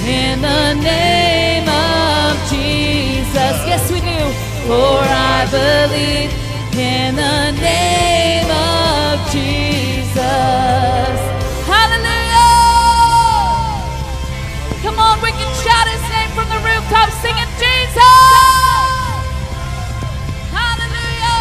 in 0.06 0.42
the 0.42 0.74
name 0.82 1.68
of 1.68 2.32
Jesus. 2.50 3.56
Yes, 3.70 3.84
we 3.92 4.00
do. 4.00 4.22
For 4.68 4.98
I 5.02 5.48
believe 5.52 6.45
in 6.78 7.16
the 7.16 7.52
name 7.62 8.50
of 8.52 9.32
Jesus. 9.32 10.20
Hallelujah! 11.64 12.52
Come 14.84 15.00
on, 15.00 15.22
we 15.22 15.32
can 15.32 15.52
shout 15.64 15.88
his 15.88 16.04
name 16.12 16.30
from 16.36 16.50
the 16.52 16.60
rooftop 16.68 17.10
singing 17.24 17.48
Jesus! 17.56 18.04
Hallelujah! 20.52 21.40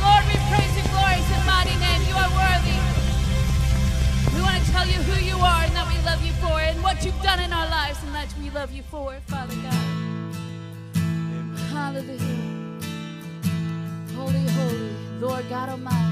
Lord, 0.00 0.24
we 0.32 0.36
praise 0.48 0.72
glorious 0.96 1.28
and 1.36 1.44
mighty 1.44 1.76
name. 1.76 2.00
You 2.08 2.16
are 2.16 2.32
worthy. 2.32 2.78
We 4.32 4.40
want 4.40 4.56
to 4.64 4.72
tell 4.72 4.86
you 4.86 5.00
who 5.04 5.20
you 5.24 5.36
are 5.36 5.64
and 5.64 5.76
that 5.76 5.86
we 5.92 6.00
love 6.08 6.24
you 6.24 6.32
for 6.40 6.60
it 6.62 6.74
and 6.74 6.82
what 6.82 7.04
you've 7.04 7.20
done 7.22 7.40
in 7.40 7.52
our 7.52 7.68
lives 7.68 7.98
and 8.02 8.16
we 8.42 8.50
love 8.50 8.72
you 8.72 8.82
for 8.82 9.14
it, 9.14 9.22
Father 9.26 9.54
God. 9.56 9.72
Hallelujah. 11.70 12.55
Holy, 14.26 14.48
holy, 14.58 14.90
Lord 15.20 15.48
God 15.48 15.68
Almighty. 15.68 16.02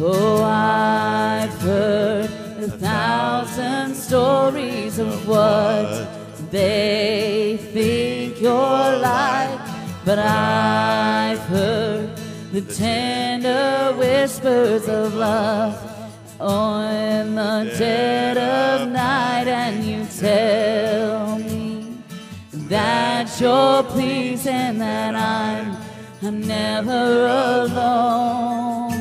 Oh, 0.00 0.42
I've 0.42 1.54
heard 1.60 2.24
a 2.60 2.68
thousand 2.68 3.94
stories 3.94 4.98
of 4.98 5.28
what 5.28 6.50
they 6.50 7.58
think 7.72 8.40
you're 8.40 8.98
like, 8.98 9.60
but 10.04 10.18
I've 10.18 11.42
heard 11.42 12.10
the 12.50 12.62
tender 12.62 13.94
whispers 13.96 14.88
of 14.88 15.14
love 15.14 15.76
on 16.40 17.36
the 17.36 17.72
dead 17.78 18.36
of 18.36 18.88
night, 18.88 19.46
and 19.46 19.84
you 19.84 20.04
tell 20.18 21.38
me 21.38 21.57
that 22.68 23.40
you're 23.40 23.82
pleased 23.82 24.46
and 24.46 24.80
that 24.80 25.14
I'm, 25.14 25.76
I'm 26.22 26.40
never 26.46 27.26
alone. 27.26 28.92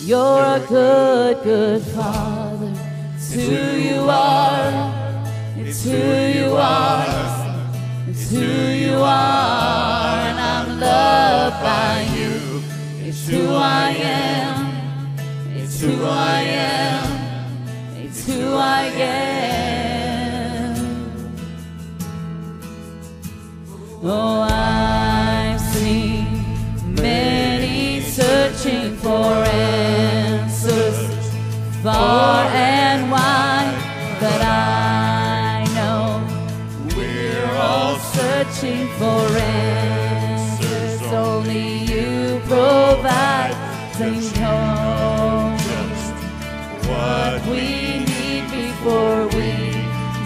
You're 0.00 0.42
a 0.42 0.64
good, 0.68 1.42
good 1.44 1.82
father. 1.82 2.72
It's 3.14 3.32
who 3.32 3.40
you 3.40 4.08
are. 4.08 4.94
It's 5.56 5.84
who 5.84 5.90
you 5.90 6.56
are. 6.56 7.66
It's 8.08 8.30
who 8.30 8.40
you 8.40 8.94
are. 8.94 10.20
And 10.28 10.40
I'm 10.40 10.80
loved 10.80 11.62
by 11.62 12.02
you. 12.16 12.62
It's 13.06 13.28
who 13.28 13.50
I 13.52 13.90
am. 13.90 15.16
It's 15.56 15.80
who 15.80 16.04
I 16.04 16.40
am. 16.40 17.96
It's 17.96 18.26
who 18.26 18.54
I 18.54 18.82
am. 18.84 19.67
Oh, 24.00 24.46
I've 24.48 25.60
seen 25.60 26.24
many 26.94 28.00
searching 28.00 28.96
for 28.96 29.34
answers 29.44 30.96
far 31.82 32.44
and 32.44 33.10
wide, 33.10 33.74
but 34.20 34.40
I 34.40 35.66
know 35.74 36.22
we're 36.96 37.56
all 37.56 37.96
searching 37.98 38.86
for 38.98 39.36
answers. 39.36 41.02
Only 41.12 41.78
you 41.78 42.40
provide. 42.46 43.56
Just 43.98 44.36
what 46.86 47.44
we 47.48 48.04
need 48.06 48.44
before 48.48 49.26
we 49.26 49.72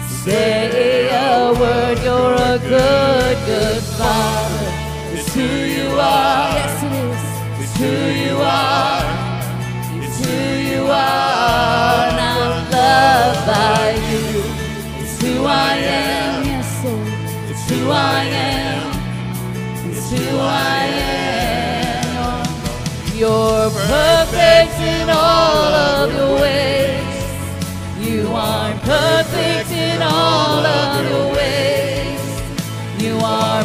say 0.05 1.09
a 1.09 1.51
word. 1.59 1.97
You're 2.03 2.35
a 2.35 2.59
good 2.59 3.12
father. 3.97 4.71
It's 5.13 5.33
who 5.33 5.41
you 5.41 5.99
are. 5.99 6.52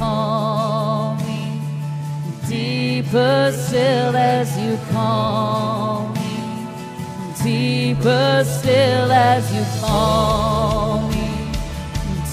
call 0.00 1.14
me. 1.26 1.60
Deeper 2.48 3.52
still 3.52 4.16
as 4.16 4.48
you 4.58 4.78
call 4.92 6.08
me. 6.18 6.36
Deeper 7.44 8.42
still 8.56 9.12
as 9.12 9.44
you 9.54 9.64
call 9.80 11.08
me. 11.12 11.28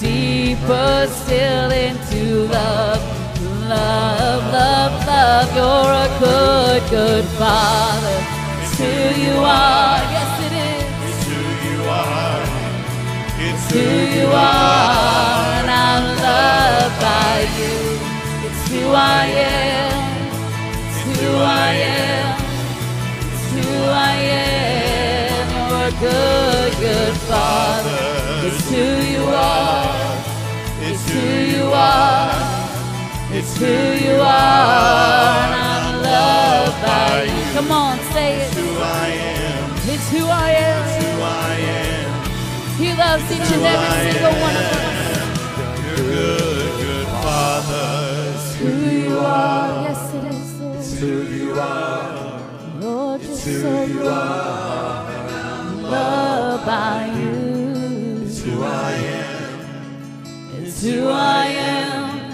Deeper 0.00 1.06
still 1.20 1.70
into 1.70 2.22
love. 2.56 3.02
Love, 3.68 4.42
love, 4.58 4.94
love. 5.06 5.48
You're 5.58 5.92
a 6.06 6.10
good, 6.24 6.80
good 6.96 7.24
father. 7.40 8.18
It's 8.62 8.78
who 8.80 8.94
you 9.24 9.36
are. 9.60 10.00
Yes, 10.16 10.32
it 10.46 10.54
is. 10.68 10.84
It's 11.08 11.22
who 11.28 11.40
you 11.68 11.78
are. 12.00 12.44
It's 13.46 13.64
who 13.70 13.86
you 14.18 14.26
are, 14.32 15.57
I'm 15.90 16.04
loved 16.04 16.96
by 17.00 17.36
you. 17.58 17.76
It's 18.46 18.62
who 18.70 18.84
I 18.92 19.24
am. 19.56 19.96
It's 20.84 20.98
who 21.06 21.30
I 21.66 21.72
am. 22.04 22.36
It's 23.32 23.46
who 23.54 23.68
I 24.10 24.14
am. 24.36 25.44
You're 25.54 25.88
a 25.88 25.94
good, 26.06 26.72
good 26.86 27.16
father. 27.30 28.04
It's 28.46 28.64
who 28.70 28.86
you 29.14 29.24
are. 29.32 29.88
It's 30.88 31.04
who 31.10 31.26
you 31.56 31.64
are. 31.72 32.36
It's 33.30 33.56
who 33.56 33.76
you 34.06 34.16
are, 34.20 35.36
and 35.44 35.54
I'm 35.68 36.02
loved 36.02 36.78
by 36.82 37.22
you. 37.24 37.52
Come 37.54 37.70
on, 37.72 37.98
say 38.12 38.36
it. 38.36 38.46
It's 38.46 38.56
who 38.58 38.68
I 38.78 39.08
am. 39.08 39.64
It's 39.92 40.08
who 40.10 40.24
I 40.26 40.50
am. 40.68 40.82
Who 41.02 41.22
I 41.22 41.54
am. 41.80 42.08
He 42.76 42.88
loves 42.94 43.24
each 43.32 43.50
and 43.56 43.64
every 43.72 44.12
single 44.12 44.36
one 44.40 44.56
of 44.56 44.62
us. 44.62 44.97
Good, 45.98 46.72
good 46.80 47.06
Father. 47.24 48.32
Who 48.58 48.68
you 48.68 49.18
are, 49.18 49.82
yes 49.82 50.14
it 50.14 50.24
is, 50.32 50.60
Lord. 50.60 50.84
Who 51.00 51.22
you 51.36 51.60
are. 51.60 52.40
so. 53.34 53.68
I'm 54.10 55.82
loved 55.82 56.66
by 56.66 57.06
you. 57.18 58.22
It's 58.26 58.42
who 58.42 58.62
I 58.62 58.92
am. 58.92 59.60
It's 60.62 60.82
who 60.84 61.08
I 61.08 61.46
am. 61.46 62.32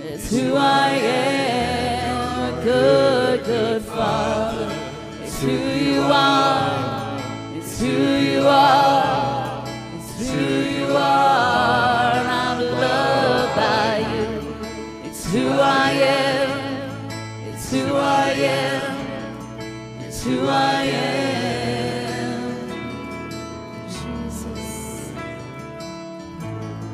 It's 0.00 0.30
who 0.32 0.54
I 0.56 0.90
am. 0.90 2.54
A 2.54 2.64
good, 2.64 3.44
good 3.44 3.82
Father. 3.82 4.72
It's 5.22 5.40
who 5.40 5.52
you 5.52 6.00
are. 6.02 7.20
It's 7.54 7.80
who 7.80 7.86
you 7.86 8.40
are. 8.48 9.64
It's 9.94 10.30
who 10.30 10.40
you 10.40 10.96
are. 10.96 11.67
It's 15.30 15.36
who 15.36 15.50
I 15.50 15.90
am. 15.90 16.50
It's 17.52 17.70
who 17.70 17.96
I 17.96 18.30
am. 18.30 18.96
It's 20.00 20.24
who 20.24 20.46
I 20.48 20.84
am. 20.84 22.56
Jesus. 23.90 25.12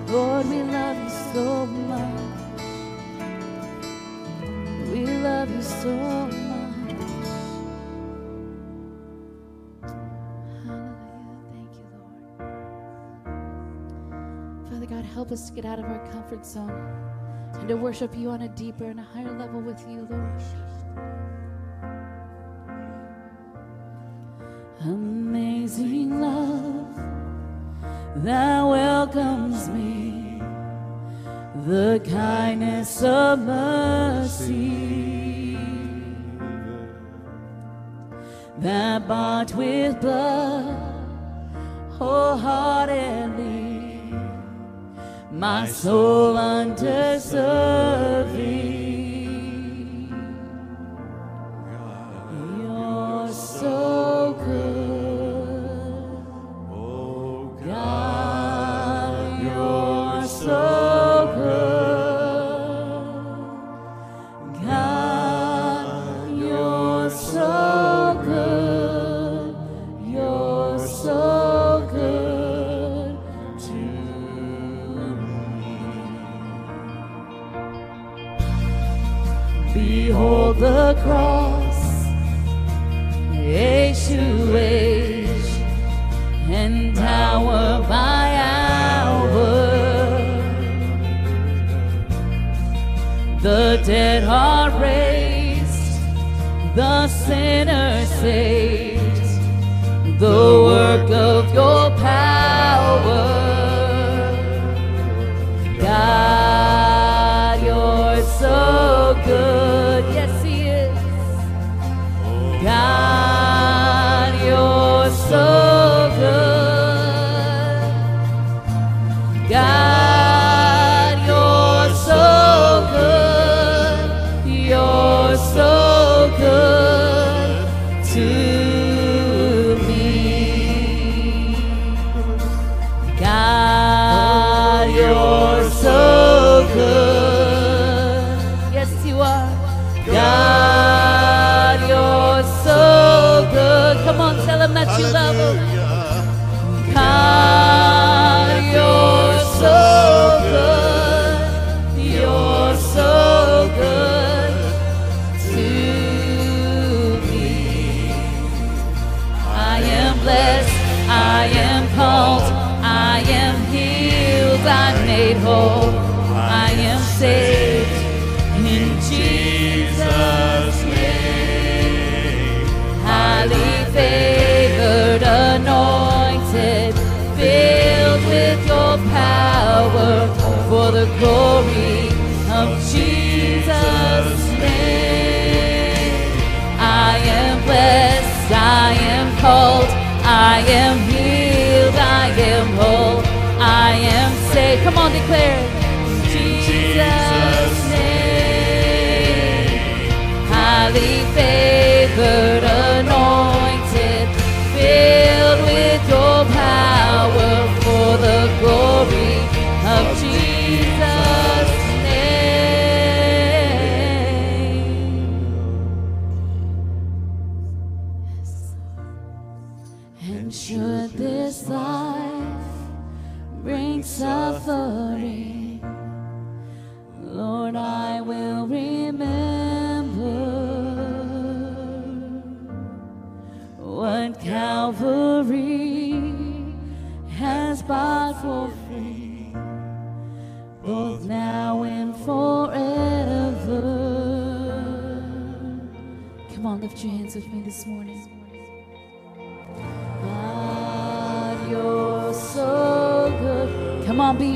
Lord, 0.09 0.47
we 0.49 0.63
love 0.65 0.99
you 0.99 1.11
so 1.33 1.67
much. 1.67 2.21
We 4.91 5.07
love 5.07 5.51
you 5.55 5.63
so 5.63 5.95
much. 6.27 6.91
Hallelujah. 10.67 10.97
Thank 11.53 11.73
you, 11.79 11.87
Lord. 11.95 12.19
Father 14.69 14.87
God, 14.87 15.05
help 15.05 15.31
us 15.31 15.49
to 15.51 15.55
get 15.55 15.65
out 15.65 15.79
of 15.79 15.85
our 15.85 16.05
comfort 16.11 16.45
zone 16.45 17.15
and 17.59 17.69
to 17.69 17.77
worship 17.77 18.17
you 18.17 18.31
on 18.31 18.43
a 18.43 18.49
deeper 18.49 18.85
and 18.85 19.01
a 19.01 19.03
higher 19.03 19.37
level 19.39 19.61
with 19.61 19.81
you, 19.89 20.07
Lord. 20.11 20.43
Amazing 24.81 26.21
love 26.21 26.97
that 28.17 28.63
welcomes 28.63 29.69
me, 29.69 30.43
the 31.67 32.01
kindness 32.05 33.03
of 33.03 33.39
mercy 33.41 35.05
that 38.59 39.07
bought 39.09 39.55
with 39.55 40.01
blood 40.01 40.77
wholeheartedly 41.99 43.74
my 45.35 45.67
soul 45.67 46.39
undeserving. 46.39 47.35
You're 52.57 53.29
so 53.33 53.95
good. 53.99 54.04
Sinner 98.25 98.54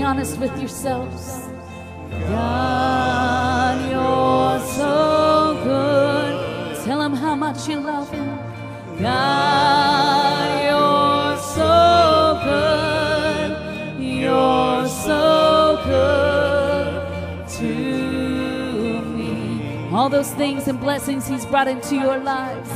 honest 0.09 0.39
with 0.39 0.59
yourselves. 0.59 1.51
God, 2.31 3.77
you're 3.91 4.61
so 4.81 5.61
good. 5.63 6.85
Tell 6.87 7.03
him 7.03 7.13
how 7.13 7.35
much 7.35 7.69
you 7.69 7.79
love 7.79 8.11
him. 8.11 8.39
God, 9.03 10.49
you're 10.65 11.37
so 11.59 12.41
good. 12.49 13.51
You're 14.03 14.89
so 14.89 15.79
good 15.85 17.49
to 17.59 19.03
me. 19.15 19.91
All 19.93 20.09
those 20.09 20.33
things 20.33 20.69
and 20.69 20.81
blessings 20.81 21.29
He's 21.29 21.45
brought 21.45 21.69
into 21.69 21.97
your 21.97 22.17
lives. 22.17 22.71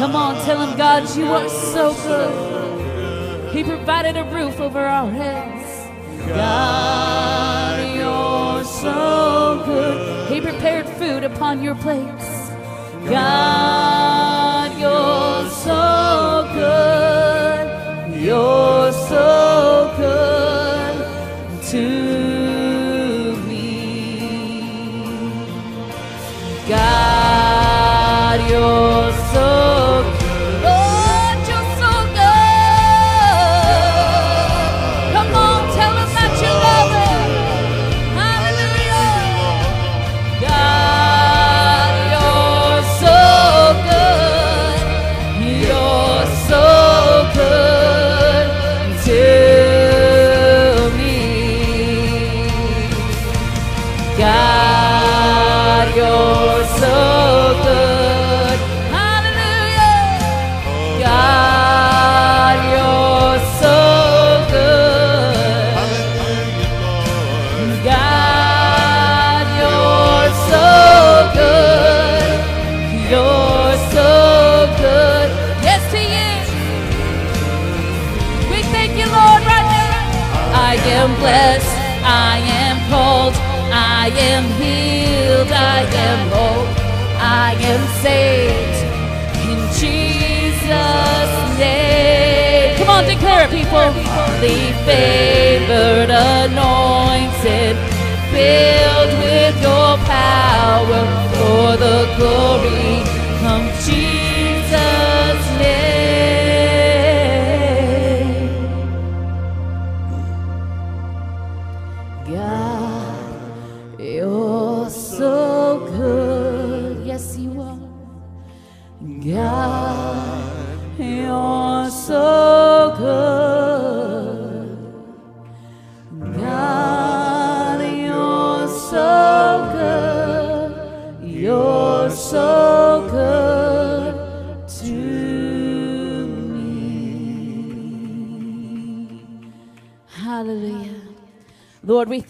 Come 0.00 0.16
on, 0.16 0.44
tell 0.44 0.60
Him, 0.66 0.76
God, 0.76 1.02
you 1.16 1.26
are 1.26 1.48
so 1.48 1.94
good. 2.08 3.54
He 3.54 3.62
provided 3.62 4.16
a 4.16 4.24
roof 4.24 4.58
over 4.58 4.80
our 4.80 5.08
heads. 5.08 5.53
God, 6.28 7.96
you're 7.96 8.64
so 8.64 9.62
good. 9.64 10.32
He 10.32 10.40
prepared 10.40 10.88
food 10.88 11.24
upon 11.24 11.62
your 11.62 11.74
plates. 11.76 12.50
God, 13.08 14.78
you're 14.78 15.50
so 15.50 16.48
good. 16.54 18.20
You're 18.22 18.92
so 18.92 19.73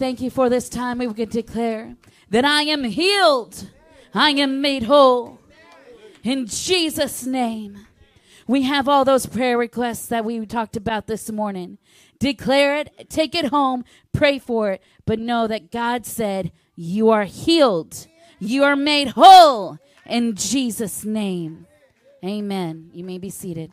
thank 0.05 0.21
you 0.21 0.29
for 0.29 0.49
this 0.49 0.69
time 0.69 0.99
we 0.99 1.11
can 1.11 1.27
declare 1.27 1.95
that 2.29 2.45
I 2.45 2.61
am 2.61 2.83
healed. 2.83 3.71
I 4.13 4.29
am 4.29 4.61
made 4.61 4.83
whole. 4.83 5.39
In 6.23 6.45
Jesus' 6.45 7.25
name. 7.25 7.87
We 8.45 8.61
have 8.61 8.87
all 8.87 9.03
those 9.03 9.25
prayer 9.25 9.57
requests 9.57 10.05
that 10.09 10.23
we 10.23 10.45
talked 10.45 10.77
about 10.77 11.07
this 11.07 11.31
morning. 11.31 11.79
Declare 12.19 12.75
it, 12.81 13.09
take 13.09 13.33
it 13.33 13.45
home, 13.45 13.83
pray 14.13 14.37
for 14.37 14.73
it, 14.73 14.83
but 15.07 15.17
know 15.17 15.47
that 15.47 15.71
God 15.71 16.05
said, 16.05 16.51
You 16.75 17.09
are 17.09 17.23
healed. 17.23 18.05
You 18.37 18.63
are 18.63 18.75
made 18.75 19.07
whole 19.07 19.79
in 20.05 20.35
Jesus' 20.35 21.03
name. 21.03 21.65
Amen. 22.23 22.91
You 22.93 23.03
may 23.03 23.17
be 23.17 23.31
seated. 23.31 23.71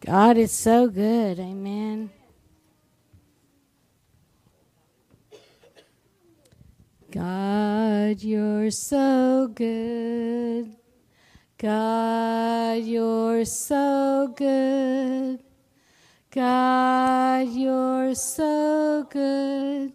God 0.00 0.38
is 0.38 0.50
so 0.50 0.88
good. 0.88 1.38
Amen. 1.38 2.10
God, 7.10 8.22
you're 8.22 8.70
so 8.70 9.50
good. 9.54 10.76
God, 11.58 12.84
you're 12.84 13.44
so 13.44 14.32
good. 14.36 15.40
God, 16.30 17.48
you're 17.48 18.14
so 18.14 19.06
good. 19.10 19.92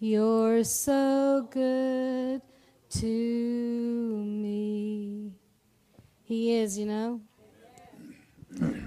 You're 0.00 0.64
so 0.64 1.46
good 1.50 2.40
to 2.90 3.06
me. 3.06 5.32
He 6.24 6.56
is, 6.56 6.78
you 6.78 6.86
know. 6.86 7.20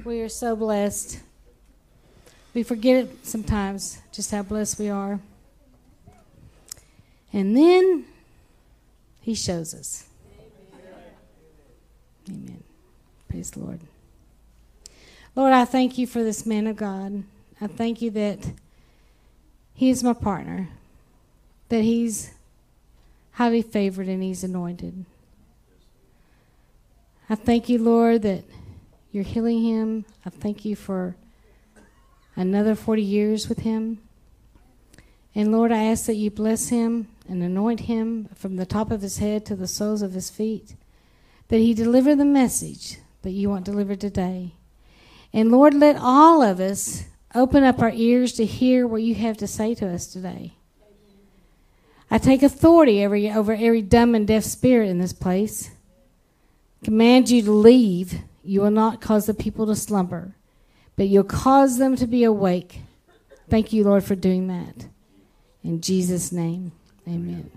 We 0.03 0.21
are 0.21 0.29
so 0.29 0.55
blessed. 0.55 1.19
We 2.53 2.63
forget 2.63 3.05
it 3.05 3.25
sometimes, 3.25 3.99
just 4.11 4.31
how 4.31 4.41
blessed 4.43 4.79
we 4.79 4.89
are. 4.89 5.19
And 7.33 7.55
then 7.55 8.05
he 9.21 9.35
shows 9.35 9.73
us. 9.73 10.07
Amen. 12.29 12.63
Praise 13.29 13.51
the 13.51 13.59
Lord. 13.59 13.79
Lord, 15.35 15.53
I 15.53 15.65
thank 15.65 15.97
you 15.97 16.07
for 16.07 16.23
this 16.23 16.45
man 16.45 16.65
of 16.67 16.77
God. 16.77 17.23
I 17.61 17.67
thank 17.67 18.01
you 18.01 18.09
that 18.11 18.39
he 19.73 19.89
is 19.89 20.03
my 20.03 20.13
partner, 20.13 20.69
that 21.69 21.83
he's 21.83 22.31
highly 23.33 23.61
favored 23.61 24.07
and 24.07 24.23
he's 24.23 24.43
anointed. 24.43 25.05
I 27.29 27.35
thank 27.35 27.69
you, 27.69 27.77
Lord, 27.77 28.23
that 28.23 28.45
you're 29.17 29.25
healing 29.25 29.63
him. 29.63 30.05
I 30.27 30.29
thank 30.29 30.63
you 30.63 30.75
for 30.75 31.15
another 32.35 32.75
40 32.75 33.01
years 33.01 33.49
with 33.49 33.61
him. 33.61 33.97
And 35.33 35.51
Lord, 35.51 35.71
I 35.71 35.85
ask 35.85 36.05
that 36.05 36.17
you 36.17 36.29
bless 36.29 36.69
him 36.69 37.07
and 37.27 37.41
anoint 37.41 37.81
him 37.81 38.29
from 38.35 38.57
the 38.57 38.65
top 38.67 38.91
of 38.91 39.01
his 39.01 39.17
head 39.17 39.43
to 39.47 39.55
the 39.55 39.65
soles 39.65 40.03
of 40.03 40.13
his 40.13 40.29
feet, 40.29 40.75
that 41.47 41.57
he 41.57 41.73
deliver 41.73 42.15
the 42.15 42.25
message 42.25 42.99
that 43.23 43.31
you 43.31 43.49
want 43.49 43.65
delivered 43.65 43.99
today. 43.99 44.53
And 45.33 45.51
Lord, 45.51 45.73
let 45.73 45.95
all 45.99 46.43
of 46.43 46.59
us 46.59 47.05
open 47.33 47.63
up 47.63 47.81
our 47.81 47.91
ears 47.91 48.33
to 48.33 48.45
hear 48.45 48.85
what 48.85 49.01
you 49.01 49.15
have 49.15 49.37
to 49.37 49.47
say 49.47 49.73
to 49.73 49.89
us 49.89 50.05
today. 50.05 50.53
I 52.11 52.19
take 52.19 52.43
authority 52.43 53.01
every, 53.01 53.31
over 53.31 53.53
every 53.53 53.81
dumb 53.81 54.13
and 54.13 54.27
deaf 54.27 54.43
spirit 54.43 54.89
in 54.89 54.99
this 54.99 55.11
place. 55.11 55.71
Command 56.83 57.31
you 57.31 57.41
to 57.41 57.51
leave. 57.51 58.21
You 58.47 58.61
will 58.61 58.71
not 58.71 59.01
cause 59.01 59.25
the 59.25 59.33
people 59.33 59.65
to 59.65 59.75
slumber, 59.75 60.33
but 60.95 61.09
you'll 61.09 61.25
cause 61.25 61.79
them 61.79 61.97
to 61.97 62.07
be 62.07 62.23
awake. 62.23 62.79
Thank 63.49 63.73
you, 63.73 63.83
Lord, 63.83 64.05
for 64.05 64.15
doing 64.15 64.47
that. 64.47 64.87
In 65.65 65.81
Jesus' 65.81 66.31
name, 66.31 66.71
amen. 67.05 67.51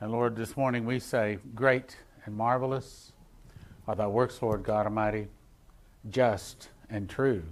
And 0.00 0.10
Lord, 0.10 0.34
this 0.34 0.56
morning 0.56 0.84
we 0.84 0.98
say, 0.98 1.38
Great 1.54 1.96
and 2.24 2.34
marvelous 2.34 3.12
are 3.86 3.94
thy 3.94 4.08
works, 4.08 4.42
Lord 4.42 4.64
God 4.64 4.86
Almighty. 4.86 5.28
Just 6.10 6.70
and 6.90 7.08
true 7.08 7.44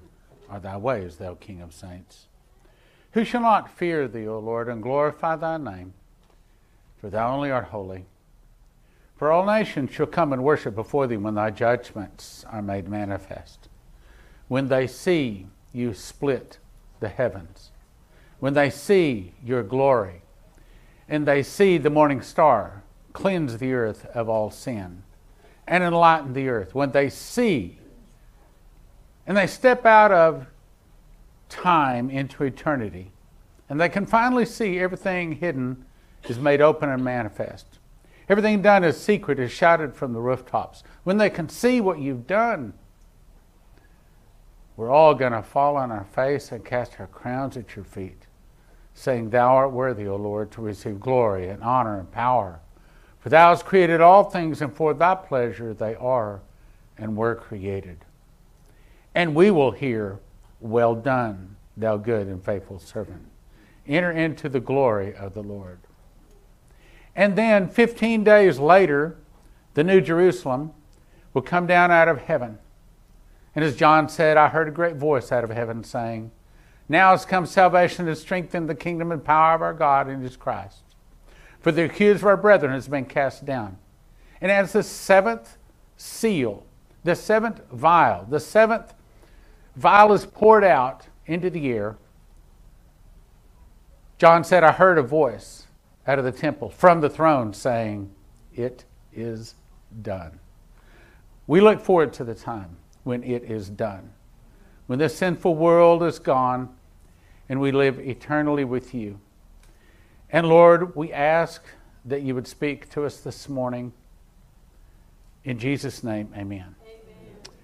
are 0.51 0.59
thy 0.59 0.76
ways, 0.76 1.18
thou 1.18 1.34
King 1.34 1.62
of 1.62 1.72
saints. 1.72 2.26
Who 3.12 3.24
shall 3.24 3.43
not 3.43 3.70
fear 3.70 4.09
thee, 4.09 4.26
O 4.26 4.40
Lord, 4.40 4.68
and 4.68 4.82
glorify 4.82 5.36
thy 5.36 5.56
name? 5.56 5.94
For 7.01 7.10
thou 7.10 7.32
only 7.32 7.52
art 7.52 7.66
holy. 7.66 8.06
For 9.16 9.32
all 9.32 9.47
nations 9.47 9.93
shall 9.93 10.06
come 10.06 10.32
and 10.32 10.44
worship 10.44 10.74
before 10.74 11.06
thee 11.06 11.16
when 11.16 11.34
thy 11.34 11.51
judgments 11.51 12.44
are 12.51 12.62
made 12.62 12.88
manifest. 12.88 13.68
When 14.48 14.68
they 14.68 14.86
see 14.86 15.47
you 15.72 15.94
split 15.94 16.59
the 17.01 17.09
heavens, 17.09 17.70
when 18.40 18.55
they 18.55 18.70
see 18.70 19.32
your 19.43 19.62
glory, 19.62 20.22
and 21.09 21.26
they 21.26 21.43
see 21.43 21.78
the 21.78 21.90
morning 21.90 22.20
star 22.20 22.82
cleanse 23.12 23.59
the 23.59 23.72
earth 23.72 24.05
of 24.06 24.28
all 24.28 24.51
sin 24.51 25.02
and 25.66 25.82
enlighten 25.82 26.34
the 26.34 26.48
earth, 26.48 26.74
when 26.74 26.90
they 26.90 27.09
see 27.09 27.78
and 29.26 29.36
they 29.36 29.47
step 29.47 29.84
out 29.84 30.12
of 30.12 30.47
time 31.48 32.09
into 32.10 32.44
eternity, 32.44 33.10
and 33.68 33.80
they 33.80 33.88
can 33.88 34.06
finally 34.06 34.44
see 34.44 34.78
everything 34.78 35.32
hidden 35.32 35.84
is 36.28 36.38
made 36.38 36.60
open 36.60 36.88
and 36.88 37.02
manifest. 37.02 37.76
Everything 38.28 38.61
done 38.61 38.82
as 38.82 39.01
secret 39.01 39.39
is 39.39 39.53
shouted 39.53 39.94
from 39.94 40.12
the 40.12 40.20
rooftops. 40.20 40.82
When 41.05 41.16
they 41.16 41.31
can 41.31 41.48
see 41.48 41.81
what 41.81 42.01
you've 42.01 42.27
done, 42.27 42.73
we're 44.77 44.90
all 44.90 45.15
going 45.15 45.32
to 45.32 45.43
fall 45.43 45.77
on 45.77 45.90
our 45.90 46.05
face 46.05 46.53
and 46.53 46.65
cast 46.65 46.98
our 46.98 47.07
crowns 47.07 47.57
at 47.57 47.77
your 47.77 47.85
feet, 47.85 48.27
saying, 48.94 49.31
Thou 49.31 49.55
art 49.55 49.73
worthy, 49.73 50.07
O 50.07 50.16
Lord, 50.16 50.51
to 50.53 50.61
receive 50.61 51.01
glory 51.01 51.48
and 51.48 51.62
honor 51.62 51.98
and 51.98 52.11
power. 52.11 52.61
For 53.20 53.31
thou 53.31 53.51
hast 53.51 53.65
created 53.65 54.01
all 54.01 54.24
things, 54.24 54.61
and 54.61 54.74
for 54.74 54.93
thy 54.93 55.15
pleasure 55.15 55.73
they 55.73 55.94
are 55.94 56.40
and 56.98 57.16
were 57.16 57.35
created. 57.35 58.05
And 59.15 59.35
we 59.35 59.51
will 59.51 59.70
hear, 59.70 60.19
Well 60.61 60.94
done, 60.94 61.57
thou 61.77 61.97
good 61.97 62.27
and 62.27 62.44
faithful 62.44 62.78
servant. 62.78 63.27
Enter 63.86 64.11
into 64.11 64.48
the 64.48 64.61
glory 64.61 65.15
of 65.15 65.32
the 65.32 65.43
Lord. 65.43 65.78
And 67.16 67.34
then 67.34 67.68
15 67.70 68.22
days 68.22 68.59
later, 68.59 69.16
the 69.72 69.82
New 69.82 70.02
Jerusalem 70.02 70.74
will 71.32 71.43
come 71.43 71.66
down 71.66 71.90
out 71.90 72.09
of 72.09 72.18
heaven. 72.18 72.59
And 73.55 73.64
as 73.64 73.74
John 73.74 74.10
said, 74.10 74.36
I 74.36 74.48
heard 74.48 74.68
a 74.68 74.72
great 74.72 74.97
voice 74.97 75.32
out 75.32 75.43
of 75.43 75.48
heaven 75.48 75.82
saying, 75.82 76.30
Now 76.90 77.12
has 77.12 77.24
come 77.24 77.47
salvation 77.47 78.06
and 78.06 78.16
strength 78.18 78.55
in 78.55 78.66
the 78.66 78.74
kingdom 78.74 79.10
and 79.10 79.24
power 79.24 79.55
of 79.55 79.62
our 79.62 79.72
God 79.72 80.09
and 80.09 80.22
his 80.22 80.36
Christ. 80.36 80.82
For 81.60 81.72
the 81.72 81.84
accused 81.84 82.20
of 82.20 82.26
our 82.26 82.36
brethren 82.36 82.72
has 82.72 82.86
been 82.86 83.06
cast 83.06 83.47
down. 83.47 83.78
And 84.43 84.52
as 84.52 84.72
the 84.72 84.82
seventh 84.82 85.56
seal, 85.97 86.66
the 87.02 87.16
seventh 87.16 87.62
vial, 87.72 88.26
the 88.28 88.40
seventh 88.40 88.93
vial 89.74 90.12
is 90.12 90.26
poured 90.26 90.64
out 90.64 91.06
into 91.24 91.48
the 91.48 91.72
air, 91.72 91.97
John 94.18 94.44
said, 94.44 94.62
I 94.62 94.72
heard 94.72 94.98
a 94.98 95.02
voice 95.02 95.65
out 96.07 96.19
of 96.19 96.24
the 96.24 96.33
temple 96.33 96.70
from 96.70 97.01
the 97.01 97.11
throne 97.11 97.53
saying, 97.53 98.11
It 98.55 98.85
is 99.12 99.55
done. 100.03 100.39
We 101.47 101.61
look 101.61 101.81
forward 101.81 102.12
to 102.15 102.24
the 102.24 102.35
time 102.35 102.77
when 103.05 103.23
it 103.23 103.45
is 103.45 103.69
done, 103.69 104.11
when 104.87 104.99
this 104.99 105.16
sinful 105.16 105.55
world 105.55 106.03
is 106.03 106.19
gone 106.19 106.74
and 107.49 107.61
we 107.61 107.70
live 107.70 107.99
eternally 108.01 108.65
with 108.65 108.95
you. 108.95 109.20
And 110.31 110.49
Lord, 110.49 110.97
we 110.97 111.12
ask 111.12 111.62
that 112.05 112.23
you 112.23 112.35
would 112.35 112.47
speak 112.47 112.91
to 112.91 113.05
us 113.05 113.19
this 113.19 113.49
morning. 113.49 113.93
In 115.45 115.59
Jesus' 115.59 116.03
name, 116.03 116.28
amen. 116.35 116.74
amen. 116.83 117.55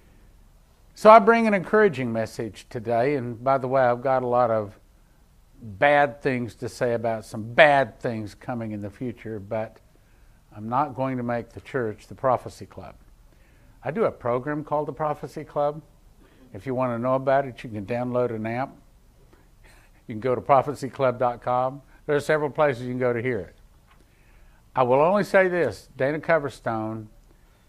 So 0.95 1.11
I 1.11 1.19
bring 1.19 1.49
an 1.49 1.55
encouraging 1.55 2.13
message 2.13 2.67
today. 2.71 3.17
And 3.17 3.43
by 3.43 3.59
the 3.59 3.67
way, 3.67 3.83
I've 3.83 4.03
got 4.03 4.23
a 4.23 4.27
lot 4.27 4.53
of 4.53 4.79
bad 5.63 6.21
things 6.21 6.55
to 6.57 6.69
say 6.69 6.95
about 6.95 7.25
some 7.25 7.55
bad 7.55 8.01
things 8.01 8.35
coming 8.35 8.73
in 8.73 8.81
the 8.81 8.91
future, 8.91 9.39
but 9.39 9.79
I'm 10.55 10.69
not 10.69 10.95
going 10.95 11.17
to 11.17 11.23
make 11.23 11.51
the 11.51 11.61
church 11.61 12.09
the 12.09 12.15
Prophecy 12.15 12.67
Club. 12.67 12.97
I 13.85 13.91
do 13.91 14.05
a 14.05 14.11
program 14.11 14.65
called 14.65 14.89
the 14.89 14.93
Prophecy 14.93 15.45
Club. 15.45 15.81
If 16.53 16.67
you 16.67 16.75
want 16.75 16.93
to 16.93 16.99
know 16.99 17.15
about 17.15 17.47
it, 17.47 17.63
you 17.63 17.71
can 17.71 17.87
download 17.87 18.35
an 18.35 18.45
app. 18.45 18.77
You 20.07 20.15
can 20.15 20.21
go 20.21 20.35
to 20.35 20.41
prophecyclub.com. 20.41 21.83
There 22.07 22.17
are 22.17 22.21
several 22.21 22.51
places 22.51 22.83
you 22.83 22.89
can 22.89 22.99
go 22.99 23.13
to 23.13 23.23
hear 23.23 23.39
it. 23.39 23.57
I 24.75 24.83
will 24.83 25.01
only 25.01 25.25
say 25.25 25.49
this 25.49 25.89
Dana 25.97 26.19
Coverstone 26.19 27.07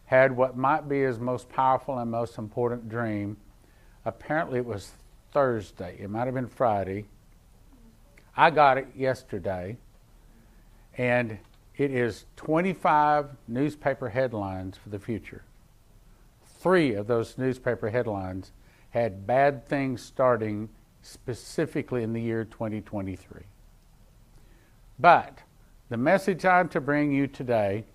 had 0.05 0.35
what 0.35 0.57
might 0.57 0.89
be 0.89 1.01
his 1.01 1.19
most 1.19 1.47
powerful 1.49 1.99
and 1.99 2.09
most 2.09 2.37
important 2.37 2.89
dream. 2.89 3.37
Apparently, 4.05 4.59
it 4.59 4.65
was 4.65 4.91
Thursday, 5.31 5.97
it 5.99 6.09
might 6.09 6.25
have 6.25 6.33
been 6.33 6.47
Friday 6.47 7.05
I 8.35 8.49
got 8.49 8.77
it 8.77 8.87
yesterday, 8.95 9.77
and 10.97 11.37
it 11.77 11.91
is 11.91 12.25
25 12.35 13.29
newspaper 13.47 14.09
headlines 14.09 14.77
for 14.77 14.89
the 14.89 14.99
future. 14.99 15.43
Three 16.45 16.95
of 16.95 17.07
those 17.07 17.37
newspaper 17.37 17.89
headlines 17.89 18.51
had 18.89 19.27
bad 19.27 19.67
things 19.67 20.01
starting 20.01 20.69
specifically 21.01 22.03
in 22.03 22.13
the 22.13 22.21
year 22.21 22.45
2023. 22.45 23.41
But 24.99 25.39
the 25.89 25.97
message 25.97 26.45
I'm 26.45 26.69
to 26.69 26.81
bring 26.81 27.11
you 27.11 27.27
today 27.27 27.85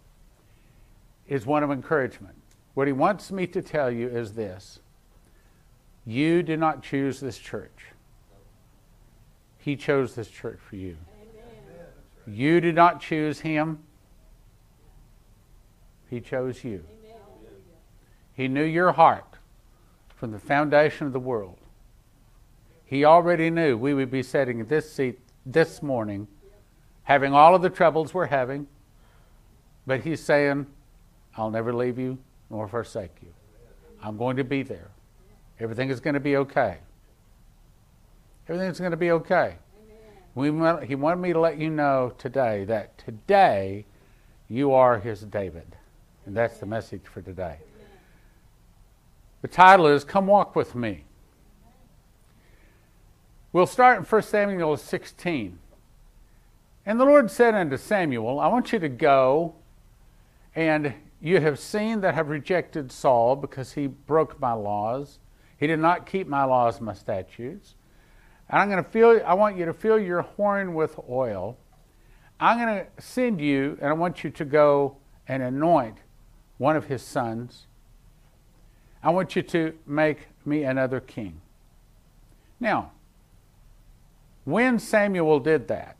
is 1.26 1.46
one 1.46 1.62
of 1.62 1.70
encouragement. 1.70 2.34
What 2.74 2.86
he 2.86 2.92
wants 2.92 3.32
me 3.32 3.46
to 3.48 3.62
tell 3.62 3.90
you 3.90 4.08
is 4.08 4.34
this 4.34 4.80
you 6.04 6.42
did 6.42 6.58
not 6.58 6.82
choose 6.82 7.20
this 7.20 7.38
church. 7.38 7.92
He 9.68 9.76
chose 9.76 10.14
this 10.14 10.30
church 10.30 10.58
for 10.66 10.76
you. 10.76 10.96
Amen. 11.20 12.34
You 12.38 12.58
did 12.58 12.74
not 12.74 13.02
choose 13.02 13.40
him, 13.40 13.80
He 16.08 16.22
chose 16.22 16.64
you. 16.64 16.82
Amen. 17.04 17.20
He 18.32 18.48
knew 18.48 18.64
your 18.64 18.92
heart 18.92 19.34
from 20.16 20.30
the 20.30 20.38
foundation 20.38 21.06
of 21.06 21.12
the 21.12 21.20
world. 21.20 21.58
He 22.86 23.04
already 23.04 23.50
knew 23.50 23.76
we 23.76 23.92
would 23.92 24.10
be 24.10 24.22
sitting 24.22 24.58
in 24.60 24.68
this 24.68 24.90
seat 24.90 25.18
this 25.44 25.82
morning, 25.82 26.28
having 27.02 27.34
all 27.34 27.54
of 27.54 27.60
the 27.60 27.68
troubles 27.68 28.14
we're 28.14 28.24
having, 28.24 28.68
but 29.86 30.00
He's 30.00 30.22
saying, 30.22 30.66
I'll 31.36 31.50
never 31.50 31.74
leave 31.74 31.98
you 31.98 32.16
nor 32.48 32.68
forsake 32.68 33.18
you. 33.20 33.34
I'm 34.02 34.16
going 34.16 34.38
to 34.38 34.44
be 34.44 34.62
there. 34.62 34.92
Everything 35.60 35.90
is 35.90 36.00
going 36.00 36.14
to 36.14 36.20
be 36.20 36.38
okay. 36.38 36.78
Everything's 38.48 38.78
going 38.78 38.92
to 38.92 38.96
be 38.96 39.10
okay. 39.10 39.56
We, 40.34 40.46
he 40.86 40.94
wanted 40.94 41.20
me 41.20 41.32
to 41.34 41.40
let 41.40 41.58
you 41.58 41.68
know 41.68 42.14
today 42.16 42.64
that 42.64 42.96
today 42.96 43.84
you 44.48 44.72
are 44.72 44.98
his 44.98 45.20
David. 45.20 45.76
And 46.24 46.34
that's 46.34 46.58
the 46.58 46.64
message 46.64 47.02
for 47.04 47.20
today. 47.20 47.58
The 49.42 49.48
title 49.48 49.86
is 49.86 50.02
Come 50.02 50.26
Walk 50.26 50.56
With 50.56 50.74
Me. 50.74 51.04
We'll 53.52 53.66
start 53.66 53.98
in 53.98 54.04
1 54.04 54.22
Samuel 54.22 54.76
16. 54.78 55.58
And 56.86 56.98
the 56.98 57.04
Lord 57.04 57.30
said 57.30 57.54
unto 57.54 57.76
Samuel, 57.76 58.40
I 58.40 58.46
want 58.48 58.72
you 58.72 58.78
to 58.78 58.88
go, 58.88 59.56
and 60.54 60.94
you 61.20 61.40
have 61.40 61.58
seen 61.58 62.00
that 62.00 62.14
have 62.14 62.30
rejected 62.30 62.92
Saul 62.92 63.36
because 63.36 63.72
he 63.72 63.86
broke 63.86 64.40
my 64.40 64.52
laws. 64.54 65.18
He 65.58 65.66
did 65.66 65.80
not 65.80 66.06
keep 66.06 66.26
my 66.26 66.44
laws, 66.44 66.80
my 66.80 66.94
statutes. 66.94 67.74
And 68.50 68.60
I'm 68.60 68.70
going 68.70 68.82
to 68.82 68.90
fill, 68.90 69.20
I 69.26 69.34
want 69.34 69.56
you 69.56 69.66
to 69.66 69.74
fill 69.74 69.98
your 69.98 70.22
horn 70.22 70.74
with 70.74 70.98
oil. 71.08 71.58
I'm 72.40 72.58
going 72.58 72.84
to 72.84 73.02
send 73.02 73.40
you, 73.40 73.76
and 73.80 73.90
I 73.90 73.92
want 73.92 74.24
you 74.24 74.30
to 74.30 74.44
go 74.44 74.96
and 75.26 75.42
anoint 75.42 75.98
one 76.56 76.76
of 76.76 76.86
his 76.86 77.02
sons. 77.02 77.66
I 79.02 79.10
want 79.10 79.36
you 79.36 79.42
to 79.42 79.74
make 79.86 80.28
me 80.44 80.64
another 80.64 81.00
king. 81.00 81.40
Now, 82.60 82.92
when 84.44 84.78
Samuel 84.78 85.40
did 85.40 85.68
that, 85.68 85.96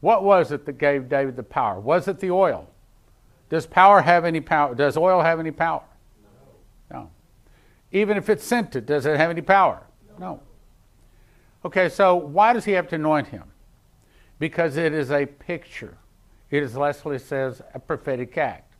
what 0.00 0.22
was 0.22 0.52
it 0.52 0.66
that 0.66 0.78
gave 0.78 1.08
David 1.08 1.36
the 1.36 1.42
power? 1.42 1.80
Was 1.80 2.06
it 2.06 2.20
the 2.20 2.30
oil? 2.30 2.68
Does 3.48 3.66
power 3.66 4.02
have 4.02 4.24
any 4.24 4.40
power? 4.40 4.74
Does 4.74 4.96
oil 4.96 5.22
have 5.22 5.40
any 5.40 5.50
power? 5.50 5.82
No. 6.90 7.00
no. 7.00 7.10
Even 7.92 8.16
if 8.16 8.28
it's 8.28 8.44
scented, 8.44 8.86
does 8.86 9.06
it 9.06 9.16
have 9.16 9.30
any 9.30 9.40
power? 9.40 9.82
No. 10.18 10.26
no. 10.26 10.40
Okay, 11.66 11.88
so 11.88 12.14
why 12.14 12.52
does 12.52 12.64
he 12.64 12.70
have 12.70 12.86
to 12.86 12.94
anoint 12.94 13.26
him? 13.26 13.42
Because 14.38 14.76
it 14.76 14.92
is 14.92 15.10
a 15.10 15.26
picture. 15.26 15.98
It 16.48 16.62
is, 16.62 16.76
Leslie 16.76 17.18
says, 17.18 17.60
a 17.74 17.80
prophetic 17.80 18.38
act. 18.38 18.76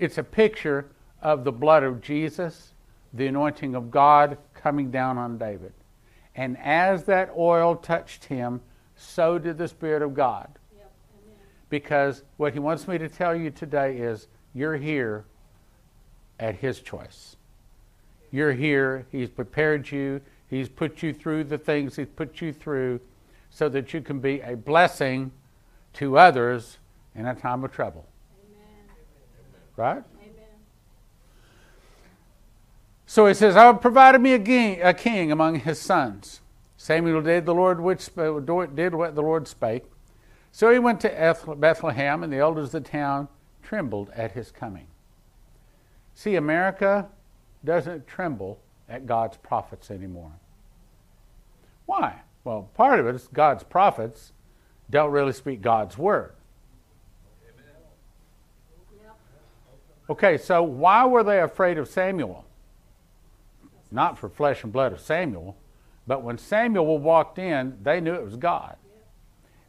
It's 0.00 0.18
a 0.18 0.24
picture 0.24 0.90
of 1.22 1.44
the 1.44 1.52
blood 1.52 1.84
of 1.84 2.00
Jesus, 2.00 2.74
the 3.12 3.28
anointing 3.28 3.76
of 3.76 3.92
God 3.92 4.36
coming 4.52 4.90
down 4.90 5.16
on 5.16 5.38
David. 5.38 5.72
And 6.34 6.58
as 6.58 7.04
that 7.04 7.30
oil 7.38 7.76
touched 7.76 8.24
him, 8.24 8.62
so 8.96 9.38
did 9.38 9.56
the 9.56 9.68
Spirit 9.68 10.02
of 10.02 10.12
God. 10.12 10.48
Because 11.70 12.24
what 12.36 12.52
he 12.52 12.58
wants 12.58 12.88
me 12.88 12.98
to 12.98 13.08
tell 13.08 13.36
you 13.36 13.52
today 13.52 13.96
is 13.98 14.26
you're 14.54 14.76
here 14.76 15.24
at 16.40 16.56
his 16.56 16.80
choice. 16.80 17.36
You're 18.32 18.54
here, 18.54 19.06
he's 19.12 19.30
prepared 19.30 19.88
you, 19.88 20.20
He's 20.48 20.68
put 20.68 21.02
you 21.02 21.12
through 21.12 21.44
the 21.44 21.58
things 21.58 21.96
He's 21.96 22.06
put 22.06 22.40
you 22.40 22.52
through 22.52 23.00
so 23.50 23.68
that 23.68 23.92
you 23.92 24.00
can 24.00 24.20
be 24.20 24.40
a 24.40 24.56
blessing 24.56 25.32
to 25.94 26.18
others 26.18 26.78
in 27.14 27.26
a 27.26 27.34
time 27.34 27.64
of 27.64 27.72
trouble. 27.72 28.06
Amen. 28.44 28.96
Right? 29.76 30.04
So 33.08 33.26
he 33.26 33.34
says, 33.34 33.56
I 33.56 33.66
have 33.66 33.80
provided 33.80 34.20
me 34.20 34.32
a 34.32 34.38
king, 34.38 34.82
a 34.82 34.92
king 34.92 35.30
among 35.30 35.60
his 35.60 35.80
sons. 35.80 36.40
Samuel 36.76 37.22
did 37.22 37.46
the 37.46 37.54
Lord 37.54 37.80
which 37.80 38.10
did 38.14 38.94
what 38.94 39.14
the 39.14 39.22
Lord 39.22 39.46
spake. 39.46 39.84
So 40.50 40.72
he 40.72 40.78
went 40.78 41.00
to 41.00 41.54
Bethlehem, 41.56 42.22
and 42.22 42.32
the 42.32 42.38
elders 42.38 42.74
of 42.74 42.84
the 42.84 42.90
town 42.90 43.28
trembled 43.62 44.10
at 44.14 44.32
his 44.32 44.50
coming. 44.50 44.88
See, 46.14 46.34
America 46.34 47.08
doesn't 47.64 48.06
tremble 48.06 48.58
at 48.88 49.06
God's 49.06 49.36
prophets 49.36 49.90
anymore. 49.90 50.32
Why? 51.86 52.20
Well, 52.44 52.68
part 52.74 53.00
of 53.00 53.06
it 53.06 53.14
is 53.14 53.28
God's 53.32 53.62
prophets 53.62 54.32
don't 54.90 55.10
really 55.10 55.32
speak 55.32 55.62
God's 55.62 55.98
word. 55.98 56.32
Okay, 60.08 60.38
so 60.38 60.62
why 60.62 61.04
were 61.04 61.24
they 61.24 61.40
afraid 61.40 61.78
of 61.78 61.88
Samuel? 61.88 62.44
Not 63.90 64.18
for 64.18 64.28
flesh 64.28 64.62
and 64.62 64.72
blood 64.72 64.92
of 64.92 65.00
Samuel, 65.00 65.56
but 66.06 66.22
when 66.22 66.38
Samuel 66.38 66.98
walked 66.98 67.38
in, 67.38 67.76
they 67.82 68.00
knew 68.00 68.14
it 68.14 68.24
was 68.24 68.36
God. 68.36 68.76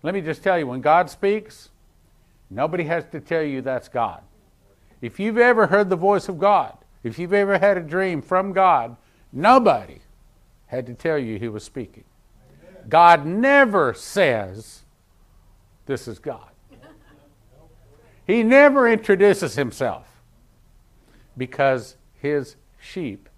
Let 0.03 0.13
me 0.13 0.21
just 0.21 0.43
tell 0.43 0.59
you 0.59 0.67
when 0.67 0.81
God 0.81 1.09
speaks, 1.09 1.69
nobody 2.51 2.83
has 2.83 3.05
to 3.11 3.19
tell 3.19 3.41
you 3.41 3.61
that's 3.61 3.89
God. 3.89 4.21
If 5.01 5.19
you've 5.19 5.39
ever 5.39 5.67
heard 5.67 5.89
the 5.89 5.95
voice 5.95 6.29
of 6.29 6.37
God, 6.37 6.77
if 7.03 7.17
you've 7.17 7.33
ever 7.33 7.57
had 7.57 7.77
a 7.77 7.81
dream 7.81 8.21
from 8.21 8.53
God, 8.53 8.95
nobody 9.31 9.99
had 10.67 10.85
to 10.87 10.93
tell 10.93 11.17
you 11.17 11.39
he 11.39 11.47
was 11.47 11.63
speaking. 11.63 12.03
God 12.89 13.25
never 13.25 13.93
says, 13.93 14.83
This 15.85 16.07
is 16.07 16.19
God. 16.19 16.49
He 18.25 18.43
never 18.43 18.89
introduces 18.89 19.55
himself 19.55 20.05
because 21.37 21.95
his 22.21 22.57
sheep 22.79 23.29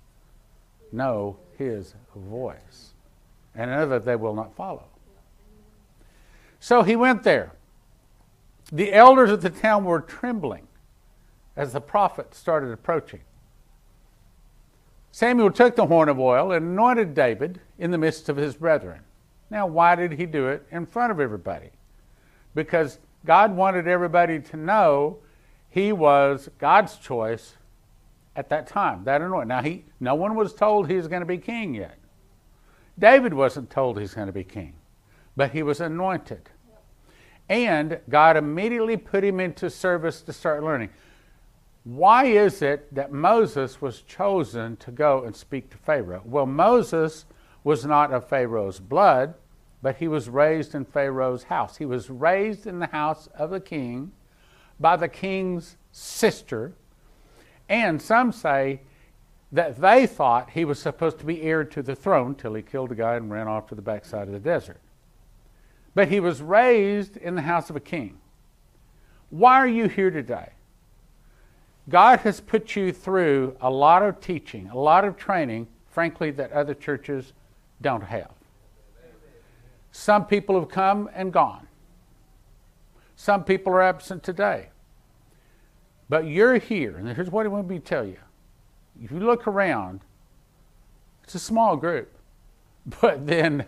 know 0.91 1.38
his 1.57 1.94
voice, 2.16 2.94
and 3.53 3.70
another 3.70 3.99
they 3.99 4.16
will 4.16 4.34
not 4.34 4.56
follow. 4.56 4.86
So 6.60 6.82
he 6.82 6.95
went 6.95 7.24
there. 7.24 7.53
The 8.72 8.94
elders 8.94 9.30
of 9.30 9.41
the 9.41 9.49
town 9.49 9.86
were 9.86 10.02
trembling 10.02 10.68
as 11.56 11.74
the 11.74 11.82
prophet 11.82 12.34
started 12.34 12.72
approaching. 12.72 13.22
Samuel 15.11 15.52
took 15.52 15.76
the 15.76 15.88
horn 15.88 16.10
of 16.10 16.19
oil 16.19 16.52
and 16.52 16.65
anointed 16.65 17.14
David 17.14 17.60
in 17.77 17.91
the 17.91 17.98
midst 17.98 18.30
of 18.30 18.38
his 18.38 18.56
brethren. 18.56 19.02
Now, 19.49 19.65
why 19.65 19.95
did 19.95 20.14
he 20.14 20.26
do 20.26 20.48
it 20.48 20.65
in 20.72 20.86
front 20.86 21.11
of 21.11 21.19
everybody? 21.19 21.72
Because 22.53 22.99
God 23.26 23.56
wanted 23.56 23.88
everybody 23.88 24.40
to 24.40 24.57
know 24.57 25.18
he 25.69 25.91
was 25.91 26.49
God's 26.60 26.98
choice 26.98 27.56
at 28.36 28.49
that 28.49 28.68
time, 28.68 29.03
that 29.06 29.22
anointing. 29.22 29.49
Now, 29.49 29.61
he, 29.61 29.86
no 29.99 30.15
one 30.15 30.36
was 30.36 30.53
told 30.53 30.88
he 30.88 30.95
was 30.95 31.07
going 31.07 31.22
to 31.22 31.26
be 31.26 31.38
king 31.38 31.73
yet. 31.73 31.98
David 32.98 33.34
wasn't 33.34 33.69
told 33.69 33.99
he's 33.99 34.14
going 34.14 34.27
to 34.27 34.34
be 34.34 34.44
king, 34.44 34.73
but 35.36 35.52
he 35.52 35.64
was 35.64 35.81
anointed. 35.81 36.49
And 37.48 37.99
God 38.10 38.38
immediately 38.38 38.98
put 38.98 39.23
him 39.23 39.40
into 39.40 39.69
service 39.69 40.22
to 40.22 40.34
start 40.34 40.64
learning. 40.64 40.90
Why 41.90 42.26
is 42.26 42.61
it 42.61 42.94
that 42.94 43.11
Moses 43.11 43.82
was 43.82 44.03
chosen 44.03 44.78
to 44.78 44.91
go 44.91 45.24
and 45.24 45.36
speak 45.36 45.72
to 45.72 45.78
Pharaoh? 45.78 46.22
Well, 46.24 46.45
Moses 46.45 47.26
was 47.64 47.84
not 47.84 48.14
of 48.14 48.30
Pharaoh's 48.30 48.80
blood, 48.80 49.34
but 49.82 49.95
he 49.95 50.07
was 50.07 50.30
raised 50.30 50.76
in 50.76 50.86
Pharaoh's 50.86 51.45
house. 51.45 51.78
He 51.78 51.86
was 51.86 52.11
raised 52.11 52.68
in 52.68 52.78
the 52.78 52.86
house 52.86 53.28
of 53.34 53.49
the 53.49 53.60
king 53.60 54.11
by 54.80 54.98
the 54.98 55.07
king's 55.07 55.78
sister. 55.91 56.74
And 57.68 57.99
some 57.99 58.34
say 58.34 58.82
that 59.52 59.82
they 59.82 60.06
thought 60.06 60.52
he 60.52 60.66
was 60.66 60.78
supposed 60.78 61.18
to 61.18 61.26
be 61.26 61.41
heir 61.41 61.64
to 61.64 61.82
the 61.82 61.95
throne 61.95 62.36
till 62.36 62.53
he 62.53 62.61
killed 62.61 62.91
a 62.91 62.95
guy 62.95 63.16
and 63.16 63.32
ran 63.32 63.48
off 63.48 63.66
to 63.70 63.76
the 63.76 63.82
backside 63.82 64.28
of 64.28 64.34
the 64.34 64.40
desert. 64.40 64.80
But 65.95 66.10
he 66.10 66.20
was 66.20 66.40
raised 66.44 67.18
in 67.18 67.34
the 67.34 67.41
house 67.41 67.72
of 67.72 67.76
a 67.76 67.80
king. 67.80 68.20
Why 69.32 69.56
are 69.56 69.68
you 69.68 69.88
here 69.88 70.11
today? 70.11 70.49
God 71.90 72.20
has 72.20 72.40
put 72.40 72.76
you 72.76 72.94
through 72.94 73.57
a 73.61 73.70
lot 73.70 74.03
of 74.03 74.22
teaching, 74.22 74.70
a 74.70 74.78
lot 74.78 75.03
of 75.06 75.18
training, 75.18 75.68
frankly, 75.90 76.32
that 76.32 76.52
other 76.52 76.74
churches 76.74 77.34
don't 77.82 78.03
have. 78.03 78.32
Some 79.91 80.26
people 80.26 80.60
have 80.60 80.70
come 80.70 81.10
and 81.14 81.34
gone. 81.34 81.68
Some 83.16 83.44
people 83.44 83.74
are 83.74 83.82
absent 83.82 84.24
today. 84.24 84.70
But 86.10 86.26
you're 86.26 86.57
here, 86.57 86.98
and 86.98 87.07
here's 87.10 87.30
what 87.30 87.45
I 87.45 87.49
want 87.49 87.68
me 87.68 87.80
to 87.80 87.86
tell 87.86 88.06
you. 88.06 88.18
If 89.02 89.11
you 89.11 89.20
look 89.20 89.48
around, 89.48 90.02
it's 91.24 91.36
a 91.36 91.40
small 91.40 91.76
group. 91.76 92.11
But 93.02 93.28
then 93.28 93.66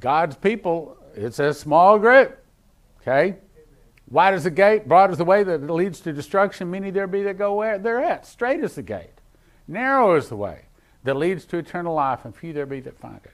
God's 0.00 0.34
people, 0.36 0.96
it's 1.14 1.38
a 1.38 1.54
small 1.54 1.98
group. 1.98 2.38
Okay? 3.00 3.36
Wide 4.12 4.34
is 4.34 4.44
the 4.44 4.50
gate, 4.50 4.86
broad 4.86 5.10
is 5.10 5.16
the 5.16 5.24
way 5.24 5.42
that 5.42 5.70
leads 5.70 6.00
to 6.00 6.12
destruction. 6.12 6.70
Many 6.70 6.90
there 6.90 7.06
be 7.06 7.22
that 7.22 7.38
go 7.38 7.54
where 7.54 7.78
they're 7.78 7.98
at. 7.98 8.26
Straight 8.26 8.62
is 8.62 8.74
the 8.74 8.82
gate. 8.82 9.22
Narrow 9.66 10.16
is 10.16 10.28
the 10.28 10.36
way 10.36 10.66
that 11.04 11.16
leads 11.16 11.46
to 11.46 11.56
eternal 11.56 11.94
life, 11.94 12.26
and 12.26 12.36
few 12.36 12.52
there 12.52 12.66
be 12.66 12.80
that 12.80 12.98
find 12.98 13.20
it. 13.24 13.32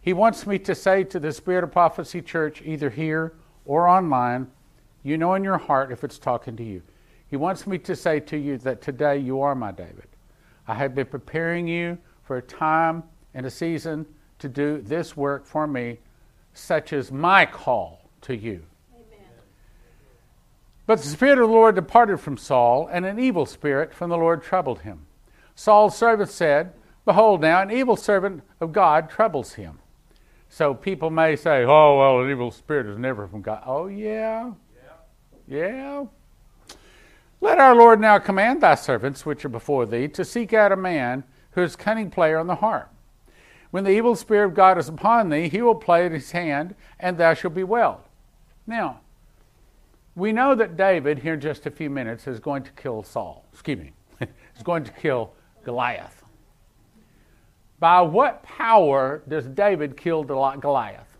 He 0.00 0.14
wants 0.14 0.46
me 0.46 0.58
to 0.60 0.74
say 0.74 1.04
to 1.04 1.20
the 1.20 1.30
Spirit 1.30 1.62
of 1.62 1.72
Prophecy 1.72 2.22
Church, 2.22 2.62
either 2.64 2.88
here 2.88 3.34
or 3.66 3.86
online, 3.86 4.50
you 5.02 5.18
know 5.18 5.34
in 5.34 5.44
your 5.44 5.58
heart 5.58 5.92
if 5.92 6.02
it's 6.02 6.18
talking 6.18 6.56
to 6.56 6.64
you. 6.64 6.80
He 7.26 7.36
wants 7.36 7.66
me 7.66 7.76
to 7.80 7.94
say 7.94 8.18
to 8.20 8.38
you 8.38 8.56
that 8.58 8.80
today 8.80 9.18
you 9.18 9.42
are 9.42 9.54
my 9.54 9.72
David. 9.72 10.08
I 10.66 10.72
have 10.72 10.94
been 10.94 11.06
preparing 11.06 11.68
you 11.68 11.98
for 12.22 12.38
a 12.38 12.42
time 12.42 13.02
and 13.34 13.44
a 13.44 13.50
season 13.50 14.06
to 14.38 14.48
do 14.48 14.80
this 14.80 15.18
work 15.18 15.44
for 15.44 15.66
me, 15.66 15.98
such 16.54 16.94
as 16.94 17.12
my 17.12 17.44
call 17.44 18.08
to 18.22 18.34
you. 18.34 18.62
But 20.86 21.00
the 21.00 21.08
Spirit 21.08 21.38
of 21.38 21.48
the 21.48 21.54
Lord 21.54 21.74
departed 21.74 22.18
from 22.18 22.36
Saul, 22.36 22.88
and 22.92 23.06
an 23.06 23.18
evil 23.18 23.46
spirit 23.46 23.94
from 23.94 24.10
the 24.10 24.18
Lord 24.18 24.42
troubled 24.42 24.80
him. 24.80 25.06
Saul's 25.54 25.96
servant 25.96 26.30
said, 26.30 26.72
Behold, 27.04 27.40
now 27.40 27.62
an 27.62 27.70
evil 27.70 27.96
servant 27.96 28.42
of 28.60 28.72
God 28.72 29.08
troubles 29.08 29.54
him. 29.54 29.78
So 30.48 30.72
people 30.72 31.10
may 31.10 31.36
say, 31.36 31.64
oh, 31.64 31.98
well, 31.98 32.20
an 32.20 32.30
evil 32.30 32.50
spirit 32.50 32.86
is 32.86 32.98
never 32.98 33.26
from 33.26 33.42
God. 33.42 33.62
Oh, 33.66 33.86
yeah. 33.88 34.52
Yeah. 35.48 35.58
yeah. 35.58 36.04
Let 37.40 37.58
our 37.58 37.74
Lord 37.74 38.00
now 38.00 38.18
command 38.18 38.60
thy 38.60 38.74
servants, 38.76 39.26
which 39.26 39.44
are 39.44 39.50
before 39.50 39.84
thee, 39.84 40.08
to 40.08 40.24
seek 40.24 40.52
out 40.52 40.72
a 40.72 40.76
man 40.76 41.24
who 41.50 41.62
is 41.62 41.76
cunning 41.76 42.10
player 42.10 42.38
on 42.38 42.46
the 42.46 42.54
harp. 42.54 42.90
When 43.70 43.84
the 43.84 43.90
evil 43.90 44.14
spirit 44.14 44.46
of 44.46 44.54
God 44.54 44.78
is 44.78 44.88
upon 44.88 45.28
thee, 45.28 45.48
he 45.48 45.60
will 45.60 45.74
play 45.74 46.06
at 46.06 46.12
his 46.12 46.30
hand, 46.30 46.74
and 47.00 47.18
thou 47.18 47.34
shalt 47.34 47.54
be 47.54 47.64
well. 47.64 48.04
Now, 48.66 49.00
we 50.16 50.32
know 50.32 50.54
that 50.54 50.76
David, 50.76 51.18
here 51.18 51.34
in 51.34 51.40
just 51.40 51.66
a 51.66 51.70
few 51.70 51.90
minutes, 51.90 52.26
is 52.26 52.38
going 52.40 52.62
to 52.62 52.70
kill 52.72 53.02
Saul. 53.02 53.44
Excuse 53.52 53.78
me, 53.78 53.92
is 54.20 54.62
going 54.62 54.84
to 54.84 54.92
kill 54.92 55.32
Goliath. 55.64 56.22
By 57.80 58.00
what 58.00 58.42
power 58.42 59.22
does 59.28 59.46
David 59.46 59.96
kill 59.96 60.24
Goliath? 60.24 61.18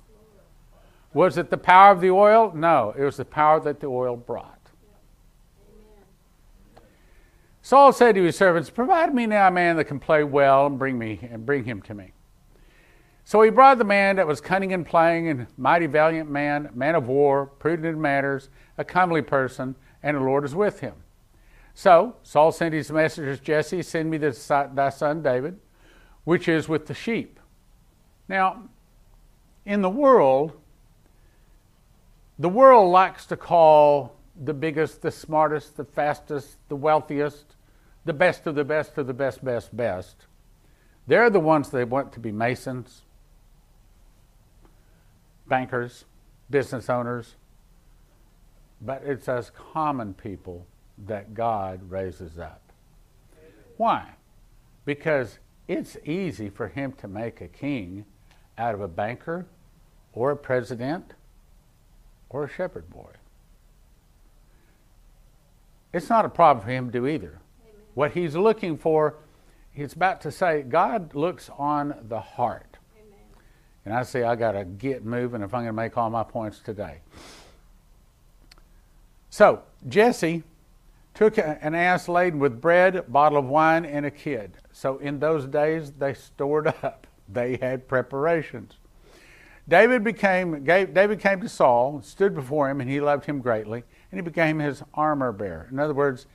Was 1.12 1.38
it 1.38 1.50
the 1.50 1.58
power 1.58 1.92
of 1.92 2.00
the 2.00 2.10
oil? 2.10 2.52
No, 2.54 2.94
it 2.96 3.04
was 3.04 3.16
the 3.16 3.24
power 3.24 3.60
that 3.60 3.80
the 3.80 3.86
oil 3.86 4.16
brought. 4.16 4.58
Saul 7.62 7.92
said 7.92 8.14
to 8.16 8.22
his 8.22 8.36
servants, 8.36 8.68
Provide 8.68 9.14
me 9.14 9.26
now 9.26 9.48
a 9.48 9.50
man 9.50 9.76
that 9.76 9.84
can 9.84 9.98
play 9.98 10.22
well 10.22 10.66
and 10.66 10.78
bring 10.78 10.98
me 10.98 11.18
and 11.30 11.46
bring 11.46 11.64
him 11.64 11.80
to 11.82 11.94
me. 11.94 12.12
So 13.24 13.40
he 13.40 13.50
brought 13.50 13.78
the 13.78 13.84
man 13.84 14.16
that 14.16 14.26
was 14.26 14.40
cunning 14.40 14.72
in 14.72 14.84
playing 14.84 15.28
and 15.28 15.46
mighty 15.56 15.86
valiant 15.86 16.30
man, 16.30 16.68
man 16.74 16.94
of 16.94 17.08
war, 17.08 17.46
prudent 17.46 17.86
in 17.86 17.98
matters, 17.98 18.50
a 18.76 18.84
comely 18.84 19.22
person, 19.22 19.74
and 20.02 20.16
the 20.16 20.20
Lord 20.20 20.44
is 20.44 20.54
with 20.54 20.80
him. 20.80 20.94
So 21.74 22.16
Saul 22.22 22.52
sent 22.52 22.74
his 22.74 22.90
messengers, 22.90 23.40
Jesse, 23.40 23.82
send 23.82 24.10
me 24.10 24.18
thy 24.18 24.90
son 24.90 25.22
David 25.22 25.58
which 26.24 26.48
is 26.48 26.68
with 26.68 26.86
the 26.86 26.94
sheep. 26.94 27.38
Now, 28.28 28.64
in 29.64 29.82
the 29.82 29.90
world, 29.90 30.52
the 32.38 32.48
world 32.48 32.90
likes 32.90 33.26
to 33.26 33.36
call 33.36 34.16
the 34.42 34.54
biggest, 34.54 35.02
the 35.02 35.10
smartest, 35.10 35.76
the 35.76 35.84
fastest, 35.84 36.56
the 36.68 36.76
wealthiest, 36.76 37.54
the 38.04 38.12
best 38.12 38.46
of 38.46 38.54
the 38.54 38.64
best 38.64 38.98
of 38.98 39.06
the 39.06 39.14
best, 39.14 39.44
best, 39.44 39.74
best. 39.76 40.26
They're 41.06 41.30
the 41.30 41.40
ones 41.40 41.70
they 41.70 41.84
want 41.84 42.12
to 42.14 42.20
be 42.20 42.32
masons, 42.32 43.02
bankers, 45.46 46.06
business 46.50 46.88
owners. 46.88 47.36
But 48.80 49.02
it's 49.04 49.28
as 49.28 49.50
common 49.50 50.14
people 50.14 50.66
that 51.06 51.34
God 51.34 51.90
raises 51.90 52.38
up. 52.38 52.60
Why? 53.76 54.10
Because 54.84 55.38
it's 55.66 55.96
easy 56.04 56.50
for 56.50 56.68
him 56.68 56.92
to 56.92 57.08
make 57.08 57.40
a 57.40 57.48
king 57.48 58.04
out 58.58 58.74
of 58.74 58.80
a 58.80 58.88
banker 58.88 59.46
or 60.12 60.30
a 60.30 60.36
president 60.36 61.14
or 62.28 62.44
a 62.44 62.48
shepherd 62.48 62.88
boy. 62.90 63.10
It's 65.92 66.08
not 66.08 66.24
a 66.24 66.28
problem 66.28 66.64
for 66.64 66.70
him 66.70 66.86
to 66.86 66.92
do 66.92 67.06
either. 67.06 67.38
Amen. 67.62 67.82
What 67.94 68.12
he's 68.12 68.34
looking 68.34 68.76
for, 68.76 69.16
he's 69.70 69.92
about 69.92 70.20
to 70.22 70.32
say, 70.32 70.62
God 70.62 71.14
looks 71.14 71.48
on 71.56 71.94
the 72.08 72.20
heart. 72.20 72.78
Amen. 72.96 73.18
And 73.84 73.94
I 73.94 74.02
say, 74.02 74.24
I 74.24 74.34
got 74.34 74.52
to 74.52 74.64
get 74.64 75.04
moving 75.04 75.40
if 75.42 75.54
I'm 75.54 75.60
going 75.60 75.66
to 75.66 75.72
make 75.72 75.96
all 75.96 76.10
my 76.10 76.24
points 76.24 76.58
today. 76.58 76.98
So, 79.34 79.62
Jesse 79.88 80.44
took 81.12 81.38
an 81.38 81.74
ass 81.74 82.08
laden 82.08 82.38
with 82.38 82.60
bread, 82.60 82.94
a 82.94 83.02
bottle 83.02 83.36
of 83.36 83.46
wine, 83.46 83.84
and 83.84 84.06
a 84.06 84.10
kid. 84.12 84.58
So, 84.70 84.98
in 84.98 85.18
those 85.18 85.48
days, 85.48 85.90
they 85.90 86.14
stored 86.14 86.68
up, 86.68 87.08
they 87.28 87.56
had 87.56 87.88
preparations. 87.88 88.74
David 89.66 90.04
became 90.04 90.62
David 90.62 91.18
came 91.18 91.40
to 91.40 91.48
Saul, 91.48 92.00
stood 92.00 92.32
before 92.32 92.70
him, 92.70 92.80
and 92.80 92.88
he 92.88 93.00
loved 93.00 93.24
him 93.24 93.40
greatly, 93.40 93.82
and 94.12 94.20
he 94.20 94.22
became 94.22 94.60
his 94.60 94.84
armor 94.94 95.32
bearer. 95.32 95.66
In 95.68 95.80
other 95.80 95.94
words, 95.94 96.26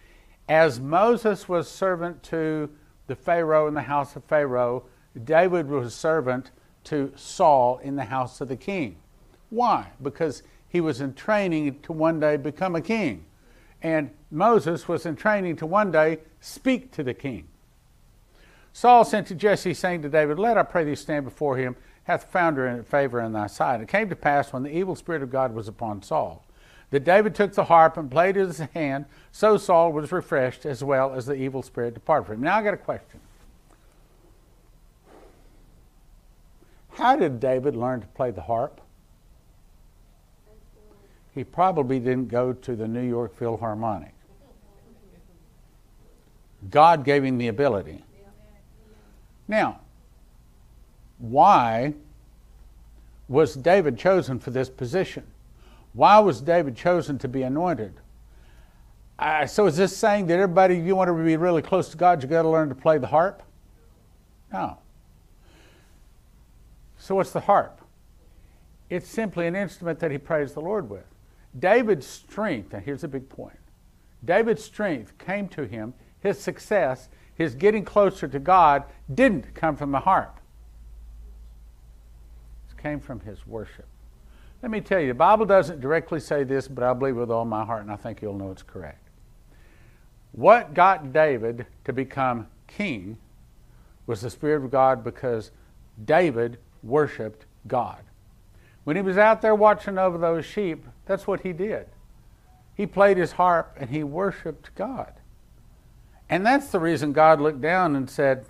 as 0.50 0.82
Moses 0.82 1.48
was 1.48 1.70
servant 1.70 2.22
to 2.24 2.70
the 3.08 3.16
Pharaoh 3.16 3.70
in 3.70 3.76
the 3.76 3.84
house 3.84 4.18
of 4.18 4.26
Pharaoh, 4.26 4.84
David 5.24 5.70
was 5.70 5.96
servant 5.96 6.52
to 6.84 7.14
Saul 7.16 7.78
in 7.78 7.96
the 7.96 8.04
house 8.04 8.42
of 8.42 8.50
the 8.50 8.58
king. 8.58 8.98
Why? 9.52 9.88
Because 10.02 10.44
he 10.70 10.80
was 10.80 11.02
in 11.02 11.14
training 11.14 11.80
to 11.82 11.92
one 11.92 12.20
day 12.20 12.38
become 12.38 12.76
a 12.76 12.82
king. 12.82 13.26
And 13.82 14.12
Moses 14.32 14.88
was 14.88 15.06
in 15.06 15.16
training 15.16 15.58
to 15.58 15.66
one 15.66 15.92
day 15.92 16.20
speak 16.40 16.92
to 16.94 17.04
the 17.04 17.14
king. 17.14 17.48
Saul 18.72 19.04
sent 19.04 19.28
to 19.28 19.36
Jesse, 19.36 19.74
saying 19.74 20.04
to 20.04 20.10
David, 20.10 20.40
Let 20.40 20.58
I 20.58 20.64
pray 20.64 20.84
thee 20.84 20.96
stand 20.96 21.26
before 21.26 21.58
him 21.58 21.76
hath 22.04 22.26
found 22.26 22.58
her 22.58 22.68
in 22.68 22.84
favor 22.84 23.20
in 23.20 23.34
thy 23.34 23.48
sight. 23.48 23.82
It 23.82 23.88
came 23.88 24.10
to 24.10 24.16
pass 24.16 24.54
when 24.54 24.64
the 24.64 24.76
evil 24.76 24.96
spirit 24.96 25.22
of 25.22 25.32
God 25.32 25.54
was 25.54 25.68
upon 25.68 26.02
Saul 26.02 26.46
that 26.92 27.04
David 27.04 27.36
took 27.36 27.54
the 27.54 27.66
harp 27.66 27.98
and 27.98 28.10
played 28.10 28.36
it 28.36 28.42
in 28.42 28.48
his 28.48 28.60
hand, 28.60 29.06
so 29.32 29.58
Saul 29.58 29.92
was 29.92 30.12
refreshed 30.12 30.66
as 30.66 30.84
well 30.84 31.14
as 31.14 31.26
the 31.26 31.36
evil 31.36 31.62
spirit 31.62 31.94
departed 31.94 32.26
from 32.26 32.36
him. 32.36 32.42
Now 32.42 32.58
I 32.58 32.64
got 32.64 32.74
a 32.74 32.78
question. 32.78 33.20
How 36.92 37.16
did 37.16 37.40
David 37.40 37.76
learn 37.76 38.02
to 38.02 38.08
play 38.08 38.32
the 38.32 38.42
harp? 38.42 38.82
He 41.36 41.44
probably 41.44 42.00
didn't 42.00 42.28
go 42.28 42.54
to 42.54 42.76
the 42.76 42.88
New 42.88 43.08
York 43.08 43.36
Philharmonic. 43.38 44.14
God 46.70 47.06
gave 47.06 47.24
him 47.24 47.38
the 47.38 47.48
ability. 47.48 48.04
Now, 49.48 49.80
why 51.18 51.94
was 53.28 53.56
David 53.56 53.98
chosen 53.98 54.40
for 54.40 54.52
this 54.52 54.70
position? 54.70 55.26
Why 55.94 56.20
was 56.20 56.42
David 56.42 56.76
chosen 56.76 57.18
to 57.20 57.28
be 57.28 57.44
anointed? 57.44 57.94
Uh, 59.18 59.46
so 59.46 59.66
is 59.66 59.76
this 59.76 59.96
saying 59.96 60.28
that 60.28 60.40
everybody, 60.40 60.78
if 60.78 60.86
you 60.86 60.96
want 60.96 61.10
to 61.10 61.14
be 61.14 61.36
really 61.36 61.62
close 61.62 61.90
to 61.90 61.98
God, 61.98 62.24
you 62.24 62.30
got 62.30 62.44
to 62.44 62.50
learn 62.50 62.70
to 62.70 62.76
play 62.76 62.98
the 62.98 63.08
harp? 63.08 63.44
No. 64.52 64.78
So 66.98 67.16
what's 67.16 67.32
the 67.32 67.42
harp? 67.42 67.82
It's 68.90 69.08
simply 69.08 69.46
an 69.48 69.56
instrument 69.56 70.00
that 70.00 70.12
he 70.12 70.18
praised 70.18 70.56
the 70.56 70.62
Lord 70.62 70.90
with. 70.90 71.06
David's 71.58 72.06
strength, 72.06 72.74
and 72.74 72.84
here's 72.84 73.04
a 73.04 73.08
big 73.08 73.30
point. 73.30 73.58
David's 74.24 74.64
strength 74.64 75.18
came 75.18 75.48
to 75.50 75.66
him, 75.66 75.94
his 76.20 76.40
success, 76.40 77.10
his 77.34 77.56
getting 77.56 77.86
closer 77.86 78.28
to 78.28 78.40
God 78.40 78.84
didn't 79.14 79.56
come 79.56 79.76
from 79.78 79.92
the 79.92 80.02
harp 80.02 80.40
It 82.70 82.82
came 82.82 83.00
from 83.00 83.22
his 83.22 83.48
worship. 83.48 83.88
Let 84.62 84.72
me 84.72 84.82
tell 84.82 85.00
you, 85.00 85.08
the 85.08 85.14
Bible 85.14 85.46
doesn't 85.46 85.80
directly 85.80 86.20
say 86.20 86.44
this, 86.44 86.68
but 86.68 86.84
I 86.84 86.94
believe 86.94 87.16
with 87.16 87.32
all 87.32 87.46
my 87.46 87.64
heart, 87.64 87.84
and 87.84 87.92
I 87.92 87.96
think 87.96 88.22
you'll 88.22 88.38
know 88.38 88.52
it's 88.52 88.62
correct. 88.62 89.08
What 90.34 90.74
got 90.74 91.14
David 91.14 91.66
to 91.86 91.94
become 91.94 92.48
king 92.68 93.18
was 94.06 94.22
the 94.22 94.30
Spirit 94.30 94.64
of 94.66 94.72
God 94.72 95.04
because 95.04 95.52
David 96.04 96.58
worshiped 96.84 97.46
God. 97.68 98.04
When 98.84 98.96
he 98.96 99.02
was 99.02 99.18
out 99.18 99.42
there 99.42 99.56
watching 99.56 99.98
over 99.98 100.18
those 100.18 100.46
sheep, 100.46 100.86
that's 101.10 101.26
what 101.26 101.42
he 101.42 101.54
did. 101.54 101.88
He 102.76 102.86
played 102.86 103.18
his 103.18 103.32
harp 103.32 103.76
and 103.80 103.90
he 103.90 104.04
worshiped 104.04 104.76
God. 104.76 105.12
And 106.30 106.46
that's 106.46 106.68
the 106.68 106.80
reason 106.80 107.14
God 107.14 107.42
looked 107.42 107.62
down 107.62 107.96
and 107.96 108.08
said, 108.08 108.46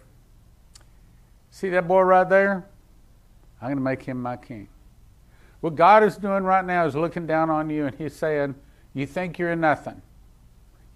See 1.52 1.70
that 1.70 1.88
boy 1.88 2.02
right 2.02 2.28
there? 2.28 2.66
I'm 3.62 3.68
going 3.70 3.78
to 3.78 3.82
make 3.82 4.04
him 4.04 4.22
my 4.22 4.36
king. 4.36 4.68
What 5.62 5.76
God 5.76 6.04
is 6.04 6.18
doing 6.18 6.44
right 6.44 6.66
now 6.66 6.86
is 6.86 6.98
looking 6.98 7.26
down 7.26 7.50
on 7.50 7.70
you 7.70 7.86
and 7.86 7.96
He's 7.96 8.14
saying, 8.14 8.56
You 8.94 9.06
think 9.06 9.40
you're 9.40 9.56
nothing. 9.56 10.02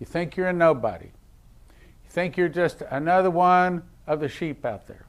You 0.01 0.05
think 0.05 0.35
you're 0.35 0.49
a 0.49 0.53
nobody. 0.53 1.05
You 1.05 2.09
think 2.09 2.35
you're 2.35 2.49
just 2.49 2.83
another 2.91 3.31
one 3.31 3.83
of 4.05 4.19
the 4.19 4.27
sheep 4.27 4.65
out 4.65 4.87
there. 4.87 5.05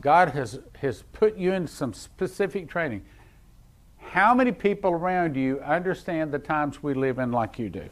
God 0.00 0.30
has, 0.30 0.58
has 0.80 1.04
put 1.12 1.36
you 1.36 1.52
in 1.52 1.68
some 1.68 1.94
specific 1.94 2.68
training. 2.68 3.04
How 4.12 4.34
many 4.34 4.52
people 4.52 4.90
around 4.90 5.36
you 5.36 5.60
understand 5.60 6.32
the 6.32 6.38
times 6.38 6.82
we 6.82 6.92
live 6.92 7.18
in 7.18 7.32
like 7.32 7.58
you 7.58 7.70
do? 7.70 7.88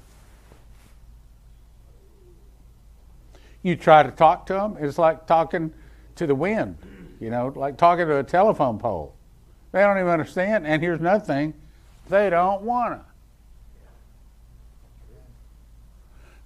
You 3.62 3.76
try 3.76 4.02
to 4.02 4.10
talk 4.10 4.46
to 4.46 4.52
them, 4.52 4.76
it's 4.78 4.98
like 4.98 5.26
talking 5.26 5.72
to 6.16 6.26
the 6.26 6.34
wind 6.34 6.76
you 7.20 7.28
know, 7.28 7.52
like 7.54 7.76
talking 7.76 8.06
to 8.06 8.16
a 8.16 8.24
telephone 8.24 8.78
pole. 8.78 9.14
They 9.72 9.80
don't 9.80 9.98
even 9.98 10.08
understand, 10.08 10.66
and 10.66 10.82
here's 10.82 10.98
another 10.98 11.24
thing 11.24 11.54
they 12.08 12.30
don't 12.30 12.62
want 12.62 12.94
to. 12.94 13.04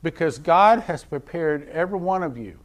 Because 0.02 0.36
God 0.38 0.80
has 0.80 1.02
prepared 1.04 1.66
every 1.70 1.98
one 1.98 2.22
of 2.22 2.36
you, 2.36 2.58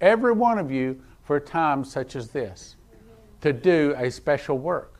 every 0.00 0.32
one 0.32 0.58
of 0.58 0.70
you, 0.70 1.02
for 1.24 1.36
a 1.36 1.40
time 1.40 1.84
such 1.84 2.16
as 2.16 2.28
this, 2.28 2.76
to 3.42 3.52
do 3.52 3.94
a 3.98 4.10
special 4.10 4.56
work. 4.56 4.93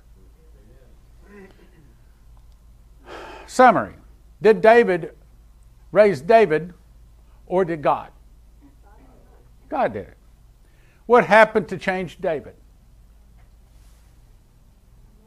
Summary 3.54 3.94
Did 4.42 4.60
David 4.60 5.14
raise 5.92 6.20
David, 6.20 6.74
or 7.46 7.64
did 7.64 7.82
God? 7.82 8.10
God 9.68 9.92
did 9.92 10.08
it. 10.08 10.16
What 11.06 11.24
happened 11.24 11.68
to 11.68 11.78
change 11.78 12.20
David? 12.20 12.56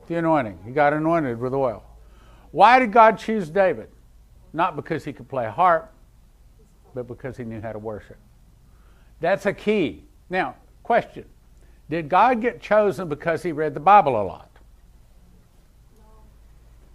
The 0.08 0.16
anointing. 0.16 0.60
He 0.66 0.72
got 0.72 0.92
anointed 0.92 1.40
with 1.40 1.54
oil. 1.54 1.86
Why 2.52 2.80
did 2.80 2.92
God 2.92 3.18
choose 3.18 3.50
David? 3.50 3.88
Not 4.52 4.76
because 4.76 5.06
he 5.06 5.14
could 5.14 5.30
play 5.30 5.46
a 5.46 5.52
harp, 5.52 5.90
but 6.94 7.08
because 7.08 7.38
he 7.38 7.46
knew 7.46 7.62
how 7.62 7.72
to 7.72 7.80
worship. 7.80 8.18
That's 9.22 9.46
a 9.46 9.54
key. 9.54 10.04
Now, 10.30 10.56
question 10.84 11.24
Did 11.90 12.10
God 12.10 12.42
get 12.42 12.62
chosen 12.62 13.08
because 13.08 13.42
he 13.42 13.54
read 13.54 13.74
the 13.74 13.80
Bible 13.80 14.22
a 14.22 14.24
lot? 14.24 14.50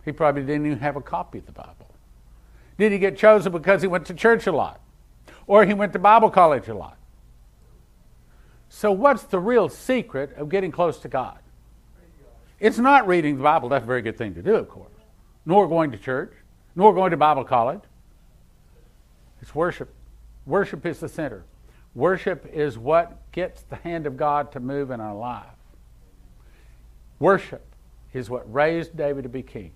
He 0.04 0.12
probably 0.12 0.42
didn't 0.42 0.66
even 0.66 0.78
have 0.78 0.96
a 0.96 1.00
copy 1.00 1.38
of 1.38 1.46
the 1.46 1.52
Bible. 1.52 1.88
Did 2.78 2.92
he 2.92 2.98
get 2.98 3.16
chosen 3.16 3.52
because 3.52 3.82
he 3.82 3.88
went 3.88 4.06
to 4.06 4.14
church 4.14 4.46
a 4.46 4.52
lot? 4.52 4.80
Or 5.46 5.64
he 5.64 5.74
went 5.74 5.92
to 5.92 5.98
Bible 5.98 6.30
college 6.30 6.68
a 6.68 6.74
lot? 6.74 6.96
So, 8.68 8.90
what's 8.90 9.24
the 9.24 9.38
real 9.38 9.68
secret 9.68 10.34
of 10.36 10.48
getting 10.48 10.72
close 10.72 10.98
to 11.00 11.08
God? 11.08 11.38
It's 12.58 12.78
not 12.78 13.06
reading 13.06 13.36
the 13.36 13.42
Bible. 13.42 13.68
That's 13.68 13.82
a 13.82 13.86
very 13.86 14.02
good 14.02 14.16
thing 14.16 14.34
to 14.34 14.42
do, 14.42 14.54
of 14.54 14.68
course. 14.68 14.88
Nor 15.44 15.68
going 15.68 15.90
to 15.90 15.98
church, 15.98 16.32
nor 16.74 16.94
going 16.94 17.10
to 17.10 17.16
Bible 17.16 17.44
college. 17.44 17.82
It's 19.42 19.54
worship. 19.54 19.92
Worship 20.46 20.86
is 20.86 21.00
the 21.00 21.08
center. 21.08 21.44
Worship 21.94 22.48
is 22.52 22.78
what 22.78 23.30
gets 23.32 23.62
the 23.62 23.76
hand 23.76 24.06
of 24.06 24.16
God 24.16 24.52
to 24.52 24.60
move 24.60 24.90
in 24.90 25.00
our 25.00 25.14
life. 25.14 25.44
Worship 27.18 27.64
is 28.12 28.30
what 28.30 28.50
raised 28.52 28.96
David 28.96 29.24
to 29.24 29.28
be 29.28 29.42
king. 29.42 29.72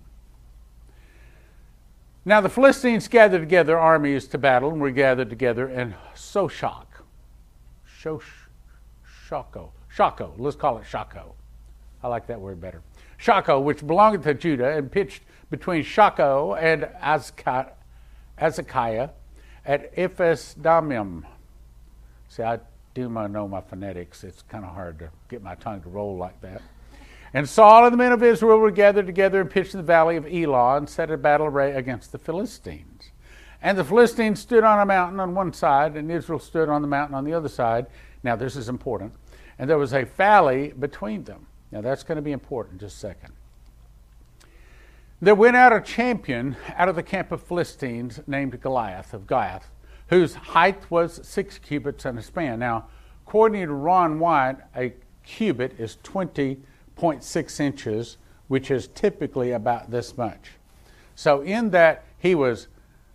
Now 2.27 2.41
the 2.41 2.49
Philistines 2.49 3.07
gathered 3.07 3.39
together 3.39 3.79
armies 3.79 4.27
to 4.27 4.37
battle, 4.37 4.71
and 4.71 4.81
were 4.81 4.91
gathered 4.91 5.29
together 5.29 5.69
in 5.69 5.95
Soshak. 6.13 6.87
Shosh 8.01 8.49
Shako. 9.29 9.71
Shako. 9.87 10.33
Let's 10.37 10.57
call 10.57 10.77
it 10.77 10.85
Shako. 10.85 11.35
I 12.03 12.09
like 12.09 12.27
that 12.27 12.41
word 12.41 12.59
better. 12.59 12.81
Shako, 13.15 13.61
which 13.61 13.87
belonged 13.87 14.23
to 14.23 14.33
Judah 14.33 14.75
and 14.75 14.91
pitched 14.91 15.23
between 15.49 15.83
Shako 15.83 16.55
and 16.55 16.89
Azekah 17.01 17.71
at 19.65 19.93
Ephes 19.95 20.55
Damim. 20.59 21.23
See, 22.27 22.43
I 22.43 22.59
do 22.93 23.07
know 23.07 23.47
my 23.47 23.61
phonetics. 23.61 24.25
It's 24.25 24.41
kind 24.41 24.65
of 24.65 24.73
hard 24.73 24.99
to 24.99 25.11
get 25.29 25.41
my 25.41 25.55
tongue 25.55 25.79
to 25.79 25.87
roll 25.87 26.17
like 26.17 26.41
that. 26.41 26.61
And 27.33 27.47
Saul 27.47 27.85
and 27.85 27.93
the 27.93 27.97
men 27.97 28.11
of 28.11 28.23
Israel 28.23 28.57
were 28.57 28.71
gathered 28.71 29.05
together 29.05 29.41
and 29.41 29.49
pitched 29.49 29.73
in 29.73 29.79
the 29.79 29.83
valley 29.83 30.15
of 30.15 30.25
Elah 30.25 30.77
and 30.77 30.89
set 30.89 31.11
a 31.11 31.17
battle 31.17 31.47
array 31.47 31.73
against 31.73 32.11
the 32.11 32.17
Philistines. 32.17 33.11
And 33.61 33.77
the 33.77 33.83
Philistines 33.83 34.39
stood 34.39 34.63
on 34.63 34.79
a 34.79 34.85
mountain 34.85 35.19
on 35.19 35.33
one 35.33 35.51
side, 35.51 35.95
and 35.95 36.11
Israel 36.11 36.39
stood 36.39 36.69
on 36.69 36.81
the 36.81 36.87
mountain 36.87 37.15
on 37.15 37.25
the 37.25 37.33
other 37.33 37.49
side. 37.49 37.87
Now, 38.23 38.35
this 38.35 38.55
is 38.55 38.69
important. 38.69 39.13
And 39.59 39.69
there 39.69 39.77
was 39.77 39.93
a 39.93 40.03
valley 40.03 40.73
between 40.79 41.23
them. 41.23 41.47
Now, 41.71 41.81
that's 41.81 42.03
going 42.03 42.17
to 42.17 42.21
be 42.21 42.31
important 42.31 42.79
just 42.79 42.97
a 42.97 42.99
second. 42.99 43.33
There 45.19 45.35
went 45.35 45.55
out 45.55 45.73
a 45.73 45.81
champion 45.81 46.55
out 46.75 46.89
of 46.89 46.95
the 46.95 47.03
camp 47.03 47.31
of 47.31 47.41
Philistines 47.41 48.19
named 48.27 48.61
Goliath 48.61 49.13
of 49.13 49.25
Gath, 49.25 49.71
whose 50.09 50.35
height 50.35 50.89
was 50.91 51.19
six 51.27 51.57
cubits 51.57 52.05
and 52.05 52.19
a 52.19 52.21
span. 52.21 52.59
Now, 52.59 52.85
according 53.25 53.65
to 53.65 53.73
Ron 53.73 54.19
Wyatt, 54.19 54.57
a 54.75 54.93
cubit 55.23 55.79
is 55.79 55.97
20.6 56.97 57.59
inches, 57.59 58.17
which 58.47 58.71
is 58.71 58.87
typically 58.87 59.51
about 59.51 59.91
this 59.91 60.17
much. 60.17 60.51
So, 61.15 61.41
in 61.41 61.69
that 61.71 62.05
he 62.17 62.35
was 62.35 62.67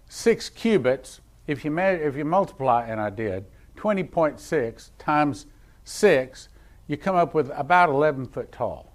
six 0.09 0.49
cubits, 0.49 1.21
if 1.47 1.65
you, 1.65 1.71
measure, 1.71 2.03
if 2.03 2.17
you 2.17 2.25
multiply, 2.25 2.87
and 2.87 3.01
I 3.01 3.11
did, 3.11 3.45
20.6 3.77 4.91
times 4.99 5.47
6, 5.85 6.49
you 6.87 6.97
come 6.97 7.17
up 7.17 7.35
with 7.35 7.51
about 7.55 7.89
11 7.89 8.27
foot 8.27 8.53
tall. 8.53 8.93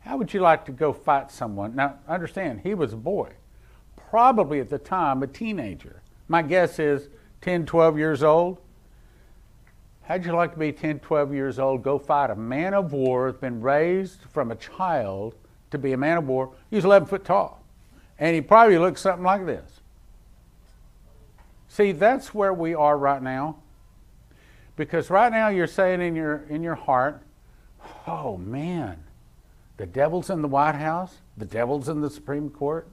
How 0.00 0.16
would 0.16 0.32
you 0.32 0.40
like 0.40 0.64
to 0.66 0.72
go 0.72 0.92
fight 0.92 1.30
someone? 1.30 1.74
Now, 1.74 1.98
understand, 2.06 2.60
he 2.62 2.74
was 2.74 2.92
a 2.92 2.96
boy, 2.96 3.32
probably 3.96 4.60
at 4.60 4.70
the 4.70 4.78
time 4.78 5.22
a 5.22 5.26
teenager. 5.26 6.02
My 6.28 6.42
guess 6.42 6.78
is 6.78 7.08
10, 7.40 7.66
12 7.66 7.98
years 7.98 8.22
old. 8.22 8.58
How'd 10.08 10.24
you 10.24 10.32
like 10.32 10.54
to 10.54 10.58
be 10.58 10.72
10, 10.72 11.00
12 11.00 11.34
years 11.34 11.58
old, 11.58 11.82
go 11.82 11.98
fight 11.98 12.30
a 12.30 12.34
man 12.34 12.72
of 12.72 12.94
war 12.94 13.30
that's 13.30 13.42
been 13.42 13.60
raised 13.60 14.22
from 14.32 14.50
a 14.50 14.56
child 14.56 15.34
to 15.70 15.76
be 15.76 15.92
a 15.92 15.98
man 15.98 16.16
of 16.16 16.26
war? 16.26 16.54
He's 16.70 16.86
11 16.86 17.06
foot 17.06 17.26
tall. 17.26 17.62
And 18.18 18.34
he 18.34 18.40
probably 18.40 18.78
looks 18.78 19.02
something 19.02 19.22
like 19.22 19.44
this. 19.44 19.80
See, 21.68 21.92
that's 21.92 22.32
where 22.32 22.54
we 22.54 22.74
are 22.74 22.96
right 22.96 23.22
now. 23.22 23.56
Because 24.76 25.10
right 25.10 25.30
now 25.30 25.48
you're 25.48 25.66
saying 25.66 26.00
in 26.00 26.16
your, 26.16 26.46
in 26.48 26.62
your 26.62 26.74
heart, 26.74 27.22
oh 28.06 28.38
man, 28.38 29.04
the 29.76 29.84
devil's 29.84 30.30
in 30.30 30.40
the 30.40 30.48
White 30.48 30.76
House, 30.76 31.18
the 31.36 31.44
devil's 31.44 31.90
in 31.90 32.00
the 32.00 32.08
Supreme 32.08 32.48
Court, 32.48 32.88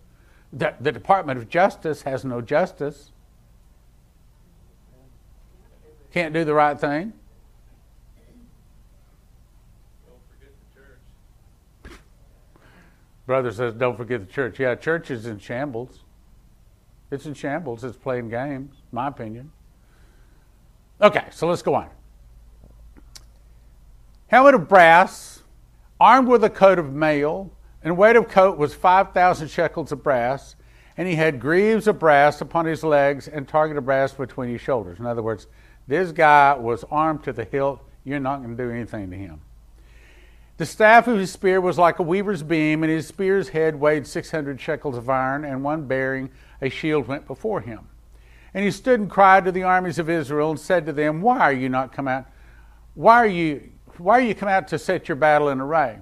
the, 0.51 0.73
the 0.81 0.91
Department 0.91 1.39
of 1.39 1.47
Justice 1.47 2.01
has 2.01 2.25
no 2.25 2.41
justice, 2.41 3.13
can't 6.15 6.33
do 6.33 6.45
the 6.45 6.53
right 6.53 6.79
thing. 6.79 7.11
Brother 13.25 13.51
says, 13.51 13.73
don't 13.73 13.97
forget 13.97 14.25
the 14.25 14.31
church. 14.31 14.57
Yeah, 14.57 14.75
church 14.75 15.11
is 15.11 15.25
in 15.25 15.39
shambles. 15.39 15.99
It's 17.11 17.25
in 17.25 17.33
shambles. 17.33 17.83
It's 17.83 17.97
playing 17.97 18.29
games, 18.29 18.75
my 18.93 19.09
opinion. 19.09 19.51
Okay, 21.01 21.25
so 21.31 21.49
let's 21.49 21.61
go 21.61 21.75
on. 21.75 21.89
Helmet 24.27 24.55
of 24.55 24.69
brass 24.69 25.43
armed 25.99 26.29
with 26.29 26.45
a 26.45 26.49
coat 26.49 26.79
of 26.79 26.93
mail, 26.93 27.51
and 27.83 27.97
weight 27.97 28.15
of 28.15 28.29
coat 28.29 28.57
was 28.57 28.73
5,000 28.73 29.49
shekels 29.49 29.91
of 29.91 30.01
brass, 30.01 30.55
and 30.95 31.09
he 31.09 31.15
had 31.15 31.41
greaves 31.41 31.89
of 31.89 31.99
brass 31.99 32.39
upon 32.39 32.65
his 32.65 32.85
legs 32.85 33.27
and 33.27 33.49
target 33.49 33.75
of 33.75 33.83
brass 33.83 34.13
between 34.13 34.49
his 34.49 34.61
shoulders. 34.61 34.97
In 34.97 35.05
other 35.05 35.21
words, 35.21 35.47
this 35.87 36.11
guy 36.11 36.53
was 36.53 36.83
armed 36.89 37.23
to 37.23 37.33
the 37.33 37.45
hilt. 37.45 37.81
You're 38.03 38.19
not 38.19 38.37
going 38.43 38.55
to 38.55 38.63
do 38.63 38.71
anything 38.71 39.09
to 39.11 39.17
him. 39.17 39.41
The 40.57 40.65
staff 40.65 41.07
of 41.07 41.19
his 41.19 41.31
spear 41.31 41.59
was 41.59 41.77
like 41.77 41.99
a 41.99 42.03
weaver's 42.03 42.43
beam, 42.43 42.83
and 42.83 42.91
his 42.91 43.07
spear's 43.07 43.49
head 43.49 43.75
weighed 43.75 44.07
600 44.07 44.59
shekels 44.59 44.97
of 44.97 45.09
iron, 45.09 45.43
and 45.43 45.63
one 45.63 45.85
bearing 45.85 46.29
a 46.61 46.69
shield 46.69 47.07
went 47.07 47.27
before 47.27 47.61
him. 47.61 47.89
And 48.53 48.63
he 48.63 48.71
stood 48.71 49.01
and 49.01 49.09
cried 49.09 49.43
to 49.45 49.51
the 49.51 49.63
armies 49.63 49.99
of 49.99 50.09
Israel 50.09 50.51
and 50.51 50.59
said 50.59 50.85
to 50.85 50.93
them, 50.93 51.21
Why 51.21 51.39
are 51.39 51.53
you 51.53 51.67
not 51.67 51.91
come 51.91 52.07
out? 52.07 52.25
Why 52.93 53.17
are 53.17 53.27
you 53.27 53.69
why 53.97 54.19
are 54.19 54.23
you 54.23 54.35
come 54.35 54.49
out 54.49 54.67
to 54.69 54.79
set 54.79 55.07
your 55.07 55.15
battle 55.15 55.49
in 55.49 55.61
array? 55.61 55.99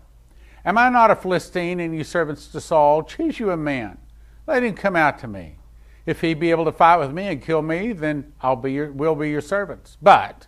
Am 0.65 0.77
I 0.77 0.89
not 0.89 1.11
a 1.11 1.15
Philistine 1.15 1.79
and 1.79 1.95
you 1.95 2.03
servants 2.03 2.47
to 2.47 2.61
Saul? 2.61 3.03
Choose 3.03 3.39
you 3.39 3.51
a 3.51 3.57
man. 3.57 3.97
Let 4.47 4.63
him 4.63 4.75
come 4.75 4.95
out 4.95 5.19
to 5.19 5.27
me. 5.27 5.57
If 6.05 6.21
he 6.21 6.33
be 6.33 6.51
able 6.51 6.65
to 6.65 6.71
fight 6.71 6.97
with 6.97 7.11
me 7.11 7.27
and 7.27 7.41
kill 7.41 7.61
me, 7.61 7.93
then 7.93 8.33
I'll 8.41 8.55
be 8.55 8.73
your, 8.73 8.91
we'll 8.91 9.15
be 9.15 9.29
your 9.29 9.41
servants. 9.41 9.97
But 10.01 10.47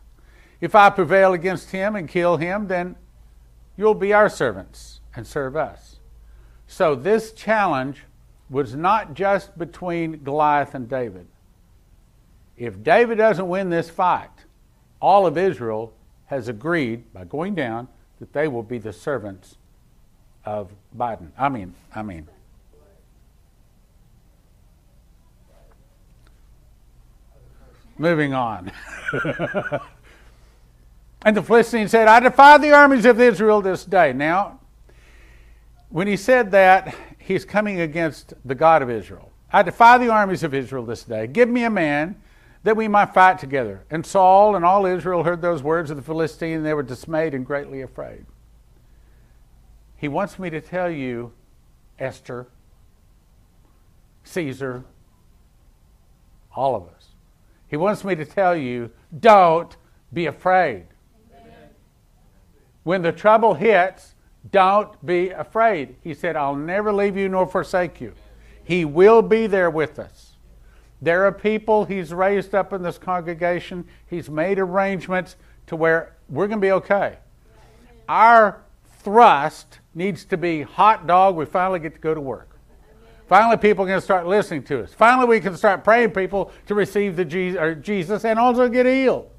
if 0.60 0.76
I 0.76 0.90
prevail 0.90 1.34
against 1.34 1.72
him 1.72 1.96
and 1.96 2.10
kill 2.10 2.38
him, 2.38 2.68
then 2.68 2.96
you'll 3.78 3.94
be 3.94 4.14
our 4.14 4.30
servants 4.30 5.00
and 5.16 5.26
serve 5.26 5.56
us. 5.56 5.98
So 6.68 6.96
this 6.96 7.32
challenge 7.32 8.04
was 8.50 8.76
not 8.76 9.14
just 9.14 9.58
between 9.58 10.24
Goliath 10.24 10.76
and 10.76 10.90
David. 10.90 11.28
If 12.58 12.84
David 12.84 13.18
doesn't 13.18 13.48
win 13.48 13.70
this 13.70 13.90
fight, 13.90 14.30
all 15.02 15.26
of 15.26 15.38
Israel 15.38 15.94
has 16.26 16.48
agreed 16.48 17.12
by 17.14 17.24
going 17.26 17.56
down 17.56 17.88
that 18.20 18.34
they 18.34 18.48
will 18.48 18.64
be 18.64 18.78
the 18.78 18.94
servants 18.94 19.58
of 20.46 20.72
Biden. 20.98 21.32
I 21.38 21.50
mean, 21.50 21.74
I 21.94 22.02
mean. 22.02 22.28
Moving 27.98 28.34
on. 28.34 28.72
and 31.22 31.38
the 31.38 31.42
Philistine 31.42 31.88
said, 31.88 32.08
I 32.08 32.20
defy 32.20 32.58
the 32.58 32.72
armies 32.72 33.06
of 33.06 33.22
Israel 33.22 33.62
this 33.62 33.86
day. 33.86 34.12
Now, 34.14 34.60
when 35.90 36.08
he 36.08 36.18
said 36.18 36.52
that, 36.52 36.94
he's 37.18 37.46
coming 37.46 37.80
against 37.80 38.34
the 38.44 38.56
God 38.56 38.82
of 38.82 38.90
Israel. 38.90 39.32
I 39.52 39.62
defy 39.62 39.98
the 39.98 40.10
armies 40.10 40.44
of 40.44 40.54
Israel 40.54 40.86
this 40.86 41.04
day. 41.04 41.28
Give 41.28 41.48
me 41.48 41.64
a 41.64 41.70
man 41.70 42.22
that 42.64 42.76
we 42.76 42.88
might 42.88 43.14
fight 43.14 43.40
together. 43.40 43.86
And 43.90 44.06
Saul 44.06 44.56
and 44.56 44.66
all 44.66 44.86
Israel 44.86 45.24
heard 45.24 45.42
those 45.42 45.64
words 45.64 45.90
of 45.90 45.98
the 45.98 46.04
Philistine, 46.04 46.58
and 46.58 46.66
they 46.66 46.74
were 46.74 46.84
dismayed 46.84 47.34
and 47.34 47.46
greatly 47.46 47.82
afraid. 47.82 48.26
He 49.96 50.08
wants 50.08 50.38
me 50.38 50.50
to 50.50 50.60
tell 50.60 50.90
you, 50.90 51.32
Esther, 51.98 52.48
Caesar, 54.26 54.84
all 56.54 56.76
of 56.76 56.88
us. 56.90 57.15
He 57.76 57.78
wants 57.78 58.06
me 58.06 58.16
to 58.16 58.24
tell 58.24 58.56
you, 58.56 58.90
don't 59.20 59.76
be 60.14 60.28
afraid. 60.28 60.86
Amen. 61.30 61.72
When 62.84 63.02
the 63.02 63.12
trouble 63.12 63.54
hits, 63.54 64.16
don't 64.50 65.06
be 65.06 65.32
afraid. 65.32 65.98
He 66.02 66.14
said, 66.14 66.38
I'll 66.38 66.56
never 66.56 66.94
leave 66.94 67.18
you 67.18 67.28
nor 67.28 67.46
forsake 67.46 68.00
you. 68.00 68.14
He 68.64 68.86
will 68.86 69.22
be 69.22 69.46
there 69.46 69.70
with 69.70 70.00
us. 70.00 70.38
There 71.02 71.26
are 71.26 71.34
people 71.34 71.84
he's 71.84 72.14
raised 72.14 72.56
up 72.56 72.72
in 72.72 72.82
this 72.82 72.98
congregation. 72.98 73.84
He's 74.10 74.30
made 74.30 74.58
arrangements 74.58 75.36
to 75.68 75.76
where 75.76 76.16
we're 76.30 76.48
going 76.48 76.62
to 76.62 76.66
be 76.66 76.72
okay. 76.72 77.18
Our 78.08 78.62
thrust 79.00 79.80
needs 79.94 80.24
to 80.24 80.38
be 80.38 80.62
hot 80.62 81.08
dog. 81.08 81.36
We 81.36 81.44
finally 81.44 81.80
get 81.80 81.96
to 81.96 82.00
go 82.00 82.14
to 82.14 82.22
work. 82.22 82.55
Finally, 83.28 83.58
people 83.58 83.84
are 83.84 83.88
going 83.88 83.98
to 83.98 84.04
start 84.04 84.28
listening 84.28 84.64
to 84.64 84.84
us. 84.84 84.94
Finally, 84.94 85.28
we 85.28 85.40
can 85.40 85.58
start 85.58 85.84
praying 85.84 86.12
people 86.12 86.52
to 86.68 86.76
receive 86.76 87.16
the 87.16 87.26
Jesus 87.26 88.26
and 88.26 88.38
also 88.38 88.70
get 88.70 88.86
healed. 88.86 89.32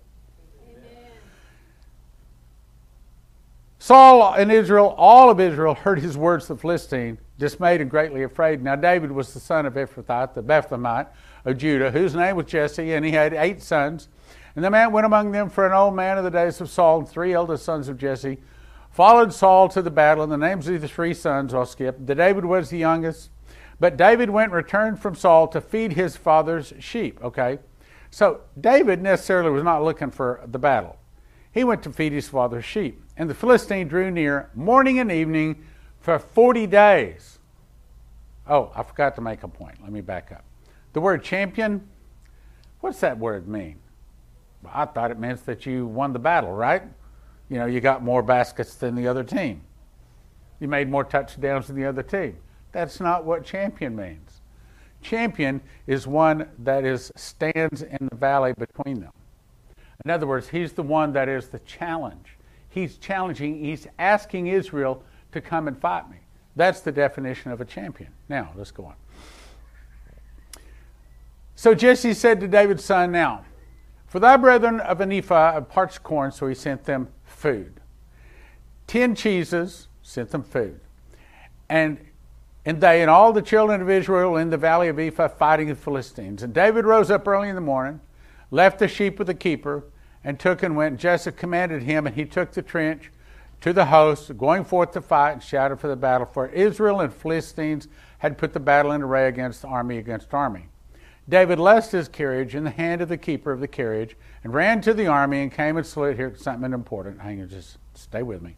Saul 3.78 4.34
and 4.34 4.50
Israel, 4.50 4.96
all 4.98 5.30
of 5.30 5.38
Israel, 5.38 5.74
heard 5.74 6.00
his 6.00 6.18
words 6.18 6.46
to 6.46 6.54
the 6.54 6.60
Philistine, 6.60 7.18
dismayed 7.38 7.80
and 7.80 7.88
greatly 7.88 8.24
afraid. 8.24 8.60
Now, 8.60 8.74
David 8.74 9.12
was 9.12 9.32
the 9.32 9.38
son 9.38 9.64
of 9.64 9.74
Ephrathah, 9.74 10.34
the 10.34 10.42
Bethlehemite, 10.42 11.06
of 11.44 11.56
Judah, 11.56 11.92
whose 11.92 12.16
name 12.16 12.34
was 12.34 12.46
Jesse, 12.46 12.94
and 12.94 13.04
he 13.04 13.12
had 13.12 13.32
eight 13.32 13.62
sons. 13.62 14.08
And 14.56 14.64
the 14.64 14.70
man 14.70 14.90
went 14.90 15.06
among 15.06 15.30
them 15.30 15.48
for 15.48 15.64
an 15.64 15.72
old 15.72 15.94
man 15.94 16.18
of 16.18 16.24
the 16.24 16.30
days 16.30 16.60
of 16.60 16.68
Saul, 16.68 16.98
and 16.98 17.08
three 17.08 17.32
eldest 17.32 17.64
sons 17.64 17.88
of 17.88 17.96
Jesse 17.96 18.38
followed 18.90 19.32
Saul 19.32 19.68
to 19.68 19.82
the 19.82 19.90
battle, 19.90 20.24
and 20.24 20.32
the 20.32 20.38
names 20.38 20.66
of 20.66 20.80
the 20.80 20.88
three 20.88 21.14
sons 21.14 21.54
I'll 21.54 21.66
skip. 21.66 21.96
The 22.04 22.14
David 22.16 22.46
was 22.46 22.70
the 22.70 22.78
youngest, 22.78 23.30
but 23.78 23.96
David 23.96 24.30
went 24.30 24.52
and 24.52 24.56
returned 24.56 25.00
from 25.00 25.14
Saul 25.14 25.48
to 25.48 25.60
feed 25.60 25.92
his 25.92 26.16
father's 26.16 26.72
sheep. 26.78 27.22
Okay, 27.22 27.58
so 28.10 28.40
David 28.60 29.02
necessarily 29.02 29.50
was 29.50 29.64
not 29.64 29.82
looking 29.82 30.10
for 30.10 30.42
the 30.46 30.58
battle. 30.58 30.96
He 31.52 31.64
went 31.64 31.82
to 31.84 31.92
feed 31.92 32.12
his 32.12 32.28
father's 32.28 32.64
sheep. 32.64 33.02
And 33.16 33.30
the 33.30 33.34
Philistine 33.34 33.88
drew 33.88 34.10
near 34.10 34.50
morning 34.54 34.98
and 34.98 35.10
evening 35.10 35.64
for 36.00 36.18
40 36.18 36.66
days. 36.66 37.38
Oh, 38.46 38.70
I 38.74 38.82
forgot 38.82 39.14
to 39.16 39.20
make 39.20 39.42
a 39.42 39.48
point. 39.48 39.76
Let 39.82 39.90
me 39.90 40.02
back 40.02 40.30
up. 40.32 40.44
The 40.92 41.00
word 41.00 41.22
champion, 41.24 41.88
what's 42.80 43.00
that 43.00 43.18
word 43.18 43.48
mean? 43.48 43.80
I 44.66 44.84
thought 44.84 45.10
it 45.10 45.18
meant 45.18 45.44
that 45.46 45.66
you 45.66 45.86
won 45.86 46.12
the 46.12 46.18
battle, 46.18 46.52
right? 46.52 46.82
You 47.48 47.58
know, 47.58 47.66
you 47.66 47.80
got 47.80 48.02
more 48.02 48.22
baskets 48.22 48.74
than 48.74 48.94
the 48.94 49.08
other 49.08 49.24
team. 49.24 49.62
You 50.60 50.68
made 50.68 50.88
more 50.88 51.04
touchdowns 51.04 51.68
than 51.68 51.76
the 51.76 51.84
other 51.84 52.02
team. 52.02 52.36
That's 52.76 53.00
not 53.00 53.24
what 53.24 53.42
champion 53.42 53.96
means. 53.96 54.42
Champion 55.00 55.62
is 55.86 56.06
one 56.06 56.46
that 56.58 56.84
is 56.84 57.10
stands 57.16 57.80
in 57.80 58.08
the 58.10 58.16
valley 58.16 58.52
between 58.52 59.00
them. 59.00 59.12
In 60.04 60.10
other 60.10 60.26
words, 60.26 60.50
he's 60.50 60.74
the 60.74 60.82
one 60.82 61.14
that 61.14 61.26
is 61.26 61.48
the 61.48 61.60
challenge. 61.60 62.36
He's 62.68 62.98
challenging, 62.98 63.64
he's 63.64 63.86
asking 63.98 64.48
Israel 64.48 65.02
to 65.32 65.40
come 65.40 65.68
and 65.68 65.80
fight 65.80 66.10
me. 66.10 66.18
That's 66.54 66.80
the 66.80 66.92
definition 66.92 67.50
of 67.50 67.62
a 67.62 67.64
champion. 67.64 68.10
Now, 68.28 68.50
let's 68.54 68.72
go 68.72 68.84
on. 68.84 68.94
So 71.54 71.74
Jesse 71.74 72.12
said 72.12 72.40
to 72.40 72.48
David's 72.48 72.84
son, 72.84 73.10
Now, 73.10 73.46
For 74.06 74.20
thy 74.20 74.36
brethren 74.36 74.80
of 74.80 75.00
an 75.00 75.12
ephah 75.12 75.56
of 75.56 75.70
parched 75.70 76.02
corn, 76.02 76.30
so 76.30 76.46
he 76.46 76.54
sent 76.54 76.84
them 76.84 77.08
food. 77.24 77.80
Ten 78.86 79.14
cheeses, 79.14 79.88
sent 80.02 80.28
them 80.28 80.42
food. 80.42 80.78
And 81.70 82.05
and 82.66 82.80
they 82.80 83.00
and 83.00 83.08
all 83.08 83.32
the 83.32 83.40
children 83.40 83.80
of 83.80 83.88
Israel 83.88 84.36
in 84.36 84.50
the 84.50 84.56
valley 84.56 84.88
of 84.88 84.98
Ephah 84.98 85.28
fighting 85.28 85.68
the 85.68 85.76
Philistines. 85.76 86.42
And 86.42 86.52
David 86.52 86.84
rose 86.84 87.12
up 87.12 87.26
early 87.26 87.48
in 87.48 87.54
the 87.54 87.60
morning, 87.60 88.00
left 88.50 88.80
the 88.80 88.88
sheep 88.88 89.18
with 89.18 89.28
the 89.28 89.34
keeper, 89.34 89.84
and 90.24 90.38
took 90.38 90.64
and 90.64 90.74
went. 90.74 90.98
Jesse 90.98 91.30
commanded 91.30 91.84
him, 91.84 92.08
and 92.08 92.16
he 92.16 92.24
took 92.24 92.50
the 92.50 92.62
trench 92.62 93.12
to 93.60 93.72
the 93.72 93.86
host, 93.86 94.36
going 94.36 94.64
forth 94.64 94.90
to 94.90 95.00
fight, 95.00 95.32
and 95.32 95.42
shouted 95.42 95.78
for 95.78 95.86
the 95.86 95.94
battle. 95.94 96.26
For 96.26 96.48
Israel 96.48 97.00
and 97.00 97.14
Philistines 97.14 97.86
had 98.18 98.36
put 98.36 98.52
the 98.52 98.60
battle 98.60 98.90
in 98.90 99.00
array 99.00 99.28
against 99.28 99.64
army 99.64 99.98
against 99.98 100.34
army. 100.34 100.66
David 101.28 101.60
left 101.60 101.92
his 101.92 102.08
carriage 102.08 102.56
in 102.56 102.64
the 102.64 102.70
hand 102.70 103.00
of 103.00 103.08
the 103.08 103.16
keeper 103.16 103.52
of 103.52 103.60
the 103.60 103.68
carriage, 103.68 104.16
and 104.42 104.52
ran 104.52 104.80
to 104.80 104.92
the 104.92 105.06
army, 105.06 105.42
and 105.42 105.52
came 105.52 105.76
and 105.76 105.86
saluted. 105.86 106.16
Here, 106.16 106.34
something 106.36 106.72
important. 106.72 107.20
Hang 107.20 107.42
on, 107.42 107.48
just 107.48 107.78
stay 107.94 108.24
with 108.24 108.42
me. 108.42 108.56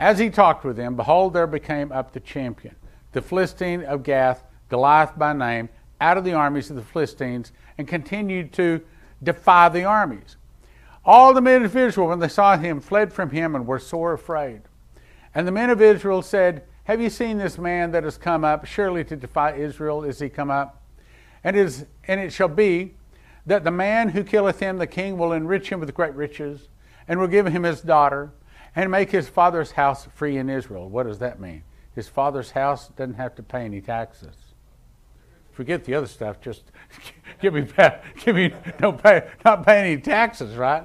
As 0.00 0.18
he 0.18 0.30
talked 0.30 0.64
with 0.64 0.76
them, 0.76 0.96
behold, 0.96 1.32
there 1.32 1.46
became 1.46 1.92
up 1.92 2.12
the 2.12 2.20
champion 2.20 2.74
the 3.16 3.22
Philistine 3.22 3.82
of 3.82 4.02
Gath, 4.02 4.44
Goliath 4.68 5.18
by 5.18 5.32
name, 5.32 5.70
out 6.02 6.18
of 6.18 6.24
the 6.24 6.34
armies 6.34 6.68
of 6.68 6.76
the 6.76 6.82
Philistines 6.82 7.50
and 7.78 7.88
continued 7.88 8.52
to 8.52 8.82
defy 9.22 9.70
the 9.70 9.84
armies. 9.84 10.36
All 11.02 11.32
the 11.32 11.40
men 11.40 11.64
of 11.64 11.74
Israel, 11.74 12.08
when 12.08 12.18
they 12.18 12.28
saw 12.28 12.58
him, 12.58 12.78
fled 12.78 13.14
from 13.14 13.30
him 13.30 13.54
and 13.54 13.66
were 13.66 13.78
sore 13.78 14.12
afraid. 14.12 14.60
And 15.34 15.48
the 15.48 15.52
men 15.52 15.70
of 15.70 15.80
Israel 15.80 16.20
said, 16.20 16.64
Have 16.84 17.00
you 17.00 17.08
seen 17.08 17.38
this 17.38 17.56
man 17.56 17.90
that 17.92 18.04
has 18.04 18.18
come 18.18 18.44
up? 18.44 18.66
Surely 18.66 19.02
to 19.04 19.16
defy 19.16 19.54
Israel 19.54 20.04
is 20.04 20.18
he 20.18 20.28
come 20.28 20.50
up. 20.50 20.82
And, 21.42 21.56
is, 21.56 21.86
and 22.06 22.20
it 22.20 22.34
shall 22.34 22.48
be 22.48 22.96
that 23.46 23.64
the 23.64 23.70
man 23.70 24.10
who 24.10 24.24
killeth 24.24 24.60
him, 24.60 24.76
the 24.76 24.86
king, 24.86 25.16
will 25.16 25.32
enrich 25.32 25.70
him 25.70 25.80
with 25.80 25.94
great 25.94 26.14
riches, 26.14 26.68
and 27.08 27.18
will 27.18 27.28
give 27.28 27.46
him 27.46 27.62
his 27.62 27.80
daughter, 27.80 28.32
and 28.74 28.90
make 28.90 29.10
his 29.10 29.26
father's 29.26 29.70
house 29.70 30.06
free 30.14 30.36
in 30.36 30.50
Israel. 30.50 30.90
What 30.90 31.06
does 31.06 31.20
that 31.20 31.40
mean? 31.40 31.62
His 31.96 32.08
father's 32.08 32.50
house 32.50 32.88
doesn't 32.88 33.14
have 33.14 33.34
to 33.34 33.42
pay 33.42 33.64
any 33.64 33.80
taxes. 33.80 34.36
Forget 35.50 35.84
the 35.84 35.94
other 35.94 36.06
stuff. 36.06 36.42
Just 36.42 36.70
give 37.40 37.54
me, 37.54 37.66
give 38.22 38.36
me, 38.36 38.52
don't 38.78 39.02
pay, 39.02 39.26
not 39.44 39.64
pay 39.64 39.80
any 39.80 40.00
taxes, 40.00 40.56
right? 40.56 40.84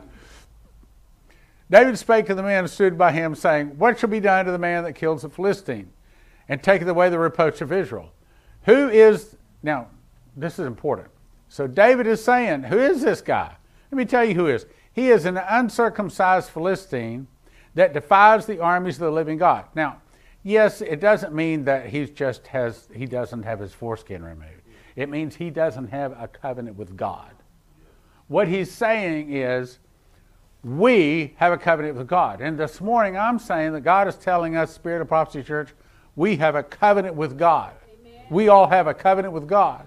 David 1.69 1.97
spake 1.97 2.27
to 2.27 2.33
the 2.33 2.41
man 2.41 2.65
stood 2.69 2.97
by 2.97 3.11
him, 3.11 3.35
saying, 3.35 3.77
What 3.77 3.99
shall 3.99 4.09
be 4.09 4.21
done 4.21 4.45
to 4.45 4.53
the 4.53 4.57
man 4.57 4.85
that 4.85 4.93
kills 4.93 5.23
the 5.23 5.29
Philistine, 5.29 5.91
and 6.47 6.63
taketh 6.63 6.87
away 6.87 7.09
the 7.09 7.19
reproach 7.19 7.59
of 7.59 7.73
Israel? 7.73 8.13
Who 8.63 8.87
is 8.87 9.35
now? 9.61 9.87
This 10.37 10.59
is 10.59 10.65
important. 10.65 11.09
So 11.49 11.67
David 11.67 12.07
is 12.07 12.23
saying, 12.23 12.63
Who 12.63 12.79
is 12.79 13.01
this 13.01 13.19
guy? 13.19 13.57
Let 13.91 13.97
me 13.97 14.05
tell 14.05 14.23
you 14.23 14.35
who 14.35 14.47
is. 14.47 14.65
He 14.93 15.09
is 15.09 15.25
an 15.25 15.37
uncircumcised 15.37 16.49
Philistine 16.49 17.27
that 17.75 17.93
defies 17.93 18.45
the 18.45 18.59
armies 18.59 18.95
of 18.95 19.01
the 19.01 19.11
living 19.11 19.37
God. 19.37 19.65
Now, 19.75 20.00
Yes, 20.43 20.81
it 20.81 20.99
doesn't 20.99 21.33
mean 21.33 21.65
that 21.65 21.87
he 21.87 22.05
just 22.05 22.47
has 22.47 22.87
he 22.93 23.05
doesn't 23.05 23.43
have 23.43 23.59
his 23.59 23.73
foreskin 23.73 24.23
removed. 24.23 24.63
It 24.95 25.09
means 25.09 25.35
he 25.35 25.49
doesn't 25.49 25.89
have 25.89 26.11
a 26.13 26.27
covenant 26.27 26.77
with 26.77 26.97
God. 26.97 27.31
What 28.27 28.47
he's 28.47 28.71
saying 28.71 29.31
is 29.31 29.79
we 30.63 31.35
have 31.37 31.53
a 31.53 31.57
covenant 31.57 31.95
with 31.95 32.07
God. 32.07 32.41
And 32.41 32.57
this 32.57 32.81
morning 32.81 33.17
I'm 33.17 33.37
saying 33.37 33.73
that 33.73 33.81
God 33.81 34.07
is 34.07 34.15
telling 34.15 34.55
us, 34.55 34.73
Spirit 34.73 35.01
of 35.01 35.07
Prophecy 35.07 35.43
Church, 35.43 35.69
we 36.15 36.35
have 36.37 36.55
a 36.55 36.63
covenant 36.63 37.15
with 37.15 37.37
God. 37.37 37.73
Amen. 38.01 38.25
We 38.29 38.47
all 38.47 38.67
have 38.67 38.87
a 38.87 38.93
covenant 38.93 39.33
with 39.33 39.47
God. 39.47 39.85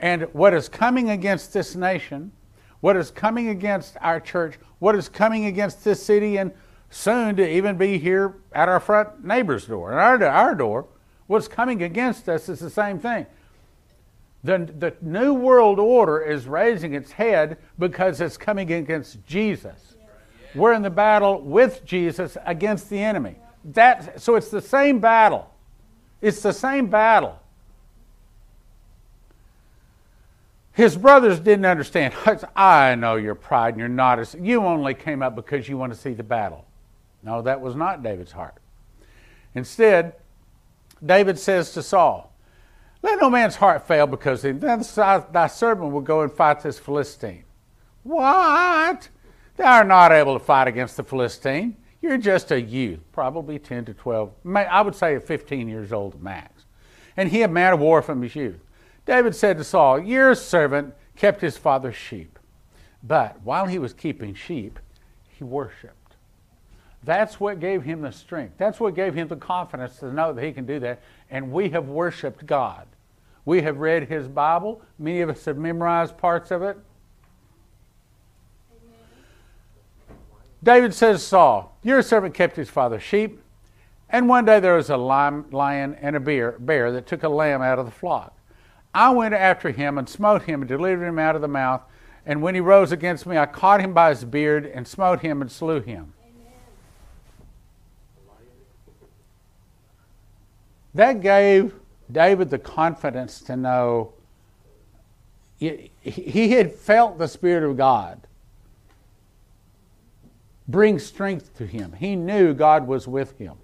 And 0.00 0.22
what 0.32 0.54
is 0.54 0.68
coming 0.68 1.10
against 1.10 1.52
this 1.52 1.76
nation, 1.76 2.32
what 2.80 2.96
is 2.96 3.10
coming 3.10 3.48
against 3.48 3.96
our 4.00 4.18
church, 4.18 4.58
what 4.80 4.94
is 4.96 5.08
coming 5.08 5.46
against 5.46 5.84
this 5.84 6.02
city 6.02 6.36
and 6.36 6.52
soon 6.90 7.36
to 7.36 7.48
even 7.48 7.76
be 7.76 7.98
here 7.98 8.34
at 8.52 8.68
our 8.68 8.80
front 8.80 9.24
neighbor's 9.24 9.66
door. 9.66 9.90
And 9.90 10.00
our, 10.00 10.28
our 10.28 10.54
door, 10.54 10.86
what's 11.26 11.48
coming 11.48 11.82
against 11.82 12.28
us 12.28 12.48
is 12.48 12.60
the 12.60 12.70
same 12.70 12.98
thing. 12.98 13.26
The, 14.44 14.70
the 14.78 14.94
New 15.00 15.32
World 15.32 15.78
Order 15.78 16.20
is 16.20 16.46
raising 16.46 16.94
its 16.94 17.12
head 17.12 17.56
because 17.78 18.20
it's 18.20 18.36
coming 18.36 18.70
against 18.72 19.24
Jesus. 19.26 19.96
We're 20.54 20.74
in 20.74 20.82
the 20.82 20.90
battle 20.90 21.40
with 21.40 21.84
Jesus 21.84 22.36
against 22.44 22.90
the 22.90 22.98
enemy. 22.98 23.36
That, 23.64 24.20
so 24.20 24.36
it's 24.36 24.50
the 24.50 24.60
same 24.60 25.00
battle. 25.00 25.50
It's 26.20 26.42
the 26.42 26.52
same 26.52 26.86
battle. 26.86 27.40
His 30.72 30.96
brothers 30.96 31.40
didn't 31.40 31.66
understand. 31.66 32.14
I 32.56 32.94
know 32.96 33.16
your 33.16 33.34
pride 33.34 33.74
and 33.74 33.78
you're 33.78 33.88
not. 33.88 34.34
You 34.34 34.60
only 34.60 34.94
came 34.94 35.22
up 35.22 35.36
because 35.36 35.68
you 35.68 35.78
want 35.78 35.92
to 35.92 35.98
see 35.98 36.12
the 36.12 36.22
battle. 36.22 36.66
No, 37.24 37.42
that 37.42 37.60
was 37.60 37.74
not 37.74 38.02
David's 38.02 38.32
heart. 38.32 38.54
Instead, 39.54 40.14
David 41.04 41.38
says 41.38 41.72
to 41.72 41.82
Saul, 41.82 42.32
Let 43.02 43.20
no 43.20 43.30
man's 43.30 43.56
heart 43.56 43.86
fail 43.86 44.06
because 44.06 44.42
then 44.42 44.58
thy 44.60 45.46
servant 45.46 45.92
will 45.92 46.00
go 46.00 46.20
and 46.20 46.32
fight 46.32 46.60
this 46.60 46.78
Philistine. 46.78 47.44
What? 48.02 49.08
Thou 49.56 49.76
art 49.76 49.86
not 49.86 50.12
able 50.12 50.38
to 50.38 50.44
fight 50.44 50.68
against 50.68 50.96
the 50.96 51.04
Philistine. 51.04 51.76
You're 52.02 52.18
just 52.18 52.50
a 52.50 52.60
youth, 52.60 53.00
probably 53.12 53.58
10 53.58 53.86
to 53.86 53.94
12, 53.94 54.32
I 54.54 54.82
would 54.82 54.94
say 54.94 55.18
15 55.18 55.68
years 55.68 55.92
old 55.92 56.22
max. 56.22 56.64
And 57.16 57.30
he 57.30 57.42
a 57.42 57.48
man 57.48 57.72
of 57.72 57.80
war 57.80 58.02
from 58.02 58.20
his 58.20 58.36
youth. 58.36 58.60
David 59.06 59.34
said 59.34 59.56
to 59.58 59.64
Saul, 59.64 60.00
Your 60.00 60.34
servant 60.34 60.94
kept 61.16 61.40
his 61.40 61.56
father's 61.56 61.96
sheep. 61.96 62.38
But 63.02 63.40
while 63.42 63.66
he 63.66 63.78
was 63.78 63.92
keeping 63.92 64.34
sheep, 64.34 64.78
he 65.28 65.44
worshiped. 65.44 66.03
That's 67.04 67.38
what 67.38 67.60
gave 67.60 67.82
him 67.82 68.00
the 68.00 68.12
strength. 68.12 68.54
That's 68.56 68.80
what 68.80 68.94
gave 68.94 69.14
him 69.14 69.28
the 69.28 69.36
confidence 69.36 69.98
to 69.98 70.12
know 70.12 70.32
that 70.32 70.42
he 70.42 70.52
can 70.52 70.64
do 70.64 70.80
that. 70.80 71.02
And 71.30 71.52
we 71.52 71.68
have 71.70 71.88
worshiped 71.88 72.46
God. 72.46 72.86
We 73.44 73.62
have 73.62 73.78
read 73.78 74.08
his 74.08 74.26
Bible. 74.26 74.80
Many 74.98 75.20
of 75.20 75.28
us 75.28 75.44
have 75.44 75.58
memorized 75.58 76.16
parts 76.16 76.50
of 76.50 76.62
it. 76.62 76.78
David 80.62 80.94
says, 80.94 81.22
Saul, 81.22 81.76
your 81.82 82.00
servant 82.00 82.34
kept 82.34 82.56
his 82.56 82.70
father's 82.70 83.02
sheep. 83.02 83.42
And 84.08 84.28
one 84.28 84.46
day 84.46 84.60
there 84.60 84.76
was 84.76 84.88
a 84.88 84.96
lion 84.96 85.44
and 86.00 86.16
a 86.16 86.20
bear, 86.20 86.52
bear 86.58 86.90
that 86.92 87.06
took 87.06 87.22
a 87.22 87.28
lamb 87.28 87.60
out 87.60 87.78
of 87.78 87.84
the 87.84 87.92
flock. 87.92 88.34
I 88.94 89.10
went 89.10 89.34
after 89.34 89.72
him 89.72 89.98
and 89.98 90.08
smote 90.08 90.44
him 90.44 90.62
and 90.62 90.68
delivered 90.68 91.06
him 91.06 91.18
out 91.18 91.34
of 91.34 91.42
the 91.42 91.48
mouth. 91.48 91.82
And 92.24 92.40
when 92.40 92.54
he 92.54 92.60
rose 92.62 92.92
against 92.92 93.26
me, 93.26 93.36
I 93.36 93.44
caught 93.44 93.80
him 93.80 93.92
by 93.92 94.08
his 94.10 94.24
beard 94.24 94.64
and 94.64 94.88
smote 94.88 95.20
him 95.20 95.42
and 95.42 95.50
slew 95.52 95.80
him. 95.80 96.14
That 100.94 101.20
gave 101.20 101.74
David 102.10 102.50
the 102.50 102.58
confidence 102.58 103.40
to 103.42 103.56
know 103.56 104.12
he 105.58 106.50
had 106.50 106.72
felt 106.72 107.18
the 107.18 107.28
Spirit 107.28 107.68
of 107.68 107.76
God 107.76 108.26
bring 110.68 110.98
strength 110.98 111.56
to 111.56 111.66
him. 111.66 111.92
He 111.92 112.16
knew 112.16 112.54
God 112.54 112.86
was 112.86 113.06
with 113.06 113.38
him. 113.38 113.54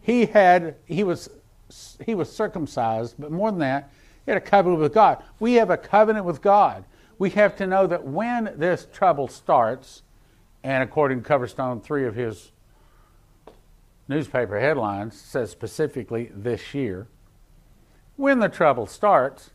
He 0.00 0.26
had 0.26 0.76
he 0.86 1.04
was 1.04 1.30
he 2.04 2.14
was 2.14 2.30
circumcised, 2.30 3.16
but 3.18 3.32
more 3.32 3.50
than 3.50 3.60
that, 3.60 3.90
he 4.24 4.30
had 4.30 4.38
a 4.38 4.44
covenant 4.44 4.82
with 4.82 4.92
God. 4.94 5.22
We 5.40 5.54
have 5.54 5.70
a 5.70 5.76
covenant 5.76 6.24
with 6.24 6.42
God. 6.42 6.84
We 7.18 7.30
have 7.30 7.56
to 7.56 7.66
know 7.66 7.86
that 7.86 8.04
when 8.04 8.52
this 8.56 8.86
trouble 8.92 9.28
starts, 9.28 10.02
and 10.62 10.82
according 10.82 11.22
to 11.22 11.28
Coverstone, 11.28 11.82
three 11.82 12.06
of 12.06 12.14
his 12.14 12.50
newspaper 14.08 14.60
headlines 14.60 15.18
says 15.18 15.50
specifically 15.50 16.30
this 16.34 16.74
year. 16.74 17.08
When 18.16 18.38
the 18.38 18.48
trouble 18.48 18.86
starts, 18.86 19.50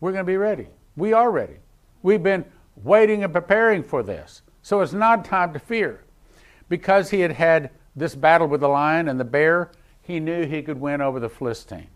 we're 0.00 0.12
going 0.12 0.24
to 0.24 0.30
be 0.30 0.36
ready. 0.36 0.68
We 0.96 1.12
are 1.12 1.30
ready. 1.30 1.56
We've 2.02 2.22
been 2.22 2.44
waiting 2.82 3.22
and 3.24 3.32
preparing 3.32 3.82
for 3.82 4.02
this. 4.02 4.42
So 4.62 4.80
it's 4.80 4.92
not 4.92 5.24
time 5.24 5.52
to 5.52 5.58
fear. 5.58 6.04
Because 6.68 7.10
he 7.10 7.20
had 7.20 7.32
had 7.32 7.70
this 7.94 8.14
battle 8.14 8.46
with 8.46 8.60
the 8.60 8.68
lion 8.68 9.08
and 9.08 9.20
the 9.20 9.24
bear, 9.24 9.70
he 10.00 10.20
knew 10.20 10.46
he 10.46 10.62
could 10.62 10.80
win 10.80 11.00
over 11.00 11.20
the 11.20 11.28
Philistine. 11.28 11.88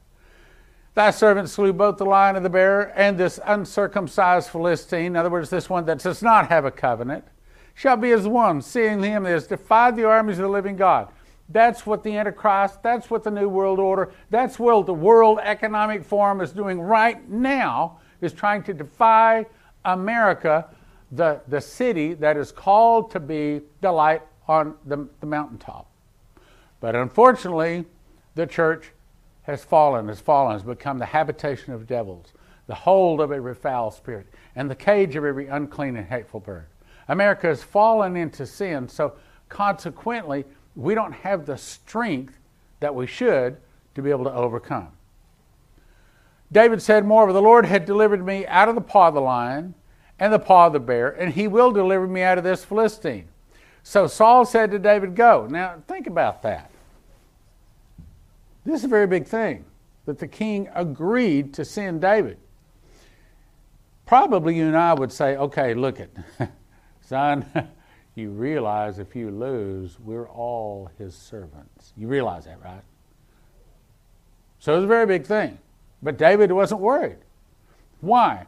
Thy 0.94 1.10
servant 1.10 1.50
slew 1.50 1.72
both 1.72 1.98
the 1.98 2.06
lion 2.06 2.36
and 2.36 2.44
the 2.44 2.50
bear, 2.50 2.92
and 2.98 3.18
this 3.18 3.38
uncircumcised 3.44 4.48
Philistine, 4.48 5.06
in 5.06 5.16
other 5.16 5.30
words, 5.30 5.50
this 5.50 5.68
one 5.68 5.84
that 5.86 5.98
does 5.98 6.22
not 6.22 6.48
have 6.48 6.64
a 6.64 6.70
covenant, 6.70 7.24
shall 7.74 7.96
be 7.96 8.12
as 8.12 8.26
one, 8.26 8.62
seeing 8.62 9.02
him 9.02 9.24
that 9.24 9.30
has 9.30 9.46
defied 9.46 9.96
the 9.96 10.04
armies 10.04 10.38
of 10.38 10.44
the 10.44 10.48
living 10.48 10.76
God. 10.76 11.08
That's 11.48 11.86
what 11.86 12.02
the 12.02 12.16
Antichrist, 12.16 12.82
that's 12.82 13.09
what 13.09 13.23
the 13.23 13.31
New 13.31 13.48
World 13.48 13.78
Order, 13.78 14.12
that's 14.31 14.59
what 14.59 14.85
the 14.86 14.94
World 14.94 15.39
Economic 15.43 16.05
Forum 16.05 16.40
is 16.40 16.52
doing 16.52 16.81
right 16.81 17.28
now, 17.28 18.01
is 18.20 18.32
trying 18.32 18.62
to 18.64 18.74
defy 18.74 19.47
America, 19.85 20.66
the, 21.12 21.40
the 21.47 21.60
city 21.60 22.14
that 22.14 22.36
is 22.36 22.51
called 22.51 23.10
to 23.12 23.20
be 23.20 23.60
the 23.81 23.93
light 23.93 24.23
on 24.48 24.74
the, 24.86 25.09
the 25.20 25.27
mountaintop. 25.27 25.89
But 26.81 26.97
unfortunately, 26.97 27.85
the 28.35 28.47
church 28.47 28.90
has 29.43 29.64
fallen, 29.64 30.09
has 30.09 30.20
fallen, 30.20 30.52
has 30.52 30.64
become 30.64 30.98
the 30.98 31.06
habitation 31.06 31.73
of 31.73 31.86
devils, 31.86 32.32
the 32.66 32.74
hold 32.74 33.20
of 33.20 33.31
every 33.31 33.55
foul 33.55 33.93
spirit, 33.93 34.27
and 34.56 34.68
the 34.68 34.74
cage 34.74 35.14
of 35.14 35.24
every 35.24 35.47
unclean 35.47 35.97
and 35.97 36.09
hateful 36.09 36.40
bird. 36.40 36.66
America 37.09 37.47
has 37.47 37.62
fallen 37.62 38.16
into 38.16 38.44
sin, 38.44 38.89
so 38.89 39.14
consequently, 39.48 40.44
we 40.77 40.94
don't 40.94 41.12
have 41.12 41.47
the 41.47 41.57
strength 41.57 42.39
that 42.81 42.94
we 42.94 43.07
should 43.07 43.57
to 43.94 44.03
be 44.03 44.11
able 44.11 44.24
to 44.24 44.32
overcome. 44.32 44.89
David 46.53 46.81
said, 46.81 47.05
Moreover, 47.05 47.32
the 47.32 47.43
Lord 47.43 47.66
had 47.66 47.86
delivered 47.86 48.24
me 48.24 48.47
out 48.47 48.69
of 48.69 48.74
the 48.74 48.81
paw 48.81 49.09
of 49.09 49.15
the 49.15 49.20
lion 49.20 49.74
and 50.19 50.32
the 50.32 50.39
paw 50.39 50.69
of 50.69 50.74
the 50.74 50.81
bear, 50.81 51.11
and 51.11 51.32
he 51.32 51.48
will 51.48 51.73
deliver 51.73 52.07
me 52.07 52.23
out 52.23 52.39
of 52.39 52.44
this 52.44 52.65
Philistine. 52.65 53.28
So 53.82 54.07
Saul 54.07 54.44
said 54.44 54.70
to 54.70 54.78
David, 54.78 55.16
Go. 55.16 55.47
Now, 55.51 55.77
think 55.89 56.07
about 56.07 56.43
that. 56.43 56.70
This 58.65 58.81
is 58.81 58.85
a 58.85 58.89
very 58.89 59.07
big 59.07 59.27
thing 59.27 59.65
that 60.07 60.19
the 60.19 60.28
king 60.28 60.69
agreed 60.74 61.55
to 61.55 61.65
send 61.65 62.01
David. 62.01 62.39
Probably 64.05 64.57
you 64.57 64.66
and 64.66 64.77
I 64.77 64.94
would 64.94 65.12
say, 65.12 65.36
Okay, 65.36 65.74
look 65.74 66.01
it, 66.01 66.15
son, 67.01 67.47
you 68.16 68.30
realize 68.30 68.98
if 68.98 69.14
you 69.14 69.30
lose, 69.30 69.98
we're 70.01 70.28
all 70.28 70.90
his 70.98 71.14
servants. 71.14 71.93
You 71.97 72.09
realize 72.09 72.47
that, 72.47 72.62
right? 72.64 72.82
So 74.59 74.72
it 74.72 74.76
was 74.76 74.84
a 74.84 74.88
very 74.88 75.06
big 75.06 75.26
thing. 75.26 75.59
But 76.02 76.18
David 76.18 76.51
wasn't 76.51 76.80
worried. 76.80 77.18
Why? 78.01 78.47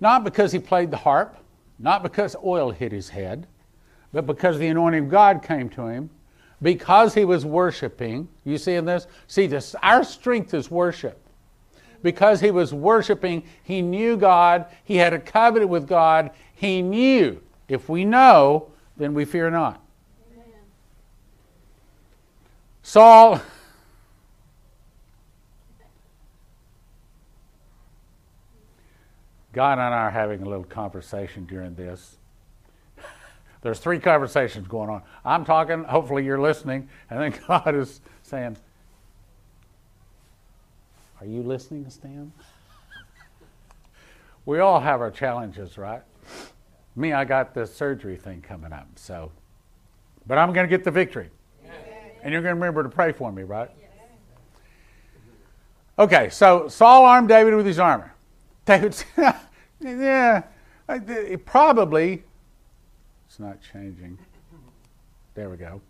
Not 0.00 0.24
because 0.24 0.52
he 0.52 0.58
played 0.58 0.90
the 0.90 0.96
harp, 0.96 1.36
not 1.78 2.02
because 2.02 2.34
oil 2.44 2.70
hit 2.70 2.92
his 2.92 3.08
head, 3.08 3.46
but 4.12 4.26
because 4.26 4.58
the 4.58 4.68
anointing 4.68 5.04
of 5.04 5.10
God 5.10 5.42
came 5.42 5.68
to 5.70 5.86
him, 5.86 6.10
because 6.62 7.14
he 7.14 7.24
was 7.24 7.44
worshiping. 7.44 8.28
You 8.44 8.58
see 8.58 8.74
in 8.74 8.84
this? 8.84 9.06
See, 9.26 9.46
this 9.46 9.74
our 9.82 10.02
strength 10.02 10.54
is 10.54 10.70
worship. 10.70 11.20
Because 12.02 12.40
he 12.40 12.50
was 12.50 12.72
worshiping, 12.72 13.42
he 13.64 13.82
knew 13.82 14.16
God, 14.16 14.66
he 14.84 14.96
had 14.96 15.12
a 15.12 15.18
covenant 15.18 15.70
with 15.70 15.86
God, 15.88 16.30
he 16.54 16.80
knew. 16.80 17.42
If 17.68 17.88
we 17.88 18.04
know, 18.04 18.70
then 18.98 19.14
we 19.14 19.24
fear 19.24 19.50
not. 19.50 19.82
Amen. 20.32 20.46
Saul 22.82 23.40
God 29.58 29.72
and 29.72 29.92
I 29.92 30.02
are 30.04 30.10
having 30.10 30.42
a 30.42 30.48
little 30.48 30.62
conversation 30.62 31.44
during 31.44 31.74
this. 31.74 32.16
There's 33.60 33.80
three 33.80 33.98
conversations 33.98 34.68
going 34.68 34.88
on. 34.88 35.02
I'm 35.24 35.44
talking, 35.44 35.82
hopefully 35.82 36.24
you're 36.24 36.40
listening, 36.40 36.88
and 37.10 37.20
then 37.20 37.40
God 37.48 37.74
is 37.74 38.00
saying, 38.22 38.56
Are 41.20 41.26
you 41.26 41.42
listening, 41.42 41.90
Stan? 41.90 42.32
we 44.46 44.60
all 44.60 44.78
have 44.78 45.00
our 45.00 45.10
challenges, 45.10 45.76
right? 45.76 46.02
Me, 46.98 47.12
I 47.12 47.24
got 47.24 47.54
this 47.54 47.74
surgery 47.74 48.16
thing 48.16 48.42
coming 48.42 48.72
up, 48.72 48.88
so. 48.96 49.30
But 50.26 50.36
I'm 50.36 50.52
going 50.52 50.64
to 50.64 50.68
get 50.68 50.82
the 50.82 50.90
victory. 50.90 51.30
And 52.22 52.32
you're 52.32 52.42
going 52.42 52.56
to 52.56 52.60
remember 52.60 52.82
to 52.82 52.88
pray 52.88 53.12
for 53.12 53.30
me, 53.30 53.44
right? 53.44 53.70
Okay, 55.96 56.28
so 56.28 56.66
Saul 56.66 57.04
armed 57.04 57.28
David 57.28 57.54
with 57.54 57.66
his 57.66 57.78
armor. 57.78 58.12
David 58.64 58.94
said, 58.94 59.36
yeah, 59.80 60.42
it 60.88 61.46
probably, 61.46 62.24
it's 63.26 63.38
not 63.38 63.58
changing. 63.60 64.18
There 65.34 65.50
we 65.50 65.56
go. 65.56 65.80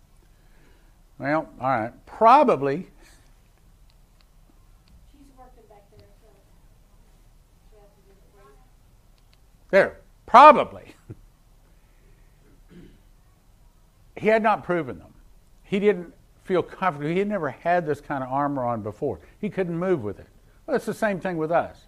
Well, 1.17 1.49
all 1.59 1.69
right. 1.69 2.05
Probably. 2.05 2.87
There, 9.71 9.97
probably. 10.29 10.93
he 14.15 14.27
had 14.27 14.43
not 14.43 14.63
proven 14.63 14.99
them. 14.99 15.13
He 15.63 15.79
didn't 15.79 16.13
feel 16.43 16.61
comfortable. 16.61 17.09
He 17.11 17.17
had 17.17 17.27
never 17.27 17.49
had 17.49 17.87
this 17.87 17.99
kind 17.99 18.23
of 18.23 18.29
armor 18.29 18.63
on 18.63 18.83
before. 18.83 19.19
He 19.41 19.49
couldn't 19.49 19.77
move 19.77 20.03
with 20.03 20.19
it. 20.19 20.27
Well, 20.65 20.75
it's 20.75 20.85
the 20.85 20.93
same 20.93 21.19
thing 21.19 21.37
with 21.37 21.51
us. 21.51 21.85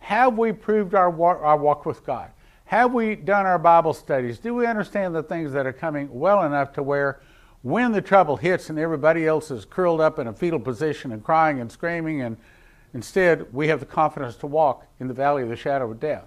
Have 0.00 0.36
we 0.36 0.52
proved 0.52 0.94
our 0.94 1.08
our 1.22 1.56
walk 1.56 1.86
with 1.86 2.04
God? 2.04 2.30
Have 2.66 2.92
we 2.92 3.14
done 3.14 3.46
our 3.46 3.58
Bible 3.58 3.94
studies? 3.94 4.40
Do 4.40 4.52
we 4.52 4.66
understand 4.66 5.14
the 5.14 5.22
things 5.22 5.52
that 5.52 5.64
are 5.64 5.72
coming 5.72 6.08
well 6.12 6.42
enough 6.42 6.72
to 6.72 6.82
where 6.82 7.20
when 7.62 7.92
the 7.92 8.02
trouble 8.02 8.36
hits 8.36 8.68
and 8.68 8.78
everybody 8.78 9.26
else 9.26 9.52
is 9.52 9.64
curled 9.64 10.00
up 10.00 10.18
in 10.18 10.26
a 10.26 10.32
fetal 10.32 10.58
position 10.58 11.12
and 11.12 11.22
crying 11.22 11.60
and 11.60 11.70
screaming, 11.70 12.22
and 12.22 12.36
instead 12.94 13.52
we 13.52 13.68
have 13.68 13.78
the 13.78 13.86
confidence 13.86 14.34
to 14.36 14.48
walk 14.48 14.84
in 14.98 15.06
the 15.06 15.14
valley 15.14 15.44
of 15.44 15.48
the 15.48 15.56
shadow 15.56 15.88
of 15.90 16.00
death? 16.00 16.24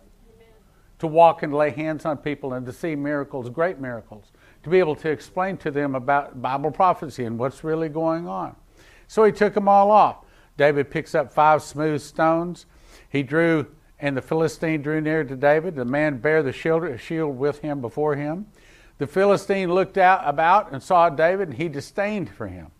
To 0.99 1.07
walk 1.07 1.43
and 1.43 1.53
lay 1.53 1.69
hands 1.69 2.05
on 2.05 2.17
people 2.17 2.53
and 2.53 2.65
to 2.65 2.73
see 2.73 2.95
miracles, 2.95 3.49
great 3.49 3.79
miracles, 3.79 4.31
to 4.63 4.69
be 4.69 4.79
able 4.79 4.95
to 4.97 5.09
explain 5.09 5.57
to 5.57 5.71
them 5.71 5.95
about 5.95 6.41
Bible 6.41 6.71
prophecy 6.71 7.25
and 7.25 7.39
what's 7.39 7.63
really 7.63 7.89
going 7.89 8.27
on. 8.27 8.55
So 9.07 9.23
he 9.23 9.31
took 9.31 9.53
them 9.53 9.67
all 9.67 9.91
off. 9.91 10.25
David 10.57 10.91
picks 10.91 11.15
up 11.15 11.31
five 11.31 11.63
smooth 11.63 12.01
stones 12.01 12.65
he 13.09 13.23
drew, 13.23 13.67
and 13.99 14.15
the 14.15 14.21
Philistine 14.21 14.81
drew 14.81 15.01
near 15.01 15.23
to 15.23 15.35
David. 15.35 15.75
The 15.75 15.85
man 15.85 16.17
bare 16.17 16.43
the 16.43 16.53
shield, 16.53 16.99
shield 16.99 17.37
with 17.37 17.59
him 17.59 17.81
before 17.81 18.15
him. 18.15 18.47
The 18.97 19.07
Philistine 19.07 19.73
looked 19.73 19.97
out 19.97 20.21
about 20.23 20.71
and 20.71 20.81
saw 20.81 21.09
David, 21.09 21.49
and 21.49 21.57
he 21.57 21.67
disdained 21.69 22.29
for 22.29 22.47
him. 22.47 22.71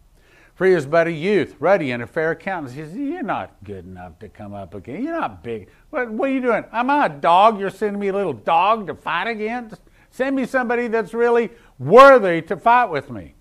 Was 0.59 0.85
but 0.85 1.07
a 1.07 1.11
youth, 1.11 1.55
ruddy 1.59 1.91
and 1.91 2.03
a 2.03 2.07
fair 2.07 2.35
countenance. 2.35 2.75
He 2.75 2.83
said, 2.83 2.97
You're 2.97 3.23
not 3.23 3.55
good 3.63 3.85
enough 3.85 4.19
to 4.19 4.27
come 4.27 4.53
up 4.53 4.73
again. 4.73 5.03
You're 5.03 5.17
not 5.17 5.41
big. 5.41 5.69
What, 5.89 6.11
what 6.11 6.29
are 6.29 6.33
you 6.33 6.41
doing? 6.41 6.65
I'm 6.73 6.89
I 6.89 7.05
a 7.05 7.09
dog? 7.09 7.59
You're 7.59 7.69
sending 7.69 7.99
me 7.99 8.09
a 8.09 8.13
little 8.13 8.33
dog 8.33 8.87
to 8.87 8.95
fight 8.95 9.27
against? 9.27 9.81
Send 10.11 10.35
me 10.35 10.45
somebody 10.45 10.87
that's 10.87 11.13
really 11.13 11.49
worthy 11.77 12.41
to 12.41 12.57
fight 12.57 12.89
with 12.89 13.09
me. 13.09 13.35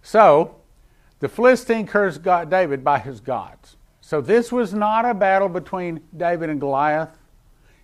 So 0.00 0.56
the 1.20 1.28
Philistine 1.28 1.86
cursed 1.86 2.22
God, 2.22 2.48
David 2.48 2.82
by 2.82 2.98
his 2.98 3.20
gods. 3.20 3.76
So 4.00 4.20
this 4.20 4.50
was 4.50 4.72
not 4.72 5.04
a 5.04 5.14
battle 5.14 5.48
between 5.48 6.00
David 6.16 6.50
and 6.50 6.58
Goliath. 6.58 7.16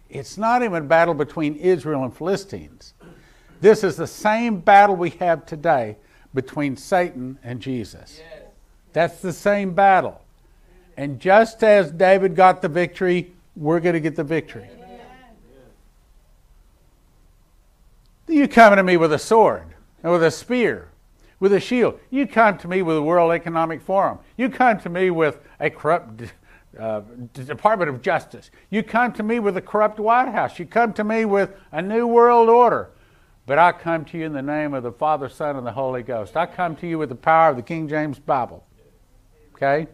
It's 0.08 0.38
not 0.38 0.62
even 0.62 0.84
a 0.84 0.86
battle 0.86 1.14
between 1.14 1.54
Israel 1.56 2.04
and 2.04 2.16
Philistines. 2.16 2.94
This 3.60 3.84
is 3.84 3.96
the 3.96 4.06
same 4.06 4.60
battle 4.60 4.96
we 4.96 5.10
have 5.10 5.44
today 5.44 5.98
between 6.34 6.76
Satan 6.76 7.38
and 7.42 7.60
Jesus. 7.60 8.20
Yes. 8.20 8.37
That's 8.98 9.20
the 9.20 9.32
same 9.32 9.74
battle. 9.74 10.20
And 10.96 11.20
just 11.20 11.62
as 11.62 11.92
David 11.92 12.34
got 12.34 12.62
the 12.62 12.68
victory, 12.68 13.32
we're 13.54 13.78
going 13.78 13.92
to 13.92 14.00
get 14.00 14.16
the 14.16 14.24
victory. 14.24 14.68
Amen. 14.74 15.00
You 18.26 18.48
come 18.48 18.74
to 18.74 18.82
me 18.82 18.96
with 18.96 19.12
a 19.12 19.18
sword 19.20 19.68
and 20.02 20.10
with 20.10 20.24
a 20.24 20.32
spear 20.32 20.88
with 21.38 21.52
a 21.52 21.60
shield. 21.60 22.00
You 22.10 22.26
come 22.26 22.58
to 22.58 22.66
me 22.66 22.82
with 22.82 22.96
the 22.96 23.02
World 23.04 23.30
Economic 23.30 23.82
Forum. 23.82 24.18
You 24.36 24.48
come 24.48 24.80
to 24.80 24.88
me 24.88 25.10
with 25.10 25.38
a 25.60 25.70
corrupt 25.70 26.24
uh, 26.76 27.02
Department 27.34 27.90
of 27.90 28.02
Justice. 28.02 28.50
You 28.68 28.82
come 28.82 29.12
to 29.12 29.22
me 29.22 29.38
with 29.38 29.56
a 29.56 29.62
corrupt 29.62 30.00
White 30.00 30.32
House. 30.32 30.58
You 30.58 30.66
come 30.66 30.92
to 30.94 31.04
me 31.04 31.24
with 31.24 31.54
a 31.70 31.80
new 31.80 32.08
world 32.08 32.48
order. 32.48 32.90
But 33.46 33.60
I 33.60 33.70
come 33.70 34.04
to 34.06 34.18
you 34.18 34.24
in 34.24 34.32
the 34.32 34.42
name 34.42 34.74
of 34.74 34.82
the 34.82 34.90
Father, 34.90 35.28
Son, 35.28 35.54
and 35.54 35.64
the 35.64 35.70
Holy 35.70 36.02
Ghost. 36.02 36.36
I 36.36 36.46
come 36.46 36.74
to 36.74 36.86
you 36.88 36.98
with 36.98 37.10
the 37.10 37.14
power 37.14 37.50
of 37.50 37.56
the 37.56 37.62
King 37.62 37.86
James 37.86 38.18
Bible. 38.18 38.64
Okay? 39.58 39.88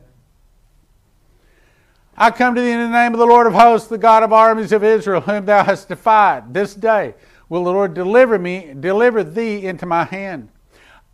I 2.17 2.31
come 2.31 2.55
to 2.55 2.61
thee 2.61 2.71
in 2.71 2.81
the 2.81 2.89
name 2.89 3.15
of 3.15 3.19
the 3.19 3.27
Lord 3.27 3.47
of 3.47 3.55
hosts, 3.55 3.89
the 3.89 3.97
God 3.97 4.23
of 4.23 4.33
armies 4.33 4.73
of 4.73 4.85
Israel, 4.85 5.23
whom 5.23 5.47
thou 5.47 5.65
hast 5.65 5.89
defied. 5.89 6.53
This 6.53 6.75
day 6.75 7.15
will 7.49 7.65
the 7.65 7.73
Lord 7.73 7.95
deliver 7.95 8.39
me, 8.39 8.75
deliver 8.79 9.25
thee 9.25 9.67
into 9.67 9.87
my 9.87 10.05
hand. 10.05 10.51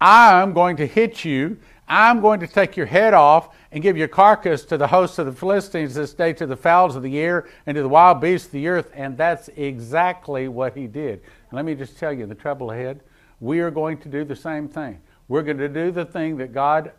I'm 0.01 0.53
going 0.53 0.77
to 0.79 0.87
hit 0.87 1.25
you. 1.25 1.59
I'm 1.87 2.21
going 2.21 2.41
to 2.41 2.47
take 2.49 2.77
your 2.77 2.87
head 2.87 3.15
off 3.15 3.55
and 3.71 3.83
give 3.83 3.97
your 3.97 4.09
carcass 4.09 4.65
to 4.65 4.77
the 4.77 4.89
hosts 4.89 5.19
of 5.19 5.27
the 5.27 5.33
Philistines 5.33 5.95
this 5.95 6.13
day, 6.13 6.33
to 6.33 6.47
the 6.47 6.57
fowls 6.57 6.97
of 6.97 7.05
the 7.05 7.19
air, 7.19 7.49
and 7.67 7.77
to 7.77 7.83
the 7.83 7.89
wild 7.89 8.21
beasts 8.21 8.47
of 8.47 8.53
the 8.53 8.67
earth. 8.67 8.91
And 8.93 9.17
that's 9.17 9.49
exactly 9.57 10.49
what 10.49 10.77
he 10.77 10.89
did. 10.89 11.21
And 11.51 11.53
let 11.53 11.65
me 11.65 11.77
just 11.77 11.99
tell 11.99 12.13
you 12.13 12.27
the 12.27 12.35
trouble 12.35 12.73
ahead. 12.73 13.01
We 13.39 13.61
are 13.61 13.71
going 13.71 13.99
to 13.99 14.09
do 14.09 14.25
the 14.25 14.37
same 14.37 14.69
thing. 14.69 15.01
We're 15.29 15.43
going 15.43 15.59
to 15.59 15.69
do 15.69 15.93
the 15.93 16.05
thing 16.05 16.37
that 16.39 16.53
God 16.53 16.93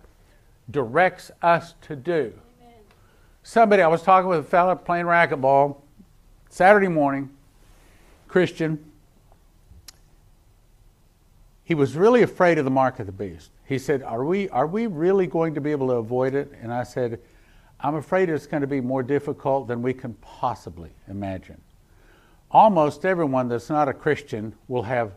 directs 0.72 1.32
us 1.42 1.76
to 1.82 1.96
do. 1.96 2.34
Amen. 2.62 2.74
Somebody, 3.44 3.82
I 3.82 3.88
was 3.88 4.02
talking 4.02 4.30
with 4.30 4.40
a 4.40 4.44
fellow 4.44 4.76
playing 4.76 5.06
racquetball 5.06 5.78
Saturday 6.50 6.90
morning, 6.90 7.30
Christian, 8.28 8.92
he 11.64 11.74
was 11.74 11.96
really 11.96 12.22
afraid 12.22 12.58
of 12.58 12.66
the 12.66 12.72
mark 12.72 13.00
of 13.00 13.06
the 13.06 13.14
beast. 13.14 13.52
He 13.66 13.80
said, 13.80 14.04
Are 14.04 14.26
we, 14.26 14.50
are 14.50 14.68
we 14.68 14.88
really 14.88 15.28
going 15.28 15.56
to 15.56 15.62
be 15.62 15.72
able 15.72 15.88
to 15.88 15.94
avoid 15.94 16.36
it? 16.36 16.52
And 16.62 16.74
I 16.74 16.84
said, 16.84 17.22
I'm 17.80 17.96
afraid 17.96 18.30
it's 18.30 18.48
going 18.48 18.62
to 18.62 18.68
be 18.68 18.82
more 18.82 19.02
difficult 19.02 19.70
than 19.70 19.82
we 19.82 19.94
can 19.94 20.14
possibly 20.16 20.92
imagine. 21.08 21.62
Almost 22.52 23.06
everyone 23.06 23.48
that's 23.48 23.70
not 23.70 23.88
a 23.88 23.94
Christian 23.94 24.54
will 24.68 24.84
have 24.84 25.14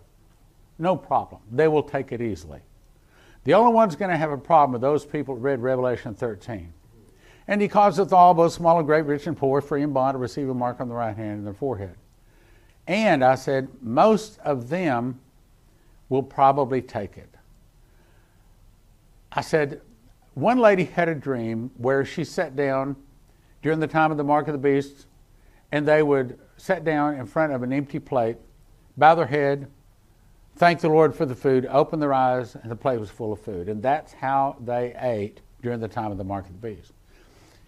no 0.78 0.96
problem. 0.96 1.40
They 1.50 1.66
will 1.66 1.82
take 1.82 2.12
it 2.12 2.20
easily. 2.20 2.60
The 3.44 3.54
only 3.54 3.72
one's 3.72 3.94
going 3.94 4.10
to 4.10 4.16
have 4.16 4.30
a 4.30 4.38
problem 4.38 4.74
are 4.74 4.78
those 4.78 5.04
people 5.04 5.34
who 5.34 5.40
read 5.40 5.60
Revelation 5.60 6.14
13. 6.14 6.72
And 7.46 7.60
he 7.60 7.68
causeth 7.68 8.12
all, 8.12 8.32
both 8.32 8.54
small 8.54 8.78
and 8.78 8.86
great, 8.86 9.04
rich 9.04 9.26
and 9.26 9.36
poor, 9.36 9.60
free 9.60 9.82
and 9.82 9.92
bond, 9.92 10.14
to 10.14 10.18
receive 10.18 10.48
a 10.48 10.54
mark 10.54 10.80
on 10.80 10.88
the 10.88 10.94
right 10.94 11.14
hand 11.14 11.38
and 11.38 11.46
their 11.46 11.52
forehead. 11.52 11.94
And 12.86 13.22
I 13.22 13.34
said, 13.34 13.68
most 13.82 14.38
of 14.40 14.70
them 14.70 15.20
will 16.08 16.22
probably 16.22 16.80
take 16.80 17.18
it. 17.18 17.28
I 19.30 19.42
said, 19.42 19.82
one 20.32 20.58
lady 20.58 20.84
had 20.84 21.08
a 21.08 21.14
dream 21.14 21.70
where 21.76 22.04
she 22.04 22.24
sat 22.24 22.56
down 22.56 22.96
during 23.62 23.78
the 23.78 23.86
time 23.86 24.10
of 24.10 24.16
the 24.16 24.24
mark 24.24 24.48
of 24.48 24.52
the 24.52 24.58
beast, 24.58 25.06
and 25.70 25.86
they 25.86 26.02
would 26.02 26.38
sit 26.56 26.84
down 26.84 27.14
in 27.16 27.26
front 27.26 27.52
of 27.52 27.62
an 27.62 27.72
empty 27.72 27.98
plate, 27.98 28.36
bow 28.96 29.14
their 29.14 29.26
head, 29.26 29.70
thank 30.56 30.80
the 30.80 30.88
Lord 30.88 31.14
for 31.14 31.26
the 31.26 31.34
food, 31.34 31.66
open 31.66 32.00
their 32.00 32.14
eyes, 32.14 32.54
and 32.54 32.70
the 32.70 32.76
plate 32.76 33.00
was 33.00 33.10
full 33.10 33.32
of 33.32 33.40
food. 33.40 33.68
And 33.68 33.82
that's 33.82 34.12
how 34.12 34.56
they 34.60 34.94
ate 34.98 35.40
during 35.62 35.80
the 35.80 35.88
time 35.88 36.12
of 36.12 36.18
the 36.18 36.24
mark 36.24 36.46
of 36.46 36.60
the 36.60 36.74
beast. 36.74 36.92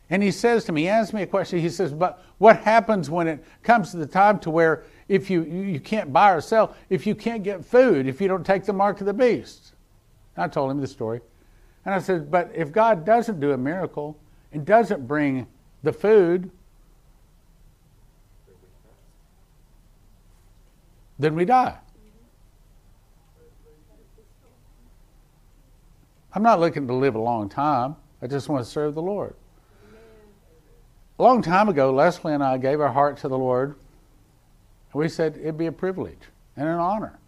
And 0.08 0.22
he 0.22 0.30
says 0.30 0.64
to 0.66 0.72
me, 0.72 0.82
he 0.82 0.88
asks 0.88 1.12
me 1.12 1.22
a 1.22 1.26
question. 1.26 1.58
He 1.58 1.68
says, 1.68 1.92
But 1.92 2.22
what 2.38 2.60
happens 2.60 3.10
when 3.10 3.26
it 3.26 3.44
comes 3.62 3.90
to 3.90 3.96
the 3.96 4.06
time 4.06 4.38
to 4.40 4.50
where 4.50 4.84
if 5.08 5.30
you, 5.30 5.42
you 5.42 5.80
can't 5.80 6.12
buy 6.12 6.32
or 6.32 6.40
sell, 6.40 6.76
if 6.90 7.06
you 7.06 7.14
can't 7.14 7.42
get 7.42 7.64
food, 7.64 8.06
if 8.06 8.20
you 8.20 8.28
don't 8.28 8.46
take 8.46 8.64
the 8.64 8.72
mark 8.72 9.00
of 9.00 9.06
the 9.06 9.14
beast? 9.14 9.72
I 10.36 10.46
told 10.48 10.70
him 10.70 10.80
the 10.80 10.86
story. 10.86 11.20
And 11.84 11.94
I 11.94 11.98
said, 11.98 12.30
But 12.30 12.52
if 12.54 12.70
God 12.70 13.04
doesn't 13.04 13.40
do 13.40 13.52
a 13.52 13.58
miracle 13.58 14.16
and 14.52 14.64
doesn't 14.64 15.08
bring 15.08 15.48
the 15.82 15.92
food, 15.92 16.50
then 21.18 21.34
we 21.34 21.44
die. 21.44 21.78
I'm 26.36 26.42
not 26.42 26.60
looking 26.60 26.86
to 26.86 26.92
live 26.92 27.14
a 27.14 27.18
long 27.18 27.48
time. 27.48 27.96
I 28.20 28.26
just 28.26 28.50
want 28.50 28.62
to 28.62 28.70
serve 28.70 28.94
the 28.94 29.00
Lord. 29.00 29.34
A 31.18 31.22
long 31.22 31.40
time 31.40 31.70
ago, 31.70 31.90
Leslie 31.90 32.34
and 32.34 32.44
I 32.44 32.58
gave 32.58 32.78
our 32.78 32.92
heart 32.92 33.16
to 33.20 33.28
the 33.28 33.38
Lord. 33.38 33.70
And 34.92 35.00
we 35.00 35.08
said 35.08 35.38
it'd 35.38 35.56
be 35.56 35.64
a 35.64 35.72
privilege 35.72 36.20
and 36.58 36.68
an 36.68 36.74
honor 36.74 37.18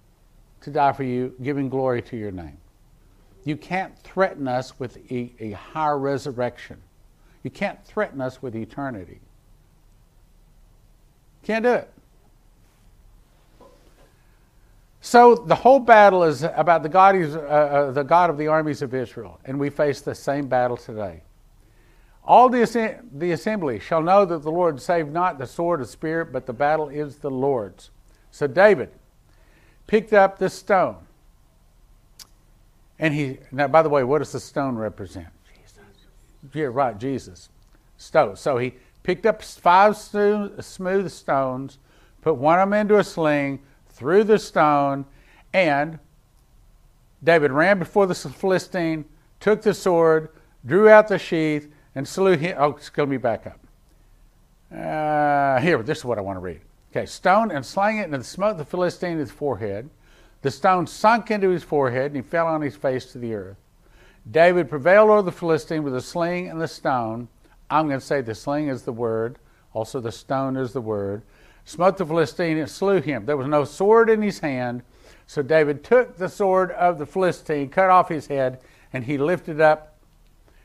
to 0.60 0.70
die 0.70 0.92
for 0.92 1.04
you, 1.04 1.34
giving 1.42 1.70
glory 1.70 2.02
to 2.02 2.18
your 2.18 2.30
name. 2.30 2.58
You 3.44 3.56
can't 3.56 3.98
threaten 4.00 4.46
us 4.46 4.78
with 4.78 4.98
a, 5.10 5.32
a 5.40 5.52
higher 5.52 5.98
resurrection. 5.98 6.76
You 7.44 7.50
can't 7.50 7.82
threaten 7.86 8.20
us 8.20 8.42
with 8.42 8.54
eternity. 8.54 9.20
Can't 11.44 11.64
do 11.64 11.72
it. 11.72 11.90
So 15.00 15.34
the 15.34 15.54
whole 15.54 15.78
battle 15.78 16.24
is 16.24 16.42
about 16.42 16.82
the 16.82 16.88
God, 16.88 17.14
uh, 17.14 17.38
uh, 17.38 17.90
the 17.92 18.02
God 18.02 18.30
of 18.30 18.38
the 18.38 18.48
armies 18.48 18.82
of 18.82 18.94
Israel, 18.94 19.40
and 19.44 19.58
we 19.58 19.70
face 19.70 20.00
the 20.00 20.14
same 20.14 20.48
battle 20.48 20.76
today. 20.76 21.22
All 22.24 22.48
the, 22.48 22.98
the 23.12 23.32
assembly 23.32 23.78
shall 23.78 24.02
know 24.02 24.24
that 24.26 24.42
the 24.42 24.50
Lord 24.50 24.82
saved 24.82 25.12
not 25.12 25.38
the 25.38 25.46
sword 25.46 25.80
of 25.80 25.88
spirit, 25.88 26.32
but 26.32 26.44
the 26.46 26.52
battle 26.52 26.88
is 26.88 27.16
the 27.16 27.30
Lord's. 27.30 27.90
So 28.30 28.46
David 28.46 28.90
picked 29.86 30.12
up 30.12 30.38
this 30.38 30.52
stone. 30.52 30.96
And 32.98 33.14
he, 33.14 33.38
now 33.52 33.68
by 33.68 33.82
the 33.82 33.88
way, 33.88 34.04
what 34.04 34.18
does 34.18 34.32
the 34.32 34.40
stone 34.40 34.76
represent? 34.76 35.28
Jesus. 35.50 35.80
Yeah, 36.52 36.66
right, 36.66 36.98
Jesus. 36.98 37.48
Stone. 37.96 38.36
So 38.36 38.58
he 38.58 38.74
picked 39.04 39.24
up 39.24 39.42
five 39.42 39.96
smooth 39.96 41.10
stones, 41.10 41.78
put 42.20 42.34
one 42.34 42.58
of 42.58 42.68
them 42.68 42.78
into 42.78 42.98
a 42.98 43.04
sling, 43.04 43.60
threw 43.98 44.22
the 44.22 44.38
stone, 44.38 45.04
and 45.52 45.98
David 47.24 47.50
ran 47.50 47.80
before 47.80 48.06
the 48.06 48.14
Philistine, 48.14 49.04
took 49.40 49.60
the 49.60 49.74
sword, 49.74 50.28
drew 50.64 50.88
out 50.88 51.08
the 51.08 51.18
sheath, 51.18 51.68
and 51.96 52.06
slew 52.06 52.36
him. 52.36 52.56
Oh, 52.58 52.78
let 52.96 53.08
me 53.08 53.16
back 53.16 53.46
up. 53.46 53.58
Uh, 54.72 55.58
here, 55.60 55.82
this 55.82 55.98
is 55.98 56.04
what 56.04 56.16
I 56.16 56.20
want 56.20 56.36
to 56.36 56.40
read. 56.40 56.60
Okay, 56.92 57.06
stone 57.06 57.50
and 57.50 57.66
slang 57.66 57.98
it 57.98 58.08
and 58.08 58.24
smote 58.24 58.56
the 58.56 58.64
Philistine 58.64 59.12
in 59.12 59.18
his 59.18 59.32
forehead. 59.32 59.90
The 60.42 60.50
stone 60.50 60.86
sunk 60.86 61.32
into 61.32 61.48
his 61.48 61.64
forehead 61.64 62.12
and 62.12 62.16
he 62.16 62.22
fell 62.22 62.46
on 62.46 62.62
his 62.62 62.76
face 62.76 63.06
to 63.12 63.18
the 63.18 63.34
earth. 63.34 63.56
David 64.30 64.70
prevailed 64.70 65.10
over 65.10 65.22
the 65.22 65.32
Philistine 65.32 65.82
with 65.82 65.94
the 65.94 66.00
sling 66.00 66.48
and 66.48 66.60
the 66.60 66.68
stone. 66.68 67.28
I'm 67.68 67.88
going 67.88 67.98
to 67.98 68.06
say 68.06 68.20
the 68.20 68.34
sling 68.34 68.68
is 68.68 68.82
the 68.82 68.92
word, 68.92 69.38
also 69.72 70.00
the 70.00 70.12
stone 70.12 70.56
is 70.56 70.72
the 70.72 70.80
word. 70.80 71.22
Smote 71.68 71.98
the 71.98 72.06
Philistine 72.06 72.56
and 72.56 72.70
slew 72.70 72.98
him. 73.02 73.26
There 73.26 73.36
was 73.36 73.46
no 73.46 73.62
sword 73.66 74.08
in 74.08 74.22
his 74.22 74.38
hand. 74.38 74.80
So 75.26 75.42
David 75.42 75.84
took 75.84 76.16
the 76.16 76.30
sword 76.30 76.70
of 76.70 76.96
the 76.96 77.04
Philistine, 77.04 77.68
cut 77.68 77.90
off 77.90 78.08
his 78.08 78.26
head, 78.26 78.60
and 78.94 79.04
he 79.04 79.18
lifted 79.18 79.60
up 79.60 79.98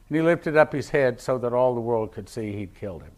and 0.07 0.15
he 0.15 0.21
lifted 0.21 0.55
up 0.55 0.71
his 0.71 0.91
head 0.91 1.19
so 1.19 1.37
that 1.39 1.51
all 1.51 1.75
the 1.75 1.81
world 1.81 2.13
could 2.13 2.29
see 2.29 2.53
he'd 2.53 2.73
killed 2.73 3.03
him. 3.03 3.11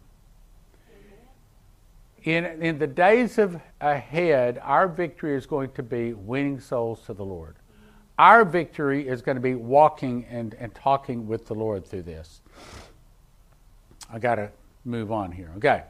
In, 2.23 2.45
in 2.63 2.79
the 2.79 2.87
days 2.87 3.37
of 3.37 3.61
ahead, 3.79 4.59
our 4.63 4.87
victory 4.87 5.35
is 5.35 5.45
going 5.45 5.71
to 5.73 5.83
be 5.83 6.13
winning 6.13 6.59
souls 6.59 7.05
to 7.05 7.13
the 7.13 7.23
Lord. 7.23 7.55
Our 8.17 8.45
victory 8.45 9.07
is 9.07 9.21
going 9.21 9.35
to 9.35 9.41
be 9.41 9.53
walking 9.53 10.25
and, 10.27 10.55
and 10.55 10.73
talking 10.73 11.27
with 11.27 11.45
the 11.45 11.53
Lord 11.53 11.85
through 11.85 12.03
this. 12.03 12.41
I 14.11 14.17
got 14.17 14.35
to 14.35 14.49
move 14.85 15.11
on 15.11 15.31
here. 15.31 15.51
Okay. 15.57 15.83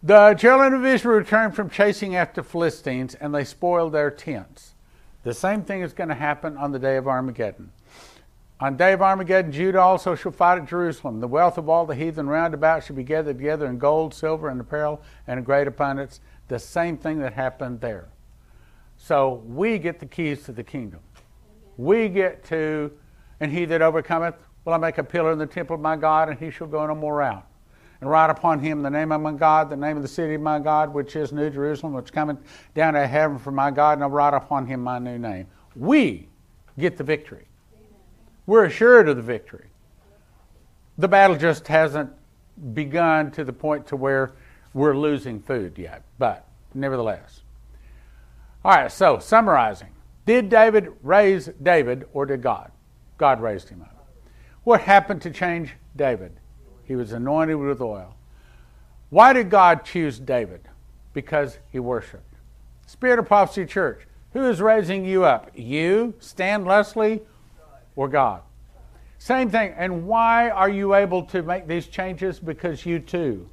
The 0.00 0.34
children 0.34 0.74
of 0.74 0.86
Israel 0.86 1.18
returned 1.18 1.56
from 1.56 1.70
chasing 1.70 2.14
after 2.14 2.44
Philistines 2.44 3.16
and 3.16 3.34
they 3.34 3.42
spoiled 3.42 3.92
their 3.92 4.12
tents. 4.12 4.74
The 5.24 5.34
same 5.34 5.64
thing 5.64 5.82
is 5.82 5.92
going 5.92 6.08
to 6.08 6.14
happen 6.14 6.56
on 6.56 6.70
the 6.70 6.78
day 6.78 6.96
of 6.96 7.08
Armageddon. 7.08 7.72
On 8.60 8.76
day 8.76 8.92
of 8.92 9.02
Armageddon, 9.02 9.50
Judah 9.50 9.80
also 9.80 10.14
shall 10.14 10.30
fight 10.30 10.58
at 10.58 10.68
Jerusalem. 10.68 11.18
The 11.18 11.26
wealth 11.26 11.58
of 11.58 11.68
all 11.68 11.84
the 11.84 11.96
heathen 11.96 12.28
round 12.28 12.54
about 12.54 12.84
shall 12.84 12.94
be 12.94 13.02
gathered 13.02 13.38
together 13.38 13.66
in 13.66 13.78
gold, 13.78 14.14
silver, 14.14 14.48
and 14.48 14.60
apparel, 14.60 15.02
and 15.26 15.40
a 15.40 15.42
great 15.42 15.66
abundance. 15.66 16.20
The 16.46 16.60
same 16.60 16.96
thing 16.96 17.18
that 17.18 17.32
happened 17.32 17.80
there. 17.80 18.08
So 18.96 19.42
we 19.46 19.78
get 19.78 19.98
the 19.98 20.06
keys 20.06 20.44
to 20.44 20.52
the 20.52 20.64
kingdom. 20.64 21.00
We 21.76 22.08
get 22.08 22.44
to, 22.46 22.92
and 23.40 23.50
he 23.50 23.64
that 23.64 23.82
overcometh 23.82 24.36
will 24.64 24.74
I 24.74 24.78
make 24.78 24.98
a 24.98 25.04
pillar 25.04 25.32
in 25.32 25.38
the 25.38 25.46
temple 25.46 25.74
of 25.74 25.80
my 25.80 25.96
God, 25.96 26.28
and 26.28 26.38
he 26.38 26.52
shall 26.52 26.68
go 26.68 26.86
no 26.86 26.94
more 26.94 27.20
out. 27.20 27.47
And 28.00 28.08
write 28.08 28.30
upon 28.30 28.60
him 28.60 28.82
the 28.82 28.90
name 28.90 29.10
of 29.10 29.20
my 29.20 29.32
God, 29.32 29.70
the 29.70 29.76
name 29.76 29.96
of 29.96 30.02
the 30.02 30.08
city 30.08 30.34
of 30.34 30.40
my 30.40 30.60
God, 30.60 30.94
which 30.94 31.16
is 31.16 31.32
New 31.32 31.50
Jerusalem, 31.50 31.94
which 31.94 32.12
cometh 32.12 32.38
down 32.74 32.94
out 32.94 33.04
of 33.04 33.10
heaven 33.10 33.38
from 33.38 33.56
my 33.56 33.70
God, 33.70 33.94
and 33.94 34.04
I'll 34.04 34.10
write 34.10 34.34
upon 34.34 34.66
him 34.66 34.80
my 34.80 34.98
new 34.98 35.18
name. 35.18 35.48
We 35.74 36.28
get 36.78 36.96
the 36.96 37.04
victory. 37.04 37.46
We're 38.46 38.66
assured 38.66 39.08
of 39.08 39.16
the 39.16 39.22
victory. 39.22 39.66
The 40.96 41.08
battle 41.08 41.36
just 41.36 41.66
hasn't 41.66 42.10
begun 42.72 43.30
to 43.32 43.44
the 43.44 43.52
point 43.52 43.86
to 43.88 43.96
where 43.96 44.32
we're 44.74 44.96
losing 44.96 45.40
food 45.40 45.76
yet, 45.76 46.02
but 46.18 46.46
nevertheless. 46.74 47.42
All 48.64 48.72
right, 48.72 48.90
so 48.90 49.18
summarizing. 49.18 49.90
Did 50.24 50.48
David 50.48 50.92
raise 51.02 51.46
David 51.62 52.06
or 52.12 52.26
did 52.26 52.42
God? 52.42 52.70
God 53.16 53.40
raised 53.40 53.68
him 53.68 53.82
up. 53.82 54.06
What 54.64 54.80
happened 54.80 55.22
to 55.22 55.30
change 55.30 55.74
David? 55.96 56.37
He 56.88 56.96
was 56.96 57.12
anointed 57.12 57.56
with 57.56 57.82
oil. 57.82 58.16
Why 59.10 59.34
did 59.34 59.50
God 59.50 59.84
choose 59.84 60.18
David? 60.18 60.62
Because 61.12 61.58
he 61.70 61.78
worshiped. 61.78 62.34
Spirit 62.86 63.18
of 63.18 63.26
Prophecy 63.26 63.66
Church, 63.66 64.06
who 64.32 64.48
is 64.48 64.62
raising 64.62 65.04
you 65.04 65.24
up? 65.24 65.50
You, 65.54 66.14
Stan 66.18 66.64
Leslie, 66.64 67.20
or 67.94 68.08
God. 68.08 68.40
Same 69.18 69.50
thing. 69.50 69.74
And 69.76 70.06
why 70.06 70.48
are 70.48 70.70
you 70.70 70.94
able 70.94 71.24
to 71.24 71.42
make 71.42 71.66
these 71.66 71.88
changes? 71.88 72.40
Because 72.40 72.86
you 72.86 73.00
too 73.00 73.48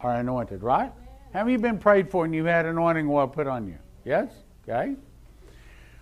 are 0.00 0.16
anointed, 0.16 0.64
right? 0.64 0.90
Have 1.32 1.48
you 1.48 1.58
been 1.58 1.78
prayed 1.78 2.10
for 2.10 2.24
and 2.24 2.34
you 2.34 2.44
had 2.46 2.66
anointing 2.66 3.08
oil 3.08 3.28
put 3.28 3.46
on 3.46 3.68
you? 3.68 3.78
Yes? 4.04 4.32
Okay. 4.68 4.96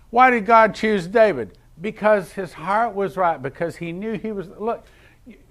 Why 0.09 0.31
did 0.31 0.47
God 0.47 0.73
choose 0.73 1.05
David? 1.05 1.57
Because 1.79 2.31
his 2.31 2.53
heart 2.53 2.95
was 2.95 3.17
right, 3.17 3.41
because 3.41 3.75
he 3.75 3.91
knew 3.91 4.17
he 4.17 4.31
was. 4.31 4.47
Look, 4.59 4.85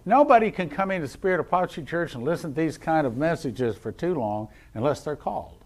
nobody 0.05 0.51
can 0.51 0.69
come 0.69 0.91
into 0.91 1.09
Spirit 1.09 1.41
of 1.41 1.49
Prophecy 1.49 1.83
Church 1.83 2.15
and 2.15 2.25
listen 2.25 2.55
to 2.55 2.61
these 2.61 2.79
kind 2.79 3.07
of 3.07 3.17
messages 3.17 3.77
for 3.77 3.93
too 3.93 4.15
long 4.15 4.49
unless 4.75 5.03
they're 5.03 5.17
called. 5.17 5.59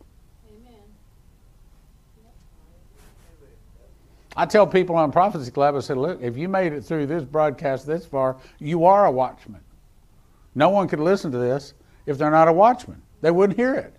Amen. 0.48 0.80
I 4.36 4.46
tell 4.46 4.66
people 4.66 4.96
on 4.96 5.12
Prophecy 5.12 5.50
Club, 5.50 5.76
I 5.76 5.80
said, 5.80 5.96
look, 5.96 6.20
if 6.20 6.36
you 6.36 6.48
made 6.48 6.72
it 6.72 6.82
through 6.82 7.06
this 7.06 7.24
broadcast 7.24 7.86
this 7.86 8.06
far, 8.06 8.36
you 8.58 8.84
are 8.84 9.06
a 9.06 9.10
watchman. 9.10 9.60
No 10.54 10.70
one 10.70 10.88
could 10.88 11.00
listen 11.00 11.32
to 11.32 11.38
this 11.38 11.74
if 12.06 12.18
they're 12.18 12.30
not 12.30 12.48
a 12.48 12.52
watchman. 12.52 13.02
They 13.20 13.30
wouldn't 13.30 13.58
hear 13.58 13.74
it. 13.74 13.94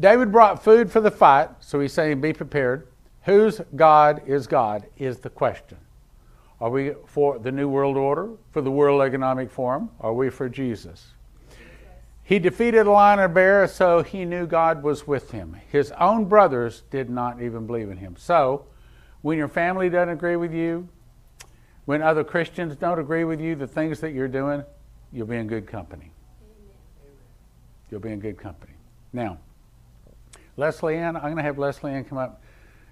David 0.00 0.30
brought 0.30 0.62
food 0.62 0.92
for 0.92 1.00
the 1.00 1.10
fight, 1.10 1.50
so 1.60 1.80
he's 1.80 1.92
saying, 1.92 2.20
be 2.20 2.32
prepared. 2.32 2.86
Whose 3.24 3.60
God 3.74 4.22
is 4.26 4.46
God 4.46 4.86
is 4.96 5.18
the 5.18 5.30
question. 5.30 5.76
Are 6.60 6.70
we 6.70 6.92
for 7.06 7.38
the 7.38 7.52
New 7.52 7.68
World 7.68 7.96
Order, 7.96 8.30
for 8.50 8.60
the 8.60 8.70
World 8.70 9.02
Economic 9.02 9.50
Forum? 9.50 9.90
Are 10.00 10.12
we 10.12 10.28
for 10.28 10.48
Jesus? 10.48 11.14
He 12.24 12.38
defeated 12.38 12.86
a 12.86 12.90
lion 12.90 13.20
and 13.20 13.30
a 13.30 13.34
bear, 13.34 13.66
so 13.66 14.02
he 14.02 14.24
knew 14.24 14.46
God 14.46 14.82
was 14.82 15.06
with 15.06 15.30
him. 15.30 15.56
His 15.70 15.92
own 15.92 16.26
brothers 16.26 16.82
did 16.90 17.08
not 17.08 17.40
even 17.40 17.66
believe 17.66 17.90
in 17.90 17.96
him. 17.96 18.16
So, 18.18 18.66
when 19.22 19.38
your 19.38 19.48
family 19.48 19.88
doesn't 19.88 20.10
agree 20.10 20.36
with 20.36 20.52
you, 20.52 20.88
when 21.86 22.02
other 22.02 22.22
Christians 22.22 22.76
don't 22.76 22.98
agree 22.98 23.24
with 23.24 23.40
you, 23.40 23.54
the 23.54 23.66
things 23.66 24.00
that 24.00 24.12
you're 24.12 24.28
doing, 24.28 24.62
you'll 25.10 25.26
be 25.26 25.36
in 25.36 25.46
good 25.46 25.66
company. 25.66 26.10
You'll 27.90 28.00
be 28.00 28.12
in 28.12 28.20
good 28.20 28.36
company. 28.36 28.74
Now, 29.12 29.38
Leslie 30.58 30.96
Ann, 30.96 31.16
I'm 31.16 31.22
going 31.22 31.36
to 31.36 31.42
have 31.42 31.58
Leslie 31.58 31.92
Ann 31.92 32.04
come 32.04 32.18
up 32.18 32.42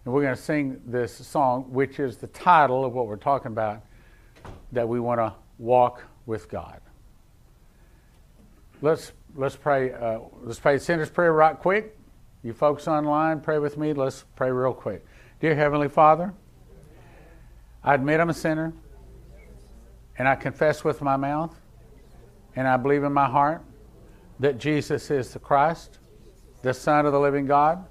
and 0.07 0.15
we're 0.15 0.23
going 0.23 0.37
to 0.37 0.41
sing 0.41 0.81
this 0.87 1.12
song, 1.12 1.65
which 1.73 1.99
is 1.99 2.16
the 2.16 2.28
title 2.28 2.85
of 2.85 2.93
what 2.93 3.09
we're 3.09 3.16
talking 3.16 3.49
about 3.49 3.83
that 4.70 4.89
we 4.89 5.01
want 5.01 5.19
to 5.19 5.35
walk 5.59 6.05
with 6.27 6.49
God. 6.49 6.81
Let's, 8.81 9.11
let's 9.35 9.57
pray. 9.57 9.93
Uh, 9.93 10.20
let's 10.43 10.61
pray 10.61 10.78
sinner's 10.78 11.11
prayer 11.11 11.33
right 11.33 11.59
quick. 11.59 11.99
You 12.45 12.53
folks 12.53 12.87
online, 12.87 13.41
pray 13.41 13.59
with 13.59 13.77
me. 13.77 13.95
Let's 13.95 14.24
pray 14.37 14.53
real 14.53 14.73
quick. 14.73 15.05
Dear 15.41 15.57
Heavenly 15.57 15.89
Father, 15.89 16.33
I 17.83 17.95
admit 17.95 18.20
I'm 18.20 18.31
a 18.31 18.35
sinner, 18.35 18.73
and 20.19 20.28
I 20.28 20.37
confess 20.37 20.85
with 20.85 21.03
my 21.03 21.16
mouth, 21.16 21.59
and 22.55 22.69
I 22.69 22.77
believe 22.77 23.03
in 23.03 23.12
my 23.12 23.28
heart 23.28 23.61
that 24.39 24.59
Jesus 24.59 25.11
is 25.11 25.33
the 25.33 25.41
Christ, 25.41 25.99
the 26.62 26.73
Son 26.73 27.07
of 27.07 27.12
the 27.12 27.19
living 27.19 27.47
God, 27.47 27.85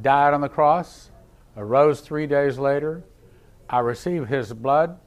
died 0.00 0.32
on 0.32 0.40
the 0.40 0.48
cross, 0.48 1.10
arose 1.56 2.00
three 2.00 2.26
days 2.26 2.58
later. 2.58 3.04
I 3.68 3.80
receive 3.80 4.28
his 4.28 4.52
blood 4.52 4.98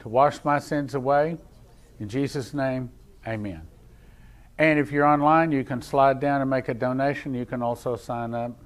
to 0.00 0.08
wash 0.08 0.44
my 0.44 0.58
sins 0.58 0.94
away. 0.94 1.36
In 1.98 2.08
Jesus' 2.08 2.54
name, 2.54 2.90
amen. 3.26 3.62
And 4.58 4.78
if 4.78 4.90
you're 4.90 5.04
online, 5.04 5.52
you 5.52 5.64
can 5.64 5.82
slide 5.82 6.20
down 6.20 6.40
and 6.40 6.48
make 6.48 6.68
a 6.68 6.74
donation. 6.74 7.34
You 7.34 7.44
can 7.44 7.62
also 7.62 7.96
sign 7.96 8.34
up. 8.34 8.58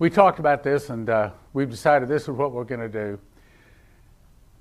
We 0.00 0.08
talked 0.08 0.38
about 0.38 0.62
this 0.62 0.88
and 0.88 1.10
uh, 1.10 1.30
we've 1.52 1.68
decided 1.68 2.08
this 2.08 2.22
is 2.22 2.30
what 2.30 2.52
we're 2.52 2.64
going 2.64 2.80
to 2.80 2.88
do. 2.88 3.18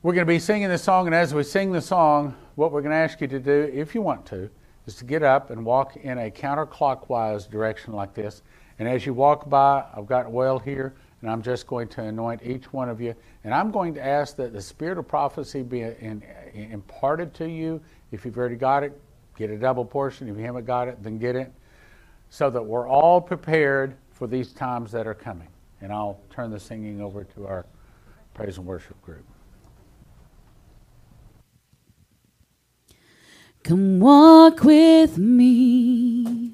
We're 0.04 0.14
going 0.14 0.28
to 0.28 0.34
be 0.34 0.38
singing 0.38 0.68
this 0.68 0.84
song, 0.84 1.08
and 1.08 1.16
as 1.16 1.34
we 1.34 1.44
sing 1.44 1.72
the 1.72 1.82
song, 1.82 2.36
what 2.56 2.74
we're 2.74 2.82
going 2.82 2.92
to 2.92 2.98
ask 2.98 3.22
you 3.22 3.28
to 3.30 3.40
do, 3.40 3.72
if 3.74 3.96
you 3.96 4.02
want 4.02 4.26
to, 4.28 4.50
is 4.86 4.96
to 4.96 5.06
get 5.06 5.24
up 5.24 5.50
and 5.50 5.64
walk 5.64 5.96
in 5.96 6.18
a 6.18 6.30
counterclockwise 6.30 7.50
direction 7.50 7.94
like 7.94 8.14
this. 8.14 8.42
And 8.80 8.88
as 8.88 9.06
you 9.06 9.14
walk 9.14 9.50
by, 9.50 9.86
I've 9.96 10.08
got 10.08 10.28
oil 10.28 10.60
here, 10.60 10.94
and 11.22 11.32
I'm 11.32 11.42
just 11.42 11.68
going 11.68 11.88
to 11.90 12.04
anoint 12.04 12.42
each 12.44 12.74
one 12.74 12.90
of 12.90 13.00
you. 13.00 13.16
And 13.46 13.54
I'm 13.54 13.72
going 13.72 13.94
to 13.94 14.06
ask 14.06 14.36
that 14.38 14.52
the 14.52 14.62
spirit 14.62 14.98
of 14.98 15.08
prophecy 15.08 15.64
be 15.64 15.82
in, 15.82 16.22
in, 16.54 16.72
imparted 16.72 17.34
to 17.36 17.50
you. 17.50 17.82
If 18.12 18.26
you've 18.26 18.38
already 18.38 18.56
got 18.56 18.84
it, 18.84 19.00
get 19.38 19.50
a 19.50 19.58
double 19.58 19.86
portion. 19.86 20.28
If 20.28 20.38
you 20.38 20.44
haven't 20.44 20.66
got 20.66 20.90
it, 20.90 21.02
then 21.02 21.18
get 21.18 21.38
it. 21.38 21.52
So 22.30 22.50
that 22.50 22.62
we're 22.62 22.90
all 22.90 23.22
prepared 23.22 23.96
for 24.20 24.28
these 24.28 24.52
times 24.52 24.92
that 24.92 25.08
are 25.08 25.16
coming. 25.16 25.48
And 25.82 25.94
I'll 25.94 26.20
turn 26.30 26.52
the 26.52 26.60
singing 26.60 27.02
over 27.02 27.24
to 27.24 27.48
our 27.48 27.66
praise 28.34 28.58
and 28.58 28.68
worship 28.68 29.02
group. 29.02 29.26
Come 33.64 34.00
walk 34.02 34.64
with 34.64 35.18
me, 35.18 36.54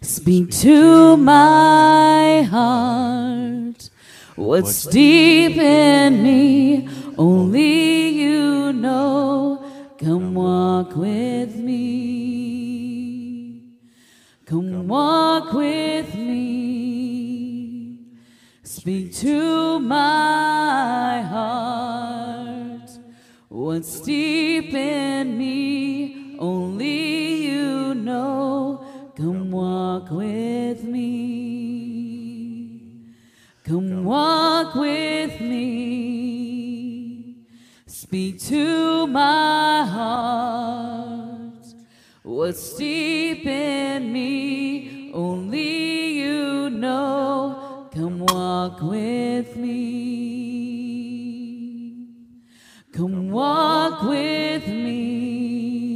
speak 0.00 0.50
to 0.60 1.16
my 1.18 2.42
heart. 2.42 3.90
What's 4.36 4.84
deep 4.84 5.56
in 5.58 6.22
me, 6.22 6.88
only 7.18 8.08
you 8.08 8.72
know. 8.72 9.64
Come 9.98 10.34
walk 10.34 10.96
with 10.96 11.56
me. 11.56 12.14
Come 14.46 14.88
walk 14.88 15.52
with 15.52 16.14
me. 16.14 16.83
Speak 18.76 19.14
to 19.18 19.78
my 19.78 21.22
heart. 21.22 22.90
What's 23.48 24.00
deep 24.00 24.74
in 24.74 25.38
me, 25.38 26.36
only 26.40 27.46
you 27.46 27.94
know. 27.94 28.84
Come 29.16 29.52
walk 29.52 30.10
with 30.10 30.82
me. 30.82 31.84
Come 33.62 34.04
walk 34.04 34.74
with 34.74 35.40
me. 35.40 37.36
Speak 37.86 38.40
to 38.40 39.06
my 39.06 39.84
heart. 39.86 41.64
What's 42.24 42.74
deep 42.76 43.46
in 43.46 44.12
me, 44.12 45.12
only 45.14 46.14
you 46.18 46.70
know. 46.70 47.63
Come 47.94 48.26
walk 48.26 48.82
with 48.82 49.56
me. 49.56 49.74
Come 52.92 53.30
walk 53.30 54.02
with 54.02 54.66
me. 54.66 55.94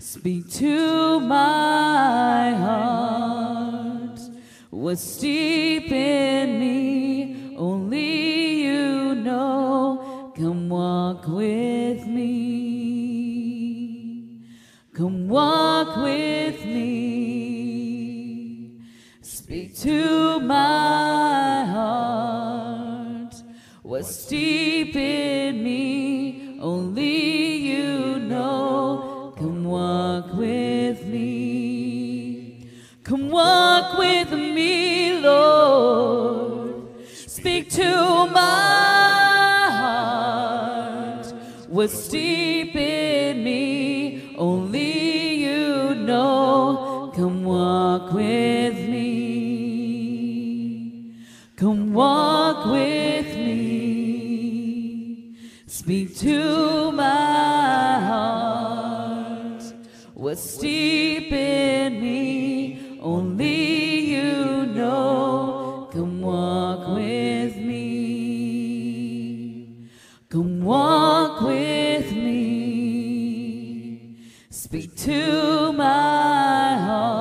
Speak 0.00 0.50
to 0.54 1.20
my 1.20 2.52
heart. 2.52 4.18
What's 4.70 5.18
deep 5.20 5.92
in 5.92 6.58
me, 6.58 7.54
only 7.56 8.62
you 8.64 9.14
know. 9.14 10.32
Come 10.36 10.68
walk 10.68 11.28
with 11.28 12.08
me. 12.08 13.36
Come 14.92 15.28
walk 15.28 15.96
with 15.98 16.64
me. 16.64 17.55
Speak 19.46 19.76
to 19.76 20.40
my 20.40 21.64
heart. 21.66 23.32
What's 23.84 24.26
deep 24.26 24.96
in 24.96 25.62
me, 25.62 26.58
only 26.60 27.54
you 27.58 28.18
know. 28.18 29.32
Come 29.38 29.62
walk 29.62 30.34
with 30.34 31.06
me. 31.06 32.68
Come 33.04 33.30
walk 33.30 33.96
with 33.96 34.32
me, 34.32 35.20
Lord. 35.20 36.88
Speak 37.06 37.70
to 37.70 38.26
my 38.26 39.68
heart. 39.70 41.26
What's 41.68 42.08
deep 42.08 42.74
in 42.74 43.44
me, 43.44 44.34
only 44.36 45.36
you 45.36 45.94
know. 45.94 47.12
Come 47.14 47.44
walk 47.44 48.12
with 48.12 48.74
me. 48.74 48.85
Come 51.56 51.94
walk 51.94 52.66
with 52.66 53.34
me. 53.34 54.76
Speak 55.66 56.14
to 56.18 56.92
my 56.92 57.98
heart. 58.10 59.62
What's 60.12 60.58
deep 60.58 61.32
in 61.32 61.98
me, 62.02 62.98
only 63.00 64.00
you 64.00 64.66
know. 64.66 65.88
Come 65.90 66.20
walk 66.20 66.88
with 66.94 67.56
me. 67.56 67.88
Come 70.28 70.60
walk 70.60 71.40
with 71.40 72.12
me. 72.12 72.36
Speak 74.50 74.94
to 74.96 75.72
my 75.72 76.76
heart. 76.76 77.16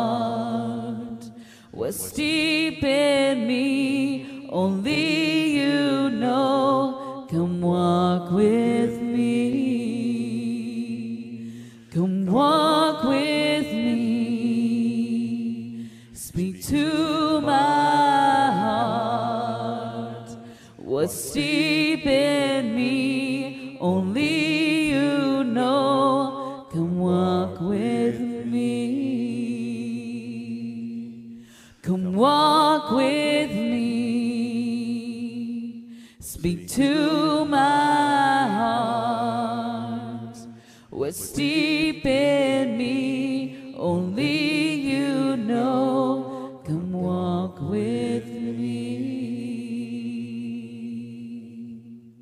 What's 1.71 2.11
deep 2.13 2.83
in 2.83 3.47
me, 3.47 3.94
only 4.55 5.51
you 5.57 6.09
know. 6.11 7.27
Come 7.29 7.59
walk 7.61 8.31
with 8.31 9.01
me. 9.01 9.25
Come 11.91 12.25
walk 12.25 13.03
with 13.03 13.67
me. 13.73 15.11
Speak 16.13 16.63
to 16.67 17.41
my 17.41 18.51
heart. 18.63 20.29
What's 20.77 21.33
deep 21.33 22.05
in 22.05 22.73
me, 22.75 23.77
only 23.81 24.91
you 24.91 25.43
know. 25.43 26.67
Come 26.71 26.97
walk 26.99 27.59
with 27.59 28.21
me. 28.45 28.85
Come 31.81 32.13
walk 32.15 32.91
with 32.91 33.14
To 36.75 37.45
my 37.45 38.47
heart, 38.59 40.35
was 40.91 41.31
deep 41.31 42.05
in 42.05 42.77
me. 42.77 43.14